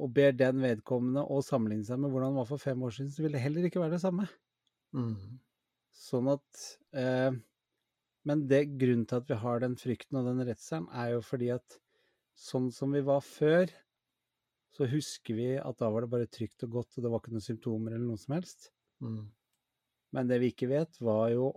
og 0.00 0.12
ber 0.16 0.36
den 0.36 0.60
vedkommende 0.62 1.24
å 1.26 1.40
sammenligne 1.44 1.88
seg 1.88 2.00
med 2.00 2.12
hvordan 2.12 2.34
det 2.34 2.40
var 2.40 2.48
for 2.48 2.62
fem 2.62 2.82
år 2.86 2.94
siden, 2.94 3.10
så 3.12 3.24
vil 3.24 3.34
det 3.36 3.42
heller 3.42 3.66
ikke 3.66 3.82
være 3.82 3.96
det 3.96 4.02
samme. 4.04 4.26
Mm. 4.96 5.40
Sånn 5.96 6.30
at 6.32 6.64
eh, 6.96 7.30
Men 8.26 8.42
det 8.50 8.64
grunnen 8.80 9.06
til 9.08 9.20
at 9.20 9.28
vi 9.30 9.38
har 9.42 9.62
den 9.62 9.76
frykten 9.80 10.18
og 10.20 10.28
den 10.28 10.44
redselen, 10.44 10.88
er 10.92 11.14
jo 11.16 11.22
fordi 11.24 11.50
at 11.56 11.78
sånn 12.36 12.68
som 12.72 12.92
vi 12.94 13.02
var 13.04 13.24
før, 13.24 13.72
så 14.76 14.86
husker 14.90 15.36
vi 15.36 15.48
at 15.58 15.80
da 15.80 15.88
var 15.90 16.04
det 16.04 16.12
bare 16.12 16.30
trygt 16.30 16.64
og 16.66 16.78
godt, 16.78 16.96
og 16.96 17.04
det 17.04 17.10
var 17.10 17.22
ikke 17.22 17.34
noen 17.34 17.44
symptomer 17.44 17.94
eller 17.94 18.06
noe 18.06 18.20
som 18.20 18.36
helst. 18.36 18.70
Mm. 19.02 19.24
Men 20.14 20.30
det 20.30 20.40
vi 20.42 20.52
ikke 20.52 20.70
vet, 20.70 21.00
var 21.02 21.30
jo 21.34 21.50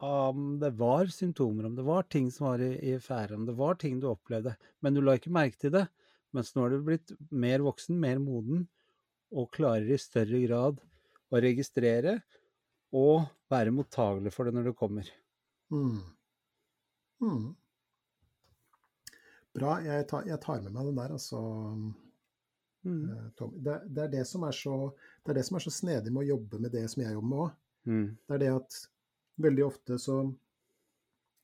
om 0.00 0.54
det 0.60 0.70
var 0.80 1.10
symptomer, 1.12 1.66
om 1.68 1.74
det 1.76 1.84
var 1.84 2.06
ting 2.08 2.30
som 2.32 2.46
var 2.48 2.62
i, 2.64 2.72
i 2.92 2.98
ferde, 3.04 3.36
om 3.36 3.44
det 3.48 3.56
var 3.58 3.76
ting 3.80 3.98
du 4.00 4.08
opplevde. 4.08 4.54
Men 4.80 4.96
du 4.96 5.02
la 5.04 5.16
ikke 5.18 5.32
merke 5.32 5.60
til 5.60 5.74
det. 5.74 5.86
Mens 6.36 6.54
nå 6.54 6.64
har 6.64 6.72
du 6.72 6.84
blitt 6.86 7.12
mer 7.32 7.64
voksen, 7.64 7.98
mer 8.00 8.20
moden, 8.22 8.64
og 9.30 9.50
klarer 9.54 9.90
i 9.92 9.98
større 10.00 10.40
grad 10.42 10.80
å 11.30 11.40
registrere 11.42 12.20
og 12.96 13.28
være 13.50 13.74
mottagelig 13.74 14.32
for 14.34 14.46
det 14.48 14.56
når 14.56 14.70
det 14.70 14.78
kommer. 14.78 15.10
Mm. 15.70 16.00
Mm. 17.22 17.44
Bra. 19.54 19.76
Jeg 19.84 20.06
tar, 20.10 20.26
jeg 20.26 20.40
tar 20.42 20.62
med 20.64 20.74
meg 20.74 20.88
den 20.90 20.98
der, 20.98 21.14
altså. 21.18 21.42
Mm. 22.84 23.10
eh, 23.10 23.48
Det, 23.60 23.74
det, 23.86 24.02
er 24.04 24.12
det, 24.14 24.26
som 24.26 24.44
er 24.48 24.52
så, 24.56 24.76
det 25.24 25.32
er 25.32 25.38
det 25.40 25.46
som 25.48 25.56
er 25.58 25.64
så 25.66 25.72
snedig 25.74 26.12
med 26.12 26.22
å 26.24 26.30
jobbe 26.34 26.58
med 26.64 26.72
det 26.72 26.86
som 26.88 27.02
jeg 27.02 27.12
jobber 27.12 27.28
med 27.28 27.42
òg. 27.44 27.50
Mm. 27.90 28.06
Det 28.26 28.34
er 28.36 28.40
det 28.44 28.52
at 28.54 28.78
veldig 29.40 29.64
ofte 29.66 29.98
så 29.98 30.20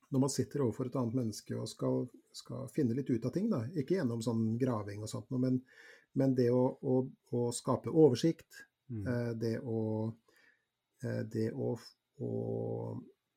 Når 0.09 0.19
man 0.23 0.29
sitter 0.31 0.61
overfor 0.63 0.87
et 0.87 0.95
annet 0.95 1.15
menneske 1.17 1.55
og 1.59 1.67
skal, 1.67 2.05
skal 2.31 2.69
finne 2.71 2.95
litt 2.95 3.09
ut 3.09 3.25
av 3.27 3.33
ting, 3.35 3.49
da, 3.51 3.65
ikke 3.75 3.97
gjennom 3.97 4.21
sånn 4.23 4.53
graving 4.61 5.01
og 5.03 5.09
sånt, 5.11 5.33
men, 5.35 5.57
men 6.15 6.35
det 6.37 6.45
å, 6.53 6.61
å, 6.81 7.01
å 7.31 7.49
skape 7.51 7.91
oversikt, 7.91 8.63
Mm. 8.87 9.03
eh, 9.03 9.31
det 9.35 9.57
å 9.67 10.13
eh, 11.03 11.23
Det 11.27 11.49
å, 11.51 11.73
å 12.23 12.29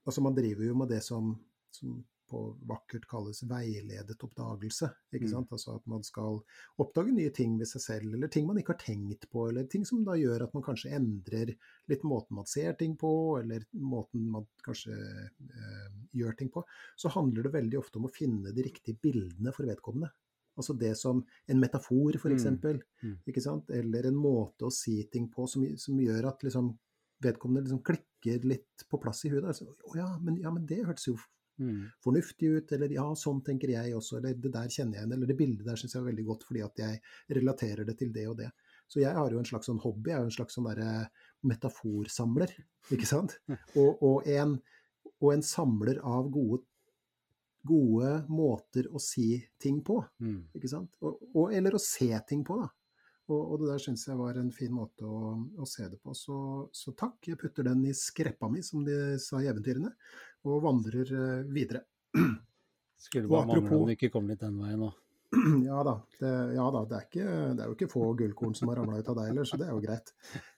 Altså, 0.07 0.23
man 0.23 0.37
driver 0.37 0.63
jo 0.63 0.77
med 0.79 0.89
det 0.89 1.01
som, 1.03 1.33
som 1.75 1.97
på 2.31 2.41
vakkert 2.71 3.05
kalles 3.11 3.43
veiledet 3.51 4.23
oppdagelse. 4.27 4.89
ikke 5.13 5.27
Mm. 5.27 5.33
sant? 5.33 5.51
Altså 5.57 5.75
at 5.77 5.87
man 5.91 6.03
skal 6.07 6.39
oppdage 6.79 7.13
nye 7.13 7.31
ting 7.35 7.59
ved 7.59 7.67
seg 7.69 7.83
selv, 7.83 8.15
eller 8.15 8.29
ting 8.31 8.47
man 8.47 8.57
ikke 8.61 8.75
har 8.77 8.83
tenkt 8.85 9.27
på, 9.31 9.49
eller 9.51 9.67
ting 9.67 9.85
som 9.85 10.05
da 10.07 10.13
gjør 10.19 10.45
at 10.47 10.55
man 10.55 10.63
kanskje 10.63 10.93
endrer 10.97 11.55
litt 11.91 12.03
måten 12.07 12.37
man 12.39 12.47
ser 12.47 12.73
ting 12.79 12.97
på, 12.97 13.13
eller 13.43 13.67
måten 13.75 14.29
man 14.31 14.47
kanskje 14.65 14.95
eh, 14.95 15.91
gjør 16.15 16.37
ting 16.39 16.49
på. 16.55 16.65
Så 16.97 17.11
handler 17.13 17.43
det 17.49 17.53
veldig 17.59 17.79
ofte 17.79 17.99
om 17.99 18.07
å 18.09 18.13
finne 18.15 18.53
de 18.55 18.63
riktige 18.63 18.97
bildene 19.03 19.53
for 19.53 19.67
vedkommende. 19.67 20.11
Altså 20.59 20.75
det 20.79 20.97
som 20.99 21.25
en 21.49 21.61
metafor, 21.61 22.17
f.eks., 22.19 22.45
Mm. 22.45 22.81
Mm. 23.03 23.19
ikke 23.27 23.41
sant? 23.43 23.71
eller 23.71 24.07
en 24.07 24.15
måte 24.19 24.67
å 24.67 24.73
si 24.73 25.03
ting 25.11 25.29
på 25.33 25.47
som, 25.49 25.65
som 25.79 25.97
gjør 25.99 26.27
at 26.29 26.43
liksom, 26.43 26.77
vedkommende 27.23 27.63
liksom 27.69 27.83
klikker 27.85 28.45
litt 28.45 28.85
på 28.91 29.01
plass 29.01 29.25
i 29.25 29.31
huet. 29.31 29.45
Altså, 29.45 29.67
å 29.89 29.97
ja 29.97 30.19
men, 30.19 30.37
ja, 30.43 30.51
men 30.51 30.67
det 30.67 30.85
hørtes 30.85 31.07
jo 31.09 31.17
Mm. 31.61 31.81
fornuftig 32.01 32.49
ut, 32.57 32.73
eller 32.73 32.93
ja, 32.97 33.05
sånn 33.21 33.43
tenker 33.45 33.69
jeg 33.75 33.93
også, 33.95 34.17
eller 34.19 34.35
det 34.41 34.53
der 34.55 34.69
kjenner 34.73 34.97
jeg 34.97 35.03
igjen, 35.05 35.13
eller 35.13 35.29
det 35.29 35.37
bildet 35.37 35.67
der 35.67 35.77
syns 35.77 35.93
jeg 35.95 36.01
er 36.01 36.07
veldig 36.11 36.25
godt 36.31 36.47
fordi 36.49 36.63
at 36.65 36.81
jeg 36.81 37.01
relaterer 37.37 37.85
det 37.85 37.99
til 38.01 38.13
det 38.15 38.27
og 38.31 38.39
det. 38.39 38.49
Så 38.89 39.03
jeg 39.03 39.13
har 39.15 39.31
jo 39.31 39.39
en 39.39 39.45
slags 39.47 39.69
sånn 39.69 39.79
hobby, 39.85 40.11
jeg 40.11 40.17
er 40.17 40.25
jo 40.25 40.31
en 40.31 40.39
slags 40.39 40.57
sånn 40.57 40.67
derre 40.71 40.95
metaforsamler, 41.47 42.55
ikke 42.91 43.07
sant? 43.07 43.37
Og, 43.77 44.01
og, 44.03 44.27
en, 44.27 44.57
og 45.21 45.33
en 45.35 45.45
samler 45.47 46.01
av 46.03 46.31
gode, 46.33 46.65
gode 47.67 48.11
måter 48.33 48.89
å 48.91 49.01
si 49.03 49.35
ting 49.61 49.83
på, 49.85 50.01
Mm. 50.19 50.47
ikke 50.57 50.69
sant? 50.73 50.91
Og, 51.05 51.21
og, 51.35 51.53
eller 51.55 51.77
å 51.77 51.83
se 51.83 52.09
ting 52.29 52.43
på, 52.47 52.57
da. 52.63 52.71
Og, 53.31 53.41
og 53.41 53.61
det 53.63 53.71
der 53.71 53.83
syns 53.83 54.07
jeg 54.09 54.19
var 54.19 54.39
en 54.41 54.51
fin 54.55 54.73
måte 54.75 55.07
å, 55.07 55.35
å 55.63 55.69
se 55.69 55.87
det 55.91 56.01
på. 56.03 56.15
Så, 56.19 56.37
så 56.75 56.95
takk, 56.99 57.19
jeg 57.31 57.39
putter 57.41 57.69
den 57.71 57.85
i 57.87 57.95
skreppa 57.97 58.51
mi, 58.51 58.63
som 58.67 58.83
de 58.87 58.97
sa 59.23 59.43
i 59.43 59.51
eventyrene, 59.51 59.93
og 60.49 60.65
vandrer 60.65 61.13
eh, 61.15 61.45
videre. 61.51 61.85
Skulle 63.01 63.31
Og 63.31 63.37
bare 63.37 63.49
mangle 63.53 63.79
om 63.79 63.87
vi 63.89 63.97
ikke 63.97 64.11
kom 64.13 64.27
litt 64.29 64.43
den 64.43 64.59
veien 64.61 64.89
òg. 64.89 64.99
Ja 65.71 65.85
da, 65.87 65.95
det, 66.19 66.31
ja 66.57 66.65
da 66.75 66.81
det, 66.91 66.97
er 66.97 67.05
ikke, 67.07 67.35
det 67.55 67.63
er 67.63 67.69
jo 67.71 67.77
ikke 67.77 67.93
få 67.93 68.09
gullkorn 68.19 68.57
som 68.59 68.73
har 68.73 68.81
ramla 68.81 68.99
ut 68.99 69.11
av 69.13 69.21
deg 69.21 69.31
heller, 69.31 69.47
så 69.47 69.61
det 69.61 69.69
er 69.69 69.77
jo 69.77 69.85
greit. 69.85 70.11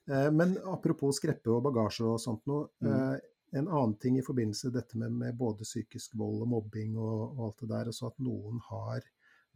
Eh, 0.08 0.30
men 0.32 0.56
apropos 0.72 1.20
skreppe 1.20 1.52
og 1.52 1.60
bagasje 1.66 2.08
og 2.08 2.22
sånt 2.22 2.48
noe. 2.48 2.70
Eh, 2.80 3.18
en 3.52 3.68
annen 3.68 3.98
ting 4.00 4.16
i 4.16 4.24
forbindelse 4.24 4.70
med 4.70 4.78
dette 4.78 4.96
med, 4.96 5.12
med 5.12 5.36
både 5.36 5.66
psykisk 5.68 6.14
vold 6.16 6.40
og 6.46 6.48
mobbing 6.54 6.96
og, 6.96 7.18
og 7.34 7.42
alt 7.50 7.58
det 7.60 7.68
der, 7.74 7.90
altså 7.92 8.08
at 8.08 8.22
noen 8.24 8.62
har 8.70 9.04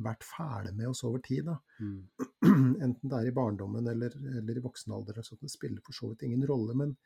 vært 0.03 0.24
fæle 0.26 0.72
med 0.76 0.90
oss 0.90 1.05
over 1.09 1.22
tid. 1.24 1.49
Mm. 1.80 2.01
Enten 2.84 3.11
det 3.11 3.18
er 3.18 3.30
i 3.30 3.36
barndommen 3.36 3.86
eller, 3.89 4.16
eller 4.39 4.59
i 4.59 4.64
voksen 4.64 4.93
alder. 4.97 5.23
Så 5.24 5.39
det 5.40 5.52
spiller 5.52 5.81
for 5.85 5.97
så 5.97 6.10
vidt 6.10 6.27
ingen 6.27 6.44
rolle. 6.48 6.77
Men, 6.77 6.97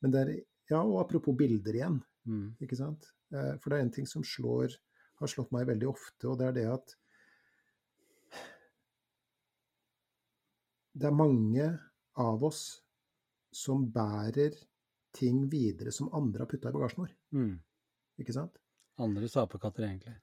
men 0.00 0.14
det 0.14 0.22
er 0.24 0.38
Ja, 0.68 0.82
og 0.82 0.98
apropos 1.00 1.32
bilder 1.36 1.76
igjen. 1.78 1.94
Mm. 2.28 2.56
ikke 2.60 2.76
sant? 2.76 3.06
Eh, 3.32 3.54
For 3.56 3.72
det 3.72 3.78
er 3.78 3.86
en 3.86 3.94
ting 3.94 4.08
som 4.08 4.24
slår, 4.24 4.74
har 5.20 5.30
slått 5.32 5.52
meg 5.54 5.68
veldig 5.70 5.88
ofte, 5.88 6.28
og 6.28 6.36
det 6.40 6.48
er 6.48 6.56
det 6.58 6.66
at 6.74 6.96
det 10.98 11.08
er 11.08 11.14
mange 11.14 11.68
av 12.18 12.44
oss 12.44 12.62
som 13.54 13.86
bærer 13.94 14.56
ting 15.16 15.46
videre 15.50 15.92
som 15.94 16.10
andre 16.14 16.44
har 16.44 16.50
putta 16.50 16.68
i 16.68 16.76
bagasjen 16.76 17.04
vår. 17.04 17.12
Mm. 17.32 17.54
ikke 18.20 18.34
sant? 18.36 18.58
Andres 18.98 19.36
apekatter, 19.38 19.86
egentlig. 19.86 20.16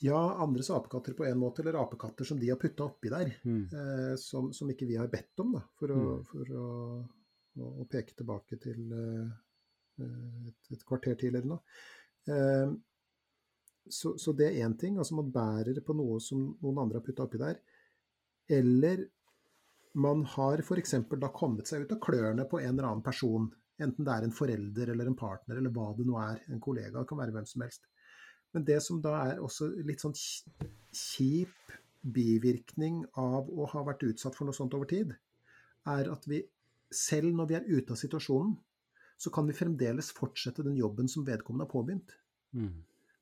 Ja, 0.00 0.20
andres 0.40 0.70
apekatter 0.72 1.12
på 1.18 1.26
en 1.28 1.38
måte, 1.42 1.60
eller 1.62 1.76
apekatter 1.82 2.24
som 2.24 2.38
de 2.40 2.48
har 2.48 2.56
putta 2.60 2.86
oppi 2.86 3.10
der. 3.12 3.34
Mm. 3.44 3.62
Eh, 3.68 4.14
som, 4.20 4.48
som 4.56 4.70
ikke 4.72 4.86
vi 4.88 4.96
har 4.96 5.10
bedt 5.12 5.42
om, 5.44 5.52
da, 5.58 5.62
for 5.76 5.92
å, 5.92 5.98
Mm. 6.00 6.22
for 6.30 6.52
å, 6.56 6.68
å, 7.60 7.72
å 7.82 7.88
peke 7.90 8.14
tilbake 8.16 8.56
til 8.62 8.94
eh, 8.96 9.34
et, 10.48 10.70
et 10.72 10.86
kvarter 10.88 11.18
tidligere 11.20 11.50
noe. 11.52 11.60
Eh, 12.32 12.72
så, 13.90 14.14
så 14.16 14.32
det 14.36 14.48
er 14.48 14.64
én 14.64 14.76
ting. 14.78 14.96
altså 14.98 15.18
Man 15.18 15.32
bærer 15.34 15.82
på 15.84 15.96
noe 15.98 16.20
som 16.24 16.46
noen 16.62 16.80
andre 16.86 17.00
har 17.00 17.04
putta 17.04 17.26
oppi 17.26 17.40
der. 17.42 17.60
Eller 18.50 19.04
man 20.00 20.22
har 20.36 20.62
f.eks. 20.62 20.94
da 21.18 21.28
kommet 21.34 21.68
seg 21.68 21.84
ut 21.84 21.92
av 21.96 22.00
klørne 22.02 22.44
på 22.48 22.60
en 22.62 22.72
eller 22.72 22.88
annen 22.88 23.04
person. 23.04 23.50
Enten 23.80 24.06
det 24.06 24.12
er 24.14 24.26
en 24.26 24.34
forelder 24.36 24.92
eller 24.94 25.08
en 25.10 25.16
partner 25.18 25.58
eller 25.60 25.72
hva 25.74 25.90
det 25.96 26.06
nå 26.06 26.16
er. 26.22 26.40
En 26.54 26.60
kollega, 26.62 27.00
det 27.00 27.08
kan 27.10 27.18
være 27.20 27.34
hvem 27.36 27.48
som 27.48 27.64
helst. 27.66 27.88
Men 28.54 28.64
det 28.66 28.80
som 28.82 29.00
da 29.02 29.14
er 29.30 29.42
også 29.42 29.68
litt 29.86 30.02
sånn 30.02 30.16
kjip 30.16 31.74
bivirkning 32.02 33.04
av 33.20 33.50
å 33.50 33.66
ha 33.74 33.82
vært 33.86 34.06
utsatt 34.08 34.34
for 34.36 34.48
noe 34.48 34.56
sånt 34.56 34.74
over 34.74 34.88
tid, 34.90 35.12
er 35.86 36.10
at 36.12 36.26
vi 36.28 36.42
selv 36.90 37.34
når 37.36 37.48
vi 37.50 37.56
er 37.58 37.68
ute 37.68 37.94
av 37.94 38.00
situasjonen, 38.00 38.56
så 39.20 39.30
kan 39.30 39.46
vi 39.46 39.54
fremdeles 39.54 40.10
fortsette 40.16 40.64
den 40.64 40.78
jobben 40.80 41.08
som 41.08 41.26
vedkommende 41.26 41.66
har 41.68 41.72
påbegynt. 41.74 42.14
Mm. 42.56 42.72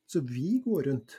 Så 0.06 0.22
vi 0.24 0.60
går 0.64 0.86
rundt 0.88 1.16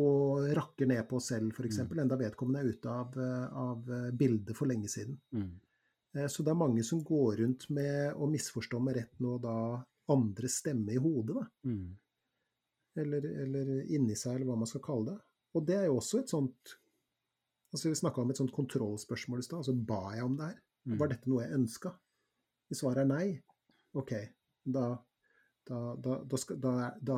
og 0.00 0.46
rakker 0.56 0.88
ned 0.90 1.02
på 1.10 1.18
oss 1.18 1.28
selv, 1.32 1.52
f.eks., 1.54 1.78
Mm. 1.82 1.98
enda 2.00 2.16
vedkommende 2.16 2.62
er 2.62 2.70
ute 2.72 2.90
av, 2.90 3.18
av 3.52 3.90
bildet 4.16 4.56
for 4.56 4.66
lenge 4.66 4.88
siden. 4.88 5.18
Mm. 5.34 5.50
Eh, 6.14 6.26
Så 6.26 6.42
det 6.42 6.50
er 6.50 6.62
mange 6.62 6.82
som 6.84 7.02
går 7.04 7.36
rundt 7.42 7.68
med 7.70 8.14
å 8.14 8.30
misforstå 8.30 8.80
med 8.82 8.96
rett 8.96 9.20
nå 9.20 9.36
da 9.42 9.84
andre 10.08 10.48
stemme 10.48 10.94
i 10.94 10.98
hodet, 10.98 11.36
da. 11.36 11.46
Mm. 11.64 11.96
Eller, 13.00 13.24
eller 13.42 13.70
inni 13.90 14.14
seg, 14.14 14.36
eller 14.36 14.52
hva 14.52 14.58
man 14.60 14.70
skal 14.70 14.82
kalle 14.84 15.12
det. 15.12 15.18
Og 15.54 15.64
det 15.66 15.78
er 15.80 15.88
jo 15.88 15.98
også 16.00 16.22
et 16.22 16.30
sånt 16.30 16.76
Altså 17.74 17.88
Vi 17.90 17.96
snakka 17.98 18.22
om 18.22 18.30
et 18.30 18.38
sånt 18.38 18.52
kontrollspørsmål 18.54 19.40
i 19.42 19.44
stad. 19.48 19.64
Altså 19.64 19.72
ba 19.74 20.12
jeg 20.14 20.22
om 20.22 20.36
det 20.38 20.46
her? 20.46 20.58
Mm. 20.86 20.98
Var 21.00 21.08
dette 21.10 21.30
noe 21.30 21.42
jeg 21.42 21.56
ønska? 21.56 21.90
Hvis 22.70 22.84
svaret 22.84 23.02
er 23.02 23.08
nei, 23.10 23.24
OK, 23.98 24.12
da, 24.76 24.84
Da, 25.64 25.78
da, 25.96 26.18
da, 26.28 26.36
skal, 26.36 26.58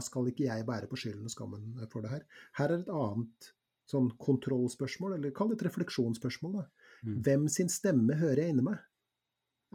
skal 0.06 0.28
ikke 0.30 0.44
jeg 0.46 0.64
bære 0.68 0.86
på 0.86 0.96
skylden 0.96 1.26
og 1.26 1.32
skammen 1.34 1.80
for 1.90 2.04
det 2.04 2.12
her. 2.12 2.20
Her 2.54 2.70
er 2.70 2.82
et 2.84 2.90
annet 2.94 3.48
sånn 3.90 4.06
kontrollspørsmål, 4.22 5.16
eller 5.16 5.32
kall 5.34 5.50
det 5.50 5.58
et 5.58 5.64
refleksjonsspørsmål. 5.66 6.60
da. 6.60 6.92
Mm. 7.02 7.16
Hvem 7.26 7.48
sin 7.50 7.72
stemme 7.72 8.14
hører 8.20 8.44
jeg 8.44 8.54
inne 8.54 8.64
med? 8.68 8.84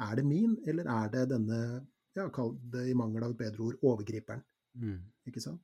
Er 0.07 0.15
det 0.15 0.25
min, 0.25 0.55
eller 0.67 0.87
er 0.87 1.11
det 1.11 1.25
denne, 1.33 1.59
ja, 2.15 2.29
kall 2.31 2.55
det 2.71 2.85
i 2.87 2.95
mangel 2.95 3.27
av 3.27 3.35
et 3.35 3.41
bedre 3.43 3.67
ord, 3.67 3.83
overgriperen? 3.91 4.43
Mm. 4.79 5.01
Ikke 5.27 5.43
sant? 5.43 5.61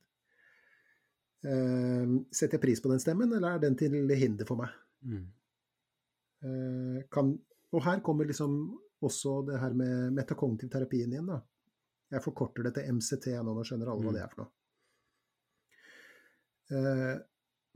Eh, 1.44 2.06
setter 2.34 2.56
jeg 2.58 2.60
pris 2.64 2.80
på 2.82 2.90
den 2.90 2.98
stemmen, 3.02 3.32
eller 3.32 3.54
er 3.54 3.58
den 3.62 3.76
til 3.78 3.92
hinder 4.18 4.44
for 4.48 4.56
meg? 4.56 4.72
Mm. 5.06 5.26
Eh, 6.42 7.02
kan, 7.14 7.38
og 7.72 7.82
her 7.84 8.00
kommer 8.00 8.26
liksom 8.26 8.56
også 9.02 9.46
det 9.46 9.60
her 9.60 9.74
med 9.78 10.12
metakognitiv 10.16 10.70
terapien 10.70 11.12
igjen, 11.12 11.26
da. 11.30 11.40
Jeg 12.10 12.22
forkorter 12.24 12.64
det 12.64 12.74
til 12.74 12.88
MCT 12.94 13.26
nå, 13.44 13.52
nå 13.54 13.62
skjønner 13.68 13.90
alle 13.92 14.02
hva 14.02 14.10
Mm. 14.10 14.14
det 14.14 14.22
er 14.22 14.28
for 14.32 14.42
noe. 14.42 14.50
Eh, 16.70 17.18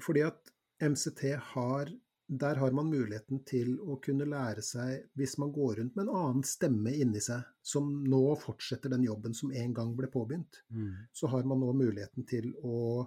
fordi 0.03 0.23
at 0.27 0.51
MCT 0.81 1.37
har 1.55 1.87
Der 2.33 2.55
har 2.57 2.71
man 2.73 2.87
muligheten 2.89 3.43
til 3.45 3.75
å 3.79 3.99
kunne 4.01 4.25
lære 4.25 4.63
seg, 4.65 5.03
hvis 5.19 5.35
man 5.39 5.51
går 5.53 5.75
rundt 5.77 5.97
med 5.97 6.07
en 6.09 6.15
annen 6.17 6.43
stemme 6.43 6.89
inni 6.97 7.21
seg, 7.21 7.43
som 7.63 7.91
nå 8.09 8.39
fortsetter 8.41 8.89
den 8.89 9.03
jobben 9.05 9.35
som 9.37 9.51
en 9.53 9.75
gang 9.75 9.95
ble 9.95 10.07
påbegynt, 10.09 10.63
Mm. 10.73 10.95
så 11.13 11.29
har 11.29 11.43
man 11.45 11.61
nå 11.61 11.75
muligheten 11.77 12.27
til 12.27 12.55
å 12.65 13.07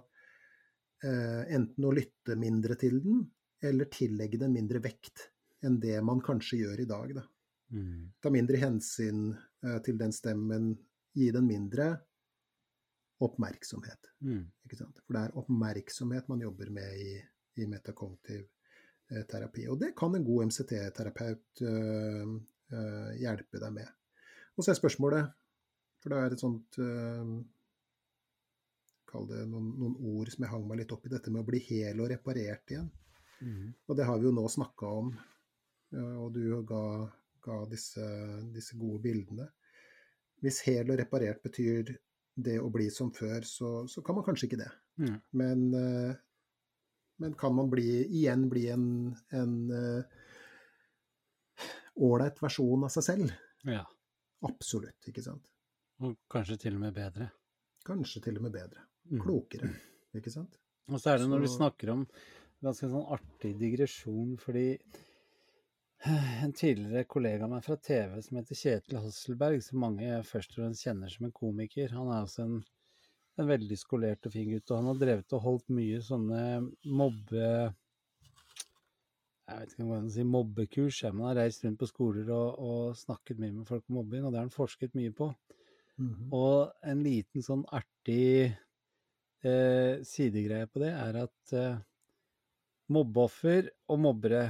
enten 1.04 1.84
å 1.84 1.90
lytte 1.92 2.34
mindre 2.40 2.74
til 2.80 3.00
den, 3.04 3.18
eller 3.62 3.88
tillegge 3.92 4.38
den 4.40 4.54
mindre 4.54 4.80
vekt 4.84 5.26
enn 5.64 5.78
det 5.80 6.00
man 6.04 6.20
kanskje 6.24 6.60
gjør 6.62 6.82
i 6.82 6.88
dag. 6.88 7.14
Da. 7.18 7.24
Mm. 7.74 8.12
Ta 8.22 8.32
mindre 8.32 8.60
hensyn 8.62 9.30
eh, 9.32 9.78
til 9.84 9.98
den 10.00 10.12
stemmen, 10.14 10.74
gi 11.16 11.30
den 11.34 11.48
mindre 11.48 11.94
oppmerksomhet. 13.24 14.12
Mm. 14.26 14.44
For 14.68 15.16
det 15.16 15.22
er 15.22 15.38
oppmerksomhet 15.40 16.28
man 16.28 16.44
jobber 16.44 16.70
med 16.74 17.00
i, 17.00 17.16
i 17.62 17.68
metakognitiv 17.70 18.44
eh, 18.44 19.24
terapi. 19.30 19.66
Og 19.72 19.80
det 19.80 19.94
kan 19.98 20.14
en 20.14 20.26
god 20.26 20.50
MCT-terapeut 20.50 21.64
eh, 21.64 22.36
eh, 22.76 23.10
hjelpe 23.22 23.62
deg 23.62 23.76
med. 23.80 23.92
Og 24.56 24.64
så 24.64 24.72
er 24.72 24.80
spørsmålet, 24.80 25.32
for 26.00 26.12
det 26.12 26.20
er 26.22 26.36
et 26.36 26.44
sånt 26.44 26.80
eh, 26.82 27.36
Kall 29.16 29.28
det 29.30 29.46
noen, 29.48 29.70
noen 29.80 29.96
ord 30.12 30.28
som 30.32 30.44
jeg 30.44 30.52
hang 30.52 30.64
meg 30.68 30.82
litt 30.82 30.92
opp 30.92 31.06
i, 31.08 31.12
dette 31.14 31.32
med 31.32 31.40
å 31.40 31.48
bli 31.48 31.60
hel 31.70 32.02
og 32.04 32.10
reparert 32.12 32.72
igjen. 32.74 32.88
Mm. 33.40 33.70
Og 33.88 33.96
det 33.96 34.04
har 34.08 34.18
vi 34.20 34.28
jo 34.28 34.32
nå 34.36 34.42
snakka 34.52 34.90
om, 34.98 35.12
eh, 35.94 36.16
og 36.20 36.34
du 36.34 36.42
ga, 36.68 36.82
ga 37.46 37.56
disse, 37.70 38.04
disse 38.52 38.76
gode 38.76 39.00
bildene. 39.06 39.48
Hvis 40.44 40.60
hel 40.66 40.92
og 40.92 41.00
reparert 41.00 41.40
betyr 41.44 41.94
det 42.36 42.58
å 42.60 42.68
bli 42.72 42.90
som 42.92 43.08
før, 43.16 43.46
så, 43.48 43.70
så 43.88 44.04
kan 44.04 44.18
man 44.18 44.26
kanskje 44.26 44.50
ikke 44.50 44.60
det. 44.60 44.68
Mm. 45.00 45.16
Men, 45.40 45.64
eh, 45.80 46.18
men 47.24 47.36
kan 47.40 47.56
man 47.56 47.72
bli, 47.72 47.88
igjen 48.04 48.44
bli 48.52 48.66
en 48.68 48.84
ålreit 51.96 52.42
versjon 52.44 52.84
av 52.84 52.92
seg 52.92 53.06
selv? 53.06 53.32
Ja. 53.64 53.86
Absolutt, 54.44 55.08
ikke 55.08 55.24
sant? 55.24 55.48
Og 56.04 56.18
kanskje 56.28 56.60
til 56.66 56.76
og 56.76 56.84
med 56.84 56.92
bedre. 57.00 57.30
Kanskje 57.86 58.26
til 58.28 58.36
og 58.36 58.44
med 58.44 58.52
bedre. 58.58 58.85
Mm. 59.10 59.20
Klokere, 59.22 59.70
ikke 60.18 60.32
sant? 60.32 60.58
Og 60.90 61.00
så 61.02 61.12
er 61.12 61.22
det 61.22 61.30
når 61.30 61.44
du 61.44 61.50
snakker 61.50 61.92
om 61.92 62.06
ganske 62.64 62.88
sånn 62.90 63.12
artig 63.14 63.52
digresjon, 63.60 64.36
fordi 64.40 64.68
en 66.44 66.52
tidligere 66.52 67.06
kollega 67.08 67.46
av 67.46 67.52
meg 67.54 67.64
fra 67.64 67.76
TV 67.80 68.18
som 68.22 68.38
heter 68.38 68.58
Kjetil 68.58 69.00
Hasselberg, 69.00 69.62
som 69.64 69.82
mange 69.82 70.20
først 70.28 70.54
og 70.54 70.62
fremst 70.62 70.86
kjenner 70.86 71.12
som 71.12 71.28
en 71.28 71.34
komiker, 71.34 71.94
han 71.96 72.10
er 72.12 72.26
også 72.26 72.44
en, 72.44 72.60
en 73.40 73.50
veldig 73.50 73.78
skolert 73.80 74.28
og 74.28 74.36
fin 74.36 74.52
gutt, 74.52 74.70
og 74.70 74.80
han 74.80 74.92
har 74.92 75.00
drevet 75.00 75.36
og 75.36 75.44
holdt 75.48 75.74
mye 75.80 76.04
sånne 76.04 76.44
mobbe... 76.84 77.50
Jeg 79.46 79.62
vet 79.62 79.72
ikke 79.72 79.84
om 79.84 79.90
jeg 79.92 80.02
kan 80.02 80.10
si 80.10 80.22
mobbekurs, 80.26 80.96
men 81.06 81.20
han 81.22 81.28
har 81.28 81.36
reist 81.44 81.62
rundt 81.62 81.78
på 81.78 81.86
skoler 81.86 82.30
og, 82.34 82.62
og 82.66 82.96
snakket 82.98 83.38
mye 83.38 83.54
med 83.54 83.68
folk 83.68 83.84
om 83.86 84.00
mobbing, 84.00 84.24
og 84.24 84.32
det 84.32 84.40
har 84.40 84.48
han 84.48 84.54
forsket 84.54 84.96
mye 84.98 85.12
på. 85.14 85.28
Mhm. 86.02 86.32
Og 86.34 86.72
en 86.90 87.04
liten 87.06 87.44
sånn 87.46 87.62
artig 87.70 88.56
eh, 89.44 90.02
sidegreie 90.06 90.66
på 90.70 90.82
det 90.82 90.92
er 90.94 91.20
at 91.26 91.52
eh, 91.52 91.78
mobbeoffer 92.94 93.68
og 93.90 94.00
mobbere 94.06 94.42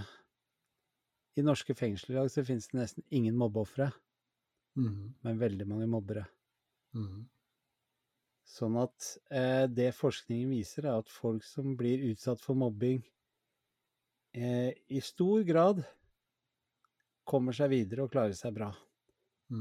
I 1.37 1.43
norske 1.47 1.75
fengsler 1.79 2.15
i 2.15 2.19
dag 2.19 2.31
så 2.35 2.45
finnes 2.49 2.67
det 2.73 2.79
nesten 2.81 3.07
ingen 3.21 3.37
mobbeofre, 3.41 3.91
Mhm. 4.77 5.15
men 5.25 5.39
veldig 5.39 5.67
mange 5.69 5.87
mobbere. 5.87 6.27
Mhm. 6.95 7.29
Sånn 8.53 8.77
at 8.83 9.09
eh, 9.41 9.67
det 9.81 9.91
forskningen 9.99 10.55
viser, 10.57 10.89
er 10.89 11.03
at 11.03 11.13
folk 11.19 11.45
som 11.45 11.75
blir 11.83 12.07
utsatt 12.13 12.41
for 12.49 12.57
mobbing, 12.65 13.03
eh, 14.35 14.73
i 14.89 15.01
stor 15.01 15.43
grad 15.49 15.85
kommer 17.31 17.57
seg 17.57 17.73
videre 17.73 18.07
og 18.07 18.13
klarer 18.15 18.37
seg 18.39 18.55
bra. 18.57 18.71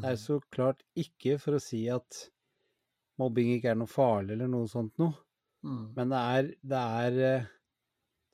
Det 0.02 0.12
er 0.12 0.18
Mhm. 0.18 0.22
så 0.22 0.40
klart 0.54 0.84
ikke 1.00 1.38
for 1.42 1.58
å 1.58 1.62
si 1.64 1.86
at 1.90 2.30
mobbing 3.22 3.54
ikke 3.56 3.72
er 3.74 3.80
noe 3.80 3.90
farlig 3.92 4.36
eller 4.36 4.50
noe 4.52 4.68
sånt 4.72 4.98
noe, 5.02 5.14
Mm. 5.66 5.86
men 5.96 6.12
det 6.12 6.18
er, 6.38 6.50
det 6.62 6.80
er, 6.80 7.16
eh, 7.26 7.46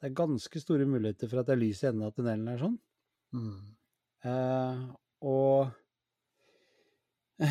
det 0.02 0.10
er 0.10 0.16
ganske 0.18 0.60
store 0.60 0.84
muligheter 0.90 1.30
for 1.32 1.40
at 1.40 1.48
det 1.48 1.54
er 1.54 1.62
lys 1.62 1.84
i 1.84 1.88
enden 1.88 2.04
av 2.04 2.12
tunnelen 2.18 2.50
er 2.52 2.58
sånn. 2.60 2.74
Mm. 3.32 3.62
Eh, 4.28 4.82
og 5.32 5.72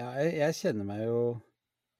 ja, 0.00 0.06
jeg, 0.22 0.32
jeg 0.38 0.56
kjenner 0.58 0.88
meg 0.88 1.04
jo 1.04 1.20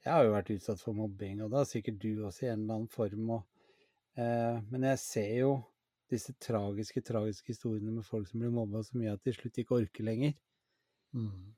Jeg 0.01 0.15
har 0.15 0.25
jo 0.25 0.33
vært 0.33 0.53
utsatt 0.55 0.81
for 0.81 0.97
mobbing, 0.97 1.43
og 1.45 1.51
det 1.53 1.59
har 1.61 1.69
sikkert 1.69 1.99
du 2.01 2.25
også 2.25 2.47
i 2.47 2.49
en 2.55 2.63
eller 2.63 2.79
annen 2.79 2.89
form. 2.89 3.27
Og, 3.37 3.43
eh, 4.17 4.57
men 4.73 4.87
jeg 4.89 5.03
ser 5.03 5.35
jo 5.43 5.51
disse 6.11 6.33
tragiske, 6.41 7.03
tragiske 7.05 7.53
historiene 7.53 7.93
med 7.99 8.07
folk 8.09 8.25
som 8.31 8.41
blir 8.41 8.55
mobba 8.55 8.81
så 8.83 8.97
mye 8.97 9.13
at 9.13 9.21
de 9.21 9.29
til 9.29 9.43
slutt 9.43 9.61
ikke 9.61 9.77
orker 9.77 10.09
lenger. 10.09 10.33
Mm. 11.13 11.53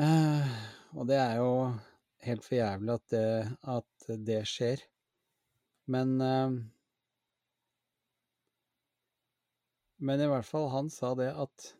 Eh, 0.00 0.56
og 0.96 1.06
det 1.10 1.18
er 1.20 1.36
jo 1.42 1.50
helt 2.26 2.44
for 2.46 2.56
jævlig 2.58 2.94
at 2.96 3.06
det, 3.12 3.26
at 3.76 4.08
det 4.26 4.40
skjer. 4.48 4.82
Men 5.92 6.16
eh, 6.24 6.56
Men 9.98 10.20
i 10.20 10.26
hvert 10.28 10.44
fall, 10.44 10.66
han 10.68 10.90
sa 10.92 11.14
det 11.16 11.30
at 11.32 11.70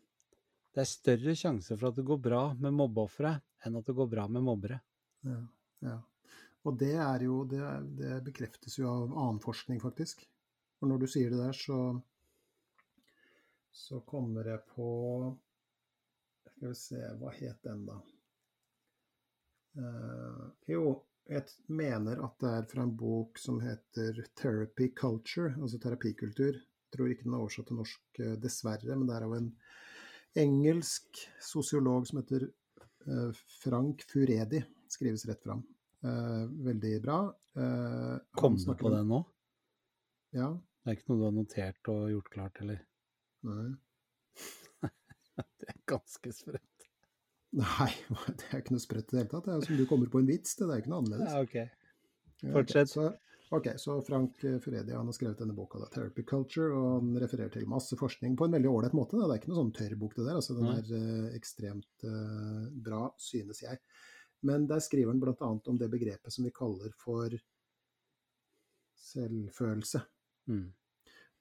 det 0.73 0.81
er 0.81 0.89
større 0.89 1.35
sjanse 1.37 1.75
for 1.77 1.91
at 1.91 1.97
det 1.99 2.05
går 2.07 2.17
bra 2.21 2.41
med 2.57 2.73
mobbeofre 2.73 3.35
enn 3.65 3.77
at 3.77 3.85
det 3.85 3.93
går 3.97 4.09
bra 4.09 4.23
med 4.31 4.41
mobbere. 4.45 4.79
Ja, 5.25 5.37
ja. 5.85 5.97
Og 6.65 6.79
det 6.81 6.95
er 6.97 7.23
jo 7.27 7.43
det, 7.49 7.59
er- 7.61 7.85
det 7.99 8.15
bekreftes 8.25 8.79
jo 8.79 8.89
av 8.89 9.13
annen 9.13 9.39
forskning, 9.43 9.79
faktisk. 9.83 10.25
Og 10.81 10.89
når 10.89 11.03
du 11.03 11.07
sier 11.13 11.29
det 11.33 11.39
der, 11.43 11.53
så 11.57 12.01
så 13.77 13.99
kommer 14.09 14.47
jeg 14.49 14.63
på 14.73 14.85
Skal 16.49 16.71
vi 16.71 16.75
se, 16.79 17.01
hva 17.21 17.29
het 17.37 17.59
den, 17.61 17.83
da? 17.85 17.99
Eh, 19.77 20.45
jo, 20.73 20.83
jeg 21.29 21.45
mener 21.69 22.21
at 22.25 22.37
det 22.41 22.51
er 22.53 22.67
fra 22.71 22.85
en 22.85 22.95
bok 22.97 23.37
som 23.41 23.59
heter 23.61 24.23
'Therapy 24.35 24.89
Culture', 24.95 25.53
altså 25.61 25.79
terapikultur. 25.81 26.57
Jeg 26.57 26.95
tror 26.95 27.11
ikke 27.11 27.27
den 27.27 27.35
er 27.35 27.43
oversatt 27.43 27.67
til 27.69 27.79
norsk, 27.81 28.03
eh, 28.19 28.35
dessverre, 28.41 28.95
men 28.95 29.07
det 29.07 29.15
er 29.15 29.25
av 29.27 29.35
en 29.37 29.49
engelsk 30.37 31.21
sosiolog 31.41 32.07
som 32.07 32.21
heter 32.21 32.47
eh, 32.47 33.41
Frank 33.61 34.05
Furedi. 34.09 34.63
Skrives 34.89 35.25
rett 35.27 35.43
fram. 35.43 35.65
Veldig 36.01 37.01
bra. 37.03 37.17
Kom 38.37 38.55
du 38.55 38.69
på 38.79 38.89
det 38.93 39.01
nå? 39.03 39.17
Ja. 40.37 40.53
Det 40.53 40.93
er 40.93 40.95
ikke 40.95 41.09
noe 41.09 41.19
du 41.19 41.25
har 41.25 41.33
notert 41.35 41.89
og 41.91 42.03
gjort 42.13 42.29
klart, 42.31 42.61
eller? 42.61 42.79
Nei. 43.43 43.73
Det 45.59 45.67
er 45.67 45.81
ganske 45.89 46.31
sprøtt. 46.31 46.76
Nei, 47.57 47.91
det 48.37 48.49
er 48.51 48.61
ikke 48.61 48.75
noe 48.75 48.83
sprøtt 48.83 49.13
i 49.13 49.15
det 49.15 49.23
hele 49.23 49.31
tatt. 49.31 49.47
Det 49.47 49.55
er 49.55 49.69
som 49.69 49.79
du 49.79 49.87
kommer 49.89 50.11
på 50.13 50.21
en 50.21 50.29
vits, 50.29 50.57
det, 50.59 50.67
er 50.67 50.83
ikke 50.83 50.91
noe 50.93 51.01
annerledes. 51.03 51.31
Ja, 51.33 51.45
ok. 51.45 51.55
Ja, 51.57 52.49
okay. 52.51 52.53
fortsett. 52.59 52.91
Så, 52.91 53.07
ok, 53.57 53.69
så 53.81 53.95
Frank 54.05 54.37
Fredi 54.37 54.59
Furedi 54.61 54.93
han 54.93 55.09
har 55.09 55.17
skrevet 55.17 55.41
denne 55.41 55.55
boka, 55.57 55.81
da, 55.81 55.89
'Therapy 55.89 56.25
Culture', 56.27 56.69
og 56.77 56.99
han 56.99 57.17
refererer 57.23 57.55
til 57.55 57.69
masse 57.69 57.97
forskning 57.97 58.37
på 58.37 58.45
en 58.45 58.57
veldig 58.59 58.69
ålreit 58.69 58.97
måte. 58.97 59.17
Da. 59.17 59.25
Det 59.25 59.37
er 59.37 59.41
ikke 59.41 59.53
noe 59.53 59.61
sånn 59.63 59.75
tørr 59.79 59.97
bok, 60.03 60.15
det 60.19 60.27
der. 60.27 60.37
altså 60.37 60.57
Den 60.59 60.71
er 60.75 60.93
eh, 60.99 61.35
ekstremt 61.39 62.07
eh, 62.11 62.63
bra, 62.89 63.03
synes 63.29 63.63
jeg. 63.65 63.81
Men 64.45 64.67
der 64.69 64.83
skriver 64.85 65.15
han 65.15 65.21
bl.a. 65.23 65.53
om 65.57 65.79
det 65.81 65.89
begrepet 65.89 66.33
som 66.33 66.45
vi 66.45 66.53
kaller 66.53 66.93
for 66.93 67.33
selvfølelse. 69.07 70.03
Mm. 70.51 70.67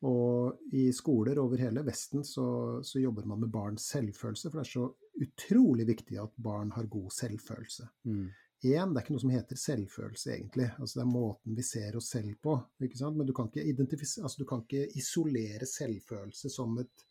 Og 0.07 0.73
i 0.77 0.89
skoler 0.93 1.39
over 1.41 1.61
hele 1.61 1.85
Vesten 1.85 2.25
så, 2.25 2.47
så 2.85 3.01
jobber 3.01 3.29
man 3.29 3.41
med 3.45 3.53
barns 3.53 3.89
selvfølelse, 3.93 4.51
for 4.51 4.61
det 4.61 4.65
er 4.65 4.73
så 4.73 4.89
utrolig 5.23 5.87
viktig 5.89 6.19
at 6.21 6.35
barn 6.37 6.73
har 6.77 6.89
god 6.91 7.13
selvfølelse. 7.15 7.89
Mm. 8.09 8.27
Én, 8.67 8.93
det 8.93 8.99
er 8.99 9.05
ikke 9.05 9.15
noe 9.15 9.23
som 9.23 9.33
heter 9.35 9.59
selvfølelse, 9.61 10.31
egentlig. 10.33 10.69
Altså, 10.81 10.99
det 10.99 11.03
er 11.05 11.11
måten 11.11 11.57
vi 11.59 11.65
ser 11.67 11.99
oss 11.99 12.09
selv 12.15 12.39
på. 12.43 12.57
Men 12.81 13.27
du 13.29 13.35
kan 13.37 13.51
altså, 13.53 14.39
du 14.39 14.47
kan 14.49 14.65
ikke 14.65 14.87
isolere 14.99 15.69
selvfølelse 15.69 16.51
som 16.51 16.79
et 16.81 17.05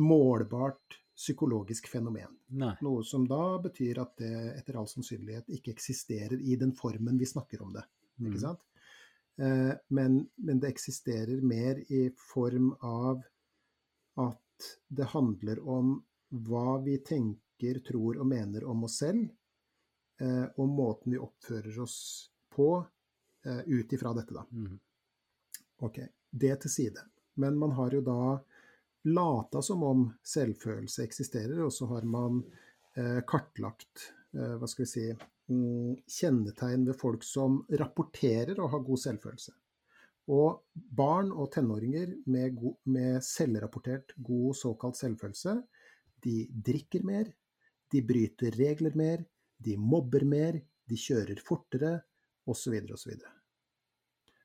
målbart 0.00 1.00
psykologisk 1.14 1.88
fenomen. 1.88 2.36
Nei. 2.58 2.74
Noe 2.82 3.04
som 3.06 3.24
da 3.30 3.56
betyr 3.62 4.00
at 4.02 4.16
det 4.18 4.34
etter 4.58 4.78
all 4.78 4.88
sannsynlighet 4.90 5.50
ikke 5.56 5.72
eksisterer 5.74 6.40
i 6.42 6.58
den 6.60 6.74
formen 6.76 7.18
vi 7.20 7.28
snakker 7.30 7.62
om 7.62 7.74
det. 7.74 7.84
Mm. 8.18 8.38
Eh, 9.38 9.74
men, 9.94 10.18
men 10.36 10.62
det 10.62 10.74
eksisterer 10.74 11.42
mer 11.42 11.80
i 11.88 12.08
form 12.32 12.72
av 12.82 13.22
at 14.20 14.74
det 14.88 15.10
handler 15.14 15.62
om 15.66 15.96
hva 16.34 16.78
vi 16.82 16.98
tenker, 16.98 17.78
tror 17.86 18.18
og 18.20 18.26
mener 18.28 18.64
om 18.68 18.84
oss 18.84 18.98
selv, 19.00 19.28
eh, 20.20 20.46
og 20.56 20.68
måten 20.68 21.14
vi 21.14 21.20
oppfører 21.22 21.78
oss 21.80 21.98
på 22.54 22.68
eh, 23.46 23.62
ut 23.66 23.92
ifra 23.92 24.12
dette, 24.16 24.34
da. 24.34 24.44
Mm. 24.50 24.74
Ok, 25.86 26.00
det 26.30 26.56
til 26.64 26.70
side. 26.70 27.06
Men 27.40 27.58
man 27.58 27.74
har 27.78 27.94
jo 27.94 28.02
da 28.04 28.18
lata 29.04 29.62
som 29.62 29.82
om 29.82 30.04
selvfølelse 30.24 31.04
eksisterer, 31.04 31.60
og 31.64 31.72
så 31.72 31.88
har 31.90 32.06
man 32.08 32.42
eh, 32.96 33.20
kartlagt 33.26 34.08
eh, 34.34 34.54
hva 34.58 34.68
skal 34.70 34.84
vi 34.84 34.90
si, 34.90 35.06
mm, 35.50 35.96
kjennetegn 36.08 36.86
ved 36.88 36.98
folk 37.00 37.26
som 37.26 37.60
rapporterer 37.80 38.60
å 38.60 38.70
ha 38.72 38.80
god 38.80 39.02
selvfølelse. 39.04 39.54
Og 40.34 40.62
barn 40.72 41.34
og 41.34 41.50
tenåringer 41.52 42.14
med, 42.32 42.54
god, 42.56 42.78
med 42.88 43.18
selvrapportert 43.24 44.14
god 44.16 44.56
såkalt 44.56 44.96
selvfølelse, 44.96 45.58
de 46.24 46.44
drikker 46.48 47.04
mer, 47.06 47.28
de 47.92 48.02
bryter 48.02 48.56
regler 48.58 48.96
mer, 48.98 49.24
de 49.60 49.76
mobber 49.78 50.24
mer, 50.26 50.58
de 50.88 50.98
kjører 50.98 51.40
fortere, 51.44 51.98
osv. 52.50 52.74
osv. 52.92 53.12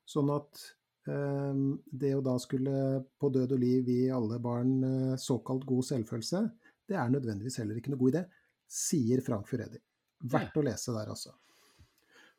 Sånn 0.07 0.31
at 0.33 0.61
eh, 1.09 1.63
det 2.01 2.13
å 2.15 2.23
da 2.25 2.37
skulle 2.41 3.03
på 3.19 3.31
død 3.33 3.55
og 3.57 3.63
liv 3.63 3.91
gi 3.91 4.01
alle 4.13 4.39
barn 4.43 4.75
eh, 4.85 5.15
såkalt 5.19 5.65
god 5.67 5.87
selvfølelse, 5.89 6.43
det 6.89 6.97
er 6.97 7.11
nødvendigvis 7.13 7.59
heller 7.61 7.79
ikke 7.79 7.93
noe 7.93 8.01
god 8.01 8.15
idé, 8.15 8.23
sier 8.69 9.23
Frank 9.25 9.49
Furedi. 9.49 9.81
Verdt 10.29 10.57
å 10.59 10.65
lese 10.65 10.95
der, 10.95 11.11
altså. 11.11 11.35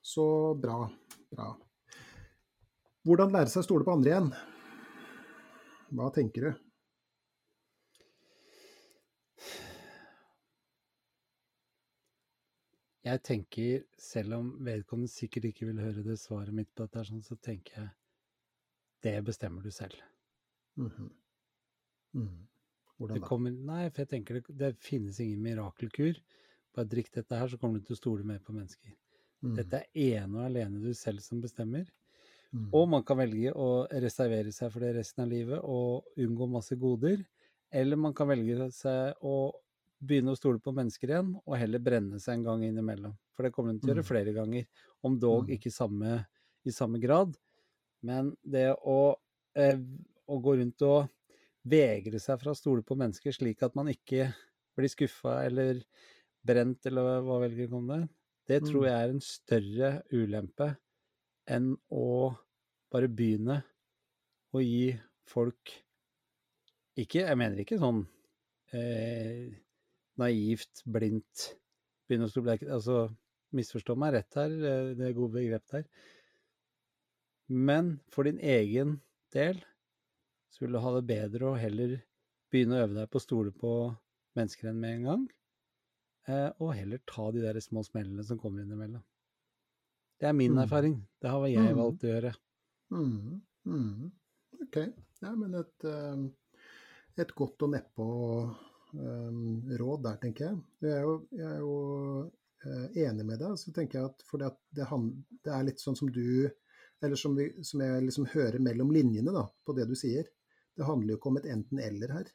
Så 0.00 0.54
bra. 0.60 0.82
Bra. 1.30 1.52
Hvordan 3.06 3.32
lære 3.32 3.52
seg 3.52 3.62
å 3.62 3.68
stole 3.68 3.86
på 3.86 3.94
andre 3.94 4.12
igjen? 4.12 4.32
Hva 5.96 6.10
tenker 6.14 6.46
du? 6.46 6.66
Jeg 13.04 13.22
tenker, 13.24 13.84
selv 13.96 14.36
om 14.36 14.50
vedkommende 14.64 15.08
sikkert 15.08 15.48
ikke 15.48 15.70
vil 15.70 15.80
høre 15.80 16.04
det 16.04 16.18
svaret 16.20 16.52
mitt 16.52 16.68
på 16.74 16.84
dette, 16.84 17.04
sånn, 17.08 17.22
så 17.24 17.36
tenker 17.40 17.78
jeg 17.78 17.88
det 19.06 19.14
bestemmer 19.24 19.64
du 19.64 19.70
selv. 19.70 19.96
Mm 20.76 20.90
-hmm. 20.90 21.10
mm. 22.12 22.46
Hvordan 22.96 23.14
Det 23.14 23.22
da? 23.22 23.26
kommer, 23.26 23.50
nei, 23.50 23.88
for 23.90 24.02
jeg 24.02 24.08
tenker 24.08 24.34
det, 24.34 24.58
det 24.58 24.76
finnes 24.76 25.20
ingen 25.20 25.42
mirakelkur. 25.42 26.20
Bare 26.74 26.86
drikk 26.86 27.12
dette 27.12 27.36
her, 27.36 27.48
så 27.48 27.56
kommer 27.56 27.78
du 27.78 27.84
til 27.84 27.94
å 27.94 27.96
stole 27.96 28.24
mer 28.24 28.38
på 28.38 28.52
mennesker. 28.52 28.92
Mm. 29.40 29.54
Dette 29.56 29.76
er 29.76 29.86
ene 29.94 30.38
og 30.38 30.44
alene 30.44 30.82
du 30.82 30.94
selv 30.94 31.20
som 31.20 31.40
bestemmer. 31.40 31.88
Mm. 32.52 32.68
Og 32.74 32.88
man 32.88 33.04
kan 33.06 33.16
velge 33.16 33.52
å 33.54 33.86
reservere 34.02 34.52
seg 34.52 34.72
for 34.72 34.80
det 34.80 34.94
resten 34.96 35.22
av 35.24 35.30
livet 35.30 35.60
og 35.62 36.04
unngå 36.18 36.48
masse 36.50 36.76
goder. 36.76 37.24
Eller 37.72 37.96
man 37.96 38.14
kan 38.14 38.28
velge 38.28 38.70
seg 38.74 39.14
å 39.22 39.52
begynne 40.00 40.32
å 40.34 40.38
stole 40.38 40.60
på 40.62 40.72
mennesker 40.76 41.12
igjen, 41.12 41.34
og 41.46 41.56
heller 41.60 41.82
brenne 41.84 42.20
seg 42.22 42.38
en 42.38 42.44
gang 42.48 42.64
innimellom. 42.66 43.14
For 43.36 43.44
det 43.46 43.52
kommer 43.54 43.74
hun 43.74 43.80
til 43.80 43.92
å 43.92 43.96
gjøre 43.96 44.04
Mm. 44.04 44.08
flere 44.08 44.34
ganger, 44.36 44.66
om 45.04 45.18
dog 45.20 45.48
Mm. 45.48 45.52
ikke 45.52 45.72
samme, 45.72 46.26
i 46.66 46.70
samme 46.74 47.00
grad. 47.02 47.36
Men 48.02 48.36
det 48.44 48.76
å, 48.76 49.16
eh, 49.56 49.78
å 50.28 50.40
gå 50.42 50.56
rundt 50.60 50.82
og 50.82 51.10
vegre 51.66 52.20
seg 52.20 52.40
fra 52.40 52.52
å 52.52 52.56
stole 52.58 52.82
på 52.82 52.96
mennesker 52.96 53.32
slik 53.36 53.62
at 53.62 53.74
man 53.76 53.88
ikke 53.92 54.34
blir 54.76 54.88
skuffa 54.88 55.44
eller 55.46 55.82
brent, 56.46 56.86
eller 56.86 57.20
hva 57.22 57.40
velger 57.42 57.68
du 57.70 57.80
det, 57.88 58.08
det 58.48 58.64
tror 58.64 58.84
Mm. 58.84 58.86
jeg 58.86 58.94
er 58.96 59.10
en 59.10 59.20
større 59.20 59.90
ulempe 60.12 60.76
enn 61.48 61.76
å 61.92 62.36
bare 62.90 63.08
begynne 63.08 63.62
å 64.54 64.60
gi 64.64 64.98
folk 65.28 65.84
Ikke, 66.98 67.22
jeg 67.22 67.38
mener 67.38 67.60
ikke 67.62 67.78
sånn 67.80 68.02
eh, 68.74 69.50
naivt, 70.20 70.82
blindt 70.86 71.46
begynne 72.08 72.28
å 72.28 72.54
ikke- 72.54 72.70
Altså, 72.70 73.16
misforstå 73.54 73.96
meg 73.98 74.14
rett 74.14 74.34
her, 74.34 74.50
eh, 74.50 74.94
det 74.94 75.08
er 75.08 75.16
gode 75.16 75.34
begrep 75.38 75.66
der. 75.72 75.84
Men 77.48 78.00
for 78.10 78.24
din 78.24 78.38
egen 78.38 79.00
del 79.34 79.58
så 80.50 80.60
vil 80.60 80.72
du 80.72 80.78
ha 80.82 80.94
det 80.94 81.06
bedre 81.06 81.50
å 81.50 81.58
heller 81.58 82.00
begynne 82.52 82.78
å 82.78 82.84
øve 82.86 82.94
deg 82.94 83.10
på 83.10 83.18
å 83.18 83.24
stole 83.24 83.52
på 83.52 83.74
mennesker 84.38 84.70
enn 84.70 84.80
med 84.82 84.96
en 84.96 85.08
gang. 85.08 85.28
Eh, 86.28 86.50
og 86.60 86.74
heller 86.74 87.00
ta 87.06 87.30
de 87.30 87.42
der 87.42 87.58
små 87.62 87.82
smellene 87.86 88.24
som 88.26 88.38
kommer 88.38 88.62
innimellom. 88.62 89.02
Det 90.20 90.28
er 90.28 90.32
min 90.36 90.52
Mm. 90.52 90.62
erfaring. 90.64 90.96
Det 91.20 91.30
har 91.30 91.46
jeg 91.46 91.74
Mm. 91.74 91.76
valgt 91.76 92.04
å 92.04 92.10
gjøre. 92.12 92.34
Mm, 92.92 93.42
mm. 93.66 94.12
Ok. 94.62 94.76
Ja, 95.22 95.34
men 95.34 95.54
et, 95.54 95.84
eh, 95.84 96.28
et 97.18 97.34
godt 97.34 97.62
og 97.62 97.70
nedpå 97.70 98.56
råd 98.92 100.02
der, 100.06 100.18
tenker 100.22 100.46
jeg. 100.46 100.60
Jeg 100.84 100.96
er 100.96 101.06
jo, 101.06 101.14
jeg 101.36 101.46
er 101.46 101.60
jo 101.62 101.76
eh, 102.66 102.98
enig 103.06 103.26
med 103.28 103.40
deg. 103.42 103.54
Så 103.60 103.74
tenker 103.76 104.00
jeg 104.00 104.10
at 104.10 104.26
For 104.28 104.42
det, 104.42 104.88
han, 104.90 105.12
det 105.44 105.54
er 105.54 105.68
litt 105.68 105.82
sånn 105.82 105.98
som 105.98 106.10
du 106.12 106.48
Eller 107.00 107.16
som, 107.16 107.36
vi, 107.36 107.48
som 107.64 107.80
jeg 107.80 108.02
liksom 108.04 108.26
hører 108.34 108.60
mellom 108.60 108.90
linjene 108.92 109.32
da, 109.32 109.46
på 109.64 109.72
det 109.76 109.86
du 109.88 109.94
sier. 109.96 110.26
Det 110.76 110.84
handler 110.84 111.14
jo 111.14 111.20
ikke 111.20 111.30
om 111.30 111.38
et 111.40 111.48
enten-eller 111.48 112.12
her. 112.12 112.26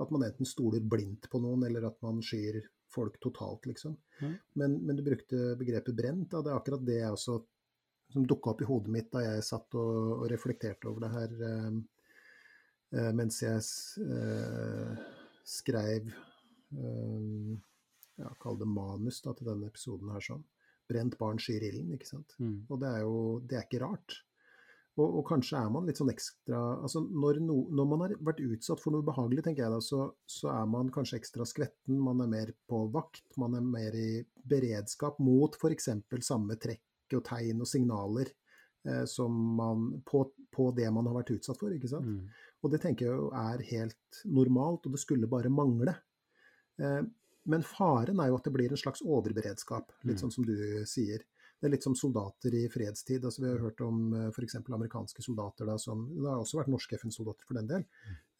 At 0.00 0.12
man 0.12 0.26
enten 0.26 0.48
stoler 0.48 0.84
blindt 0.84 1.30
på 1.32 1.40
noen, 1.40 1.64
eller 1.64 1.86
at 1.88 1.96
man 2.04 2.20
skyr 2.24 2.60
folk 2.90 3.16
totalt, 3.22 3.64
liksom. 3.70 3.94
Mm. 4.20 4.34
Men, 4.60 4.76
men 4.84 4.98
du 4.98 5.02
brukte 5.06 5.54
begrepet 5.56 5.96
brent. 5.96 6.28
Da. 6.32 6.42
Det 6.44 6.52
er 6.52 6.58
akkurat 6.58 6.84
det 6.84 6.98
jeg 6.98 7.16
også 7.16 7.38
som 8.12 8.26
dukka 8.26 8.50
opp 8.50 8.62
i 8.62 8.68
hodet 8.68 8.92
mitt 8.92 9.10
da 9.12 9.22
jeg 9.24 9.46
satt 9.46 9.76
og, 9.78 9.96
og 10.18 10.26
reflekterte 10.32 10.90
over 10.90 11.04
det 11.04 11.10
her 11.14 11.34
eh, 11.46 11.76
eh, 12.98 13.10
mens 13.16 13.40
jeg 13.44 13.60
eh, 14.04 15.04
skrev 15.46 16.08
eh, 16.10 17.52
ja, 18.20 18.32
Kall 18.42 18.58
det 18.60 18.68
manus 18.68 19.20
da, 19.24 19.34
til 19.36 19.48
denne 19.48 19.70
episoden 19.70 20.10
her 20.12 20.24
sånn. 20.24 20.42
Brent 20.90 21.16
barn 21.20 21.38
skyr 21.40 21.64
ilden, 21.68 21.94
ikke 21.94 22.08
sant. 22.08 22.34
Mm. 22.42 22.66
Og 22.68 22.82
det 22.82 22.90
er 22.90 23.04
jo 23.06 23.14
det 23.46 23.58
er 23.58 23.68
ikke 23.68 23.84
rart. 23.84 24.18
Og, 24.98 25.20
og 25.20 25.22
kanskje 25.28 25.60
er 25.60 25.70
man 25.72 25.86
litt 25.86 26.00
sånn 26.00 26.10
ekstra 26.10 26.58
altså 26.82 27.02
når, 27.06 27.38
no, 27.44 27.60
når 27.72 27.86
man 27.92 28.02
har 28.04 28.14
vært 28.26 28.42
utsatt 28.42 28.82
for 28.82 28.92
noe 28.92 29.04
ubehagelig, 29.06 29.44
tenker 29.46 29.64
jeg 29.64 29.72
da, 29.72 29.78
så, 29.84 30.08
så 30.28 30.50
er 30.52 30.66
man 30.68 30.90
kanskje 30.92 31.20
ekstra 31.20 31.46
skvetten. 31.48 32.00
Man 32.02 32.20
er 32.24 32.30
mer 32.32 32.52
på 32.68 32.82
vakt, 32.92 33.24
man 33.40 33.56
er 33.56 33.64
mer 33.64 33.96
i 33.96 34.10
beredskap 34.50 35.20
mot 35.22 35.56
f.eks. 35.56 35.92
samme 36.26 36.58
trekk 36.60 37.16
og 37.16 37.24
tegn 37.26 37.62
og 37.62 37.70
signaler 37.70 38.28
eh, 38.86 39.04
som 39.08 39.34
man, 39.56 39.88
på, 40.06 40.24
på 40.52 40.70
det 40.76 40.90
man 40.94 41.08
har 41.08 41.20
vært 41.22 41.34
utsatt 41.38 41.58
for. 41.62 41.72
ikke 41.74 41.90
sant? 41.90 42.10
Mm. 42.10 42.49
Og 42.62 42.70
det 42.72 42.82
tenker 42.82 43.06
jeg 43.06 43.16
jo 43.16 43.30
er 43.32 43.62
helt 43.70 44.22
normalt, 44.28 44.86
og 44.86 44.92
det 44.92 45.00
skulle 45.00 45.28
bare 45.30 45.48
mangle. 45.52 45.94
Eh, 46.80 47.02
men 47.50 47.62
faren 47.64 48.20
er 48.20 48.28
jo 48.28 48.36
at 48.36 48.44
det 48.44 48.52
blir 48.52 48.70
en 48.70 48.76
slags 48.80 49.00
overberedskap, 49.02 49.92
litt 50.04 50.18
Mm. 50.18 50.22
sånn 50.24 50.32
som 50.32 50.44
du 50.44 50.84
sier. 50.84 51.24
Det 51.60 51.68
er 51.68 51.72
litt 51.72 51.82
som 51.84 51.94
soldater 51.94 52.54
i 52.54 52.68
fredstid. 52.68 53.24
altså 53.24 53.40
Vi 53.42 53.48
har 53.48 53.58
hørt 53.58 53.80
om 53.80 54.30
f.eks. 54.30 54.56
amerikanske 54.68 55.22
soldater, 55.22 55.66
da, 55.66 55.76
som, 55.78 56.06
det 56.08 56.28
har 56.28 56.40
også 56.40 56.60
vært 56.60 56.68
norske 56.72 56.96
FN-soldater 56.96 57.44
for 57.46 57.54
den 57.54 57.66
del, 57.66 57.84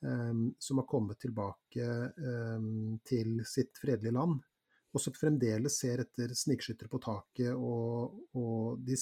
Um, 0.02 0.54
som 0.58 0.78
har 0.78 0.86
kommet 0.88 1.18
tilbake 1.20 1.84
um, 2.16 2.98
til 3.04 3.42
sitt 3.44 3.76
fredelige 3.76 4.14
land. 4.16 4.40
Og 4.92 4.98
så 5.00 5.12
fremdeles 5.14 5.76
ser 5.78 6.00
etter 6.02 6.32
snikskyttere 6.34 6.90
på 6.90 6.98
taket, 7.04 7.52
og, 7.54 8.16
og 8.34 8.80
de, 8.82 8.96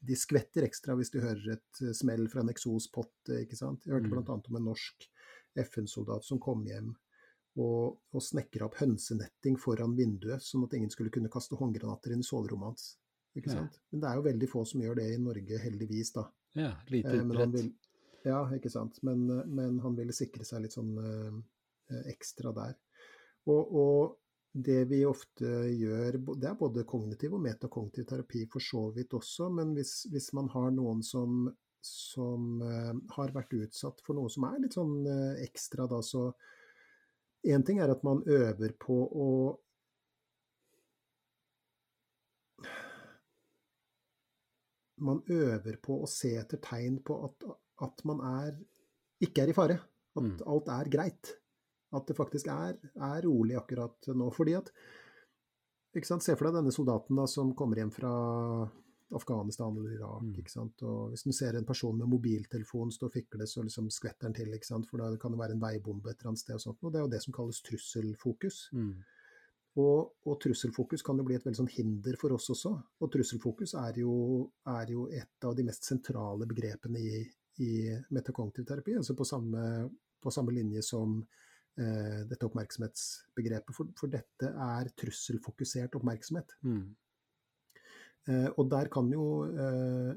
de 0.00 0.16
skvetter 0.16 0.64
ekstra 0.64 0.94
hvis 0.96 1.10
de 1.12 1.20
hører 1.20 1.50
et 1.58 1.80
eh, 1.84 1.92
smell 1.92 2.24
fra 2.32 2.40
en 2.40 2.48
eksospott. 2.54 3.12
ikke 3.42 3.58
sant? 3.58 3.84
Jeg 3.84 3.92
hørte 3.98 4.08
Mm. 4.08 4.24
bl.a. 4.24 4.38
om 4.48 4.56
en 4.60 4.64
norsk 4.70 5.08
FN-soldat 5.60 6.24
som 6.24 6.40
kom 6.40 6.64
hjem 6.66 6.94
og, 7.60 7.98
og 8.10 8.22
snekra 8.24 8.66
opp 8.66 8.80
hønsenetting 8.80 9.58
foran 9.60 9.92
vinduet, 9.94 10.42
sånn 10.42 10.64
at 10.66 10.72
ingen 10.74 10.90
skulle 10.90 11.12
kunne 11.14 11.30
kaste 11.30 11.54
håndgranater 11.60 12.16
inn 12.16 12.24
i 12.24 12.26
soverommet 12.26 12.72
hans. 12.72 12.88
Ikke 13.36 13.50
Ja. 13.52 13.60
sant? 13.60 13.78
Men 13.92 14.00
det 14.00 14.08
er 14.10 14.16
jo 14.18 14.24
veldig 14.30 14.48
få 14.50 14.64
som 14.66 14.80
gjør 14.82 14.96
det 15.02 15.06
i 15.12 15.20
Norge, 15.22 15.60
heldigvis, 15.62 16.12
da. 16.16 16.24
Ja, 16.56 16.72
lite 16.88 17.12
Eh, 17.12 17.20
utbredt. 17.20 17.52
vil, 17.52 17.70
ja, 18.24 18.40
ikke 18.56 18.70
sant. 18.72 18.98
Men, 19.02 19.28
eh, 19.30 19.44
men 19.46 19.78
han 19.84 19.94
ville 19.96 20.12
sikre 20.16 20.44
seg 20.46 20.62
litt 20.62 20.72
sånn 20.72 20.96
eh, 20.98 21.40
eh, 21.94 22.02
ekstra 22.16 22.54
der. 22.54 22.74
Og, 23.46 23.74
og 23.74 24.16
det 24.54 24.84
vi 24.86 25.00
ofte 25.06 25.50
gjør, 25.74 26.20
det 26.38 26.46
er 26.46 26.58
både 26.58 26.84
kognitiv 26.86 27.34
og 27.34 27.42
metakognitiv 27.42 28.06
terapi 28.06 28.44
for 28.50 28.62
så 28.62 28.84
vidt 28.94 29.16
også, 29.18 29.48
men 29.50 29.72
hvis, 29.74 30.04
hvis 30.12 30.30
man 30.38 30.48
har 30.52 30.70
noen 30.70 31.02
som, 31.02 31.48
som 31.82 32.62
uh, 32.62 32.92
har 33.16 33.34
vært 33.34 33.56
utsatt 33.58 33.98
for 34.06 34.14
noe 34.14 34.30
som 34.30 34.46
er 34.46 34.60
litt 34.62 34.78
sånn 34.78 35.00
uh, 35.08 35.42
ekstra, 35.42 35.88
da, 35.90 36.02
så 36.02 36.30
Én 37.44 37.60
ting 37.60 37.76
er 37.76 37.90
at 37.92 38.00
man 38.00 38.22
øver 38.24 38.72
på 38.80 38.94
å 39.04 39.26
man 45.04 45.20
øver 45.28 45.76
på 45.84 45.98
å 46.00 46.08
se 46.08 46.30
etter 46.40 46.62
tegn 46.64 47.02
på 47.04 47.18
at, 47.26 47.44
at 47.84 48.04
man 48.08 48.22
er, 48.24 48.56
ikke 49.20 49.44
er 49.44 49.52
i 49.52 49.56
fare. 49.56 49.76
At 50.14 50.22
Mm. 50.24 50.38
alt 50.46 50.68
er 50.70 50.88
greit. 50.88 51.34
At 51.94 52.08
det 52.10 52.16
faktisk 52.18 52.48
er, 52.50 52.78
er 52.94 53.24
rolig 53.26 53.56
akkurat 53.60 54.10
nå. 54.12 54.30
Fordi 54.34 54.56
at 54.58 54.70
ikke 55.94 56.08
sant, 56.08 56.24
Se 56.26 56.34
for 56.34 56.48
deg 56.48 56.58
denne 56.58 56.74
soldaten 56.74 57.18
da, 57.18 57.26
som 57.30 57.52
kommer 57.54 57.78
hjem 57.78 57.92
fra 57.94 58.12
Afghanistan 59.14 59.76
eller 59.78 59.94
Irak. 59.94 60.22
Mm. 60.22 60.38
ikke 60.40 60.50
sant, 60.50 60.82
og 60.82 61.10
Hvis 61.12 61.22
du 61.22 61.32
ser 61.32 61.54
en 61.54 61.66
person 61.66 61.96
med 61.98 62.10
mobiltelefon 62.10 62.90
stå 62.92 63.06
og 63.06 63.14
fikle, 63.14 63.46
så 63.46 63.62
liksom 63.62 63.90
skvetter 63.90 64.28
den 64.28 64.34
til. 64.34 64.54
ikke 64.54 64.66
sant, 64.66 64.88
For 64.90 64.98
da 64.98 65.14
kan 65.16 65.32
det 65.32 65.38
være 65.38 65.54
en 65.54 65.62
veibombe 65.62 66.10
et 66.10 66.18
eller 66.18 66.32
annet 66.32 66.42
sted. 66.42 66.54
og 66.54 66.60
sånt, 66.60 66.82
og 66.82 66.92
Det 66.92 66.98
er 66.98 67.04
jo 67.04 67.12
det 67.14 67.22
som 67.22 67.36
kalles 67.36 67.62
trusselfokus. 67.62 68.70
Mm. 68.72 68.94
Og, 69.76 70.12
og 70.26 70.40
trusselfokus 70.40 71.02
kan 71.02 71.18
jo 71.18 71.24
bli 71.26 71.34
et 71.34 71.46
veldig 71.46 71.58
sånn 71.58 71.72
hinder 71.76 72.16
for 72.18 72.34
oss 72.34 72.50
også. 72.50 72.74
Og 73.02 73.10
trusselfokus 73.10 73.74
er 73.74 73.98
jo, 73.98 74.50
er 74.70 74.90
jo 74.90 75.08
et 75.10 75.46
av 75.46 75.54
de 75.54 75.64
mest 75.66 75.86
sentrale 75.86 76.46
begrepene 76.46 77.00
i, 77.00 77.24
i 77.58 77.72
metakognitiv 78.14 78.66
terapi. 78.66 78.94
altså 79.00 79.16
på 79.18 79.26
samme, 79.26 79.90
på 80.22 80.30
samme 80.30 80.54
linje 80.54 80.82
som 80.82 81.18
dette 81.74 82.46
oppmerksomhetsbegrepet. 82.46 83.74
For, 83.74 83.88
for 83.98 84.12
dette 84.12 84.46
er 84.46 84.90
trusselfokusert 84.94 85.96
oppmerksomhet. 85.98 86.54
Mm. 86.62 86.84
Eh, 88.28 88.48
og 88.56 88.68
der 88.72 88.88
kan 88.92 89.10
jo 89.12 89.26
eh, 89.52 90.12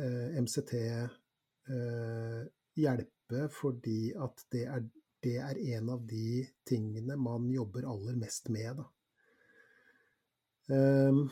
eh, 0.00 0.38
MCT 0.40 0.72
eh, 0.80 2.40
hjelpe 2.80 3.44
fordi 3.54 4.10
at 4.18 4.42
det 4.50 4.64
er, 4.66 4.88
det 5.22 5.36
er 5.38 5.60
en 5.76 5.92
av 5.94 6.02
de 6.10 6.42
tingene 6.66 7.18
man 7.20 7.46
jobber 7.54 7.86
aller 7.86 8.18
mest 8.18 8.50
med. 8.50 8.80
Da. 8.80 8.88
Eh, 10.74 11.22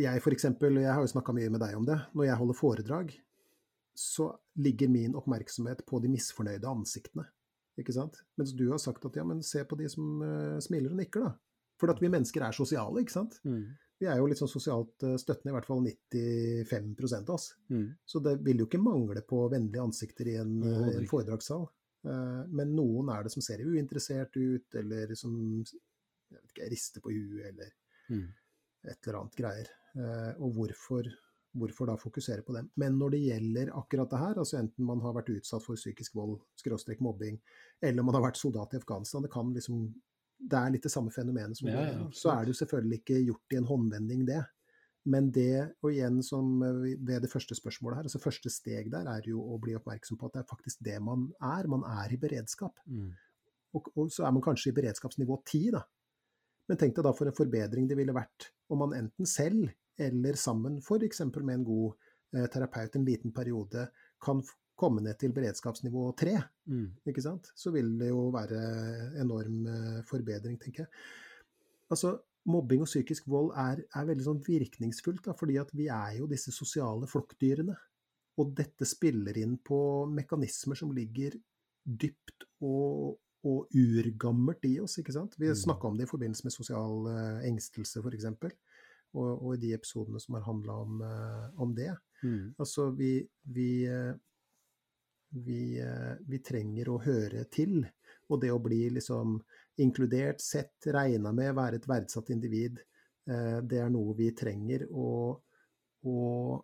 jeg 0.00 0.22
for 0.22 0.36
eksempel, 0.36 0.78
jeg 0.84 0.94
har 0.94 1.02
jo 1.02 1.10
snakka 1.10 1.34
mye 1.34 1.50
med 1.50 1.64
deg 1.64 1.74
om 1.80 1.88
det, 1.88 1.98
når 2.14 2.30
jeg 2.30 2.40
holder 2.40 2.60
foredrag, 2.60 3.12
så 3.98 4.30
ligger 4.62 4.88
min 4.88 5.16
oppmerksomhet 5.18 5.82
på 5.88 5.98
de 6.00 6.08
misfornøyde 6.12 6.70
ansiktene. 6.70 7.26
Ikke 7.80 7.94
sant? 7.96 8.18
Mens 8.40 8.52
du 8.56 8.66
har 8.70 8.80
sagt 8.82 9.04
at 9.08 9.16
ja, 9.16 9.24
men 9.26 9.42
se 9.46 9.62
på 9.64 9.78
de 9.80 9.88
som 9.90 10.20
uh, 10.22 10.58
smiler 10.62 10.92
og 10.92 11.00
nikker, 11.00 11.24
da. 11.24 11.32
For 11.80 11.92
at 11.92 12.02
vi 12.02 12.10
mennesker 12.12 12.44
er 12.44 12.52
sosiale, 12.56 13.00
ikke 13.00 13.14
sant? 13.14 13.38
Mm. 13.48 13.62
Vi 14.00 14.08
er 14.08 14.20
jo 14.20 14.26
litt 14.28 14.40
sånn 14.40 14.50
sosialt 14.52 15.04
uh, 15.06 15.14
støttende, 15.20 15.52
i 15.52 15.56
hvert 15.56 15.68
fall 15.68 15.80
95 15.84 17.14
av 17.22 17.34
oss. 17.36 17.50
Mm. 17.72 17.86
Så 18.04 18.20
det 18.24 18.36
vil 18.44 18.62
jo 18.62 18.68
ikke 18.68 18.82
mangle 18.84 19.22
på 19.24 19.42
vennlige 19.52 19.84
ansikter 19.84 20.28
i 20.28 20.36
en, 20.40 20.58
Overhodet 20.62 21.00
en 21.02 21.10
foredragssal. 21.10 21.68
Men 22.00 22.70
noen 22.72 23.10
er 23.12 23.26
det 23.26 23.30
som 23.34 23.42
ser 23.44 23.60
uinteressert 23.60 24.32
ut, 24.40 24.76
eller 24.80 25.10
som 25.20 25.34
jeg 25.60 26.38
vet 26.38 26.54
ikke, 26.54 26.68
rister 26.72 27.02
på 27.04 27.12
huet, 27.12 27.50
eller 27.50 27.74
Mm. 28.10 28.24
et 28.88 29.06
eller 29.06 29.18
annet 29.18 29.36
greier. 29.36 29.68
Og 30.40 30.54
hvorfor, 30.56 31.10
hvorfor 31.56 31.90
da 31.90 31.96
fokusere 31.98 32.44
på 32.46 32.54
dem? 32.54 32.68
Men 32.78 32.98
når 32.98 33.16
det 33.16 33.22
gjelder 33.24 33.72
akkurat 33.78 34.12
det 34.12 34.20
her, 34.20 34.38
altså 34.38 34.60
enten 34.60 34.86
man 34.86 35.02
har 35.02 35.16
vært 35.16 35.32
utsatt 35.34 35.64
for 35.64 35.78
psykisk 35.78 36.14
vold, 36.18 36.38
skråstrek 36.60 37.02
mobbing, 37.02 37.40
eller 37.82 38.06
man 38.06 38.18
har 38.18 38.28
vært 38.28 38.40
soldat 38.40 38.74
i 38.74 38.80
Afghanistan, 38.80 39.26
det 39.26 39.32
kan 39.32 39.52
liksom 39.54 39.90
Det 40.40 40.56
er 40.56 40.70
litt 40.72 40.86
det 40.86 40.90
samme 40.90 41.10
fenomenet 41.12 41.58
som 41.58 41.68
Ja, 41.68 41.82
ja. 41.84 42.04
Så 42.16 42.30
er 42.32 42.44
det 42.44 42.54
jo 42.54 42.60
selvfølgelig 42.62 42.98
ikke 43.02 43.18
gjort 43.26 43.52
i 43.52 43.56
en 43.58 43.66
håndvending, 43.68 44.22
det. 44.24 44.40
Men 45.04 45.30
det, 45.32 45.74
og 45.82 45.92
igjen 45.92 46.22
som 46.24 46.62
eh, 46.64 46.96
ved 46.96 47.20
det 47.20 47.30
første 47.32 47.54
spørsmålet 47.56 47.98
her, 47.98 48.08
altså 48.08 48.20
første 48.20 48.48
steg 48.52 48.88
der 48.92 49.08
er 49.08 49.28
jo 49.28 49.40
å 49.40 49.58
bli 49.60 49.74
oppmerksom 49.76 50.16
på 50.16 50.28
at 50.28 50.38
det 50.38 50.40
er 50.40 50.48
faktisk 50.48 50.80
det 50.84 50.96
man 51.04 51.26
er. 51.40 51.68
Man 51.68 51.84
er 51.84 52.12
i 52.12 52.20
beredskap. 52.20 52.80
Mm. 52.86 53.10
Og, 53.76 53.92
og 53.96 54.08
så 54.12 54.24
er 54.24 54.32
man 54.32 54.44
kanskje 54.44 54.72
i 54.72 54.76
beredskapsnivå 54.80 55.42
10, 55.44 55.70
da. 55.76 55.84
Men 56.70 56.80
tenk 56.80 56.96
deg 56.96 57.04
da 57.04 57.12
for 57.16 57.28
en 57.28 57.36
forbedring 57.36 57.88
det 57.90 57.98
ville 57.98 58.14
vært 58.14 58.50
om 58.70 58.84
man 58.84 58.96
enten 58.96 59.28
selv 59.28 59.68
eller 60.00 60.38
sammen, 60.40 60.78
f.eks. 60.82 61.20
med 61.40 61.54
en 61.58 61.64
god 61.66 61.92
eh, 62.36 62.46
terapeut 62.52 62.96
en 62.96 63.04
liten 63.06 63.32
periode, 63.36 63.88
kan 64.22 64.42
komme 64.80 65.02
ned 65.04 65.18
til 65.20 65.32
beredskapsnivå 65.36 66.06
3. 66.16 66.34
Mm. 66.72 66.86
Ikke 67.12 67.22
sant? 67.24 67.50
Så 67.58 67.72
vil 67.74 67.92
det 68.00 68.08
jo 68.08 68.30
være 68.32 68.60
enorm 69.20 69.66
eh, 69.68 70.00
forbedring, 70.08 70.56
tenker 70.62 70.86
jeg. 70.86 70.90
Altså, 71.92 72.14
mobbing 72.48 72.80
og 72.86 72.88
psykisk 72.88 73.26
vold 73.28 73.50
er, 73.60 73.82
er 73.92 74.06
veldig 74.08 74.24
sånn 74.24 74.40
virkningsfullt, 74.46 75.24
da, 75.26 75.34
fordi 75.36 75.58
at 75.60 75.72
vi 75.76 75.90
er 75.92 76.14
jo 76.22 76.28
disse 76.30 76.52
sosiale 76.56 77.08
flokkdyrene. 77.10 77.76
Og 78.40 78.54
dette 78.56 78.86
spiller 78.88 79.36
inn 79.42 79.58
på 79.60 79.80
mekanismer 80.08 80.78
som 80.78 80.94
ligger 80.96 81.34
dypt 81.84 82.46
og, 82.64 83.18
og 83.44 83.74
urgammelt 83.76 84.64
i 84.68 84.78
oss. 84.80 84.96
ikke 85.02 85.12
sant? 85.12 85.36
Vi 85.36 85.50
Mm. 85.50 85.58
snakka 85.66 85.88
om 85.90 85.98
det 85.98 86.06
i 86.06 86.12
forbindelse 86.14 86.46
med 86.46 86.54
sosial 86.56 87.10
eh, 87.10 87.48
engstelse, 87.50 88.00
f.eks. 88.00 88.30
Og, 89.18 89.30
og 89.42 89.54
i 89.56 89.60
de 89.64 89.72
episodene 89.74 90.20
som 90.22 90.36
har 90.38 90.46
handla 90.46 90.76
om, 90.84 91.00
eh, 91.02 91.46
om 91.62 91.72
det. 91.74 91.90
Mm. 92.22 92.54
Altså, 92.62 92.90
vi, 92.94 93.14
vi, 93.42 93.70
eh, 93.90 94.12
vi, 95.46 95.62
eh, 95.82 96.12
vi 96.28 96.38
trenger 96.46 96.92
å 96.92 97.00
høre 97.02 97.44
til. 97.50 97.80
Og 98.30 98.40
det 98.42 98.52
å 98.54 98.60
bli 98.62 98.84
liksom 98.94 99.40
inkludert, 99.82 100.42
sett, 100.44 100.76
regna 100.94 101.32
med, 101.34 101.56
være 101.58 101.80
et 101.80 101.88
verdsatt 101.90 102.30
individ, 102.30 102.78
det 103.30 103.78
er 103.78 103.90
noe 103.92 104.14
vi 104.18 104.30
trenger. 104.34 104.82
Og, 104.90 105.42
og, 106.10 106.62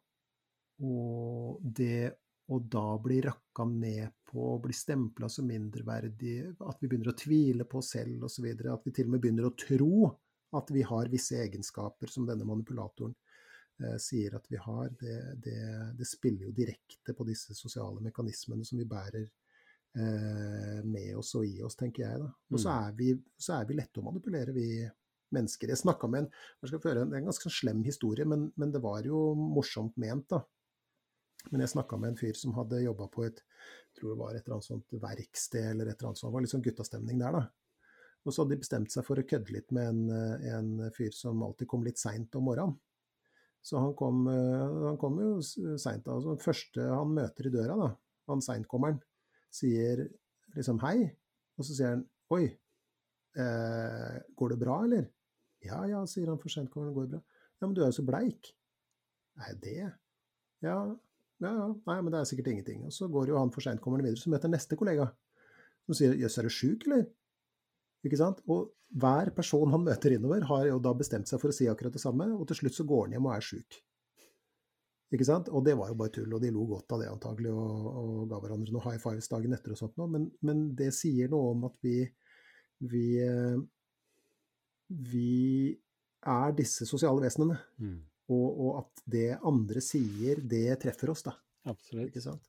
og 0.82 1.66
det 1.78 2.09
å 2.47 2.59
da 2.59 2.97
bli 3.02 3.20
rakka 3.24 3.64
ned 3.68 4.14
på, 4.31 4.59
bli 4.62 4.74
stempla 4.74 5.28
som 5.31 5.48
mindreverdig, 5.51 6.36
at 6.60 6.78
vi 6.81 6.89
begynner 6.89 7.12
å 7.12 7.18
tvile 7.18 7.66
på 7.66 7.81
oss 7.81 7.93
selv 7.97 8.27
osv., 8.28 8.47
at 8.47 8.86
vi 8.86 8.94
til 8.94 9.09
og 9.09 9.16
med 9.16 9.24
begynner 9.24 9.48
å 9.48 9.55
tro 9.59 10.10
at 10.52 10.70
vi 10.70 10.82
har 10.86 11.09
visse 11.10 11.39
egenskaper 11.43 12.06
som 12.12 12.27
denne 12.28 12.44
manipulatoren 12.47 13.14
eh, 13.82 13.97
sier 14.01 14.36
at 14.39 14.47
vi 14.48 14.56
har, 14.62 14.89
det, 15.01 15.16
det, 15.43 15.59
det 15.98 16.06
spiller 16.06 16.47
jo 16.47 16.55
direkte 16.55 17.14
på 17.16 17.27
disse 17.28 17.55
sosiale 17.55 18.01
mekanismene 18.05 18.64
som 18.64 18.78
vi 18.78 18.86
bærer 18.89 19.27
eh, 19.27 20.85
med 20.85 21.16
oss 21.18 21.35
og 21.39 21.47
i 21.47 21.60
oss, 21.66 21.77
tenker 21.77 22.06
jeg. 22.06 22.20
da. 22.23 22.31
Og 22.52 22.60
så 22.60 22.68
Mm. 22.70 22.85
er 22.86 22.93
vi, 22.98 23.10
så 23.39 23.60
er 23.60 23.66
vi 23.66 23.74
lette 23.81 24.01
å 24.01 24.06
manipulere, 24.06 24.52
vi 24.55 24.68
mennesker. 25.35 25.68
Jeg 25.68 25.82
snakka 25.82 26.06
med 26.09 26.24
en 26.24 26.28
jeg 26.62 26.68
skal 26.70 26.81
føre 26.85 27.02
en, 27.02 27.10
det 27.10 27.16
er 27.18 27.24
en 27.24 27.31
ganske 27.32 27.51
slem 27.51 27.82
historie, 27.85 28.24
men, 28.24 28.52
men 28.56 28.70
det 28.73 28.82
var 28.82 29.02
jo 29.05 29.35
morsomt 29.35 29.97
ment, 29.98 30.28
da. 30.31 30.43
Men 31.51 31.62
jeg 31.62 31.70
snakka 31.74 31.97
med 31.98 32.10
en 32.12 32.16
fyr 32.18 32.35
som 32.39 32.55
hadde 32.56 32.81
jobba 32.82 33.06
på 33.12 33.24
et 33.27 33.43
jeg 33.43 34.01
tror 34.01 34.12
det 34.12 34.18
var 34.20 34.35
et 34.35 34.43
eller 34.44 34.55
annet 34.56 34.66
sånt 34.66 34.94
verksted 35.02 35.64
eller 35.70 35.86
et 35.89 35.97
eller 35.98 36.09
annet 36.10 36.18
sånt. 36.20 36.31
Det 36.31 36.35
var 36.36 36.43
litt 36.44 36.52
sånn 36.52 36.64
guttastemning 36.64 37.20
der, 37.23 37.32
da. 37.32 37.43
Og 38.27 38.35
så 38.35 38.43
hadde 38.43 38.57
de 38.57 38.62
bestemt 38.65 38.90
seg 38.90 39.07
for 39.07 39.20
å 39.20 39.27
kødde 39.27 39.55
litt 39.55 39.70
med 39.74 39.86
en, 39.93 40.11
eh, 40.11 40.47
en 40.59 40.90
fyr 40.94 41.15
som 41.15 41.44
alltid 41.47 41.69
kom 41.70 41.85
litt 41.86 42.01
seint 42.03 42.35
om 42.35 42.48
morgenen. 42.48 42.74
Så 43.62 43.78
han 43.82 43.94
kom, 43.98 44.27
eh, 44.31 44.85
han 44.86 44.98
kom 44.98 45.19
jo 45.19 45.40
seint. 45.43 46.07
Altså, 46.07 46.35
den 46.35 46.43
første 46.43 46.82
han 46.90 47.15
møter 47.15 47.47
i 47.47 47.55
døra, 47.55 47.77
da, 47.77 47.89
han 48.28 48.43
seintkommeren, 48.43 49.01
sier 49.51 50.09
liksom 50.55 50.81
hei. 50.82 51.11
Og 51.59 51.65
så 51.65 51.74
sier 51.74 51.94
han 51.94 52.05
oi, 52.35 52.44
eh, 53.36 54.20
går 54.36 54.55
det 54.55 54.59
bra, 54.61 54.82
eller? 54.85 55.09
Ja 55.65 55.85
ja, 55.86 56.05
sier 56.07 56.27
han 56.31 56.39
for 56.39 56.53
seintkommeren, 56.53 56.94
går 56.94 57.07
det 57.07 57.16
bra. 57.16 57.23
Ja, 57.61 57.66
men 57.66 57.74
du 57.74 57.82
er 57.82 57.90
jo 57.90 57.98
så 58.03 58.07
bleik. 58.07 58.53
Er 59.47 59.55
det? 59.55 59.93
Ja, 60.62 60.78
ja, 61.40 61.53
ja, 61.53 61.69
nei, 61.86 62.01
men 62.01 62.11
det 62.12 62.20
er 62.20 62.28
sikkert 62.28 62.48
ingenting. 62.53 62.85
Og 62.89 62.93
så 62.93 63.11
går 63.12 63.28
jo 63.28 63.39
han 63.39 63.53
for 63.53 63.65
seintkommeren 63.65 64.05
videre, 64.07 64.20
så 64.20 64.31
møter 64.32 64.48
neste 64.53 64.77
kollega. 64.78 65.11
Som 65.86 65.94
sier 65.98 66.15
jøss, 66.19 66.39
er 66.39 66.48
du 66.48 66.53
sjuk, 66.53 66.86
eller? 66.86 67.07
Ikke 68.05 68.18
sant? 68.20 68.43
Og 68.52 68.73
hver 68.97 69.32
person 69.35 69.70
han 69.73 69.85
møter 69.86 70.14
innover, 70.14 70.44
har 70.47 70.66
jo 70.68 70.78
da 70.82 70.93
bestemt 70.94 71.28
seg 71.28 71.40
for 71.43 71.51
å 71.51 71.56
si 71.56 71.66
akkurat 71.70 71.94
det 71.97 72.02
samme, 72.02 72.28
og 72.36 72.47
til 72.48 72.60
slutt 72.60 72.77
så 72.77 72.85
går 72.86 73.06
han 73.06 73.16
hjem 73.16 73.28
og 73.31 73.35
er 73.35 73.47
sjuk. 73.48 73.78
Ikke 75.14 75.27
sant? 75.27 75.48
Og 75.55 75.62
det 75.66 75.77
var 75.78 75.90
jo 75.90 75.97
bare 75.98 76.12
tull, 76.14 76.32
og 76.35 76.43
de 76.43 76.51
lo 76.55 76.64
godt 76.66 76.93
av 76.94 77.02
det 77.02 77.09
antagelig, 77.10 77.52
og, 77.55 77.89
og 78.02 78.28
ga 78.31 78.40
hverandre 78.43 78.74
noen 78.74 78.85
high 78.89 79.01
fives 79.02 79.31
dagen 79.31 79.55
etter 79.55 79.74
og 79.74 79.81
sånt 79.81 79.97
noe, 80.01 80.10
men, 80.10 80.28
men 80.47 80.68
det 80.78 80.93
sier 80.94 81.31
noe 81.32 81.52
om 81.55 81.66
at 81.68 81.77
vi, 81.86 82.01
vi, 82.90 83.05
eh, 83.23 83.59
vi 85.12 85.31
er 86.27 86.55
disse 86.59 86.86
sosiale 86.89 87.23
vesenene, 87.23 87.59
Mm. 87.78 87.98
og, 88.35 88.47
og 88.66 88.78
at 88.81 89.02
det 89.06 89.28
andre 89.47 89.82
sier, 89.85 90.40
det 90.43 90.81
treffer 90.82 91.10
oss, 91.12 91.23
da. 91.27 91.36
Absolutt. 91.70 92.09
Ikke 92.10 92.23
sant? 92.24 92.47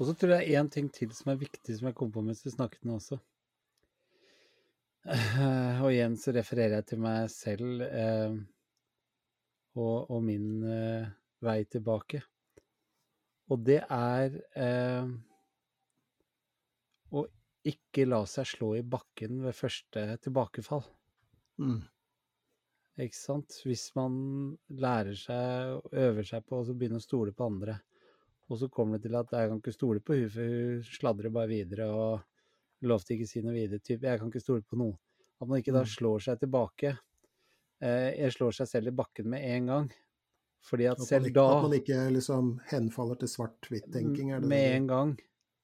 Og 0.00 0.08
så 0.08 0.14
tror 0.18 0.32
jeg 0.40 0.56
en 0.58 0.70
ting 0.72 0.88
til 0.90 1.10
som 1.14 1.30
er 1.30 1.38
viktig, 1.38 1.76
som 1.78 1.86
jeg 1.86 1.94
kom 1.98 2.10
på 2.10 2.22
mens 2.24 2.42
du 2.42 2.50
snakket 2.50 2.82
nå 2.88 2.96
også. 2.98 3.20
Og 5.82 5.88
igjen 5.90 6.14
så 6.20 6.34
refererer 6.36 6.78
jeg 6.78 6.88
til 6.92 7.02
meg 7.02 7.30
selv 7.32 7.82
eh, 7.88 8.36
og, 9.74 10.10
og 10.12 10.20
min 10.22 10.62
eh, 10.68 11.10
vei 11.42 11.62
tilbake. 11.66 12.22
Og 13.50 13.64
det 13.66 13.80
er 13.82 14.36
eh, 14.54 15.08
å 17.12 17.24
ikke 17.68 18.06
la 18.08 18.22
seg 18.30 18.48
slå 18.54 18.72
i 18.78 18.84
bakken 18.86 19.42
ved 19.42 19.58
første 19.58 20.04
tilbakefall. 20.22 20.84
Mm. 21.62 21.80
Ikke 23.02 23.18
sant? 23.18 23.58
Hvis 23.66 23.88
man 23.98 24.14
lærer 24.68 25.16
seg, 25.18 25.80
øver 25.92 26.26
seg 26.28 26.46
på 26.46 26.60
å 26.60 26.66
så 26.66 26.76
begynne 26.76 27.00
å 27.00 27.04
stole 27.04 27.34
på 27.34 27.48
andre, 27.48 27.78
og 28.50 28.58
så 28.60 28.68
kommer 28.68 28.98
det 28.98 29.08
til 29.08 29.16
at 29.18 29.32
jeg 29.32 29.48
kan 29.48 29.62
ikke 29.62 29.74
stole 29.74 30.02
på 30.04 30.18
hun, 30.18 30.28
for 30.30 30.54
hun 30.54 30.82
sladrer 30.86 31.34
bare 31.34 31.50
videre 31.50 31.88
og 31.90 32.20
lovte 32.82 33.14
ikke 33.16 33.28
si 33.28 33.42
noe 33.44 33.54
videre. 33.54 33.80
Typ, 33.80 34.02
jeg 34.02 34.18
kan 34.20 34.30
ikke 34.30 34.42
stole 34.42 34.62
på 34.62 34.78
noen. 34.80 34.96
At 35.40 35.48
man 35.48 35.58
ikke 35.62 35.72
da 35.74 35.82
Mm. 35.82 35.90
slår 35.90 36.22
seg 36.22 36.40
tilbake. 36.40 36.98
Eh, 37.82 38.14
jeg 38.18 38.32
slår 38.32 38.52
seg 38.54 38.68
selv 38.68 38.86
i 38.88 38.96
bakken 38.96 39.26
med 39.26 39.42
en 39.42 39.66
gang. 39.66 39.90
Fordi 40.62 40.86
at 40.86 41.00
At, 41.00 41.06
selv 41.08 41.26
ikke, 41.26 41.34
da, 41.34 41.46
at 41.58 41.62
man 41.62 41.72
ikke 41.80 42.12
liksom 42.14 42.60
henfaller 42.70 43.18
til 43.18 43.28
svart-hvitt-tenking, 43.28 44.28
med 44.40 44.48
det? 44.50 44.74
en 44.76 44.86
gang, 44.86 45.18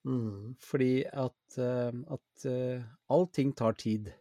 Mm. 0.06 0.54
Fordi 0.58 1.04
at, 1.06 1.58
eh, 1.58 1.92
at 2.10 2.44
eh, 2.46 2.82
allting 3.10 3.52
tar 3.54 3.72
tid. 3.74 4.12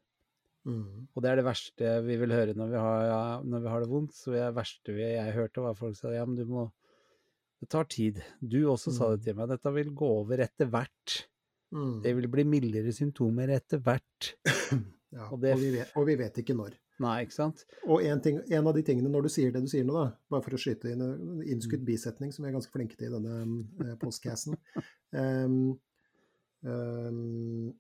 Mm. 0.66 1.08
Og 1.16 1.22
det 1.24 1.30
er 1.32 1.36
det 1.38 1.46
verste 1.46 2.04
vi 2.04 2.18
vil 2.18 2.30
høre 2.30 2.54
når 2.58 2.70
vi 2.74 2.76
har, 2.78 3.44
når 3.44 3.62
vi 3.62 3.70
har 3.70 3.80
det 3.80 3.90
vondt. 3.90 4.12
Så 4.14 4.32
det 4.34 4.54
verste 4.54 4.94
vi, 4.94 5.02
jeg 5.16 5.34
hørte, 5.34 5.62
var 5.64 5.74
folk 5.76 5.96
sa 5.96 6.10
ja, 6.12 6.26
men 6.26 6.36
du 6.36 6.46
må 6.46 6.72
Det 7.62 7.70
tar 7.70 7.86
tid. 7.86 8.22
Du 8.46 8.66
også 8.70 8.92
sa 8.94 9.10
det 9.16 9.22
Mm. 9.22 9.24
til 9.24 9.34
meg. 9.36 9.48
Dette 9.50 9.74
vil 9.74 9.90
gå 9.90 10.06
over 10.20 10.38
etter 10.38 10.68
hvert. 10.70 11.26
Mm. 11.74 11.98
Det 12.04 12.14
vil 12.16 12.28
bli 12.32 12.44
mildere 12.48 12.92
symptomer 12.96 13.50
etter 13.58 13.82
hvert. 13.84 14.34
Ja, 15.08 15.24
og 15.32 15.38
og, 15.40 15.60
vi 15.62 15.70
vet, 15.72 15.92
og 15.96 16.04
vi 16.04 16.16
vet 16.20 16.36
ikke 16.42 16.52
når. 16.54 16.74
Nei, 17.00 17.14
ikke 17.24 17.32
sant? 17.38 17.62
Og 17.88 18.02
en, 18.04 18.20
ting, 18.22 18.42
en 18.52 18.68
av 18.68 18.74
de 18.76 18.82
tingene 18.84 19.08
når 19.08 19.24
du 19.24 19.30
sier 19.32 19.54
det 19.56 19.62
du 19.64 19.70
sier 19.72 19.86
nå, 19.88 19.94
da, 19.96 20.10
bare 20.30 20.44
for 20.44 20.58
å 20.58 20.60
skyte 20.60 20.90
inn 20.92 21.00
en 21.06 21.38
innskudd 21.48 21.80
Mm. 21.80 21.86
bisetning 21.88 22.34
som 22.36 22.44
vi 22.44 22.50
er 22.50 22.56
ganske 22.58 22.74
flinke 22.76 22.98
til 23.00 23.08
i 23.08 23.14
denne 23.16 23.38
eh, 23.88 23.94
postcassen 24.02 24.58
um, 25.16 25.56
um, 26.68 27.72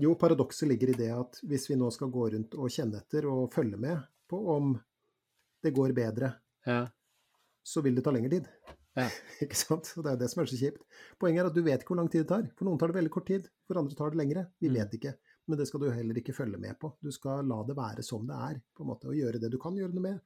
Jo, 0.00 0.14
paradokset 0.16 0.70
ligger 0.72 0.94
i 0.94 0.96
det 0.96 1.10
at 1.12 1.40
hvis 1.44 1.68
vi 1.68 1.76
nå 1.76 1.90
skal 1.92 2.08
gå 2.14 2.28
rundt 2.32 2.56
og 2.56 2.72
kjenne 2.72 3.02
etter 3.02 3.28
og 3.28 3.52
følge 3.52 3.76
med 3.82 4.00
på 4.32 4.40
om 4.56 4.72
det 5.60 5.74
går 5.76 5.92
bedre, 5.92 6.32
Ja. 6.64 6.86
så 7.66 7.82
vil 7.84 8.00
det 8.00 8.04
ta 8.08 8.16
lengre 8.16 8.30
tid. 8.38 8.48
Ja. 8.96 9.08
ikke 9.44 9.56
sant? 9.58 9.92
Og 9.96 10.04
det 10.04 10.10
er 10.10 10.16
jo 10.16 10.20
det 10.24 10.30
som 10.32 10.42
er 10.42 10.48
så 10.50 10.58
kjipt. 10.58 10.82
Poenget 11.20 11.44
er 11.44 11.50
at 11.50 11.54
du 11.58 11.62
vet 11.62 11.82
ikke 11.82 11.92
hvor 11.94 12.00
lang 12.00 12.10
tid 12.10 12.24
det 12.24 12.30
tar. 12.32 12.46
For 12.58 12.64
noen 12.68 12.78
tar 12.80 12.88
det 12.92 12.96
veldig 13.00 13.12
kort 13.14 13.26
tid, 13.28 13.50
for 13.68 13.78
andre 13.82 13.94
tar 13.98 14.10
det 14.14 14.18
lengre. 14.22 14.46
Vi 14.60 14.68
Mm. 14.70 14.78
vet 14.80 14.94
ikke. 14.98 15.14
Men 15.48 15.58
det 15.58 15.66
skal 15.68 15.80
du 15.80 15.90
heller 15.90 16.14
ikke 16.20 16.34
følge 16.36 16.58
med 16.60 16.78
på. 16.78 16.90
Du 17.02 17.10
skal 17.10 17.44
la 17.46 17.62
det 17.64 17.76
være 17.76 18.02
som 18.04 18.26
det 18.26 18.36
er, 18.36 18.60
på 18.76 18.82
en 18.84 18.90
måte, 18.90 19.08
og 19.08 19.14
gjøre 19.16 19.40
det 19.40 19.50
du 19.50 19.58
kan 19.58 19.76
gjøre 19.76 19.94
noe 19.94 20.02
med. 20.04 20.18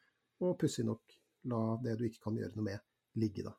Og 0.42 0.56
pussig 0.58 0.84
nok 0.84 1.00
la 1.44 1.76
det 1.82 1.98
du 1.98 2.04
ikke 2.08 2.22
kan 2.24 2.34
gjøre 2.38 2.56
noe 2.56 2.64
med, 2.64 2.80
ligge, 3.16 3.44
da. 3.46 3.52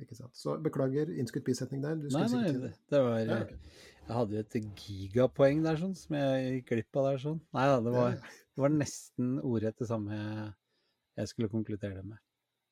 Ikke 0.00 0.16
sant. 0.18 0.34
Så 0.34 0.56
beklager 0.62 1.10
innskutt 1.12 1.44
bisetning 1.46 1.82
der. 1.84 1.94
Du 2.00 2.08
Nei, 2.10 2.24
nei, 2.32 2.48
det, 2.56 2.70
det 2.90 3.00
var 3.04 3.18
Ja, 3.20 3.36
okay. 3.44 3.58
Jeg 4.04 4.16
hadde 4.16 4.34
jo 4.34 4.40
et 4.42 4.56
gigapoeng 4.80 5.62
der, 5.64 5.76
sånn, 5.80 5.94
som 5.96 6.16
jeg 6.18 6.48
gikk 6.58 6.72
glipp 6.72 6.98
av 7.00 7.06
der, 7.12 7.20
sånn. 7.22 7.38
Nei 7.54 7.66
da, 7.70 7.76
det 7.84 7.92
var, 7.94 8.16
det 8.18 8.64
var 8.64 8.72
nesten 8.74 9.36
ordrett 9.40 9.78
det 9.78 9.88
samme 9.88 10.16
jeg, 10.18 11.28
skulle 11.30 11.48
konkludere 11.52 12.00
det 12.00 12.04
med. 12.10 12.18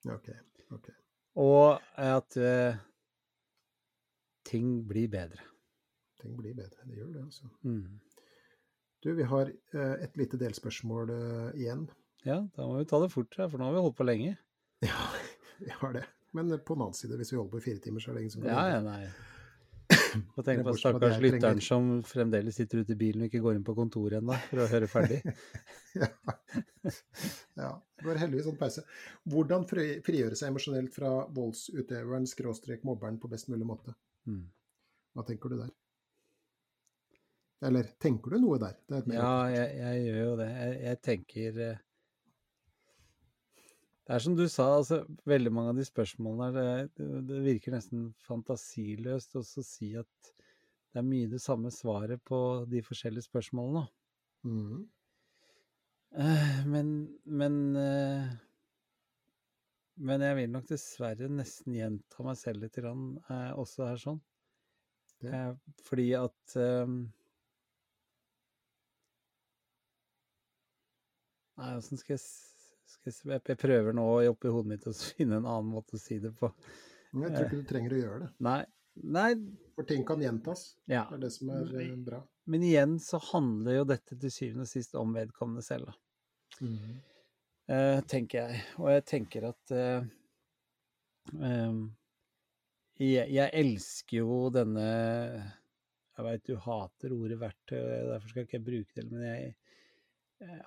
ja, 0.09 0.17
ok. 0.73 0.89
ok. 0.89 0.91
Og 1.43 1.81
at 1.97 2.37
uh, 2.37 2.81
ting 4.49 4.83
blir 4.89 5.09
bedre. 5.13 5.45
Ting 6.21 6.37
blir 6.39 6.55
bedre. 6.57 6.85
Det 6.87 6.99
gjør 6.99 7.13
det, 7.15 7.25
altså. 7.25 7.49
Mm. 7.65 8.01
Du, 9.03 9.13
vi 9.19 9.27
har 9.27 9.51
uh, 9.51 9.95
et 10.05 10.17
lite 10.21 10.41
delspørsmål 10.41 11.11
uh, 11.11 11.51
igjen. 11.59 11.87
Ja, 12.27 12.43
da 12.55 12.67
må 12.69 12.79
vi 12.79 12.89
ta 12.91 13.01
det 13.03 13.11
fort, 13.15 13.35
for 13.35 13.59
nå 13.59 13.67
har 13.67 13.75
vi 13.75 13.85
holdt 13.87 13.99
på 13.99 14.07
lenge. 14.07 14.37
Ja, 14.85 15.07
vi 15.65 15.73
har 15.81 15.97
det. 15.97 16.05
Men 16.33 16.53
på 16.65 16.77
den 16.77 16.87
annen 16.87 16.97
side, 16.97 17.17
hvis 17.21 17.33
vi 17.33 17.39
holder 17.41 17.53
på 17.53 17.61
i 17.61 17.67
fire 17.67 17.83
timer, 17.83 18.01
så 18.01 18.11
er 18.11 18.17
det 18.17 18.25
ingen 18.25 18.35
som 18.37 18.45
kan 18.45 18.53
Ja, 18.53 18.77
ja, 18.77 18.83
nei. 18.85 19.03
Og 20.37 20.45
tenk 20.47 20.63
på 20.67 20.75
stakkars 20.79 21.19
lytteren 21.23 21.61
som 21.65 21.91
fremdeles 22.07 22.57
sitter 22.59 22.83
ute 22.83 22.95
i 22.95 22.99
bilen 23.01 23.25
og 23.25 23.29
ikke 23.31 23.43
går 23.45 23.59
inn 23.59 23.67
på 23.67 23.75
kontoret 23.77 24.19
ennå 24.21 24.37
for 24.49 24.65
å 24.65 24.71
høre 24.73 24.91
ferdig. 24.91 25.23
Ja. 25.93 26.07
ja. 27.61 27.71
Det 28.01 28.07
var 28.07 28.19
heldigvis 28.23 28.47
sånn 28.49 28.57
pause. 28.57 28.83
Hvordan 29.29 29.67
fri- 29.69 29.99
frigjøre 30.05 30.39
seg 30.39 30.49
emosjonelt 30.49 30.95
fra 30.95 31.11
voldsutøveren, 31.37 32.25
skråstrek 32.31 32.87
mobberen, 32.89 33.19
på 33.21 33.29
best 33.29 33.51
mulig 33.53 33.69
måte? 33.69 33.93
Mm. 34.25 34.47
Hva 35.13 35.25
tenker 35.29 35.53
du 35.53 35.59
der? 35.61 35.75
Eller 37.69 37.93
tenker 38.03 38.35
du 38.35 38.41
noe 38.43 38.57
der? 38.63 38.79
Er 38.89 39.05
Ja, 39.13 39.35
jeg, 39.53 39.77
jeg 39.83 40.07
gjør 40.07 40.23
jo 40.25 40.33
det. 40.41 40.49
Jeg, 40.57 40.79
jeg 40.87 41.01
tenker 41.11 41.61
eh, 41.69 41.83
Det 44.03 44.17
er 44.17 44.23
som 44.25 44.35
du 44.35 44.49
sa, 44.51 44.65
altså 44.81 45.05
veldig 45.31 45.51
mange 45.55 45.73
av 45.73 45.79
de 45.79 45.85
spørsmålene 45.87 46.63
her, 46.65 46.89
det, 46.99 47.07
det, 47.29 47.43
virker 47.45 47.77
nesten 47.77 48.09
fantasiløst 48.27 49.37
å 49.39 49.43
si 49.47 49.93
at 49.99 50.33
det 50.93 51.01
er 51.01 51.07
mye 51.07 51.31
det 51.31 51.39
samme 51.41 51.71
svaret 51.73 52.21
på 52.27 52.41
de 52.69 52.83
forskjellige 52.85 53.29
spørsmålene. 53.29 53.87
Mhm. 54.49 54.83
Eh, 56.13 56.67
Men, 56.67 56.89
men 57.25 57.77
eh, 57.77 58.33
Men 59.97 60.21
jeg 60.21 60.37
vil 60.37 60.51
nok 60.51 60.67
dessverre 60.69 61.29
nesten 61.31 61.77
gjenta 61.79 62.25
meg 62.27 62.37
selv 62.37 62.65
litt 62.65 62.77
grann, 62.77 63.17
eh, 63.31 63.53
også 63.55 63.87
her 63.87 64.01
sånn. 64.03 64.21
Ja. 65.23 65.55
Fordi 65.87 66.09
at 66.19 66.57
Nei, 71.57 71.77
åssen 71.79 72.01
skal 72.01 72.17
jeg 72.17 72.52
jeg 73.05 73.59
prøver 73.59 73.95
nå 73.97 74.07
oppi 74.31 74.53
hodet 74.53 74.71
mitt 74.75 74.89
å 74.91 74.95
finne 75.17 75.41
en 75.41 75.49
annen 75.49 75.71
måte 75.73 75.99
å 75.99 76.03
si 76.03 76.19
det 76.23 76.33
på. 76.39 76.51
Men 77.13 77.29
jeg 77.29 77.35
tror 77.35 77.49
ikke 77.49 77.61
du 77.61 77.69
trenger 77.69 77.95
å 77.95 78.01
gjøre 78.01 78.21
det. 78.25 78.31
Nei, 78.47 78.61
nei 79.17 79.31
For 79.77 79.89
ting 79.89 80.05
kan 80.09 80.23
gjentas. 80.25 80.67
ja. 80.91 81.07
Det 81.11 81.19
er 81.19 81.25
det 81.27 81.33
som 81.35 81.53
er 81.53 81.75
eh, 81.81 81.97
bra. 82.09 82.23
Men 82.53 82.67
igjen 82.67 82.99
så 83.03 83.21
handler 83.31 83.79
jo 83.79 83.89
dette 83.93 84.19
til 84.19 84.35
syvende 84.35 84.67
og 84.67 84.71
sist 84.71 84.97
om 84.99 85.13
vedkommende 85.15 85.63
selv, 85.63 85.93
da. 85.93 85.99
Mm 86.61 86.77
-hmm. 86.79 86.97
uh, 87.73 88.01
tenker 88.07 88.39
jeg. 88.39 88.63
Og 88.79 88.91
jeg 88.91 89.05
tenker 89.05 89.49
at 89.49 89.71
uh, 89.71 90.05
em, 91.41 91.95
jeg, 92.99 93.31
jeg 93.31 93.51
elsker 93.53 94.17
jo 94.19 94.51
denne 94.51 94.87
Jeg 96.17 96.25
veit 96.25 96.45
du 96.47 96.57
hater 96.57 97.13
ordet 97.13 97.41
verktøy, 97.41 97.79
derfor 98.11 98.29
skal 98.29 98.43
ikke 98.43 98.57
jeg 98.57 98.65
bruke 98.65 99.01
det, 99.01 99.11
men 99.11 99.23
jeg 99.23 99.55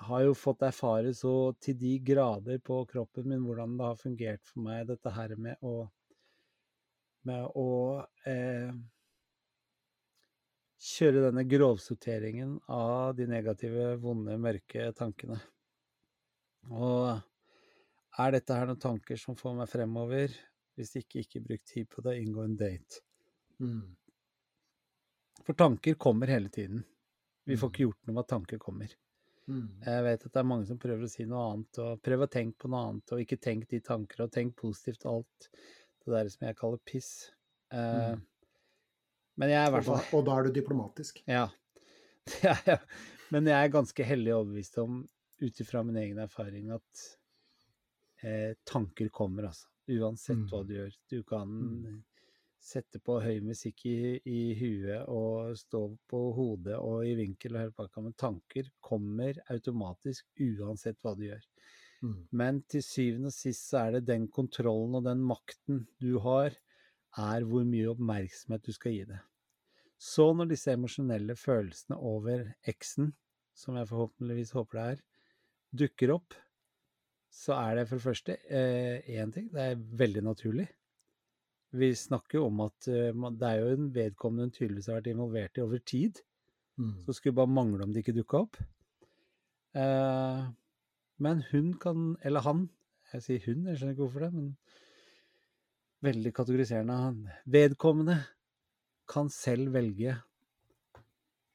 har 0.08 0.22
jo 0.26 0.34
fått 0.38 0.64
erfare 0.68 1.14
så 1.18 1.54
til 1.62 1.78
de 1.80 1.98
grader 2.06 2.60
på 2.64 2.82
kroppen 2.90 3.28
min 3.30 3.44
hvordan 3.46 3.78
det 3.80 3.90
har 3.90 4.00
fungert 4.00 4.44
for 4.48 4.66
meg, 4.66 4.88
dette 4.90 5.14
her 5.16 5.36
med 5.36 5.62
å 5.66 5.76
med 7.26 7.48
å 7.58 7.70
eh, 8.30 8.70
kjøre 10.86 11.24
denne 11.24 11.44
grovsorteringen 11.50 12.60
av 12.70 13.16
de 13.18 13.26
negative, 13.30 13.96
vonde, 14.04 14.36
mørke 14.38 14.92
tankene. 14.98 15.40
Og 16.70 18.22
er 18.22 18.36
dette 18.36 18.58
her 18.58 18.70
noen 18.70 18.82
tanker 18.82 19.20
som 19.20 19.38
får 19.40 19.58
meg 19.58 19.72
fremover? 19.72 20.36
Hvis 20.78 20.94
ikke, 21.00 21.24
ikke 21.24 21.42
bruk 21.48 21.64
tid 21.66 21.90
på 21.90 22.04
det, 22.06 22.18
inngå 22.22 22.44
en 22.46 22.58
date. 22.60 23.02
Mm. 23.64 23.96
For 25.46 25.58
tanker 25.58 25.98
kommer 26.00 26.30
hele 26.32 26.50
tiden. 26.50 26.84
Vi 27.46 27.58
får 27.58 27.70
Mm. 27.70 27.72
ikke 27.72 27.86
gjort 27.86 28.06
noe 28.06 28.14
med 28.14 28.24
at 28.24 28.32
tanker 28.34 28.58
kommer. 28.58 28.96
Mhm. 29.48 29.82
Jeg 29.86 30.04
vet 30.04 30.26
at 30.26 30.32
det 30.34 30.40
er 30.42 30.48
mange 30.50 30.66
som 30.66 30.80
prøver 30.82 31.06
å 31.06 31.10
si 31.12 31.26
noe 31.30 31.44
annet, 31.54 31.78
og 31.84 32.02
prøv 32.02 32.24
å 32.26 32.30
tenke 32.32 32.58
på 32.64 32.70
noe 32.72 32.86
annet, 32.90 33.12
og 33.14 33.22
ikke 33.22 33.38
tenk 33.42 33.68
de 33.70 33.80
tanker, 33.86 34.24
og 34.26 34.32
tenk 34.34 34.56
positivt 34.58 35.06
alt. 35.06 35.50
Det 36.06 36.14
der 36.14 36.30
som 36.30 36.48
jeg 36.48 36.58
kaller 36.58 36.82
piss. 36.86 37.32
Uh, 37.74 38.16
Mm. 38.16 38.22
Men 39.38 39.50
jeg 39.52 39.60
er 39.60 39.68
i 39.68 39.70
Og, 39.70 39.74
hvert 39.76 39.86
fall 39.86 40.20
og 40.20 40.26
da 40.26 40.38
er 40.40 40.44
du 40.48 40.52
diplomatisk. 40.56 41.22
Ja. 41.28 41.50
ja, 42.44 42.56
ja. 42.66 42.78
Men 43.34 43.46
jeg 43.50 43.58
er 43.68 43.74
ganske 43.74 44.04
hellig 44.08 44.34
overbevist 44.34 44.78
om, 44.82 45.02
ut 45.42 45.60
ifra 45.62 45.84
min 45.84 45.98
egen 46.00 46.18
erfaring, 46.24 46.70
at 46.72 47.06
eh, 48.24 48.54
tanker 48.64 49.10
kommer, 49.10 49.50
altså. 49.52 49.68
Uansett 49.92 50.48
hva 50.50 50.64
Mm. 50.64 50.68
du 50.68 50.74
gjør. 50.74 50.96
Du 51.12 51.24
kan 51.24 51.50
Mm. 51.50 52.04
Sette 52.66 53.00
på 53.04 53.20
høy 53.22 53.44
musikk 53.46 53.86
i, 53.90 53.98
i 54.26 54.42
huet 54.58 55.06
og 55.12 55.54
stå 55.60 55.84
på 56.10 56.22
hodet 56.38 56.78
og 56.80 57.06
i 57.06 57.14
vinkel 57.18 57.56
og 57.56 57.62
hele 57.62 57.76
pakka, 57.78 58.02
men 58.02 58.16
tanker 58.18 58.72
kommer 58.84 59.38
automatisk 59.54 60.26
uansett 60.42 60.98
hva 61.06 61.14
du 61.18 61.28
gjør. 61.28 61.44
Mm. 62.06 62.16
Men 62.42 62.62
til 62.70 62.84
syvende 62.86 63.30
og 63.32 63.36
sist 63.36 63.70
så 63.70 63.84
er 63.86 63.98
det 63.98 64.08
den 64.10 64.28
kontrollen 64.34 64.98
og 64.98 65.06
den 65.06 65.22
makten 65.26 65.86
du 66.02 66.18
har, 66.24 66.56
er 67.16 67.46
hvor 67.48 67.64
mye 67.68 67.92
oppmerksomhet 67.94 68.66
du 68.66 68.74
skal 68.76 68.96
gi 68.96 69.04
det. 69.14 69.22
Så 70.02 70.28
når 70.36 70.50
disse 70.52 70.74
emosjonelle 70.76 71.38
følelsene 71.40 71.98
over 72.02 72.50
eksen, 72.68 73.14
som 73.56 73.78
jeg 73.80 73.88
forhåpentligvis 73.88 74.52
håper 74.58 74.80
det 74.80 74.88
er, 74.96 75.06
dukker 75.86 76.16
opp, 76.18 76.36
så 77.32 77.56
er 77.60 77.78
det 77.80 77.86
for 77.88 78.00
det 78.00 78.06
første 78.06 78.36
én 78.52 79.32
ting, 79.36 79.48
det 79.54 79.62
er 79.62 79.86
veldig 80.02 80.24
naturlig. 80.26 80.68
Vi 81.76 81.90
snakker 81.98 82.40
jo 82.40 82.48
om 82.50 82.62
at 82.66 82.88
eh, 82.92 83.26
det 83.40 83.50
er 83.50 83.62
jo 83.62 83.74
en 83.74 83.90
vedkommende 83.96 84.48
hun 84.48 84.56
tydeligvis 84.56 84.88
har 84.92 85.02
vært 85.02 85.12
involvert 85.12 85.60
i 85.60 85.64
over 85.66 85.82
tid. 85.84 86.22
Mm. 86.80 86.94
Så 87.06 87.16
skulle 87.16 87.38
bare 87.38 87.52
mangle 87.52 87.84
om 87.84 87.94
det 87.94 88.04
ikke 88.04 88.16
dukka 88.16 88.44
opp. 88.46 88.60
Eh, 89.76 90.46
men 91.26 91.44
hun 91.52 91.74
kan, 91.80 92.14
eller 92.24 92.44
han, 92.46 92.66
jeg 93.14 93.26
sier 93.26 93.44
hun, 93.50 93.68
jeg 93.70 93.80
skjønner 93.80 93.96
ikke 93.96 94.06
hvorfor 94.06 94.26
det, 94.26 94.32
men 94.36 94.56
veldig 96.06 96.34
kategoriserende. 96.36 96.98
Han, 97.08 97.22
vedkommende 97.46 98.18
kan 99.12 99.30
selv 99.30 99.74
velge 99.76 100.16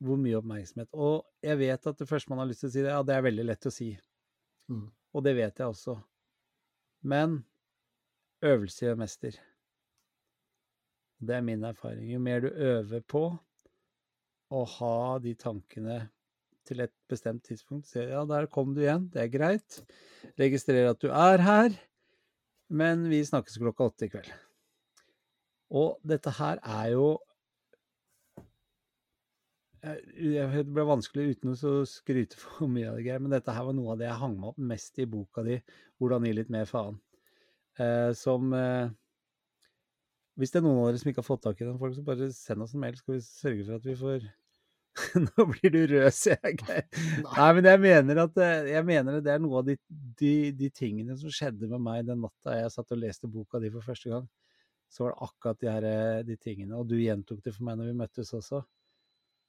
hvor 0.01 0.17
mye 0.21 0.39
oppmerksomhet. 0.39 0.89
Og 0.97 1.27
jeg 1.45 1.61
vet 1.61 1.91
at 1.91 2.01
det 2.01 2.09
første 2.09 2.33
man 2.33 2.41
har 2.43 2.49
lyst 2.49 2.65
til 2.65 2.71
å 2.71 2.73
si, 2.73 2.85
det, 2.85 2.93
ja, 2.95 3.03
det 3.05 3.17
er 3.17 3.27
veldig 3.27 3.47
lett 3.51 3.69
å 3.69 3.75
si. 3.75 3.91
Mm. 4.73 4.87
Og 4.89 5.25
det 5.27 5.37
vet 5.37 5.61
jeg 5.61 5.75
også. 5.75 5.97
Men 7.11 7.41
øvelse 8.45 8.87
gjør 8.87 9.01
mester. 9.01 9.37
Det 11.21 11.37
er 11.37 11.45
min 11.45 11.65
erfaring. 11.69 12.09
Jo 12.09 12.21
mer 12.23 12.41
du 12.41 12.49
øver 12.49 13.03
på 13.05 13.25
å 14.51 14.65
ha 14.79 15.19
de 15.23 15.35
tankene 15.39 16.01
til 16.67 16.83
et 16.85 16.93
bestemt 17.11 17.45
tidspunkt, 17.47 17.89
se 17.89 18.05
ja, 18.11 18.23
der 18.29 18.47
kom 18.51 18.75
du 18.75 18.83
igjen, 18.85 19.09
det 19.13 19.25
er 19.25 19.33
greit. 19.33 19.81
Registrerer 20.41 20.93
at 20.93 21.01
du 21.03 21.09
er 21.11 21.43
her, 21.45 21.75
men 22.71 23.09
vi 23.11 23.23
snakkes 23.27 23.59
klokka 23.61 23.91
åtte 23.91 24.07
i 24.07 24.13
kveld. 24.13 24.31
Og 25.71 25.99
dette 26.07 26.33
her 26.39 26.61
er 26.67 26.95
jo 26.95 27.11
jeg, 29.81 30.01
jeg, 30.35 30.49
Det 30.51 30.75
ble 30.77 30.85
vanskelig 30.85 31.37
uten 31.37 31.55
å 31.55 31.75
skryte 31.89 32.37
for 32.37 32.69
mye 32.69 32.91
av 32.91 32.99
det, 32.99 33.07
greia, 33.07 33.23
men 33.23 33.33
dette 33.33 33.55
her 33.55 33.65
var 33.65 33.77
noe 33.77 33.95
av 33.95 34.01
det 34.01 34.11
jeg 34.11 34.21
hang 34.21 34.35
meg 34.37 34.51
opp 34.51 34.65
mest 34.73 34.99
i 35.01 35.07
boka 35.09 35.45
di, 35.47 35.61
'Hvordan 35.97 36.27
gi 36.27 36.35
litt 36.37 36.51
mer 36.53 36.67
faen'. 36.69 36.99
Eh, 37.81 38.13
som 38.13 38.53
eh, 38.53 38.91
Hvis 40.41 40.55
det 40.55 40.61
er 40.61 40.65
noen 40.65 40.79
av 40.81 40.87
dere 40.89 41.01
som 41.03 41.11
ikke 41.11 41.21
har 41.21 41.27
fått 41.27 41.43
tak 41.45 41.59
i 41.61 41.67
den, 41.67 41.79
folk, 41.81 41.93
så 41.97 42.05
bare 42.05 42.31
send 42.33 42.65
oss 42.65 42.73
en 42.73 42.81
mail, 42.81 42.97
så 42.97 43.05
skal 43.05 43.17
vi 43.17 43.25
sørge 43.27 43.67
for 43.67 43.77
at 43.77 43.89
vi 43.89 43.97
får 44.01 44.29
Nå 45.25 45.45
blir 45.53 45.73
du 45.73 45.81
rød, 45.87 46.09
ser 46.17 46.39
jeg. 46.43 46.85
Nei, 47.23 47.49
men 47.57 47.69
jeg 47.69 47.81
mener 47.85 48.21
at 48.25 48.41
jeg 48.69 48.87
mener 48.89 49.21
det 49.23 49.33
er 49.33 49.43
noe 49.43 49.61
av 49.61 49.69
de, 49.69 49.77
de, 50.19 50.33
de, 50.57 50.71
tingene 50.75 51.15
som 51.21 51.33
skjedde 51.33 51.69
med 51.71 51.85
meg 51.85 52.09
den 52.09 52.23
natta 52.25 52.57
jeg 52.59 52.73
satt 52.75 52.97
og 52.97 53.01
leste 53.03 53.31
boka 53.31 53.61
di 53.63 53.71
for 53.73 53.87
første 53.87 54.11
gang. 54.13 54.27
Så 54.91 55.05
var 55.05 55.15
det 55.15 55.29
akkurat 55.29 55.61
de, 55.61 55.71
her, 55.71 55.89
de 56.27 56.37
tingene. 56.41 56.75
Og 56.81 56.89
du 56.91 56.97
gjentok 56.99 57.45
det 57.45 57.55
for 57.55 57.69
meg 57.69 57.79
når 57.79 57.93
vi 57.93 57.99
møttes 58.01 58.33
også. 58.37 58.65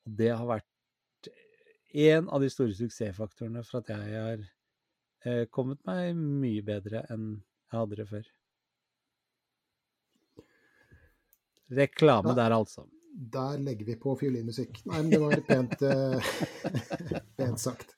Og 0.05 0.19
det 0.19 0.29
har 0.29 0.45
vært 0.49 1.31
en 1.91 2.29
av 2.29 2.43
de 2.43 2.51
store 2.51 2.75
suksessfaktorene 2.77 3.63
for 3.67 3.81
at 3.81 3.89
jeg 3.91 4.11
har 4.13 4.45
eh, 5.25 5.47
kommet 5.51 5.81
meg 5.89 6.13
mye 6.19 6.61
bedre 6.65 7.03
enn 7.11 7.33
jeg 7.71 7.79
hadde 7.79 7.99
det 7.99 8.07
før. 8.11 8.29
Reklame 11.71 12.35
der, 12.35 12.53
altså 12.55 12.87
der 13.11 13.57
legger 13.57 13.85
vi 13.85 13.95
på 13.99 14.15
fiolinmusikk. 14.19 14.81
Nei, 14.89 15.01
men 15.03 15.11
det 15.11 15.19
var 15.21 15.41
pent, 15.47 15.81
uh, 15.83 16.29
pent 17.39 17.59
sagt. 17.59 17.95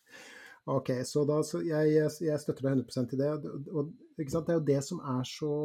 Ok, 0.66 0.90
så 1.06 1.26
da, 1.28 1.42
så 1.44 1.60
jeg, 1.66 1.92
jeg, 2.24 2.40
støtter 2.40 2.70
deg 2.70 2.84
100 2.86 3.16
i 3.16 3.20
det. 3.20 3.32
Og, 3.76 3.90
det 4.16 4.40
er 4.40 4.56
jo 4.56 4.68
det 4.68 4.80
som 4.86 5.02
er 5.12 5.26
så 5.28 5.56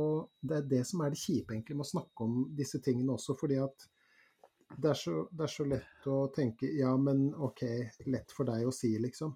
Det 0.42 0.56
er 0.56 0.64
det 0.72 0.80
som 0.88 1.04
er 1.04 1.12
det 1.14 1.20
kjipe 1.20 1.54
egentlig 1.54 1.76
med 1.78 1.86
å 1.86 1.92
snakke 1.92 2.26
om 2.26 2.40
disse 2.58 2.80
tingene 2.82 3.14
også, 3.14 3.36
fordi 3.38 3.60
at 3.62 3.86
det 4.74 4.90
er, 4.90 4.98
så, 4.98 5.22
det 5.32 5.46
er 5.46 5.52
så 5.52 5.64
lett 5.64 6.08
å 6.10 6.16
tenke 6.34 6.68
Ja, 6.76 6.90
men 7.00 7.30
OK, 7.34 7.62
lett 8.10 8.34
for 8.36 8.48
deg 8.50 8.66
å 8.68 8.74
si, 8.74 8.90
liksom. 9.00 9.30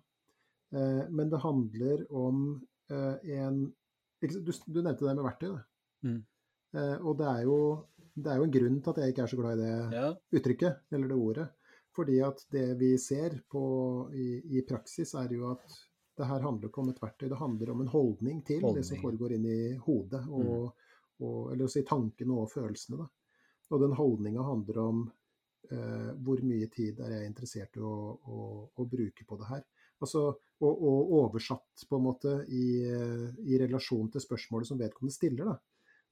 Eh, 0.75 1.05
men 1.09 1.31
det 1.33 1.41
handler 1.41 2.03
om 2.11 2.43
eh, 2.93 3.39
en 3.39 3.63
du, 4.21 4.53
du, 4.53 4.83
nevnte 4.83 5.07
det 5.07 5.15
med 5.15 5.25
verktøy. 5.25 5.57
Mm. 6.03 6.21
og 7.07 7.13
det 7.19 7.27
er 7.31 7.43
jo 7.47 7.57
det 8.15 8.29
er 8.29 8.41
jo 8.41 8.47
en 8.47 8.53
grunn 8.53 8.79
til 8.83 8.93
at 8.93 9.01
jeg 9.01 9.13
ikke 9.13 9.25
er 9.25 9.31
så 9.31 9.39
glad 9.39 9.61
i 9.61 9.63
det 9.63 9.97
ja. 9.97 10.09
uttrykket, 10.37 10.83
eller 10.93 11.09
det 11.13 11.17
ordet. 11.17 11.47
Fordi 11.97 12.19
at 12.25 12.45
det 12.53 12.67
vi 12.81 12.93
ser 13.01 13.39
på, 13.53 13.65
i, 14.17 14.29
i, 14.57 14.63
praksis, 14.69 15.15
er 15.21 15.33
jo 15.33 15.49
at 15.53 15.79
det 16.19 16.29
her 16.29 16.45
handler 16.45 16.69
ikke 16.69 16.83
om 16.83 16.93
et 16.93 17.01
verktøy, 17.01 17.27
det 17.29 17.41
handler 17.41 17.73
om 17.73 17.83
en 17.85 17.93
holdning 17.93 18.43
til 18.45 18.61
holdning. 18.61 18.81
det 18.81 18.89
som 18.89 19.01
foregår 19.01 19.37
inn 19.37 19.49
i 19.49 19.63
hodet. 19.87 20.23
Og, 20.29 20.69
mm. 20.69 21.25
og, 21.25 21.41
eller 21.55 21.67
å 21.69 21.73
si 21.73 21.85
tankene 21.89 22.37
og 22.37 22.53
følelsene. 22.53 23.01
Da. 23.01 23.09
Og 23.73 23.85
den 23.85 23.97
holdninga 23.97 24.45
handler 24.45 24.81
om 24.83 25.03
eh, 25.71 26.11
hvor 26.25 26.41
mye 26.45 26.69
tid 26.73 27.01
er 27.01 27.17
jeg 27.17 27.33
interessert 27.33 27.81
i 27.81 27.85
å, 27.85 27.97
å, 28.13 28.39
å 28.77 28.89
bruke 28.89 29.29
på 29.29 29.41
det 29.41 29.53
her. 29.55 29.65
Altså, 30.03 30.27
og, 30.63 30.73
og, 30.73 31.13
oversatt 31.23 31.85
på 31.89 31.99
en 31.99 32.09
måte 32.09 32.33
i, 32.51 32.67
i 32.83 33.61
relasjon 33.61 34.09
til 34.13 34.25
spørsmålet 34.25 34.69
som 34.69 34.81
vedkommende 34.81 35.17
stiller. 35.17 35.53
da 35.53 35.61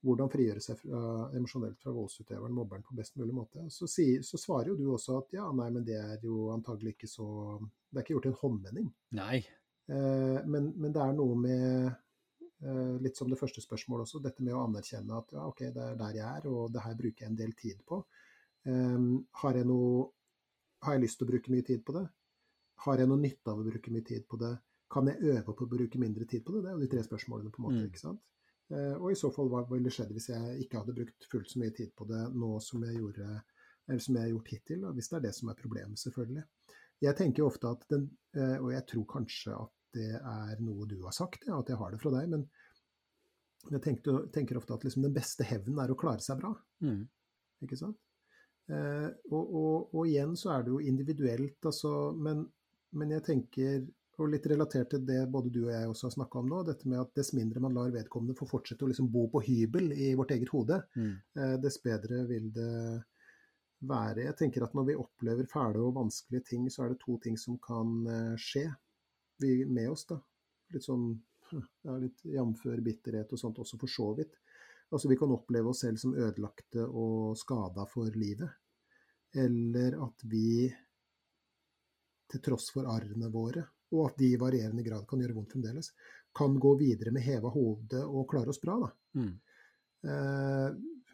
hvordan 0.04 0.30
frigjøre 0.32 0.62
seg 0.64 0.78
fra, 0.80 1.00
emosjonelt 1.36 1.80
fra 1.82 1.92
voldsutøveren, 1.92 2.54
mobberen, 2.56 2.84
på 2.86 2.96
best 2.96 3.16
mulig 3.20 3.34
måte. 3.36 3.66
Så, 3.72 3.88
si, 3.90 4.06
så, 4.24 4.40
svarer 4.40 4.72
jo 4.72 4.76
du 4.78 4.86
også 4.94 5.18
at 5.20 5.34
ja, 5.36 5.48
nei, 5.56 5.68
men 5.74 5.84
det 5.86 5.98
er 6.00 6.22
jo 6.24 6.48
antagelig 6.54 6.96
ikke 6.96 7.10
så 7.10 7.26
Det 7.60 7.98
er 7.98 8.04
ikke 8.04 8.14
gjort 8.14 8.30
en 8.30 8.38
håndvending. 8.40 8.86
Nei. 9.18 9.40
Eh, 9.90 10.38
men, 10.46 10.70
men, 10.76 10.92
det 10.94 11.02
er 11.02 11.16
noe 11.18 11.34
med 11.40 11.90
eh, 11.90 12.94
Litt 13.02 13.18
som 13.18 13.30
det 13.32 13.38
første 13.40 13.62
spørsmålet 13.64 14.06
også, 14.06 14.22
dette 14.22 14.44
med 14.46 14.54
å 14.54 14.62
anerkjenne 14.68 15.18
at 15.18 15.34
ja, 15.34 15.48
OK, 15.50 15.64
det 15.74 15.84
er 15.84 16.00
der 16.00 16.16
jeg 16.20 16.26
er, 16.28 16.48
og 16.48 16.72
det 16.72 16.86
her 16.86 16.96
bruker 17.02 17.26
jeg 17.26 17.32
en 17.32 17.42
del 17.42 17.52
tid 17.58 17.84
på. 17.84 18.00
Eh, 18.70 18.96
har, 19.42 19.60
jeg 19.60 19.68
noe, 19.68 20.08
har 20.86 20.96
jeg 20.96 21.04
lyst 21.04 21.20
til 21.20 21.28
å 21.28 21.32
bruke 21.34 21.52
mye 21.52 21.66
tid 21.66 21.84
på 21.84 21.98
det? 21.98 22.06
Har 22.86 23.02
jeg 23.02 23.10
noe 23.10 23.20
nytte 23.20 23.52
av 23.52 23.60
å 23.60 23.68
bruke 23.68 23.92
mye 23.92 24.06
tid 24.06 24.24
på 24.30 24.40
det? 24.40 24.54
Kan 24.90 25.10
jeg 25.10 25.34
øve 25.34 25.52
på 25.52 25.66
å 25.66 25.70
bruke 25.70 26.00
mindre 26.02 26.24
tid 26.26 26.46
på 26.46 26.54
det? 26.54 26.64
Det 26.64 26.70
er 26.70 26.78
jo 26.78 26.86
de 26.86 26.92
tre 26.94 27.02
spørsmålene, 27.04 27.52
på 27.52 27.60
en 27.60 27.68
måte. 27.68 27.82
Mm. 27.82 27.90
ikke 27.90 28.00
sant? 28.00 28.22
Eh, 28.70 28.94
og 28.96 29.10
i 29.10 29.18
så 29.18 29.32
fall, 29.34 29.50
hva 29.50 29.64
ville 29.70 29.90
skjedd 29.92 30.12
hvis 30.14 30.30
jeg 30.30 30.64
ikke 30.64 30.82
hadde 30.82 30.94
brukt 30.94 31.26
fullt 31.32 31.50
så 31.50 31.62
mye 31.62 31.74
tid 31.74 31.90
på 31.98 32.06
det 32.10 32.22
nå 32.38 32.52
som 32.62 32.84
jeg, 32.86 33.00
gjorde, 33.00 33.28
eller 33.88 34.04
som 34.04 34.16
jeg 34.16 34.26
har 34.26 34.32
gjort 34.34 34.52
hittil? 34.54 34.88
Hvis 34.96 35.10
det 35.10 35.18
er 35.18 35.26
det 35.26 35.34
som 35.36 35.50
er 35.50 35.58
problemet, 35.58 36.02
selvfølgelig. 36.02 36.46
Jeg 37.00 37.16
tenker 37.16 37.46
ofte 37.46 37.70
at 37.72 37.86
den, 37.90 38.10
eh, 38.36 38.56
og 38.60 38.72
jeg 38.74 38.86
tror 38.92 39.06
kanskje 39.16 39.56
at 39.56 39.76
det 39.96 40.10
er 40.14 40.60
noe 40.62 40.86
du 40.86 41.00
har 41.02 41.14
sagt, 41.16 41.48
ja, 41.48 41.58
at 41.58 41.70
jeg 41.72 41.80
har 41.80 41.90
det 41.90 41.98
fra 42.02 42.12
deg, 42.14 42.28
men 42.30 42.44
jeg 43.70 43.82
tenker, 43.84 44.20
tenker 44.32 44.60
ofte 44.60 44.76
at 44.76 44.84
liksom 44.86 45.02
den 45.04 45.16
beste 45.16 45.44
hevnen 45.44 45.80
er 45.82 45.90
å 45.92 45.98
klare 45.98 46.22
seg 46.24 46.38
bra. 46.40 46.52
Mm. 46.84 47.02
Ikke 47.66 47.78
sant? 47.80 47.98
Eh, 48.70 49.08
og, 49.32 49.40
og, 49.42 49.94
og, 49.96 50.04
igjen 50.06 50.36
så 50.38 50.54
er 50.54 50.64
det 50.64 50.72
jo 50.72 50.84
individuelt, 50.92 51.58
altså, 51.66 52.12
men, 52.14 52.44
men 52.96 53.16
jeg 53.16 53.26
tenker 53.26 53.82
og 54.20 54.32
litt 54.32 54.46
relatert 54.50 54.90
til 54.92 55.04
det 55.08 55.22
både 55.32 55.52
du 55.52 55.62
og 55.64 55.72
jeg 55.72 55.88
også 55.90 56.08
har 56.08 56.14
snakka 56.16 56.40
om 56.42 56.50
nå, 56.50 56.62
dette 56.68 56.88
med 56.90 57.00
at 57.02 57.14
dess 57.16 57.32
mindre 57.36 57.62
man 57.64 57.76
lar 57.76 57.92
vedkommende 57.94 58.36
få 58.38 58.48
fortsette 58.50 58.84
å 58.84 58.90
liksom 58.90 59.08
bo 59.12 59.26
på 59.32 59.42
hybel 59.46 59.94
i 59.96 60.12
vårt 60.18 60.34
eget 60.36 60.52
hode, 60.52 60.82
mm. 60.96 61.14
eh, 61.38 61.56
dess 61.62 61.80
bedre 61.84 62.24
vil 62.28 62.50
det 62.54 62.74
være. 63.88 64.26
Jeg 64.26 64.36
tenker 64.36 64.66
at 64.66 64.76
når 64.76 64.90
vi 64.90 64.98
opplever 65.00 65.48
fæle 65.48 65.80
og 65.86 65.96
vanskelige 65.96 66.50
ting, 66.52 66.68
så 66.72 66.84
er 66.84 66.92
det 66.92 67.00
to 67.02 67.16
ting 67.24 67.38
som 67.40 67.56
kan 67.64 67.96
eh, 68.06 68.36
skje 68.40 68.66
vi, 69.40 69.64
med 69.64 69.90
oss. 69.94 70.04
da. 70.10 70.20
Litt 70.74 70.86
sånn 70.86 71.10
ja, 71.86 71.96
litt 71.98 72.22
jamfør 72.24 72.82
bitterhet 72.84 73.32
og 73.32 73.40
sånt 73.40 73.58
også, 73.62 73.78
for 73.80 73.90
så 73.90 74.12
vidt. 74.18 74.36
Altså 74.90 75.08
Vi 75.08 75.16
kan 75.18 75.32
oppleve 75.32 75.70
oss 75.70 75.84
selv 75.84 76.00
som 76.02 76.14
ødelagte 76.18 76.84
og 76.84 77.38
skada 77.38 77.86
for 77.90 78.10
livet. 78.18 78.50
Eller 79.38 79.94
at 80.02 80.24
vi, 80.26 80.66
til 82.30 82.42
tross 82.42 82.72
for 82.74 82.88
arrene 82.90 83.30
våre, 83.30 83.62
og 83.90 84.10
at 84.10 84.18
de 84.20 84.32
i 84.32 84.40
varierende 84.40 84.84
grad 84.86 85.06
kan 85.08 85.22
gjøre 85.22 85.36
vondt 85.36 85.54
fremdeles, 85.56 85.92
kan 86.36 86.54
gå 86.62 86.74
videre 86.78 87.12
med 87.14 87.24
heva 87.26 87.50
hode 87.50 88.04
og 88.06 88.28
klare 88.30 88.52
oss 88.52 88.60
bra. 88.62 88.76
da. 88.84 88.90
Mm. 89.20 89.32
Eh, 90.10 90.68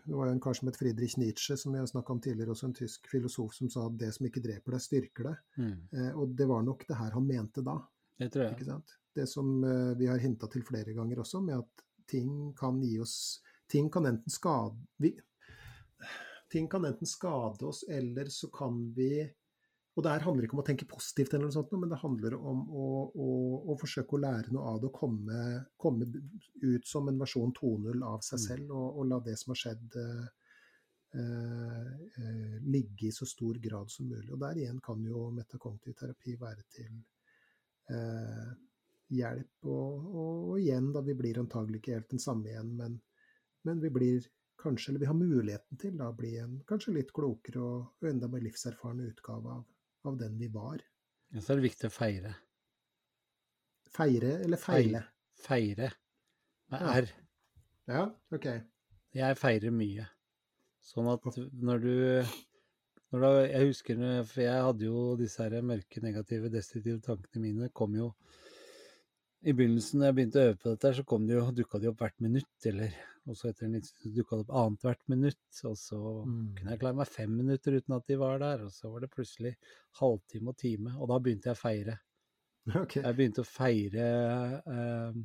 det 0.07 0.15
var 0.15 0.28
jo 0.28 0.32
en 0.36 0.40
kar 0.40 0.55
som 0.55 0.69
het 0.69 0.77
Friedrich 0.78 1.16
Nietzsche, 1.19 1.57
som 1.59 1.73
vi 1.73 1.81
har 1.81 1.86
snakka 1.90 2.12
om 2.12 2.20
tidligere, 2.23 2.53
også 2.55 2.69
en 2.69 2.77
tysk 2.78 3.09
filosof, 3.11 3.55
som 3.57 3.70
sa 3.73 3.86
at 3.89 3.97
det 3.98 4.12
som 4.15 4.28
ikke 4.28 4.43
dreper 4.44 4.77
deg, 4.77 4.85
styrker 4.85 5.31
deg. 5.31 5.40
Mm. 5.59 5.73
Eh, 5.93 6.12
og 6.15 6.36
det 6.39 6.47
var 6.47 6.62
nok 6.62 6.85
det 6.86 6.98
her 7.01 7.16
han 7.16 7.27
mente 7.27 7.65
da. 7.66 7.81
Det 8.20 8.31
tror 8.32 8.47
jeg. 8.47 8.59
Ikke 8.59 8.69
sant? 8.69 8.94
Det 9.16 9.27
som 9.28 9.51
eh, 9.65 9.97
vi 9.98 10.07
har 10.11 10.23
hinta 10.23 10.48
til 10.53 10.62
flere 10.66 10.94
ganger 10.94 11.24
også, 11.24 11.43
med 11.43 11.65
at 11.65 11.86
ting 12.07 12.53
kan 12.59 12.81
gi 12.82 12.98
oss 13.03 13.16
Ting 13.66 13.89
kan 13.90 14.07
enten 14.07 14.31
skade 14.31 14.77
vi, 15.03 15.09
Ting 16.53 16.69
kan 16.70 16.85
enten 16.86 17.09
skade 17.11 17.66
oss, 17.66 17.82
eller 17.90 18.28
så 18.31 18.47
kan 18.55 18.77
vi 18.94 19.24
og 19.97 20.05
det 20.05 20.12
her 20.12 20.24
handler 20.27 20.44
ikke 20.44 20.56
om 20.59 20.60
å 20.60 20.66
tenke 20.66 20.86
positivt, 20.89 21.32
eller 21.32 21.48
noe 21.48 21.55
sånt, 21.55 21.70
men 21.81 21.89
det 21.89 21.98
handler 22.02 22.35
om 22.36 22.59
å, 22.68 22.86
å, 23.16 23.28
å 23.73 23.77
forsøke 23.81 24.18
å 24.18 24.20
lære 24.20 24.52
noe 24.52 24.74
av 24.74 24.81
det 24.82 24.90
og 24.90 24.98
komme, 24.98 25.44
komme, 25.81 26.09
ut 26.60 26.89
som 26.89 27.06
en 27.09 27.20
versjon 27.23 27.55
2.0 27.56 28.02
av 28.05 28.24
seg 28.27 28.36
mm. 28.36 28.43
selv, 28.43 28.74
og, 28.77 28.90
og, 28.90 29.06
la 29.09 29.18
det 29.24 29.36
som 29.40 29.55
har 29.55 29.60
skjedd, 29.62 29.97
eh, 30.02 30.27
eh, 31.16 32.59
ligge 32.68 33.09
i 33.09 33.14
så 33.16 33.24
stor 33.28 33.56
grad 33.62 33.89
som 33.93 34.10
mulig. 34.10 34.28
Og 34.35 34.43
Der 34.43 34.60
igjen 34.60 34.82
kan 34.85 35.01
jo 35.09 35.31
metakognitiv 35.32 35.97
terapi 35.97 36.35
være 36.43 36.66
til 36.77 36.90
eh, 37.97 38.51
hjelp. 39.16 39.55
Og, 39.64 40.10
og, 40.10 40.51
igjen, 40.60 40.90
da 40.93 41.01
vi 41.06 41.14
blir 41.16 41.40
antagelig 41.40 41.81
ikke 41.81 41.97
helt 41.97 42.12
den 42.12 42.20
samme 42.27 42.52
igjen, 42.52 42.74
men, 42.82 42.98
men 43.64 43.81
vi 43.81 43.93
blir 43.97 44.28
kanskje, 44.60 44.93
eller 44.93 45.06
vi 45.06 45.09
har 45.09 45.16
muligheten 45.16 45.81
til 45.81 45.97
da, 45.97 46.10
å 46.12 46.20
bli 46.20 46.35
en 46.43 46.60
kanskje 46.68 46.98
litt 46.98 47.16
klokere 47.16 47.64
og, 47.64 47.97
og 47.97 48.10
enda 48.12 48.28
mer 48.28 48.44
livserfarne 48.44 49.09
utgave 49.09 49.56
av 49.56 49.64
av 50.10 50.18
den 50.20 50.36
vi 50.40 50.48
var. 50.52 50.80
Ja, 51.34 51.42
så 51.42 51.52
er 51.52 51.60
det 51.60 51.68
viktig 51.68 51.88
å 51.88 51.94
feire. 51.94 52.32
Feire 53.96 54.32
eller 54.44 54.60
feile? 54.60 55.02
Feire. 55.40 55.90
Med 56.72 56.82
ja. 56.82 56.96
R. 57.00 57.12
Ja, 57.86 58.02
ok. 58.34 58.48
Jeg 59.16 59.38
feirer 59.40 59.72
mye. 59.74 60.06
Sånn 60.86 61.08
at 61.10 61.24
når 61.26 61.82
du, 61.82 61.94
når 63.14 63.22
du 63.22 63.28
Jeg 63.46 63.68
husker 63.70 64.02
For 64.28 64.42
jeg 64.44 64.64
hadde 64.68 64.86
jo 64.86 65.00
disse 65.18 65.42
her 65.42 65.64
mørke, 65.66 66.02
negative, 66.04 66.50
destruktive 66.52 67.00
tankene 67.02 67.42
mine 67.42 67.70
kom 67.74 67.96
jo 67.98 68.12
I 69.47 69.52
begynnelsen, 69.55 70.01
da 70.02 70.09
jeg 70.09 70.16
begynte 70.16 70.40
å 70.40 70.48
øve 70.48 70.56
på 70.59 70.73
dette, 70.73 70.90
så 70.97 71.05
kom 71.06 71.27
det 71.28 71.36
jo, 71.36 71.44
dukka 71.55 71.78
de 71.78 71.90
opp 71.93 72.01
hvert 72.02 72.24
minutt, 72.24 72.56
eller 72.66 72.97
og 73.27 73.35
så 73.35 73.51
etter 73.51 73.66
en 73.66 73.74
liten 73.74 74.14
dukka 74.14 74.39
det 74.39 74.44
opp 74.44 74.52
annethvert 74.60 75.01
minutt, 75.10 75.60
og 75.66 75.77
så 75.78 76.01
mm. 76.27 76.43
kunne 76.59 76.74
jeg 76.74 76.82
klare 76.82 76.98
meg 77.01 77.10
fem 77.10 77.32
minutter 77.35 77.77
uten 77.78 77.97
at 77.97 78.10
de 78.10 78.18
var 78.20 78.43
der, 78.43 78.66
og 78.66 78.74
så 78.74 78.90
var 78.93 79.02
det 79.02 79.10
plutselig 79.12 79.52
halvtime 80.01 80.52
og 80.52 80.59
time, 80.60 80.93
og 80.98 81.10
da 81.10 81.18
begynte 81.23 81.51
jeg 81.51 81.59
å 81.59 81.62
feire. 81.62 81.97
Okay. 82.66 82.98
Jeg 82.98 83.14
begynte 83.14 83.44
å 83.44 83.47
feire 83.47 84.06
eh, 84.66 85.18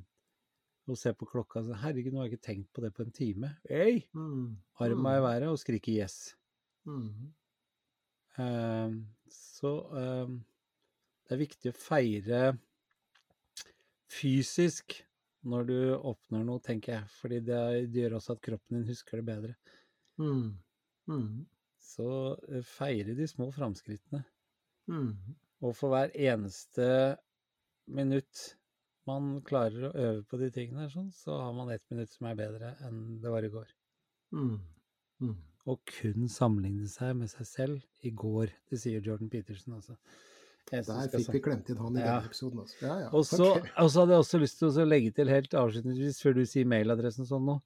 og 0.85 0.97
se 1.01 1.09
på 1.17 1.25
klokka 1.25 1.63
og 1.63 1.71
si 1.71 1.77
herregud, 1.81 2.13
nå 2.13 2.21
har 2.21 2.27
jeg 2.27 2.35
ikke 2.35 2.45
tenkt 2.45 2.67
på 2.69 2.83
det 2.83 2.91
på 2.93 3.01
en 3.01 3.15
time. 3.17 3.49
Hey! 3.65 4.03
Mm. 4.13 4.59
Arma 4.85 5.15
i 5.15 5.23
mm. 5.23 5.25
været 5.25 5.49
og 5.49 5.57
skrike 5.57 5.95
yes. 5.95 6.19
Mm. 6.85 7.31
Eh, 8.45 8.93
så 9.33 9.71
eh, 10.03 10.35
det 11.25 11.33
er 11.33 11.41
viktig 11.41 11.73
å 11.73 11.79
feire 11.81 12.43
fysisk 14.11 14.99
når 15.47 15.65
du 15.69 15.77
åpner 15.95 16.43
noe, 16.45 16.61
tenker 16.63 16.97
jeg. 16.97 17.09
Fordi 17.21 17.39
det, 17.47 17.61
gjør 17.95 18.19
også 18.19 18.35
at 18.35 18.43
kroppen 18.45 18.77
din 18.77 18.89
husker 18.91 19.21
det 19.21 19.27
bedre. 19.29 19.55
Mm. 20.21 20.51
Mm. 21.09 21.45
Så 21.81 22.07
eh, 22.51 22.65
feire 22.67 23.15
de 23.17 23.27
små 23.29 23.49
framskrittene. 23.55 24.23
Mm. 24.91 25.13
Og 25.61 25.75
for 25.77 25.93
hver 25.93 26.13
eneste 26.17 26.87
minutt 27.91 28.47
man 29.09 29.39
klarer 29.45 29.87
å 29.87 29.93
øve 29.97 30.25
på 30.29 30.37
de 30.41 30.51
tingene 30.53 30.89
sånn, 30.93 31.09
så 31.15 31.39
har 31.41 31.55
man 31.57 31.71
ett 31.73 31.85
minutt 31.89 32.11
som 32.13 32.27
er 32.29 32.37
bedre 32.37 32.75
enn 32.85 33.17
det 33.21 33.31
var 33.33 33.45
i 33.45 33.51
går. 33.53 33.71
Mm. 34.37 34.59
Mm. 35.21 35.37
Og 35.69 35.81
kun 35.89 36.29
sammenligne 36.31 36.89
seg 36.89 37.15
med 37.17 37.31
seg 37.33 37.49
selv 37.49 38.05
i 38.05 38.13
går. 38.13 38.53
Det 38.69 38.79
sier 38.81 39.03
Jordan 39.05 39.29
Peterson, 39.29 39.77
altså. 39.77 39.97
Der 40.69 40.85
fikk 41.11 41.33
vi 41.33 41.41
klemt 41.43 41.69
inn 41.71 41.79
han 41.81 41.97
i 41.97 41.99
Ja. 41.99 42.19
denne 42.19 42.29
episoden. 42.29 42.59
Altså. 42.63 42.77
Ja, 42.81 42.99
ja. 43.01 43.09
Og 43.11 43.25
så, 43.25 43.57
okay. 43.57 43.71
og 43.77 43.89
så 43.91 44.03
hadde 44.03 44.13
jeg 44.13 44.23
også 44.23 44.39
lyst 44.39 44.59
til 44.59 44.67
å 44.69 44.85
legge 44.87 45.11
til 45.11 45.27
helt 45.27 45.53
avslutningsvis, 45.53 46.21
før 46.23 46.37
du 46.37 46.45
sier 46.45 46.69
mailadressen 46.69 47.27
sånn 47.27 47.45
nå. 47.49 47.57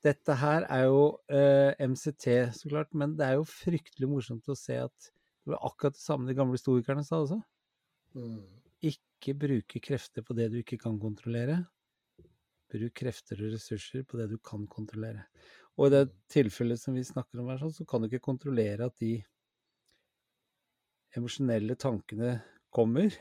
Dette 0.00 0.36
her 0.40 0.64
er 0.72 0.86
jo 0.86 1.02
eh, 1.28 1.74
MCT, 1.84 2.54
så 2.56 2.70
klart, 2.70 2.94
men 2.96 3.16
det 3.18 3.26
er 3.26 3.34
jo 3.36 3.44
fryktelig 3.44 4.08
morsomt 4.08 4.48
å 4.48 4.56
se 4.56 4.78
at 4.80 5.10
det 5.44 5.52
var 5.52 5.60
akkurat 5.68 5.96
det 5.96 6.00
samme 6.00 6.28
de 6.28 6.36
gamle 6.38 6.60
stoikerne 6.60 7.04
sa 7.04 7.20
også. 7.20 7.40
Mm. 8.16 8.40
Ikke 8.88 9.34
bruke 9.36 9.82
krefter 9.84 10.24
på 10.24 10.36
det 10.38 10.48
du 10.52 10.60
ikke 10.62 10.78
kan 10.80 10.96
kontrollere. 11.00 11.58
Bruk 12.70 12.94
krefter 13.02 13.40
og 13.42 13.52
ressurser 13.52 14.06
på 14.08 14.16
det 14.20 14.30
du 14.30 14.38
kan 14.38 14.64
kontrollere. 14.70 15.26
Og 15.76 15.88
i 15.88 15.94
det 15.94 16.04
tilfellet 16.32 16.80
som 16.80 16.96
vi 16.96 17.04
snakker 17.04 17.40
om 17.42 17.50
her, 17.50 17.60
sånn, 17.60 17.74
så 17.74 17.86
kan 17.88 18.00
du 18.00 18.08
ikke 18.08 18.24
kontrollere 18.30 18.88
at 18.88 18.96
de 19.00 19.18
emosjonelle 21.16 21.76
tankene 21.80 22.36
kommer, 22.74 23.14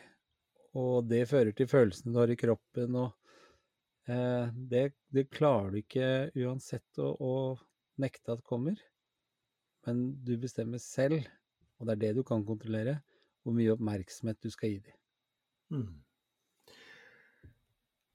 og 0.78 1.08
det 1.10 1.24
fører 1.30 1.56
til 1.58 1.70
følelsene 1.70 2.14
du 2.14 2.20
har 2.22 2.32
i 2.34 2.38
kroppen, 2.40 2.98
og 3.00 4.12
eh, 4.12 4.52
det, 4.70 4.84
det 5.16 5.30
klarer 5.34 5.74
du 5.74 5.80
ikke 5.82 6.10
uansett 6.38 7.02
å, 7.02 7.14
å 7.18 7.34
nekte 8.00 8.36
at 8.36 8.46
kommer. 8.48 8.78
Men 9.88 10.10
du 10.26 10.36
bestemmer 10.38 10.82
selv, 10.84 11.26
og 11.80 11.88
det 11.88 11.96
er 11.96 12.04
det 12.04 12.14
du 12.20 12.24
kan 12.28 12.44
kontrollere, 12.46 13.00
hvor 13.42 13.56
mye 13.56 13.74
oppmerksomhet 13.74 14.38
du 14.44 14.52
skal 14.54 14.76
gi 14.76 14.80
dem. 14.84 14.96
Mm. 15.80 15.90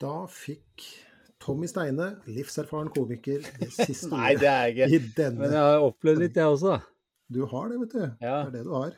Da 0.05 0.15
fikk 0.31 0.85
Tommy 1.43 1.69
Steine, 1.69 2.15
livserfaren 2.31 2.91
komiker, 2.95 3.45
det 3.61 3.71
siste 3.79 4.11
Nei, 4.13 4.35
det 4.39 4.49
er 4.49 4.69
jeg 4.71 4.75
ordet 4.75 4.85
ikke. 4.85 5.09
i 5.09 5.15
denne. 5.19 5.41
Men 5.43 5.57
jeg 5.57 5.67
har 5.71 5.87
opplevd 5.89 6.23
litt, 6.25 6.39
jeg 6.41 6.57
også. 6.57 6.77
Du 7.35 7.41
har 7.51 7.73
det, 7.73 7.81
vet 7.83 7.97
du. 7.97 8.05
Ja, 8.23 8.37
Det 8.45 8.47
er 8.47 8.55
det 8.59 8.65
du 8.69 8.73
har. 8.77 8.95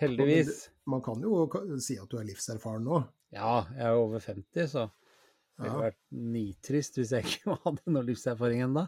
Heldigvis. 0.00 0.68
Man 0.86 1.02
kan 1.02 1.22
jo 1.22 1.46
si 1.82 1.96
at 1.98 2.08
du 2.10 2.18
er 2.20 2.26
livserfaren 2.28 2.84
nå. 2.86 3.02
Ja, 3.34 3.66
jeg 3.74 3.86
er 3.88 3.98
over 3.98 4.22
50, 4.22 4.68
så 4.70 4.86
det 4.86 5.64
ville 5.64 5.76
Ja. 5.76 5.84
vært 5.88 6.00
nitrist 6.12 6.98
hvis 7.00 7.12
jeg 7.16 7.24
ikke 7.26 7.56
hadde 7.64 7.94
noe 7.94 8.06
livserfaring 8.06 8.62
ennå. 8.68 8.86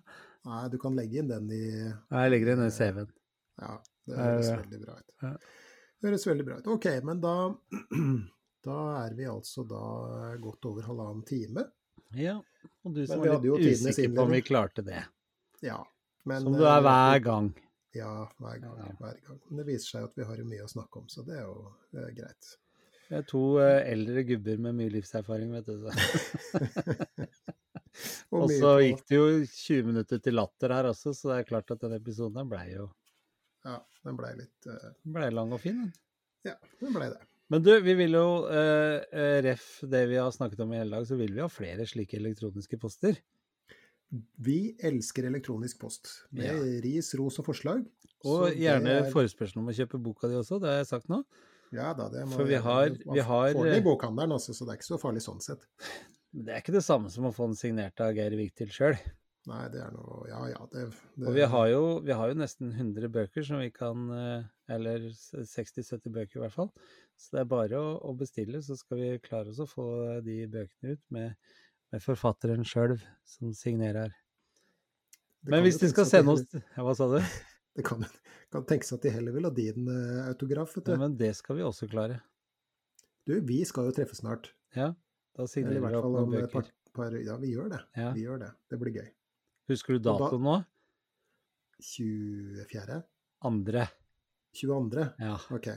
Nei, 0.49 0.65
du 0.73 0.79
kan 0.81 0.95
legge 0.97 1.19
inn 1.23 1.29
den 1.31 1.49
i 1.51 1.63
Nei, 1.89 2.23
Jeg 2.25 2.33
legger 2.35 2.53
inn 2.53 2.63
den 2.63 2.71
i 2.71 2.77
CV-en. 2.77 3.09
Ja, 3.59 3.73
det 4.09 4.19
høres 4.23 4.51
ja. 4.53 4.59
veldig 4.63 4.81
bra 4.85 4.99
ut. 5.01 5.15
Ja. 5.23 5.33
Det 5.99 6.11
høres 6.13 6.27
veldig 6.29 6.45
bra 6.47 6.59
ut. 6.61 6.69
Ok, 6.77 6.87
men 7.09 7.21
da, 7.25 7.35
da 8.69 8.79
er 9.03 9.17
vi 9.19 9.27
altså 9.27 9.65
da 9.67 9.83
godt 10.41 10.69
over 10.71 10.87
halvannen 10.87 11.25
time. 11.27 11.67
Ja, 12.17 12.39
og 12.87 12.95
du 12.95 13.03
som 13.07 13.21
var 13.21 13.43
litt 13.43 13.67
usikker 13.83 14.15
på 14.15 14.25
om 14.25 14.33
vi 14.33 14.45
klarte 14.47 14.85
det. 14.87 15.03
Ja. 15.67 15.81
Men, 16.29 16.45
Som 16.45 16.55
du 16.57 16.63
er 16.63 16.79
eh, 16.79 16.85
hver 16.85 17.25
gang. 17.25 17.49
Ja, 17.97 18.29
hver 18.39 18.59
gang, 18.61 18.77
Ja. 18.79 18.93
hver 19.01 19.21
gang. 19.27 19.39
Men 19.49 19.57
det 19.63 19.67
viser 19.73 19.89
seg 19.95 20.05
at 20.11 20.17
vi 20.19 20.25
har 20.29 20.37
jo 20.37 20.45
mye 20.45 20.65
å 20.67 20.69
snakke 20.71 21.01
om, 21.01 21.07
så 21.09 21.25
det 21.27 21.39
er 21.39 21.45
jo 21.47 21.73
eh, 21.97 22.11
greit. 22.17 22.51
Vi 23.09 23.17
er 23.17 23.23
to 23.25 23.41
eh, 23.65 23.81
eldre 23.93 24.23
gubber 24.29 24.59
med 24.61 24.77
mye 24.77 24.93
livserfaring, 24.93 25.53
vet 25.57 25.67
du. 25.67 25.87
Så. 25.87 25.91
Og 28.31 28.45
Og 28.45 28.53
så 28.53 28.73
gikk 28.85 29.01
det 29.09 29.17
jo 29.17 29.25
20 29.49 29.87
minutter 29.89 30.21
til 30.23 30.37
latter 30.37 30.75
her 30.77 30.91
også, 30.91 31.15
så 31.17 31.33
det 31.33 31.39
er 31.41 31.49
klart 31.49 31.73
at 31.75 31.81
den 31.83 31.97
episoden 31.97 32.51
blei 32.51 32.67
jo 32.75 32.85
Ja, 33.65 33.79
den 34.05 34.19
blei 34.21 34.35
litt 34.39 34.69
eh, 34.71 34.91
Blei 35.17 35.31
lang 35.35 35.51
og 35.57 35.61
fin. 35.65 35.81
den. 35.81 35.93
Ja, 36.47 36.55
den 36.83 36.95
blei 36.95 37.09
det. 37.11 37.25
Men 37.49 37.65
du, 37.65 37.73
vi 37.81 37.95
vil 37.97 38.13
jo, 38.15 38.27
eh, 38.53 39.41
ref 39.49 39.65
det 39.89 40.05
vi 40.13 40.19
har 40.21 40.31
snakket 40.37 40.61
om 40.61 40.73
i 40.77 40.79
hele 40.83 40.99
dag, 40.99 41.07
så 41.09 41.17
vil 41.19 41.33
vi 41.35 41.41
ha 41.43 41.49
flere 41.51 41.87
slike 41.89 42.21
elektroniske 42.21 42.79
poster. 42.79 43.17
Vi 44.41 44.75
elsker 44.81 45.27
elektronisk 45.29 45.79
post 45.83 46.09
med 46.33 46.47
Ja. 46.49 46.81
ris, 46.85 47.15
ros 47.19 47.39
og 47.39 47.45
forslag. 47.51 47.85
Og 48.25 48.49
Så 48.49 48.57
gjerne 48.57 48.95
er- 49.05 49.11
forespørsel 49.13 49.59
om 49.59 49.69
å 49.69 49.75
kjøpe 49.77 50.01
boka 50.03 50.29
di 50.29 50.35
også, 50.35 50.61
det 50.61 50.69
har 50.71 50.79
jeg 50.83 50.87
sagt 50.87 51.09
nå. 51.09 51.25
Ja 51.73 51.93
da, 51.93 52.09
det 52.09 52.25
må 52.27 52.33
For 52.33 52.45
vi 52.45 52.55
har- 52.57 52.89
vi 52.89 53.21
har- 53.21 53.53
får 53.53 53.65
den 53.65 53.83
i 53.83 53.85
bokhandelen, 53.85 54.33
også, 54.33 54.55
så 54.57 54.65
det 54.67 54.73
er 54.73 54.79
ikke 54.79 54.97
så 54.97 55.01
farlig 55.01 55.21
sånn 55.23 55.41
sett. 55.43 55.67
Men 56.33 56.45
det 56.47 56.55
er 56.55 56.61
ikke 56.63 56.73
det 56.73 56.83
samme 56.85 57.11
som 57.11 57.25
å 57.25 57.35
få 57.35 57.47
den 57.47 57.55
signert 57.55 58.01
av 58.01 58.15
Geir 58.15 58.31
Vigtil 58.31 58.69
sjøl. 58.69 58.99
Nei, 59.47 59.69
det 59.69 59.81
er 59.81 59.91
noe 59.93 60.27
Ja 60.29 60.47
ja, 60.47 60.67
det, 60.73 60.91
det 61.17 61.27
Og 61.29 61.33
vi 61.35 61.41
har, 61.41 61.69
jo, 61.69 62.01
vi 62.01 62.13
har 62.13 62.29
jo 62.29 62.35
nesten 62.35 62.73
100 62.75 63.09
bøker 63.09 63.45
som 63.47 63.59
vi 63.61 63.71
kan 63.71 64.11
eh, 64.11 64.45
Eller 64.69 64.99
60-70 65.09 66.11
bøker 66.13 66.37
i 66.37 66.41
hvert 66.49 66.53
fall. 66.53 66.71
Så 67.17 67.31
det 67.33 67.41
er 67.41 67.45
bare 67.47 67.71
å, 67.71 68.03
å 68.05 68.17
bestille, 68.17 68.61
så 68.63 68.77
skal 68.77 68.99
vi 68.99 69.19
klare 69.19 69.49
oss 69.49 69.59
å 69.59 69.67
få 69.67 70.23
de 70.23 70.47
bøkene 70.47 70.93
ut 70.93 71.01
med, 71.11 71.35
med 71.93 72.03
forfatteren 72.05 72.65
sjøl 72.67 72.97
som 73.29 73.53
signerer. 73.57 74.15
Men 75.49 75.63
hvis 75.65 75.79
de 75.81 75.91
skal 75.93 76.07
sende 76.09 76.35
oss 76.35 76.43
ja, 76.51 76.83
Hva 76.83 76.95
sa 76.99 77.07
du? 77.13 77.21
Det 77.79 77.85
kan, 77.87 78.03
kan 78.51 78.65
tenkes 78.67 78.91
at 78.97 79.05
de 79.05 79.13
heller 79.15 79.31
vil 79.37 79.47
ha 79.47 79.53
din 79.55 79.85
uh, 79.87 80.25
autograf, 80.27 80.73
vet 80.75 80.89
du. 80.89 80.97
Ja, 80.97 80.99
men 80.99 81.13
det 81.15 81.29
skal 81.39 81.61
vi 81.61 81.63
også 81.63 81.87
klare. 81.87 82.17
Du, 83.23 83.37
vi 83.47 83.61
skal 83.69 83.87
jo 83.87 83.93
treffes 83.95 84.19
snart. 84.19 84.49
Ja, 84.75 84.89
da 85.39 85.47
signerer 85.47 85.85
vi 85.85 85.99
opp 86.01 86.09
noen 86.09 86.25
om 86.25 86.35
et 86.41 86.51
par, 86.51 86.67
bøker. 86.67 86.91
par 86.97 87.15
Ja, 87.23 87.37
vi 87.39 87.53
gjør 87.53 87.71
det. 87.77 87.79
Ja. 87.95 88.09
Vi 88.17 88.25
gjør 88.25 88.43
det. 88.43 88.51
Det 88.67 88.81
blir 88.81 88.97
gøy. 88.99 89.07
Husker 89.71 89.95
du 89.95 90.03
datoen 90.09 90.43
nå? 90.43 90.57
24.? 91.87 92.99
Andre. 93.47 93.87
22.? 94.59 95.07
Ja. 95.23 95.39
Ok. 95.55 95.71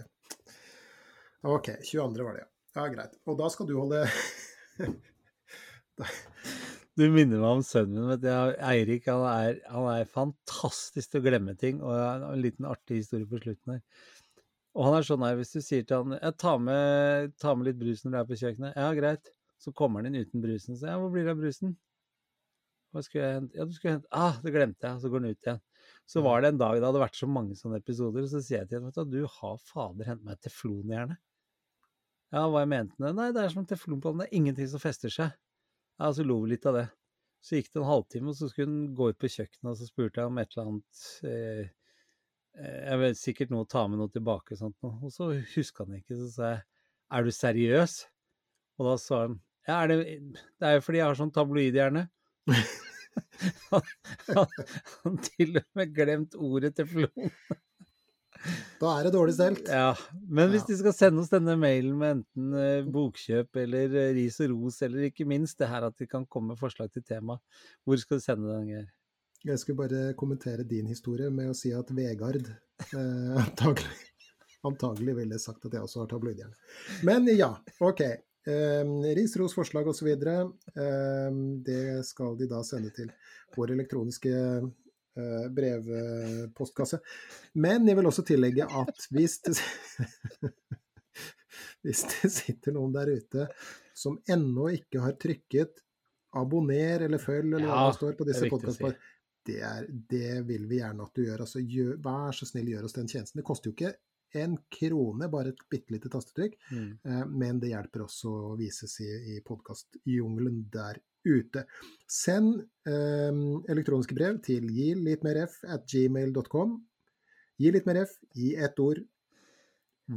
Ok, 1.41 1.69
22. 1.85 2.25
var 2.25 2.33
det, 2.39 2.47
ja. 2.47 2.49
Ja, 2.79 2.88
greit. 2.95 3.17
Og 3.29 3.38
da 3.38 3.51
skal 3.53 3.69
du 3.69 3.75
holde 3.77 4.05
Du 6.99 7.05
minner 7.07 7.39
meg 7.39 7.47
om 7.47 7.61
sønnen 7.63 8.09
min. 8.09 8.26
Eirik 8.68 9.05
han 9.07 9.22
er, 9.26 9.61
han 9.72 9.85
er 9.93 10.09
fantastisk 10.11 11.13
til 11.13 11.22
å 11.22 11.26
glemme 11.26 11.55
ting. 11.59 11.80
Og 11.81 11.95
en 11.95 12.41
liten 12.43 12.68
artig 12.68 12.99
historie 12.99 13.30
på 13.30 13.39
slutten 13.39 13.77
her. 13.77 14.09
Og 14.76 14.88
han 14.88 14.97
er 14.97 15.07
sånn 15.07 15.23
her, 15.26 15.38
hvis 15.39 15.55
du 15.55 15.61
sier 15.63 15.85
til 15.88 16.03
han 16.03 16.18
jeg 16.18 16.35
tar 16.39 16.59
med, 16.63 17.31
ta 17.41 17.55
med 17.55 17.68
litt 17.68 17.80
brus 17.80 18.03
når 18.03 18.13
du 18.13 18.19
er 18.19 18.27
på 18.27 18.39
kjøkkenet. 18.41 18.76
Ja, 18.76 18.91
greit. 18.97 19.31
Så 19.61 19.73
kommer 19.77 20.01
han 20.01 20.11
inn 20.11 20.22
uten 20.23 20.43
brusen. 20.43 20.77
Så 20.80 20.88
ja, 20.89 20.99
hvor 20.99 21.11
blir 21.13 21.27
det 21.27 21.35
av 21.35 21.41
brusen? 21.41 21.76
Hva 22.91 23.03
skulle 23.05 23.26
jeg 23.26 23.35
hente? 23.39 23.57
Ja, 23.57 23.68
du 23.68 23.76
skulle 23.76 23.97
hente 23.97 24.09
Ah, 24.11 24.39
det 24.43 24.53
glemte 24.55 24.88
jeg. 24.88 24.97
Og 24.97 25.03
så 25.03 25.11
går 25.11 25.23
han 25.23 25.31
ut 25.31 25.47
igjen. 25.47 25.61
Så 26.11 26.23
var 26.26 26.41
det 26.41 26.51
en 26.51 26.59
dag 26.59 26.77
det 26.77 26.88
hadde 26.88 27.03
vært 27.03 27.19
så 27.19 27.27
mange 27.30 27.55
sånne 27.55 27.80
episoder, 27.80 28.26
så 28.27 28.41
sier 28.43 28.61
jeg 28.61 28.72
til 28.72 28.81
ham 28.81 28.89
at 28.91 29.11
du, 29.11 29.22
har 29.39 29.61
fader 29.69 30.09
hentet 30.11 30.27
meg 30.27 30.41
teflonhjerne. 30.43 31.15
Ja, 32.31 32.45
hva 32.47 32.63
jeg 32.63 32.72
mente 32.72 32.95
med 32.97 33.11
det? 33.11 33.15
Nei, 33.19 33.30
det 33.35 33.43
er 33.43 33.53
som 33.53 33.68
teflon 33.68 34.01
på 34.03 34.11
den. 34.11 34.23
Det 34.23 34.27
er 34.30 34.39
ingenting 34.39 34.69
som 34.72 34.84
fester 34.84 35.13
seg. 35.13 35.31
Ja, 36.02 36.10
så 36.14 36.23
lo 36.26 36.40
vi 36.41 36.56
litt 36.56 36.65
av 36.65 36.73
det. 36.80 36.88
Så 37.45 37.57
gikk 37.57 37.68
det 37.69 37.78
en 37.82 37.86
halvtime, 37.86 38.32
og 38.32 38.38
så 38.38 38.48
skulle 38.49 38.72
hun 38.72 38.95
gå 38.98 39.11
ut 39.11 39.19
på 39.22 39.30
kjøkkenet, 39.30 39.68
og 39.69 39.78
så 39.78 39.86
spurte 39.86 40.22
jeg 40.22 40.30
om 40.32 40.40
et 40.41 40.56
eller 40.56 40.69
annet 40.69 41.02
eh, 41.30 41.68
eh, 42.57 42.80
Jeg 42.88 43.02
vet 43.02 43.19
sikkert 43.19 43.53
noe 43.53 43.65
å 43.65 43.69
ta 43.69 43.84
med 43.90 44.02
noe 44.02 44.14
tilbake, 44.14 44.56
og 44.56 44.61
sånt 44.64 44.78
noe. 44.86 44.98
Og 45.06 45.14
så 45.14 45.30
huska 45.53 45.86
han 45.86 45.99
ikke, 45.99 46.18
så 46.23 46.30
sa 46.34 46.52
jeg 46.56 46.64
er 47.11 47.28
du 47.28 47.32
seriøs? 47.36 47.95
Og 48.80 48.88
da 48.90 48.95
sa 49.03 49.22
han 49.28 49.38
ja, 49.68 49.76
er 49.78 49.91
det, 49.91 49.98
det 50.57 50.68
er 50.68 50.80
jo 50.80 50.86
fordi 50.88 51.02
jeg 51.02 51.06
har 51.06 51.18
sånn 51.19 51.34
tabloidhjerne. 51.36 52.07
han 53.69 53.91
han 55.03 55.19
til 55.28 55.60
og 55.61 55.68
med 55.78 55.94
glemt 55.94 56.38
ordet 56.40 56.73
teflon. 56.80 57.30
Da 58.81 58.93
er 58.97 59.05
det 59.05 59.13
dårlig 59.13 59.35
stelt. 59.35 59.68
Ja, 59.69 59.91
men 60.30 60.49
hvis 60.53 60.65
de 60.68 60.77
skal 60.80 60.95
sende 60.97 61.22
oss 61.22 61.30
denne 61.31 61.53
mailen 61.59 61.93
med 61.99 62.15
enten 62.15 62.55
eh, 62.57 62.88
bokkjøp 62.89 63.59
eller 63.61 63.93
eh, 64.01 64.13
ris 64.18 64.39
og 64.41 64.55
ros, 64.55 64.80
eller 64.85 65.09
ikke 65.09 65.27
minst 65.30 65.59
det 65.61 65.69
her 65.69 65.85
at 65.88 65.97
de 66.01 66.07
kan 66.09 66.26
komme 66.26 66.53
med 66.55 66.61
forslag 66.61 66.89
til 66.93 67.05
tema, 67.05 67.38
hvor 67.85 68.01
skal 68.01 68.18
du 68.18 68.26
sende 68.26 68.49
den, 68.49 68.72
Geir? 68.72 68.89
Jeg 69.45 69.57
skulle 69.57 69.81
bare 69.84 70.13
kommentere 70.18 70.65
din 70.69 70.89
historie 70.89 71.30
med 71.34 71.49
å 71.49 71.57
si 71.57 71.72
at 71.73 71.93
Vegard 71.97 72.49
eh, 72.49 73.38
antagelig, 73.45 74.09
antagelig 74.68 75.15
ville 75.22 75.39
sagt 75.41 75.65
at 75.69 75.77
jeg 75.77 75.85
også 75.85 76.03
har 76.03 76.11
tabloidhjerne. 76.11 76.57
Men 77.07 77.30
ja, 77.34 77.53
ok. 77.81 78.03
Eh, 78.49 78.93
ris, 79.18 79.35
ros, 79.38 79.53
forslag 79.53 79.89
osv. 79.89 80.07
Eh, 80.13 81.39
det 81.65 81.84
skal 82.09 82.38
de 82.38 82.49
da 82.49 82.61
sende 82.65 82.93
til 82.95 83.09
vår 83.55 83.76
elektroniske 83.77 84.34
brevpostkasse. 85.55 86.99
Men 87.59 87.88
jeg 87.89 87.97
vil 87.99 88.07
også 88.11 88.23
tillegge 88.27 88.65
at 88.65 89.07
hvis 89.11 89.39
det, 89.45 89.55
hvis 91.85 92.03
det 92.13 92.31
sitter 92.31 92.75
noen 92.77 92.93
der 92.95 93.11
ute 93.17 93.47
som 93.97 94.17
ennå 94.31 94.69
ikke 94.77 95.01
har 95.03 95.17
trykket 95.21 95.81
abonner 96.39 97.03
eller 97.07 97.19
følg 97.19 97.57
eller 97.57 97.67
hva 97.67 97.81
Ja, 97.81 97.88
det 97.91 97.97
står 97.99 98.13
på 98.19 98.27
disse 98.29 98.45
viktig 98.45 98.55
si. 98.55 98.55
podkastene, 98.55 98.93
det, 99.49 99.57
er- 99.67 99.89
det 100.13 100.31
vil 100.47 100.67
vi 100.69 100.77
gjerne 100.79 101.03
at 101.03 101.15
du 101.17 101.25
gjør. 101.25 101.43
Altså, 101.43 101.59
gjør. 101.65 101.95
Vær 102.05 102.31
så 102.38 102.45
snill, 102.47 102.69
gjør 102.71 102.88
oss 102.88 102.95
den 102.95 103.09
tjenesten. 103.11 103.41
Det 103.41 103.47
koster 103.47 103.71
jo 103.71 103.75
ikke 103.75 103.93
en 104.39 104.53
krone, 104.71 105.27
bare 105.27 105.51
et 105.51 105.63
bitte 105.69 105.91
lite 105.91 106.07
tastetrykk. 106.13 106.53
Mm. 106.71 106.91
Eh, 107.03 107.23
Men 107.27 107.59
det 107.59 107.73
hjelper 107.73 108.05
også 108.05 108.31
å 108.31 108.53
vises 108.59 108.93
i, 109.03 109.09
i 109.35 109.41
podkastjungelen 109.43 110.61
der 110.71 111.01
ute. 111.27 111.65
Send 112.10 112.61
eh, 112.88 113.31
elektroniske 113.72 114.15
brev 114.18 114.39
til 114.45 114.68
gi 114.72 114.91
litt 114.98 115.23
mer 115.27 115.43
f 115.45 115.61
at 115.68 115.85
gmail.com. 115.89 116.77
Gi 117.61 117.72
litt 117.73 117.88
mer 117.89 118.03
f 118.06 118.18
i 118.35 118.56
ett 118.56 118.80
ord. 118.81 119.03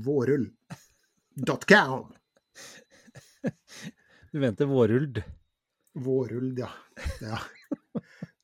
Vårull.com. 0.05 0.55
Du 4.35 4.41
mente 4.43 4.67
våruld. 4.67 5.23
Vårulld, 5.95 6.59
ja. 6.59 6.69
Ja, 7.23 7.39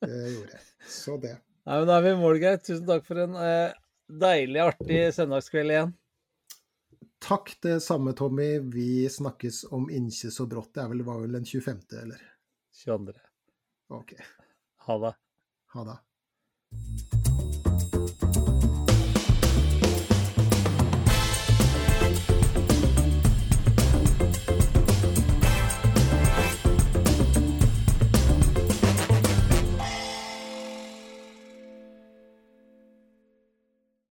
det 0.07 0.19
gjorde 0.37 0.53
jeg. 0.53 0.61
Så 0.87 1.16
det. 1.19 1.32
Nei, 1.66 1.78
men 1.81 1.89
Da 1.89 1.97
er 1.97 2.05
vi 2.05 2.12
i 2.12 2.19
mål, 2.20 2.39
Geir. 2.39 2.61
Tusen 2.62 2.87
takk 2.87 3.09
for 3.09 3.19
en 3.24 3.35
eh, 3.35 3.73
deilig, 4.23 4.61
artig 4.62 5.01
søndagskveld 5.16 5.74
igjen. 5.74 5.91
Takk 7.20 7.51
det 7.66 7.81
samme, 7.82 8.15
Tommy. 8.16 8.53
Vi 8.73 9.09
snakkes 9.11 9.65
om 9.74 9.91
ikke 9.91 10.31
så 10.31 10.47
brått. 10.47 10.70
Det 10.77 10.85
er 10.85 10.93
vel, 10.93 11.03
var 11.09 11.24
vel 11.24 11.35
den 11.41 11.49
25., 11.49 11.82
eller? 12.05 12.23
22. 12.85 13.20
OK. 13.89 14.15
Ha 14.77 14.98
det. 14.98 15.15
Ha 15.66 15.85
det. 15.85 15.98